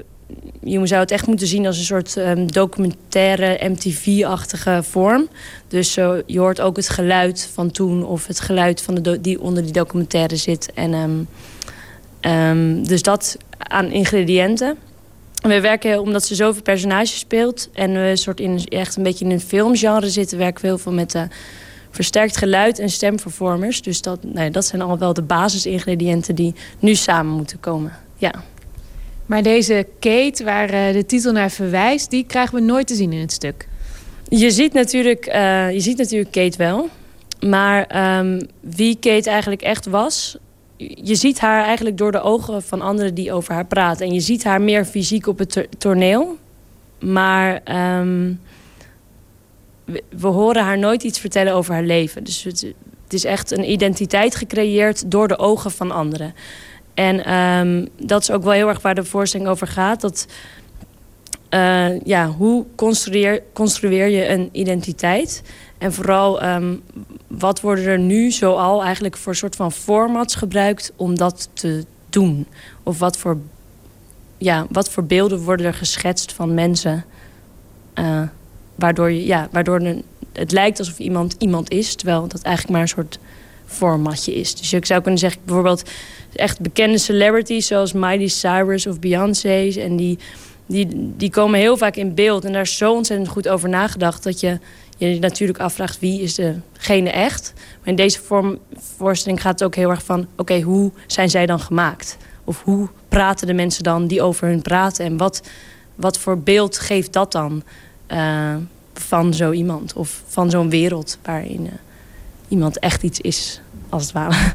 je 0.64 0.88
zou 0.88 1.02
het 1.02 1.12
echt 1.12 1.28
moeten 1.28 1.48
zien 1.48 1.66
als 1.66 1.78
een 1.78 1.84
soort 1.84 2.16
um, 2.16 2.52
documentaire 2.52 3.70
MTV-achtige 3.70 4.84
vorm. 4.84 5.28
Dus 5.68 5.98
uh, 5.98 6.14
je 6.26 6.40
hoort 6.40 6.62
ook 6.62 6.76
het 6.76 6.90
geluid 6.90 7.50
van 7.54 7.72
toen 7.72 8.06
of 8.06 8.28
het 8.28 8.40
geluid 8.40 8.82
van 8.82 8.96
de 8.96 9.22
die 9.22 9.42
onder 9.42 9.64
die 9.64 9.74
documentaire 9.74 10.36
zit. 10.36 10.72
En, 10.74 11.28
um, 12.22 12.88
dus 12.88 13.02
dat 13.02 13.38
aan 13.58 13.92
ingrediënten. 13.92 14.78
We 15.42 15.62
werken, 15.62 16.02
omdat 16.02 16.24
ze 16.26 16.36
zoveel 16.36 16.62
personages 16.62 17.20
speelt... 17.20 17.70
en 17.74 17.94
we 17.94 18.16
soort 18.16 18.40
in, 18.40 18.66
echt 18.66 18.96
een 18.98 19.04
beetje 19.04 19.26
in 19.26 19.32
een 19.32 19.40
filmgenre 19.40 20.10
zitten... 20.10 20.38
werken 20.38 20.62
we 20.62 20.68
heel 20.68 20.78
veel 20.78 20.92
met 20.92 21.16
uh, 21.16 21.22
versterkt 21.92 22.38
geluid 22.38 22.80
en 22.80 22.90
stemvervormers. 22.90 23.82
Dus 23.82 24.02
dat, 24.02 24.20
nee, 24.24 24.50
dat 24.50 24.66
zijn 24.66 24.82
al 24.82 24.98
wel 24.98 25.14
de 25.14 25.22
basisingrediënten 25.22 26.36
die 26.36 26.54
nu 26.80 26.96
samen 26.96 27.36
moeten 27.36 27.60
komen. 27.60 27.92
Ja. 28.18 28.34
Maar 29.26 29.44
deze 29.44 29.88
Kate, 30.00 30.44
waar 30.44 30.74
uh, 30.74 30.94
de 30.94 31.06
titel 31.06 31.32
naar 31.32 31.52
verwijst... 31.52 32.10
die 32.10 32.26
krijgen 32.26 32.56
we 32.56 32.62
nooit 32.62 32.88
te 32.88 32.96
zien 32.96 33.14
in 33.14 33.20
het 33.20 33.32
stuk. 33.32 33.68
Je 34.30 34.52
ziet 34.52 34.74
natuurlijk, 34.74 35.28
uh, 35.28 35.72
je 35.72 35.80
ziet 35.80 35.98
natuurlijk 35.98 36.32
Kate 36.32 36.58
wel. 36.58 36.90
Maar 37.40 38.18
um, 38.20 38.48
wie 38.60 38.98
Kate 39.00 39.30
eigenlijk 39.30 39.62
echt 39.62 39.86
was 39.86 40.38
je 40.88 41.16
ziet 41.16 41.40
haar 41.40 41.66
eigenlijk 41.66 41.98
door 41.98 42.12
de 42.12 42.22
ogen 42.22 42.64
van 42.64 42.82
anderen 42.82 43.14
die 43.14 43.34
over 43.34 43.54
haar 43.54 43.66
praten. 43.66 44.06
En 44.06 44.14
je 44.14 44.20
ziet 44.20 44.44
haar 44.44 44.62
meer 44.62 44.86
fysiek 44.86 45.28
op 45.28 45.38
het 45.38 45.68
toneel. 45.78 46.38
Maar 47.00 47.62
um, 48.00 48.40
we, 50.10 50.28
horen 50.28 50.64
haar 50.64 50.78
nooit 50.78 51.04
iets 51.04 51.20
vertellen 51.20 51.54
over 51.54 51.74
haar 51.74 51.84
leven. 51.84 52.24
Dus 52.24 52.44
het, 52.44 52.74
is 53.08 53.24
echt 53.24 53.52
een 53.52 53.72
identiteit 53.72 54.36
gecreëerd 54.36 55.12
door 55.12 55.28
de 55.28 55.38
ogen 55.38 55.72
van 55.72 55.92
anderen. 55.92 56.34
En 56.94 57.34
um, 57.34 57.88
dat 57.98 58.22
is 58.22 58.32
ook 58.32 58.44
wel 58.44 58.54
heel 58.54 58.68
erg 58.68 58.82
waar 58.82 58.96
de 58.96 59.04
voorstelling 59.04 59.50
over 59.50 59.68
gaat. 59.68 60.02
Dat, 60.02 60.28
uh, 61.50 62.00
ja, 62.00 62.28
hoe 62.28 62.66
construeer, 62.76 63.44
construeer 63.54 64.08
je 64.08 64.28
een 64.28 64.50
identiteit? 64.52 65.44
En 65.78 65.94
vooral, 65.94 66.44
um, 66.44 66.82
wat 67.28 67.62
worden 67.62 67.86
er 67.86 68.00
nu 68.00 68.32
zoal 68.32 68.84
eigenlijk 68.84 69.18
voor 69.18 69.36
soort 69.36 69.56
van 69.56 69.72
formats 69.72 70.36
gebruikt 70.36 70.92
om 70.96 71.18
dat 71.18 71.50
te 71.54 71.86
doen? 72.10 72.48
Of 72.84 73.00
wat 73.00 73.18
voor, 73.18 73.38
ja, 74.38 74.66
wat 74.70 74.90
voor 74.90 75.04
beelden 75.04 75.40
worden 75.40 75.66
er 75.66 75.74
geschetst 75.74 76.34
van 76.34 76.54
mensen? 76.54 77.06
Uh, 77.96 78.22
waardoor 78.82 79.12
je, 79.12 79.26
ja, 79.26 79.48
waardoor 79.52 79.82
het 80.34 80.52
lijkt 80.52 80.80
alsof 80.80 81.00
iemand 81.00 81.36
iemand 81.38 81.72
is, 81.72 81.96
terwijl 81.96 82.28
dat 82.28 82.42
eigenlijk 82.42 82.74
maar 82.74 82.82
een 82.82 82.88
soort 82.88 83.20
formatje 83.66 84.34
is. 84.34 84.56
Dus 84.56 84.74
ik 84.74 84.86
zou 84.86 85.02
kunnen 85.02 85.20
zeggen, 85.20 85.42
bijvoorbeeld 85.46 85.90
echt 86.36 86.60
bekende 86.60 86.98
celebrities 86.98 87.68
zoals 87.68 87.94
Miley 87.94 88.28
Cyrus 88.28 88.88
of 88.88 89.00
Beyoncé. 89.00 89.72
En 89.80 89.96
die, 89.96 90.18
die, 90.66 90.88
die 91.18 91.30
komen 91.30 91.60
heel 91.60 91.78
vaak 91.78 91.96
in 91.96 92.14
beeld. 92.14 92.46
En 92.46 92.52
daar 92.52 92.62
is 92.62 92.78
zo 92.78 92.94
ontzettend 92.94 93.30
goed 93.30 93.48
over 93.48 93.70
nagedacht 93.70 94.24
dat 94.24 94.40
je 94.40 94.60
je 94.98 95.20
natuurlijk 95.20 95.60
afvraagt 95.60 96.00
wie 96.00 96.22
is 96.22 96.36
degene 96.36 97.10
echt. 97.10 97.54
Maar 97.56 97.88
in 97.88 97.96
deze 97.96 98.22
vorm, 98.22 98.60
voorstelling 98.96 99.42
gaat 99.42 99.60
het 99.60 99.64
ook 99.64 99.76
heel 99.76 99.90
erg 99.90 100.04
van... 100.04 100.28
oké, 100.38 100.62
hoe 100.62 100.92
zijn 101.08 101.30
zij 101.30 101.46
dan 101.46 101.60
gemaakt? 101.60 102.18
Of 102.44 102.62
hoe 102.64 102.90
praten 103.10 103.48
de 103.48 103.54
mensen 103.54 103.84
dan 103.84 104.08
die 104.08 104.22
over 104.22 104.48
hun 104.48 104.62
praten? 104.62 105.06
En 105.06 105.18
wat, 105.18 105.42
wat 105.96 106.18
voor 106.18 106.40
beeld 106.40 106.80
geeft 106.80 107.14
dat 107.14 107.32
dan 107.32 107.64
uh, 108.12 108.56
van 108.94 109.34
zo 109.34 109.52
iemand? 109.52 109.94
Of 109.94 110.24
van 110.28 110.50
zo'n 110.50 110.70
wereld 110.70 111.18
waarin 111.24 111.66
uh, 111.66 111.72
iemand 112.48 112.80
echt 112.80 113.04
iets 113.04 113.20
is, 113.20 113.62
als 113.90 114.04
het 114.04 114.12
ware. 114.12 114.54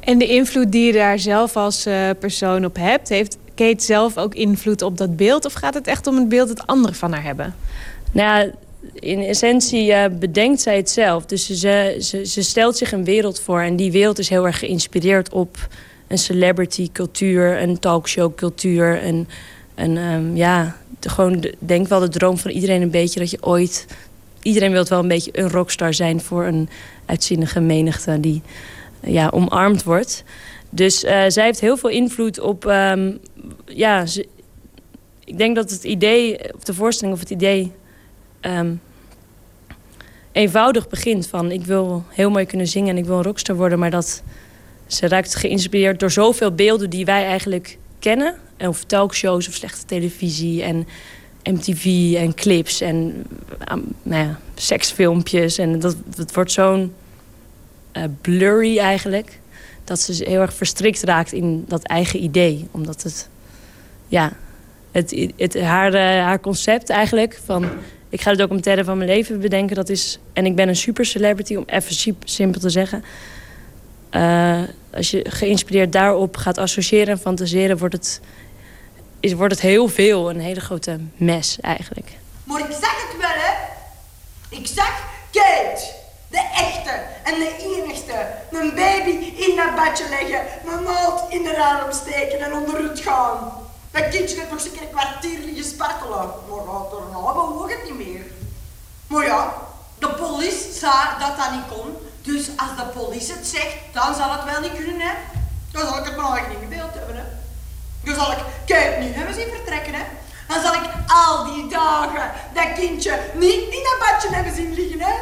En 0.00 0.18
de 0.18 0.26
invloed 0.26 0.72
die 0.72 0.86
je 0.86 0.92
daar 0.92 1.18
zelf 1.18 1.56
als 1.56 1.86
uh, 1.86 2.10
persoon 2.18 2.64
op 2.64 2.76
hebt... 2.76 3.08
heeft 3.08 3.38
Kate 3.54 3.84
zelf 3.84 4.16
ook 4.16 4.34
invloed 4.34 4.82
op 4.82 4.98
dat 4.98 5.16
beeld? 5.16 5.44
Of 5.44 5.52
gaat 5.52 5.74
het 5.74 5.86
echt 5.86 6.06
om 6.06 6.16
het 6.16 6.28
beeld 6.28 6.48
dat 6.48 6.66
anderen 6.66 6.96
van 6.96 7.12
haar 7.12 7.22
hebben? 7.22 7.54
Nou 8.12 8.44
ja, 8.44 8.50
in 8.94 9.20
essentie 9.20 9.90
uh, 9.90 10.04
bedenkt 10.18 10.60
zij 10.60 10.76
het 10.76 10.90
zelf. 10.90 11.26
Dus 11.26 11.46
ze, 11.46 11.96
ze, 12.00 12.26
ze, 12.26 12.42
stelt 12.42 12.76
zich 12.76 12.92
een 12.92 13.04
wereld 13.04 13.40
voor. 13.40 13.60
En 13.60 13.76
die 13.76 13.92
wereld 13.92 14.18
is 14.18 14.28
heel 14.28 14.46
erg 14.46 14.58
geïnspireerd 14.58 15.32
op 15.32 15.68
een 16.08 16.18
celebrity 16.18 16.88
cultuur, 16.92 17.62
een 17.62 17.78
talkshow 17.78 18.34
cultuur. 18.34 19.02
En, 19.02 19.28
en 19.74 19.96
um, 19.96 20.36
ja, 20.36 20.76
gewoon 21.00 21.40
de, 21.40 21.54
denk 21.58 21.88
wel 21.88 22.00
de 22.00 22.08
droom 22.08 22.38
van 22.38 22.50
iedereen 22.50 22.82
een 22.82 22.90
beetje 22.90 23.20
dat 23.20 23.30
je 23.30 23.42
ooit... 23.42 23.86
Iedereen 24.42 24.72
wil 24.72 24.84
wel 24.84 24.98
een 24.98 25.08
beetje 25.08 25.38
een 25.38 25.50
rockstar 25.50 25.94
zijn 25.94 26.20
voor 26.20 26.44
een 26.44 26.68
uitzinnige 27.06 27.60
menigte 27.60 28.20
die 28.20 28.42
ja, 29.00 29.28
omarmd 29.28 29.82
wordt. 29.82 30.24
Dus 30.70 31.04
uh, 31.04 31.24
zij 31.28 31.44
heeft 31.44 31.60
heel 31.60 31.76
veel 31.76 31.90
invloed 31.90 32.40
op... 32.40 32.64
Um, 32.64 33.18
ja, 33.66 34.04
ik 35.24 35.38
denk 35.38 35.56
dat 35.56 35.70
het 35.70 35.84
idee, 35.84 36.54
of 36.54 36.62
de 36.62 36.74
voorstelling 36.74 37.14
of 37.14 37.20
het 37.20 37.30
idee 37.30 37.72
um, 38.40 38.80
eenvoudig 40.32 40.88
begint 40.88 41.26
van 41.26 41.50
ik 41.50 41.64
wil 41.64 42.04
heel 42.08 42.30
mooi 42.30 42.46
kunnen 42.46 42.66
zingen 42.66 42.88
en 42.88 42.96
ik 42.96 43.04
wil 43.04 43.16
een 43.16 43.22
rockster 43.22 43.56
worden, 43.56 43.78
maar 43.78 43.90
dat 43.90 44.22
ze 44.86 45.08
raakt 45.08 45.34
geïnspireerd 45.34 46.00
door 46.00 46.10
zoveel 46.10 46.52
beelden 46.54 46.90
die 46.90 47.04
wij 47.04 47.24
eigenlijk 47.24 47.78
kennen. 47.98 48.34
Of 48.60 48.84
talkshows 48.84 49.48
of 49.48 49.54
slechte 49.54 49.86
televisie 49.86 50.62
en 50.62 50.86
MTV 51.42 52.14
en 52.16 52.34
clips 52.34 52.80
en 52.80 53.26
um, 53.72 53.84
nou 54.02 54.24
ja, 54.24 54.38
seksfilmpjes. 54.54 55.58
En 55.58 55.78
dat, 55.78 55.96
dat 56.16 56.34
wordt 56.34 56.52
zo'n 56.52 56.92
uh, 57.92 58.04
blurry 58.20 58.78
eigenlijk. 58.78 59.38
Dat 59.84 60.00
ze 60.00 60.24
heel 60.24 60.40
erg 60.40 60.54
verstrikt 60.54 61.02
raakt 61.02 61.32
in 61.32 61.64
dat 61.68 61.82
eigen 61.82 62.22
idee. 62.22 62.68
Omdat 62.70 63.02
het, 63.02 63.28
ja, 64.08 64.32
het, 64.90 65.30
het, 65.36 65.60
haar, 65.60 65.94
uh, 65.94 66.00
haar 66.00 66.40
concept 66.40 66.90
eigenlijk 66.90 67.40
van 67.44 67.68
ik 68.10 68.20
ga 68.20 68.30
de 68.30 68.36
documentaire 68.36 68.84
van 68.84 68.96
mijn 68.96 69.10
leven 69.10 69.40
bedenken. 69.40 69.76
Dat 69.76 69.88
is, 69.88 70.18
en 70.32 70.46
ik 70.46 70.54
ben 70.54 70.68
een 70.68 70.76
super 70.76 71.04
celebrity, 71.04 71.54
om 71.54 71.64
even 71.66 72.16
simpel 72.24 72.60
te 72.60 72.70
zeggen. 72.70 73.04
Uh, 74.14 74.62
als 74.94 75.10
je 75.10 75.24
geïnspireerd 75.28 75.92
daarop 75.92 76.36
gaat 76.36 76.58
associëren 76.58 77.08
en 77.08 77.18
fantaseren... 77.18 77.78
wordt 77.78 77.94
het, 77.94 78.20
is, 79.20 79.32
wordt 79.32 79.54
het 79.54 79.62
heel 79.62 79.88
veel, 79.88 80.30
een 80.30 80.40
hele 80.40 80.60
grote 80.60 81.00
mes 81.16 81.60
eigenlijk. 81.60 82.12
Maar 82.44 82.60
ik 82.60 82.76
zag 82.80 83.08
het 83.08 83.16
wel, 83.20 83.28
hè. 83.28 83.52
Ik 84.48 84.66
zag 84.66 85.02
Kate, 85.30 85.82
de 86.28 86.48
echte 86.54 86.90
en 87.24 87.34
de 87.34 87.56
enigste. 87.58 88.26
Een 88.50 88.74
baby 88.74 89.10
in 89.36 89.56
dat 89.56 89.74
badje 89.74 90.08
leggen, 90.08 90.40
mijn 90.64 90.82
naald 90.82 91.32
in 91.32 91.42
de 91.42 91.64
arm 91.64 91.92
steken 91.92 92.40
en 92.40 92.52
onder 92.52 92.82
het 92.82 93.00
gaan. 93.00 93.52
Dat 93.90 94.08
kindje 94.08 94.36
heeft 94.36 94.50
nog 94.50 94.60
zeker 94.60 94.82
een 94.82 94.90
kwartier 94.90 95.38
liggen 95.38 95.64
spartelen. 95.64 96.30
Maar 96.48 96.64
later 96.66 96.98
nou, 97.12 97.66
we 97.66 97.72
het 97.72 97.84
niet 97.84 98.06
meer. 98.06 98.24
Maar 99.06 99.24
ja, 99.24 99.54
de 99.98 100.08
politie 100.08 100.72
zei 100.72 100.92
dat 101.18 101.36
dat 101.36 101.50
niet 101.52 101.78
kon. 101.78 101.96
Dus 102.22 102.48
als 102.56 102.76
de 102.76 102.98
politie 102.98 103.34
het 103.34 103.46
zegt, 103.46 103.76
dan 103.92 104.14
zal 104.14 104.32
het 104.32 104.44
wel 104.44 104.60
niet 104.60 104.74
kunnen, 104.74 105.00
hè. 105.00 105.14
Dan 105.72 105.86
zal 105.86 105.98
ik 105.98 106.04
het 106.04 106.16
maar 106.16 106.32
eigenlijk 106.32 106.60
niet 106.60 106.70
gebeeld 106.70 106.94
hebben, 106.94 107.16
hè. 107.16 107.39
Dan 108.04 108.14
zal 108.14 108.32
ik 108.32 108.38
Kate 108.66 108.96
nu 109.00 109.12
hebben 109.12 109.34
zien 109.34 109.48
vertrekken, 109.54 109.94
hè. 109.94 110.02
Dan 110.48 110.62
zal 110.62 110.74
ik 110.74 110.90
al 111.06 111.44
die 111.44 111.68
dagen 111.68 112.32
dat 112.54 112.72
kindje 112.74 113.18
niet 113.34 113.68
in 113.68 113.82
dat 113.82 113.98
badje 113.98 114.34
hebben 114.34 114.54
zien 114.54 114.74
liggen, 114.74 115.00
hè. 115.00 115.14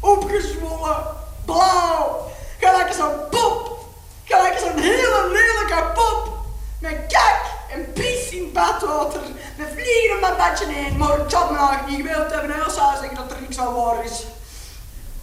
Opgezwollen, 0.00 0.96
blauw, 1.44 2.30
gelijk 2.58 2.92
zo'n 2.92 3.28
pop. 3.30 3.68
Gelijk 4.24 4.58
zo'n 4.58 4.78
hele 4.78 5.28
lelijke 5.32 5.92
pop. 5.94 6.36
Met 6.78 6.96
kak 7.08 7.40
en 7.72 7.92
pis 7.92 8.30
in 8.30 8.52
badwater. 8.52 9.20
Met 9.56 9.68
vliegen 9.72 10.14
op 10.14 10.20
mijn 10.20 10.36
badje 10.36 10.66
heen. 10.66 10.96
Maar 10.96 11.18
ik 11.18 11.32
had 11.32 11.86
niet 11.86 11.96
gewild 11.96 12.30
hebben. 12.30 12.50
En 12.50 12.70
zou 12.70 12.96
zeggen 13.00 13.16
dat 13.16 13.30
er 13.30 13.40
niks 13.40 13.56
van 13.56 13.74
waar 13.74 14.04
is. 14.04 14.24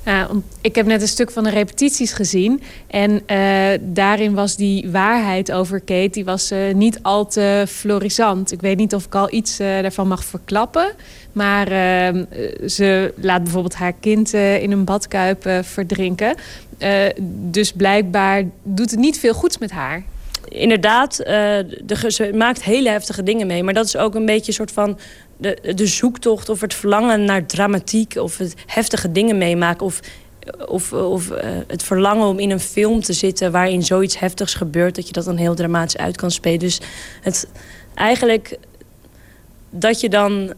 Ja, 0.06 0.30
ik 0.61 0.76
heb 0.76 0.86
net 0.86 1.02
een 1.02 1.07
stuk 1.07 1.32
van 1.32 1.44
de 1.44 1.49
repetities 1.49 2.14
gezien. 2.14 2.61
En 2.88 3.11
uh, 3.27 3.68
daarin 3.82 4.34
was 4.34 4.56
die 4.56 4.91
waarheid 4.91 5.52
over 5.52 5.80
Kate 5.80 6.10
die 6.10 6.26
was, 6.26 6.52
uh, 6.52 6.73
niet 6.73 6.99
al 7.02 7.27
te 7.27 7.65
florisant. 7.68 8.52
Ik 8.52 8.61
weet 8.61 8.77
niet 8.77 8.95
of 8.95 9.06
ik 9.06 9.15
al 9.15 9.34
iets 9.34 9.57
daarvan 9.57 10.07
mag 10.07 10.23
verklappen. 10.23 10.91
Maar 11.32 11.68
ehm, 11.68 12.26
ze 12.68 13.14
laat 13.15 13.44
bijvoorbeeld 13.44 13.76
haar 13.76 13.94
kind 13.99 14.34
in 14.34 14.72
een 14.72 14.84
badkuip 14.84 15.49
verdrinken. 15.61 16.36
dus 17.27 17.72
blijkbaar 17.72 18.44
doet 18.64 18.91
het 18.91 18.99
niet 18.99 19.19
veel 19.19 19.34
goeds 19.34 19.57
met 19.57 19.72
haar 19.72 20.03
inderdaad, 20.49 21.18
de, 21.18 22.06
ze 22.07 22.32
maakt 22.34 22.64
hele 22.64 22.90
heftige 22.90 23.23
dingen 23.23 23.48
mee. 23.48 23.64
Maar 23.64 23.73
dat 23.73 23.86
is 23.86 23.98
ook 23.98 24.15
een 24.15 24.26
beetje 24.26 24.48
een 24.48 24.53
soort 24.53 24.72
van 24.72 24.98
de, 25.38 25.74
de 25.76 25.88
zoektocht 25.88 26.49
of 26.49 26.62
het 26.62 26.74
verlangen 26.74 27.26
naar 27.26 27.45
dramatiek... 27.45 28.16
of 28.16 28.38
het 28.38 28.53
heftige 28.66 29.12
dingen 29.12 29.38
meemaken 29.38 29.86
of, 29.86 29.99
of, 30.68 30.94
of 30.94 31.32
uh, 31.32 31.38
het 31.68 31.84
verlangen 31.84 32.28
om 32.28 32.40
in 32.40 32.52
een 32.52 32.60
film 32.60 33.02
te 33.02 33.14
zitten... 33.14 33.52
waarin 33.52 33.84
zoiets 33.84 34.20
heftigs 34.20 34.53
gebeurt, 34.53 34.95
dat 34.95 35.07
je 35.07 35.14
dat 35.14 35.26
dan 35.26 35.38
heel 35.38 35.56
dramatisch 35.56 35.98
uit 35.98 36.18
kan 36.18 36.32
spelen. 36.32 36.60
Dus 36.60 36.80
het, 37.22 37.48
eigenlijk 37.94 38.57
dat 39.70 39.99
je 39.99 40.10
dan 40.10 40.53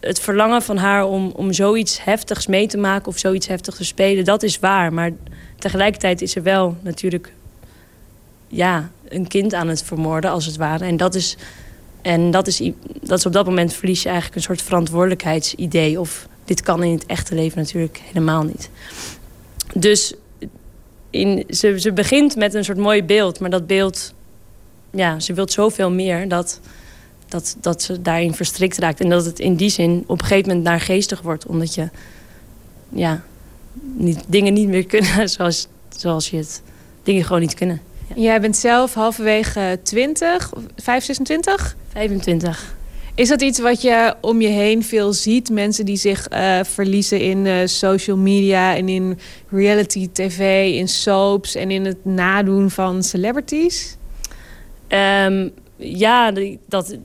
het 0.00 0.20
verlangen 0.20 0.62
van 0.62 0.76
haar 0.76 1.06
om, 1.06 1.32
om 1.36 1.52
zoiets 1.52 2.04
heftigs 2.04 2.46
mee 2.46 2.66
te 2.66 2.78
maken... 2.78 3.08
of 3.08 3.18
zoiets 3.18 3.46
heftigs 3.46 3.76
te 3.76 3.84
spelen, 3.84 4.24
dat 4.24 4.42
is 4.42 4.58
waar. 4.58 4.92
Maar 4.92 5.10
tegelijkertijd 5.58 6.22
is 6.22 6.36
er 6.36 6.42
wel 6.42 6.76
natuurlijk 6.80 7.32
ja, 8.48 8.90
een 9.08 9.26
kind 9.26 9.54
aan 9.54 9.68
het 9.68 9.82
vermoorden, 9.82 10.30
als 10.30 10.46
het 10.46 10.56
ware. 10.56 10.84
En 10.84 10.96
dat 10.96 11.14
is, 11.14 11.36
en 12.04 12.30
dat 12.30 12.46
is, 12.46 12.70
dat 13.02 13.26
op 13.26 13.32
dat 13.32 13.46
moment 13.46 13.72
verlies 13.72 14.02
je 14.02 14.08
eigenlijk 14.08 14.36
een 14.36 14.42
soort 14.42 14.62
verantwoordelijkheidsidee. 14.62 16.00
Of 16.00 16.28
dit 16.44 16.60
kan 16.60 16.82
in 16.82 16.92
het 16.92 17.06
echte 17.06 17.34
leven 17.34 17.58
natuurlijk 17.58 18.00
helemaal 18.04 18.42
niet. 18.42 18.70
Dus 19.74 20.14
in, 21.10 21.44
ze, 21.48 21.80
ze 21.80 21.92
begint 21.92 22.36
met 22.36 22.54
een 22.54 22.64
soort 22.64 22.78
mooi 22.78 23.04
beeld, 23.04 23.40
maar 23.40 23.50
dat 23.50 23.66
beeld, 23.66 24.14
ja, 24.90 25.20
ze 25.20 25.32
wil 25.32 25.48
zoveel 25.48 25.90
meer 25.90 26.28
dat, 26.28 26.60
dat, 27.28 27.56
dat 27.60 27.82
ze 27.82 28.02
daarin 28.02 28.34
verstrikt 28.34 28.78
raakt. 28.78 29.00
En 29.00 29.08
dat 29.08 29.24
het 29.24 29.38
in 29.38 29.54
die 29.54 29.70
zin 29.70 30.04
op 30.06 30.20
een 30.20 30.26
gegeven 30.26 30.48
moment 30.48 30.66
naar 30.66 30.80
geestig 30.80 31.22
wordt, 31.22 31.46
omdat 31.46 31.74
je 31.74 31.88
ja, 32.88 33.24
niet, 33.94 34.24
dingen 34.26 34.52
niet 34.52 34.68
meer 34.68 34.86
kunnen 34.86 35.28
zoals, 35.36 35.68
zoals 35.96 36.30
je 36.30 36.36
het 36.36 36.62
dingen 37.02 37.24
gewoon 37.24 37.40
niet 37.40 37.54
kunnen. 37.54 37.80
Jij 38.14 38.40
bent 38.40 38.56
zelf 38.56 38.94
halverwege 38.94 39.78
20, 39.82 40.52
5, 40.76 41.04
26? 41.04 41.76
25. 41.92 42.74
Is 43.14 43.28
dat 43.28 43.42
iets 43.42 43.58
wat 43.58 43.82
je 43.82 44.14
om 44.20 44.40
je 44.40 44.48
heen 44.48 44.84
veel 44.84 45.12
ziet? 45.12 45.50
Mensen 45.50 45.84
die 45.84 45.96
zich 45.96 46.32
uh, 46.32 46.60
verliezen 46.62 47.20
in 47.20 47.46
uh, 47.46 47.56
social 47.64 48.16
media 48.16 48.76
en 48.76 48.88
in 48.88 49.18
reality 49.50 50.08
tv, 50.12 50.72
in 50.74 50.88
soaps 50.88 51.54
en 51.54 51.70
in 51.70 51.84
het 51.84 52.04
nadoen 52.04 52.70
van 52.70 53.02
celebrities? 53.02 53.96
Um, 54.88 55.52
ja, 55.76 56.32
dat, 56.68 56.96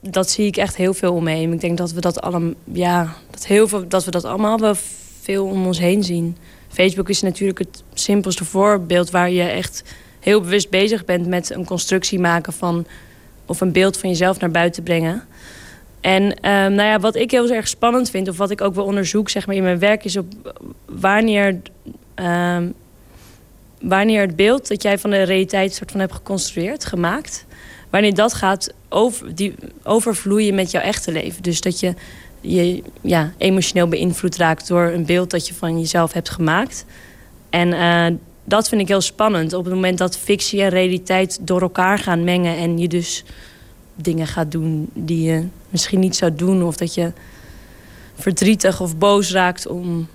dat 0.00 0.30
zie 0.30 0.46
ik 0.46 0.56
echt 0.56 0.76
heel 0.76 0.94
veel 0.94 1.12
om 1.12 1.24
me 1.24 1.30
heen. 1.30 1.52
Ik 1.52 1.60
denk 1.60 1.78
dat 1.78 1.92
we 1.92 2.00
dat 2.00 2.20
allemaal, 2.20 2.52
ja, 2.72 3.14
dat 3.30 3.46
heel 3.46 3.68
veel, 3.68 3.88
dat 3.88 4.04
we 4.04 4.10
dat 4.10 4.24
allemaal 4.24 4.58
wel 4.58 4.74
veel 5.20 5.44
om 5.44 5.66
ons 5.66 5.78
heen 5.78 6.04
zien. 6.04 6.36
Facebook 6.68 7.08
is 7.08 7.22
natuurlijk 7.22 7.58
het 7.58 7.82
simpelste 7.94 8.44
voorbeeld 8.44 9.10
waar 9.10 9.30
je 9.30 9.42
echt 9.42 9.82
heel 10.26 10.40
bewust 10.40 10.70
bezig 10.70 11.04
bent 11.04 11.26
met 11.26 11.50
een 11.50 11.64
constructie 11.64 12.18
maken 12.18 12.52
van 12.52 12.86
of 13.46 13.60
een 13.60 13.72
beeld 13.72 13.96
van 13.96 14.08
jezelf 14.08 14.40
naar 14.40 14.50
buiten 14.50 14.82
brengen. 14.82 15.22
En 16.00 16.22
um, 16.22 16.74
nou 16.74 16.82
ja, 16.82 17.00
wat 17.00 17.16
ik 17.16 17.30
heel 17.30 17.50
erg 17.50 17.68
spannend 17.68 18.10
vind, 18.10 18.28
of 18.28 18.36
wat 18.36 18.50
ik 18.50 18.60
ook 18.60 18.74
wel 18.74 18.84
onderzoek 18.84 19.28
zeg 19.28 19.46
maar, 19.46 19.56
in 19.56 19.62
mijn 19.62 19.78
werk, 19.78 20.04
is 20.04 20.16
op 20.16 20.26
wanneer, 20.84 21.60
um, 22.14 22.74
wanneer 23.80 24.20
het 24.20 24.36
beeld 24.36 24.68
dat 24.68 24.82
jij 24.82 24.98
van 24.98 25.10
de 25.10 25.22
realiteit 25.22 25.74
soort 25.74 25.90
van 25.90 26.00
hebt 26.00 26.12
geconstrueerd, 26.12 26.84
gemaakt, 26.84 27.46
wanneer 27.90 28.14
dat 28.14 28.34
gaat 28.34 28.74
over, 28.88 29.34
die, 29.34 29.54
overvloeien 29.82 30.54
met 30.54 30.70
jouw 30.70 30.82
echte 30.82 31.12
leven. 31.12 31.42
Dus 31.42 31.60
dat 31.60 31.80
je 31.80 31.94
je 32.40 32.82
ja, 33.00 33.32
emotioneel 33.38 33.88
beïnvloed 33.88 34.36
raakt 34.36 34.68
door 34.68 34.84
een 34.86 35.06
beeld 35.06 35.30
dat 35.30 35.48
je 35.48 35.54
van 35.54 35.78
jezelf 35.78 36.12
hebt 36.12 36.30
gemaakt. 36.30 36.84
En 37.50 37.68
uh, 37.68 38.06
dat 38.48 38.68
vind 38.68 38.80
ik 38.80 38.88
heel 38.88 39.00
spannend. 39.00 39.52
Op 39.52 39.64
het 39.64 39.74
moment 39.74 39.98
dat 39.98 40.18
fictie 40.18 40.62
en 40.62 40.68
realiteit 40.68 41.38
door 41.40 41.60
elkaar 41.60 41.98
gaan 41.98 42.24
mengen... 42.24 42.56
en 42.56 42.78
je 42.78 42.88
dus 42.88 43.24
dingen 43.94 44.26
gaat 44.26 44.50
doen 44.50 44.88
die 44.92 45.22
je 45.22 45.44
misschien 45.70 46.00
niet 46.00 46.16
zou 46.16 46.34
doen... 46.34 46.62
of 46.62 46.76
dat 46.76 46.94
je 46.94 47.12
verdrietig 48.14 48.80
of 48.80 48.96
boos 48.96 49.32
raakt 49.32 49.66
om... 49.66 50.08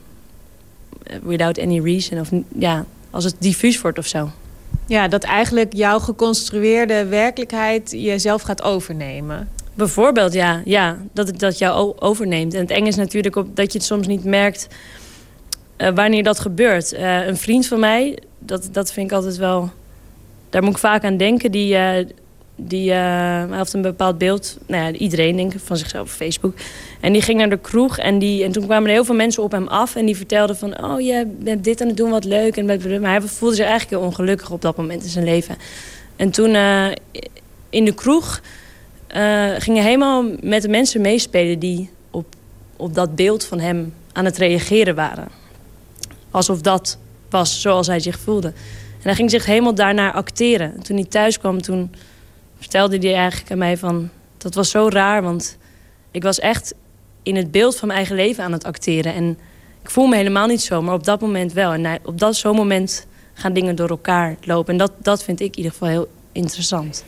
Eh, 1.04 1.16
without 1.24 1.60
any 1.60 1.80
reason. 1.80 2.20
Of 2.20 2.30
ja, 2.58 2.86
als 3.10 3.24
het 3.24 3.36
diffuus 3.40 3.82
wordt 3.82 3.98
of 3.98 4.08
zo. 4.08 4.30
Ja, 4.88 5.08
dat 5.08 5.24
eigenlijk 5.24 5.74
jouw 5.74 6.00
geconstrueerde 6.00 7.06
werkelijkheid 7.06 7.92
jezelf 7.92 8.42
gaat 8.42 8.62
overnemen. 8.62 9.50
Bijvoorbeeld, 9.74 10.34
ja. 10.34 10.62
ja 10.66 10.98
dat 11.14 11.28
het 11.28 11.40
dat 11.40 11.58
jou 11.58 11.94
overneemt. 12.00 12.54
En 12.54 12.60
het 12.60 12.72
eng 12.72 12.86
is 12.86 12.96
natuurlijk 12.96 13.36
op, 13.36 13.56
dat 13.56 13.72
je 13.72 13.78
het 13.78 13.88
soms 13.88 14.08
niet 14.08 14.24
merkt 14.24 14.68
wanneer 15.90 16.24
dat 16.24 16.40
gebeurt. 16.40 16.94
Uh, 16.94 17.28
een 17.28 17.38
vriend 17.38 17.68
van 17.68 17.80
mij, 17.80 18.18
dat, 18.40 18.70
dat 18.72 18.94
vind 18.94 19.12
ik 19.12 19.16
altijd 19.16 19.38
wel... 19.38 19.70
Daar 20.50 20.64
moet 20.64 20.74
ik 20.74 20.78
vaak 20.78 21.04
aan 21.04 21.18
denken. 21.18 21.52
Die, 21.52 21.74
uh, 21.74 22.06
die 22.56 22.94
heeft 22.94 23.74
een 23.74 23.82
bepaald 23.82 24.18
beeld. 24.18 24.58
Nou 24.68 24.84
ja, 24.84 24.92
iedereen 24.92 25.36
denk 25.36 25.54
ik, 25.54 25.60
van 25.60 25.78
zichzelf 25.78 26.04
op 26.04 26.16
Facebook. 26.16 26.54
En 27.00 27.14
die 27.14 27.22
ging 27.22 27.38
naar 27.38 27.50
de 27.50 27.58
kroeg. 27.58 27.98
En, 27.98 28.20
die, 28.20 28.44
en 28.44 28.52
toen 28.52 28.66
kwamen 28.66 28.90
er 28.90 28.96
heel 28.96 29.06
veel 29.06 29.16
mensen 29.16 29.44
op 29.44 29.52
hem 29.52 29.68
af. 29.68 29.96
En 29.96 30.06
die 30.06 30.18
vertelden 30.18 30.56
van... 30.56 30.84
Oh, 30.84 31.02
je 31.02 31.28
bent 31.40 31.64
dit 31.64 31.82
aan 31.82 31.88
het 31.88 31.98
doen, 31.98 32.10
wat 32.10 32.26
leuk. 32.26 32.58
En, 32.58 32.66
maar 33.02 33.12
hij 33.12 33.22
voelde 33.22 33.56
zich 33.56 33.66
eigenlijk 33.66 34.02
heel 34.02 34.10
ongelukkig 34.10 34.52
op 34.52 34.62
dat 34.62 34.78
moment 34.78 35.04
in 35.04 35.10
zijn 35.10 35.26
leven. 35.26 35.58
En 36.16 36.32
toen 36.32 36.56
in 37.70 37.86
de 37.86 37.94
kroeg... 37.94 38.42
gingen 39.58 39.84
helemaal 39.84 40.26
met 40.42 40.62
de 40.62 40.70
mensen 40.70 41.02
meespelen... 41.02 41.60
die 41.60 41.90
op, 42.12 42.26
op 42.76 42.94
dat 42.94 43.16
beeld 43.16 43.46
van 43.46 43.60
hem 43.60 43.94
aan 44.14 44.26
het 44.26 44.38
reageren 44.38 44.96
waren. 44.96 45.41
Alsof 46.32 46.62
dat 46.62 46.98
was 47.30 47.62
zoals 47.62 47.88
hij 47.88 48.00
zich 48.00 48.20
voelde. 48.20 48.48
En 48.48 49.08
hij 49.08 49.16
ging 49.16 49.30
zich 49.30 49.46
helemaal 49.46 49.76
daarnaar 49.76 50.14
acteren. 50.14 50.74
En 50.76 50.84
toen 50.84 50.96
hij 50.96 51.06
thuis 51.06 51.40
kwam, 51.40 51.62
toen 51.62 51.96
vertelde 52.60 52.98
hij 52.98 53.16
eigenlijk 53.16 53.52
aan 53.52 53.58
mij 53.58 53.78
van... 53.78 54.10
Dat 54.38 54.54
was 54.54 54.70
zo 54.70 54.88
raar, 54.90 55.22
want 55.22 55.58
ik 56.12 56.24
was 56.24 56.40
echt 56.40 56.74
in 57.24 57.36
het 57.36 57.52
beeld 57.52 57.78
van 57.78 57.88
mijn 57.88 58.00
eigen 58.00 58.18
leven 58.18 58.44
aan 58.44 58.52
het 58.52 58.64
acteren. 58.64 59.14
En 59.14 59.40
ik 59.82 59.90
voel 59.90 60.08
me 60.08 60.16
helemaal 60.16 60.48
niet 60.48 60.62
zo, 60.62 60.82
maar 60.82 60.94
op 60.94 61.04
dat 61.04 61.22
moment 61.22 61.54
wel. 61.54 61.74
En 61.74 62.00
op 62.06 62.20
dat 62.20 62.36
zo'n 62.36 62.56
moment 62.56 63.08
gaan 63.34 63.54
dingen 63.54 63.76
door 63.76 63.90
elkaar 63.90 64.36
lopen. 64.42 64.72
En 64.72 64.78
dat, 64.80 64.92
dat 64.98 65.24
vind 65.24 65.40
ik 65.40 65.52
in 65.52 65.58
ieder 65.58 65.72
geval 65.72 65.88
heel 65.88 66.08
interessant. 66.32 67.04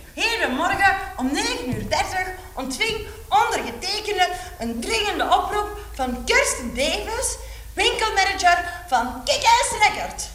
morgen 0.57 0.95
om 1.17 1.29
9.30 1.29 1.33
uur 1.67 1.89
30 1.89 2.33
ontving 2.55 2.97
ondergetekende 3.29 4.27
een 4.59 4.79
dringende 4.79 5.23
oproep 5.23 5.77
van 5.93 6.23
Kirsten 6.25 6.75
Davis 6.75 7.37
winkelmanager 7.73 8.83
van 8.87 9.23
Kick-Ass 9.23 9.71
Record. 9.71 10.29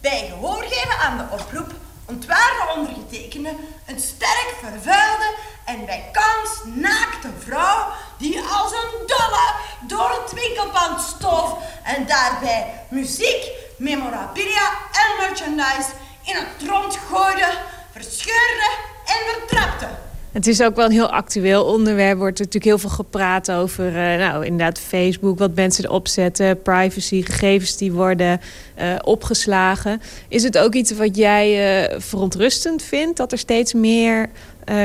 Bij 0.00 0.26
gehoor 0.28 0.62
geven 0.62 0.98
aan 0.98 1.18
de 1.18 1.24
oproep 1.30 1.70
ontwaarde 2.06 2.72
ondergetekende 2.76 3.54
een 3.86 4.00
sterk 4.00 4.54
vervuilde 4.60 5.34
en 5.64 5.84
bij 5.84 6.08
kans 6.12 6.50
naakte 6.64 7.28
vrouw 7.38 7.92
die 8.18 8.40
als 8.40 8.72
een 8.72 9.06
dolle 9.06 9.54
door 9.80 10.22
het 10.22 10.32
winkelpand 10.32 11.00
stoof 11.00 11.58
en 11.82 12.06
daarbij 12.06 12.84
muziek, 12.88 13.50
memorabilia 13.76 14.70
en 14.92 15.26
merchandise 15.26 15.90
in 16.22 16.34
het 16.36 16.68
rond 16.68 16.96
gooide, 16.96 17.58
verscheurde 17.92 18.70
en 19.04 19.32
vertrapte. 19.32 20.11
Het 20.32 20.46
is 20.46 20.62
ook 20.62 20.76
wel 20.76 20.84
een 20.84 20.92
heel 20.92 21.10
actueel 21.10 21.64
onderwerp. 21.64 22.10
Er 22.10 22.16
wordt 22.16 22.38
natuurlijk 22.38 22.64
heel 22.64 22.78
veel 22.78 22.90
gepraat 22.90 23.50
over 23.50 23.86
uh, 23.86 23.94
nou, 23.94 24.44
inderdaad 24.44 24.78
Facebook, 24.78 25.38
wat 25.38 25.54
mensen 25.54 25.84
erop 25.84 26.08
zetten, 26.08 26.62
privacy, 26.62 27.22
gegevens 27.22 27.76
die 27.76 27.92
worden 27.92 28.40
uh, 28.78 28.94
opgeslagen. 29.02 30.00
Is 30.28 30.42
het 30.42 30.58
ook 30.58 30.74
iets 30.74 30.92
wat 30.92 31.16
jij 31.16 31.82
uh, 31.92 31.98
verontrustend 32.00 32.82
vindt? 32.82 33.16
Dat 33.16 33.32
er 33.32 33.38
steeds 33.38 33.72
meer 33.72 34.30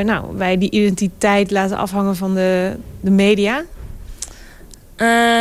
nou, 0.03 0.37
wij 0.37 0.57
die 0.57 0.71
identiteit 0.71 1.51
laten 1.51 1.77
afhangen 1.77 2.15
van 2.15 2.33
de, 2.33 2.75
de 3.01 3.11
media? 3.11 3.63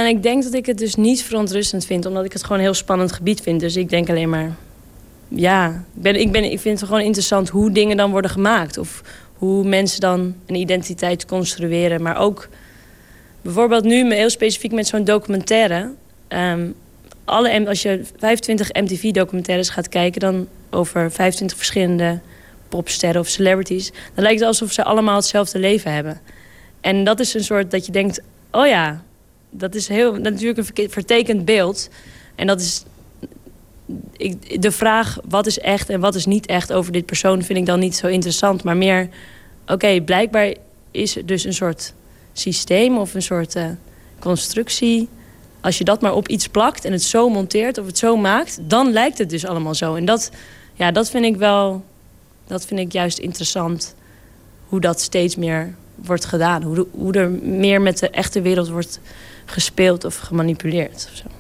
ik 0.09 0.23
denk 0.23 0.43
dat 0.43 0.55
ik 0.55 0.67
het 0.67 0.79
dus 0.79 0.95
niet 0.95 1.23
verontrustend 1.23 1.85
vind, 1.85 2.07
omdat 2.07 2.25
ik 2.25 2.33
het 2.33 2.43
gewoon 2.43 2.59
een 2.59 2.65
heel 2.65 2.75
spannend 2.75 3.13
gebied 3.13 3.41
vind. 3.41 3.61
Dus 3.61 3.77
ik 3.77 3.89
denk 3.89 4.09
alleen 4.09 4.29
maar, 4.29 4.55
ja, 5.29 5.85
ik, 5.95 6.03
ben, 6.03 6.21
ik, 6.21 6.33
ben, 6.33 6.45
ik 6.45 6.61
vind 6.61 6.81
het 6.81 6.89
gewoon 6.89 7.05
interessant 7.05 7.49
hoe 7.49 7.71
dingen 7.73 7.97
dan 7.97 8.11
worden 8.11 8.31
gemaakt. 8.31 8.79
Of 8.79 9.03
hoe 9.39 9.65
mensen 9.65 10.01
dan 10.01 10.35
een 10.47 10.55
identiteit 10.55 11.27
construeren. 11.27 12.03
Maar 12.03 12.19
ook 12.19 12.49
bijvoorbeeld 13.43 13.85
nu 13.85 14.15
heel 14.15 14.31
specifiek 14.31 14.73
met 14.73 14.87
zo'n 14.87 15.05
documentaire. 15.05 15.91
Um, 16.29 16.75
alle, 17.25 17.69
als 17.69 17.83
je 17.83 18.05
25 18.19 18.73
MTV-documentaires 18.73 19.69
gaat 19.69 19.89
kijken... 19.89 20.21
dan 20.21 20.49
over 20.71 21.13
25 21.13 21.57
verschillende 21.57 22.21
popsterren 22.69 23.21
of 23.21 23.29
celebrities... 23.29 23.91
dan 24.15 24.25
lijkt 24.25 24.39
het 24.39 24.49
alsof 24.49 24.73
ze 24.73 24.85
allemaal 24.85 25.17
hetzelfde 25.17 25.59
leven 25.59 25.93
hebben. 25.93 26.21
En 26.81 27.05
dat 27.05 27.21
is 27.21 27.35
een 27.35 27.45
soort 27.45 27.71
dat 27.71 27.87
je 27.87 27.93
denkt... 27.93 28.21
oh 28.51 28.67
ja, 28.67 29.03
dat 29.51 29.75
is 29.75 29.89
heel, 29.89 30.15
natuurlijk 30.15 30.79
een 30.79 30.91
vertekend 30.91 31.45
beeld. 31.45 31.89
En 32.35 32.47
dat 32.47 32.61
is 32.61 32.85
de 34.59 34.71
vraag 34.71 35.19
wat 35.29 35.47
is 35.47 35.59
echt 35.59 35.91
en 35.91 36.01
wat 36.01 36.15
is 36.15 36.27
niet 36.27 36.47
echt 36.47 36.73
over 36.73 36.93
dit 36.93 37.07
persoon 37.07 37.43
vind 37.43 37.59
ik 37.59 37.67
dan 37.67 37.79
niet 37.79 37.97
zo 37.97 38.07
interessant. 38.07 38.63
Maar 38.65 38.77
meer, 38.77 39.09
oké, 39.67 40.01
blijkbaar 40.01 40.55
is 40.91 41.17
er 41.17 41.27
dus 41.27 41.45
een 41.45 41.55
soort 41.55 41.95
systeem 42.33 42.99
of 42.99 43.15
een 43.15 43.23
soort 43.23 43.55
eh, 43.55 43.67
constructie. 44.19 45.09
Als 45.61 45.79
je 45.79 45.85
dat 45.85 46.01
maar 46.01 46.15
op 46.15 46.29
iets 46.29 46.49
plakt 46.49 46.85
en 46.85 46.93
het 46.93 47.03
zo 47.03 47.29
monteert 47.29 47.79
of 47.79 47.87
het 47.87 47.99
zo 47.99 48.17
maakt, 48.17 48.59
dan 48.63 48.93
lijkt 48.93 49.19
het 49.19 49.31
dus 49.31 49.47
allemaal 49.47 49.75
zo. 49.75 49.95
En 49.95 50.05
dat, 50.05 50.31
ja, 50.75 50.91
dat 50.91 51.11
vind 51.11 51.25
ik 51.25 51.37
wel, 51.37 51.85
dat 52.47 52.67
vind 52.67 52.81
ik 52.81 52.93
juist 52.93 53.19
interessant. 53.19 53.95
Hoe 54.69 54.81
dat 54.81 55.01
steeds 55.01 55.37
meer 55.37 55.75
wordt 55.95 56.25
gedaan. 56.25 56.63
Hoe, 56.63 56.87
hoe 56.91 57.13
er 57.13 57.31
meer 57.31 57.81
met 57.81 57.99
de 57.99 58.11
echte 58.11 58.41
wereld 58.41 58.69
wordt 58.69 59.01
gespeeld 59.45 60.05
of 60.05 60.17
gemanipuleerd. 60.17 61.09
Of 61.11 61.17
zo. 61.17 61.36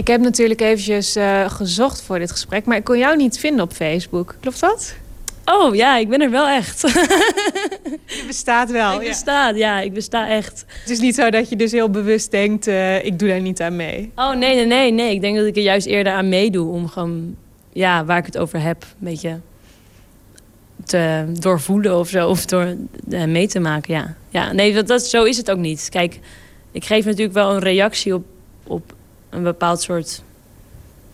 Ik 0.00 0.06
heb 0.06 0.20
natuurlijk 0.20 0.60
eventjes 0.60 1.16
eh, 1.16 1.50
gezocht 1.50 2.02
voor 2.02 2.18
dit 2.18 2.30
gesprek, 2.30 2.64
maar 2.64 2.76
ik 2.76 2.84
kon 2.84 2.98
jou 2.98 3.16
niet 3.16 3.38
vinden 3.38 3.64
op 3.64 3.72
Facebook. 3.72 4.36
Klopt 4.40 4.60
dat? 4.60 4.94
Oh 5.44 5.74
ja, 5.74 5.96
ik 5.96 6.08
ben 6.08 6.20
er 6.20 6.30
wel 6.30 6.48
echt. 6.48 6.80
Je 8.16 8.24
bestaat 8.26 8.70
wel. 8.70 8.94
ik 8.94 9.02
ja. 9.02 9.08
besta, 9.08 9.48
ja, 9.48 9.80
ik 9.80 9.92
besta 9.92 10.28
echt. 10.28 10.64
Het 10.80 10.90
is 10.90 11.00
niet 11.00 11.14
zo 11.14 11.30
dat 11.30 11.48
je 11.48 11.56
dus 11.56 11.72
heel 11.72 11.90
bewust 11.90 12.30
denkt, 12.30 12.66
eh, 12.66 13.04
ik 13.04 13.18
doe 13.18 13.28
daar 13.28 13.40
niet 13.40 13.60
aan 13.60 13.76
mee. 13.76 14.12
Oh 14.14 14.34
nee, 14.34 14.54
nee, 14.54 14.66
nee, 14.66 14.92
nee. 14.92 15.14
Ik 15.14 15.20
denk 15.20 15.36
dat 15.36 15.46
ik 15.46 15.56
er 15.56 15.62
juist 15.62 15.86
eerder 15.86 16.12
aan 16.12 16.28
meedoe 16.28 16.72
om 16.72 16.88
gewoon, 16.88 17.36
ja, 17.72 18.04
waar 18.04 18.18
ik 18.18 18.26
het 18.26 18.38
over 18.38 18.60
heb, 18.60 18.82
een 18.82 18.88
beetje 18.98 19.40
te 20.84 21.24
doorvoelen 21.32 21.98
of 21.98 22.08
zo, 22.08 22.28
of 22.28 22.44
door 22.44 22.76
eh, 23.10 23.24
mee 23.24 23.48
te 23.48 23.60
maken, 23.60 23.94
ja. 23.94 24.14
Ja, 24.28 24.52
nee, 24.52 24.74
dat, 24.74 24.86
dat, 24.86 25.02
zo 25.02 25.24
is 25.24 25.36
het 25.36 25.50
ook 25.50 25.58
niet. 25.58 25.88
Kijk, 25.88 26.18
ik 26.72 26.84
geef 26.84 27.04
natuurlijk 27.04 27.32
wel 27.34 27.50
een 27.50 27.60
reactie 27.60 28.14
op, 28.14 28.24
op 28.66 28.98
een 29.30 29.42
bepaald 29.42 29.82
soort 29.82 30.22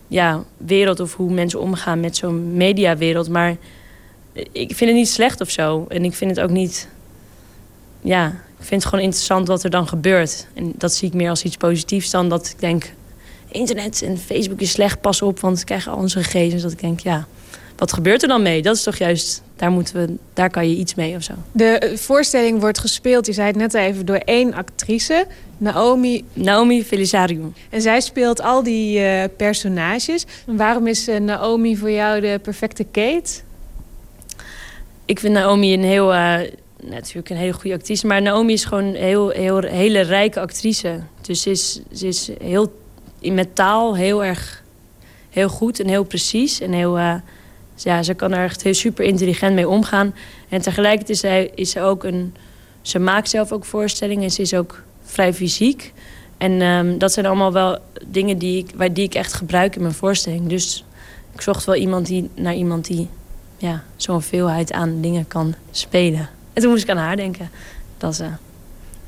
ja, 0.09 0.44
wereld 0.56 1.01
of 1.01 1.14
hoe 1.14 1.32
mensen 1.32 1.60
omgaan 1.60 2.01
met 2.01 2.16
zo'n 2.16 2.56
mediawereld, 2.56 3.28
maar 3.28 3.56
ik 4.32 4.74
vind 4.74 4.90
het 4.90 4.94
niet 4.94 5.09
slecht 5.09 5.40
of 5.40 5.51
zo. 5.51 5.84
En 5.88 6.05
ik 6.05 6.14
vind 6.14 6.36
het 6.36 6.40
ook 6.40 6.51
niet, 6.51 6.88
ja, 8.01 8.26
ik 8.59 8.64
vind 8.64 8.82
het 8.82 8.84
gewoon 8.84 9.05
interessant 9.05 9.48
wat 9.48 9.64
er 9.64 9.70
dan 9.70 9.88
gebeurt. 9.88 10.47
En 10.55 10.72
dat 10.76 10.93
zie 10.93 11.09
ik 11.09 11.14
meer 11.14 11.30
als 11.30 11.43
iets 11.43 11.56
positiefs 11.56 12.10
dan 12.10 12.28
dat 12.28 12.47
ik 12.47 12.60
denk, 12.60 12.93
internet 13.48 14.02
en 14.02 14.18
Facebook 14.18 14.60
is 14.60 14.70
slecht, 14.70 15.01
pas 15.01 15.22
op, 15.22 15.40
want 15.40 15.59
ze 15.59 15.64
krijgen 15.64 15.93
al 15.93 15.98
onze 15.98 16.22
gegevens. 16.22 16.62
Dat 16.62 16.72
ik 16.72 16.80
denk, 16.80 17.01
ja, 17.01 17.26
wat 17.76 17.92
gebeurt 17.92 18.22
er 18.22 18.28
dan 18.28 18.42
mee? 18.42 18.62
Dat 18.62 18.76
is 18.76 18.82
toch 18.82 18.96
juist, 18.96 19.42
daar, 19.56 19.70
moeten 19.70 19.94
we, 19.94 20.14
daar 20.32 20.50
kan 20.50 20.68
je 20.68 20.76
iets 20.76 20.94
mee 20.94 21.16
of 21.16 21.22
zo. 21.22 21.32
De 21.52 21.64
eh, 21.64 21.96
voorstelling 21.96 22.60
wordt 22.60 22.78
gespeeld, 22.78 23.26
je 23.26 23.32
zei 23.32 23.46
het 23.46 23.56
net 23.56 23.74
even, 23.74 24.06
door 24.06 24.16
één 24.24 24.54
actrice, 24.54 25.26
Naomi. 25.58 26.24
Naomi 26.32 26.84
Felisario. 26.84 27.52
En 27.70 27.82
zij 27.82 28.00
speelt 28.00 28.40
al 28.40 28.62
die 28.62 28.98
eh, 28.98 29.28
personages. 29.36 30.26
En 30.46 30.56
waarom 30.56 30.86
is 30.86 31.08
eh, 31.08 31.20
Naomi 31.20 31.76
voor 31.76 31.90
jou 31.90 32.20
de 32.20 32.40
perfecte 32.42 32.84
Kate? 32.84 33.40
Ik 35.04 35.20
vind 35.20 35.32
Naomi 35.32 35.74
een 35.74 35.84
heel, 35.84 36.06
natuurlijk 36.82 37.30
een 37.30 37.36
hele 37.36 37.52
goede 37.52 37.76
actrice, 37.76 38.06
maar 38.06 38.22
Naomi 38.22 38.52
is 38.52 38.64
gewoon 38.64 38.84
een 38.84 38.94
heel, 38.94 39.28
heel, 39.28 39.60
hele 39.60 40.00
rijke 40.00 40.40
actrice. 40.40 41.00
Dus 41.20 41.42
ze 41.42 41.50
is, 41.50 41.80
ze 41.92 42.06
is 42.06 42.30
heel, 42.42 42.80
met 43.20 43.54
taal 43.54 43.96
heel 43.96 44.24
erg 44.24 44.64
heel 45.30 45.48
goed 45.48 45.80
en 45.80 45.88
heel 45.88 46.04
precies. 46.04 46.60
En 46.60 46.72
heel, 46.72 46.98
eh, 47.76 47.84
ja, 47.84 48.02
ze 48.02 48.14
kan 48.14 48.32
er 48.32 48.44
echt 48.44 48.62
heel 48.62 48.74
super 48.74 49.04
intelligent 49.04 49.54
mee 49.54 49.68
omgaan. 49.68 50.14
En 50.48 50.60
tegelijkertijd 50.60 51.10
is 51.10 51.20
zij, 51.20 51.50
is 51.54 51.70
ze 51.70 51.80
ook 51.80 52.04
een. 52.04 52.34
Ze 52.82 52.98
maakt 52.98 53.28
zelf 53.28 53.52
ook 53.52 53.64
voorstellingen 53.64 54.24
en 54.24 54.30
ze 54.30 54.42
is 54.42 54.54
ook 54.54 54.82
vrij 55.04 55.34
fysiek. 55.34 55.92
En 56.38 56.60
ehm, 56.60 56.98
dat 56.98 57.12
zijn 57.12 57.26
allemaal 57.26 57.52
wel 57.52 57.78
dingen 58.06 58.38
die 58.38 58.58
ik, 58.58 58.70
waar, 58.74 58.92
die 58.92 59.04
ik 59.04 59.14
echt 59.14 59.32
gebruik 59.32 59.76
in 59.76 59.82
mijn 59.82 59.94
voorstelling. 59.94 60.46
Dus 60.46 60.84
ik 61.32 61.40
zocht 61.40 61.64
wel 61.64 61.74
iemand 61.74 62.06
die, 62.06 62.30
naar 62.34 62.54
iemand 62.54 62.86
die 62.86 63.08
ja, 63.56 63.82
zo'n 63.96 64.22
veelheid 64.22 64.72
aan 64.72 65.00
dingen 65.00 65.28
kan 65.28 65.54
spelen. 65.70 66.28
En 66.52 66.62
toen 66.62 66.70
moest 66.70 66.82
ik 66.82 66.90
aan 66.90 66.96
haar 66.96 67.16
denken. 67.16 67.50
Dat 67.98 68.12
is, 68.12 68.20
eh, 68.20 68.32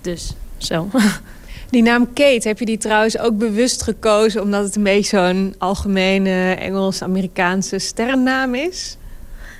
dus 0.00 0.34
zo. 0.56 0.88
Die 1.70 1.82
naam 1.82 2.12
Kate, 2.12 2.48
heb 2.48 2.58
je 2.58 2.64
die 2.64 2.78
trouwens 2.78 3.18
ook 3.18 3.38
bewust 3.38 3.82
gekozen... 3.82 4.42
omdat 4.42 4.64
het 4.64 4.76
een 4.76 4.82
beetje 4.82 5.16
zo'n 5.16 5.54
algemene 5.58 6.54
Engels-Amerikaanse 6.54 7.78
sterrennaam 7.78 8.54
is? 8.54 8.96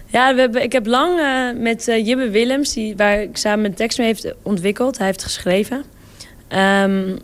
Ja, 0.07 0.35
we 0.35 0.41
hebben, 0.41 0.63
ik 0.63 0.73
heb 0.73 0.87
lang 0.87 1.21
eh, 1.21 1.63
met 1.63 1.89
uh, 1.89 2.07
Jibbe 2.07 2.31
Willems, 2.31 2.73
die, 2.73 2.97
waar 2.97 3.23
ik 3.23 3.37
samen 3.37 3.65
een 3.65 3.75
tekst 3.75 3.99
mee 3.99 4.07
heeft 4.07 4.35
ontwikkeld, 4.43 4.99
hij 4.99 5.07
heeft 5.07 5.23
geschreven, 5.23 5.85
ehm, 6.49 7.17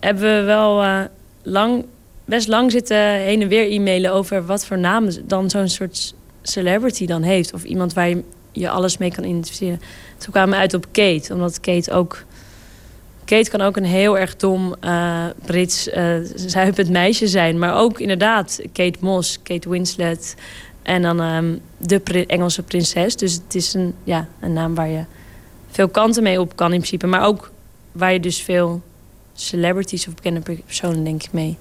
hebben 0.00 0.22
we 0.22 0.42
wel 0.42 0.82
uh, 0.82 1.00
lang, 1.42 1.84
best 2.24 2.48
lang 2.48 2.70
zitten 2.70 2.98
heen 3.12 3.42
en 3.42 3.48
weer 3.48 3.70
e-mailen 3.70 4.12
over 4.12 4.46
wat 4.46 4.66
voor 4.66 4.78
naam 4.78 5.08
dan 5.24 5.50
zo'n 5.50 5.68
soort 5.68 6.14
celebrity 6.42 7.06
dan 7.06 7.22
heeft. 7.22 7.52
Of 7.52 7.64
iemand 7.64 7.92
waar 7.92 8.08
je, 8.08 8.22
je 8.52 8.70
alles 8.70 8.98
mee 8.98 9.12
kan 9.12 9.24
identificeren. 9.24 9.80
Toen 10.18 10.32
kwamen 10.32 10.54
we 10.54 10.60
uit 10.60 10.74
op 10.74 10.86
Kate, 10.92 11.32
omdat 11.32 11.60
Kate 11.60 11.92
ook... 11.92 12.24
Kate 13.24 13.50
kan 13.50 13.60
ook 13.60 13.76
een 13.76 13.84
heel 13.84 14.18
erg 14.18 14.36
dom 14.36 14.74
uh, 14.80 15.26
Brits 15.44 15.88
uh, 15.88 16.16
zuipend 16.34 16.90
meisje 16.90 17.26
zijn. 17.26 17.58
Maar 17.58 17.74
ook 17.74 18.00
inderdaad 18.00 18.60
Kate 18.72 18.98
Moss, 19.00 19.42
Kate 19.42 19.68
Winslet... 19.68 20.34
En 20.84 21.02
dan 21.02 21.20
um, 21.20 21.60
de 21.78 22.26
Engelse 22.26 22.62
prinses. 22.62 23.16
Dus 23.16 23.32
het 23.32 23.54
is 23.54 23.74
een, 23.74 23.94
ja, 24.02 24.26
een 24.40 24.52
naam 24.52 24.74
waar 24.74 24.88
je 24.88 25.04
veel 25.70 25.88
kanten 25.88 26.22
mee 26.22 26.40
op 26.40 26.56
kan 26.56 26.72
in 26.72 26.78
principe. 26.78 27.06
Maar 27.06 27.26
ook 27.26 27.50
waar 27.92 28.12
je 28.12 28.20
dus 28.20 28.42
veel 28.42 28.82
celebrities 29.34 30.08
of 30.08 30.14
bekende 30.14 30.40
personen 30.40 31.04
denk 31.04 31.22
ik 31.22 31.32
mee 31.32 31.58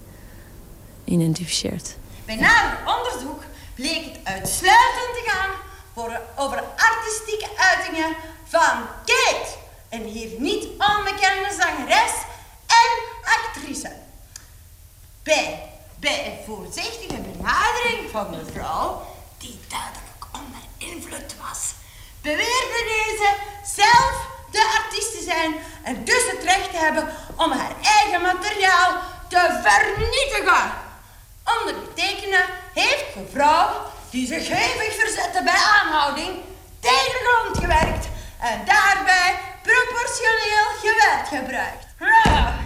identificeert. 1.03 1.95
Bij 2.26 2.35
nader 2.35 2.77
onderzoek 2.98 3.44
bleek 3.76 4.03
het 4.06 4.19
uitsluitend 4.23 5.14
te 5.14 5.23
gaan 5.26 5.49
voor, 5.94 6.19
over 6.35 6.64
artistieke 6.76 7.48
uitingen 7.57 8.15
van 8.44 8.80
Kate. 9.06 9.62
Een 9.94 10.06
hier 10.06 10.40
niet 10.40 10.64
onbekende 10.64 11.56
zangeres 11.60 12.11
en 12.68 12.90
actrice. 13.24 13.91
Bij, 15.24 15.70
bij 15.99 16.26
een 16.26 16.45
voorzichtige 16.45 17.22
benadering 17.22 18.10
van 18.11 18.30
mevrouw, 18.30 19.06
die 19.38 19.60
duidelijk 19.68 20.26
onder 20.32 20.61
invloed 20.78 21.36
was, 21.41 21.74
beweerde 22.22 22.84
deze 22.86 23.36
zelf 23.76 24.28
de 24.52 24.82
artiest 24.84 25.11
te 25.11 25.24
zijn 25.24 25.56
en 25.84 26.03
dus 26.03 26.32
het 26.32 26.44
recht 26.44 26.72
te 26.72 26.78
hebben 26.78 27.10
om 27.36 27.52
haar 27.52 27.76
eigen 27.82 28.22
materiaal 28.22 29.02
te 29.28 29.60
vernietigen. 29.64 30.72
Ondergetekende 31.60 32.45
heeft 32.74 33.15
mevrouw, 33.15 33.91
die 34.10 34.28
zich 34.28 34.48
hevig 34.48 34.95
verzette 34.99 35.44
bij 35.44 35.61
aanhouding, 35.82 36.40
tegen 36.80 37.11
de 37.11 37.40
grond 37.41 37.57
gewerkt 37.57 38.07
en 38.40 38.65
daarbij 38.65 39.52
proportioneel 39.64 40.68
geweld 40.81 41.27
gebruikt. 41.27 42.62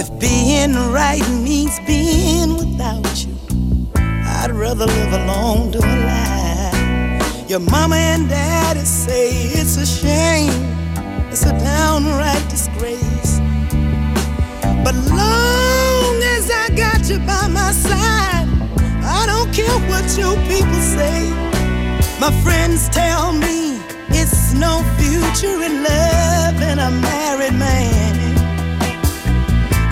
If 0.00 0.18
being 0.18 0.72
right 0.94 1.20
means 1.28 1.78
being 1.80 2.56
without 2.56 3.22
you, 3.22 3.36
I'd 3.94 4.50
rather 4.50 4.86
live 4.86 5.12
alone 5.12 5.72
to 5.72 5.78
a 5.78 5.96
lie. 6.08 7.44
Your 7.46 7.60
mama 7.60 7.96
and 7.96 8.26
daddy 8.26 8.80
say 8.80 9.28
it's 9.60 9.76
a 9.76 9.84
shame, 9.84 10.56
it's 11.30 11.44
a 11.44 11.52
downright 11.52 12.42
disgrace. 12.48 13.40
But 14.82 14.94
long 14.94 16.14
as 16.34 16.50
I 16.50 16.70
got 16.74 17.06
you 17.10 17.18
by 17.18 17.48
my 17.48 17.70
side, 17.72 18.48
I 19.04 19.26
don't 19.26 19.52
care 19.52 19.78
what 19.90 20.06
your 20.16 20.34
people 20.48 20.80
say. 20.96 21.28
My 22.18 22.32
friends 22.42 22.88
tell 22.88 23.34
me 23.34 23.76
it's 24.08 24.54
no 24.54 24.82
future 24.96 25.62
in 25.62 25.82
love 25.84 26.56
and 26.70 26.80
a 26.80 26.90
married 26.90 27.52
man. 27.52 28.09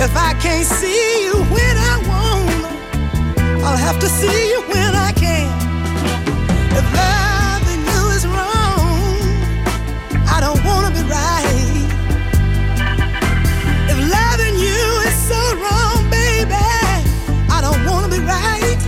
If 0.00 0.16
I 0.16 0.32
can't 0.34 0.64
see 0.64 1.24
you 1.24 1.34
when 1.54 1.76
I 1.76 1.96
want, 2.08 3.64
I'll 3.64 3.76
have 3.76 3.98
to 3.98 4.08
see 4.08 4.50
you 4.50 4.62
when 4.68 4.94
I 4.94 5.10
can. 5.12 5.50
If 6.78 6.86
loving 6.94 7.82
you 7.90 8.00
is 8.16 8.24
wrong, 8.24 9.18
I 10.34 10.38
don't 10.40 10.62
wanna 10.64 10.92
be 10.94 11.02
right. 11.02 11.88
If 13.90 13.98
loving 14.16 14.56
you 14.66 14.82
is 15.08 15.16
so 15.30 15.40
wrong, 15.62 16.08
baby, 16.10 16.54
I 17.50 17.58
don't 17.60 17.82
wanna 17.84 18.08
be 18.08 18.20
right. 18.20 18.78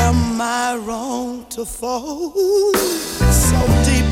Am 0.00 0.40
I 0.40 0.76
wrong 0.76 1.44
to 1.50 1.66
fall 1.66 2.32
so 3.30 3.58
deeply 3.84 4.05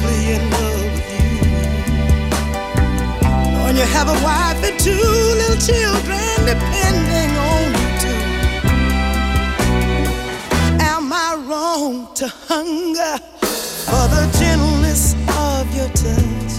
When 3.75 3.83
you 3.83 3.93
have 3.93 4.09
a 4.09 4.13
wife 4.23 4.63
and 4.63 4.79
two 4.79 4.93
little 4.93 5.57
children 5.57 6.47
depending 6.47 7.31
on 7.51 7.73
you 7.75 7.89
too. 7.99 8.23
Am 10.79 11.13
I 11.13 11.35
wrong 11.45 12.07
to 12.15 12.29
hunger 12.47 13.19
for 13.43 14.07
the 14.15 14.31
gentleness 14.39 15.15
of 15.27 15.75
your 15.75 15.89
touch? 15.89 16.53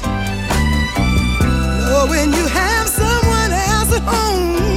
Knowing 1.87 2.33
you 2.33 2.47
have 2.47 2.89
someone 2.89 3.53
else 3.53 3.93
at 3.95 4.01
home 4.01 4.74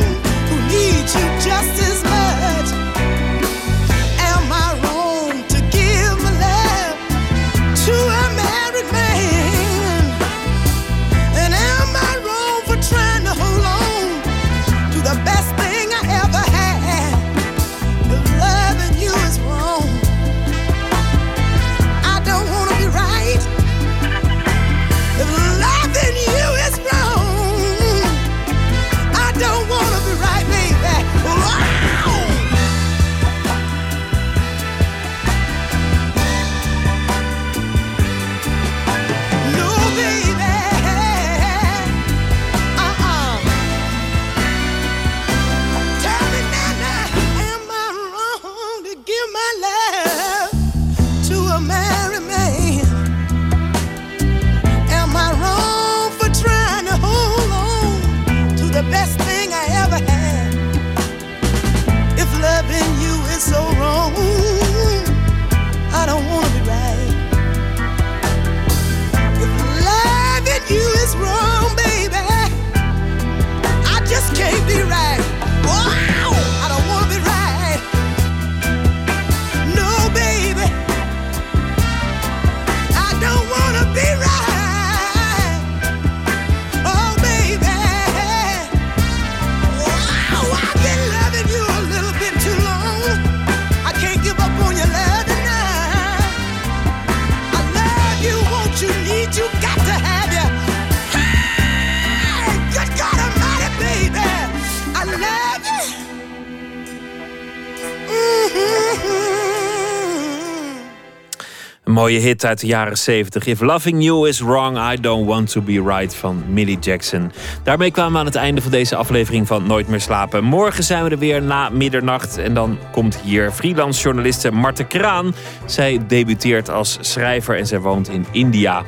mooie 111.99 112.19
hit 112.19 112.45
uit 112.45 112.61
de 112.61 112.67
jaren 112.67 112.99
70. 112.99 113.47
If 113.47 113.61
loving 113.61 114.05
you 114.05 114.29
is 114.29 114.41
wrong, 114.41 114.93
I 114.93 115.01
don't 115.01 115.27
want 115.27 115.51
to 115.51 115.61
be 115.61 115.83
right 115.83 116.15
van 116.15 116.43
Millie 116.49 116.79
Jackson. 116.79 117.33
Daarmee 117.63 117.91
kwamen 117.91 118.13
we 118.13 118.19
aan 118.19 118.25
het 118.25 118.35
einde 118.35 118.63
van 118.63 118.71
deze 118.71 118.97
aflevering 118.97 119.47
van 119.47 119.67
Nooit 119.67 119.89
meer 119.89 120.01
slapen. 120.01 120.45
Morgen 120.45 120.85
zijn 120.85 121.05
we 121.05 121.11
er 121.11 121.19
weer 121.19 121.43
na 121.43 121.69
middernacht. 121.69 122.39
En 122.39 122.55
dan 122.55 122.79
komt 122.93 123.21
hier 123.21 123.51
freelance 123.51 124.03
journaliste 124.03 124.51
Marte 124.51 124.85
Kraan. 124.85 125.35
Zij 125.67 126.01
debuteert 126.07 126.71
als 126.71 126.99
schrijver 127.01 127.57
en 127.57 127.67
zij 127.67 127.81
woont 127.81 128.09
in 128.09 128.27
India. 128.31 128.85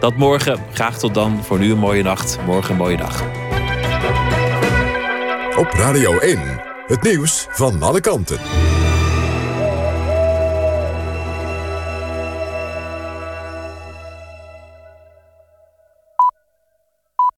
Dat 0.00 0.16
morgen. 0.16 0.58
Graag 0.72 0.98
tot 0.98 1.14
dan. 1.14 1.44
Voor 1.44 1.58
nu 1.58 1.70
een 1.70 1.78
mooie 1.78 2.02
nacht. 2.02 2.38
Morgen 2.46 2.70
een 2.70 2.76
mooie 2.76 2.96
dag. 2.96 3.22
Op 5.56 5.68
Radio 5.72 6.18
1, 6.18 6.40
het 6.86 7.02
nieuws 7.02 7.46
van 7.50 7.82
alle 7.82 8.00
kanten. 8.00 8.73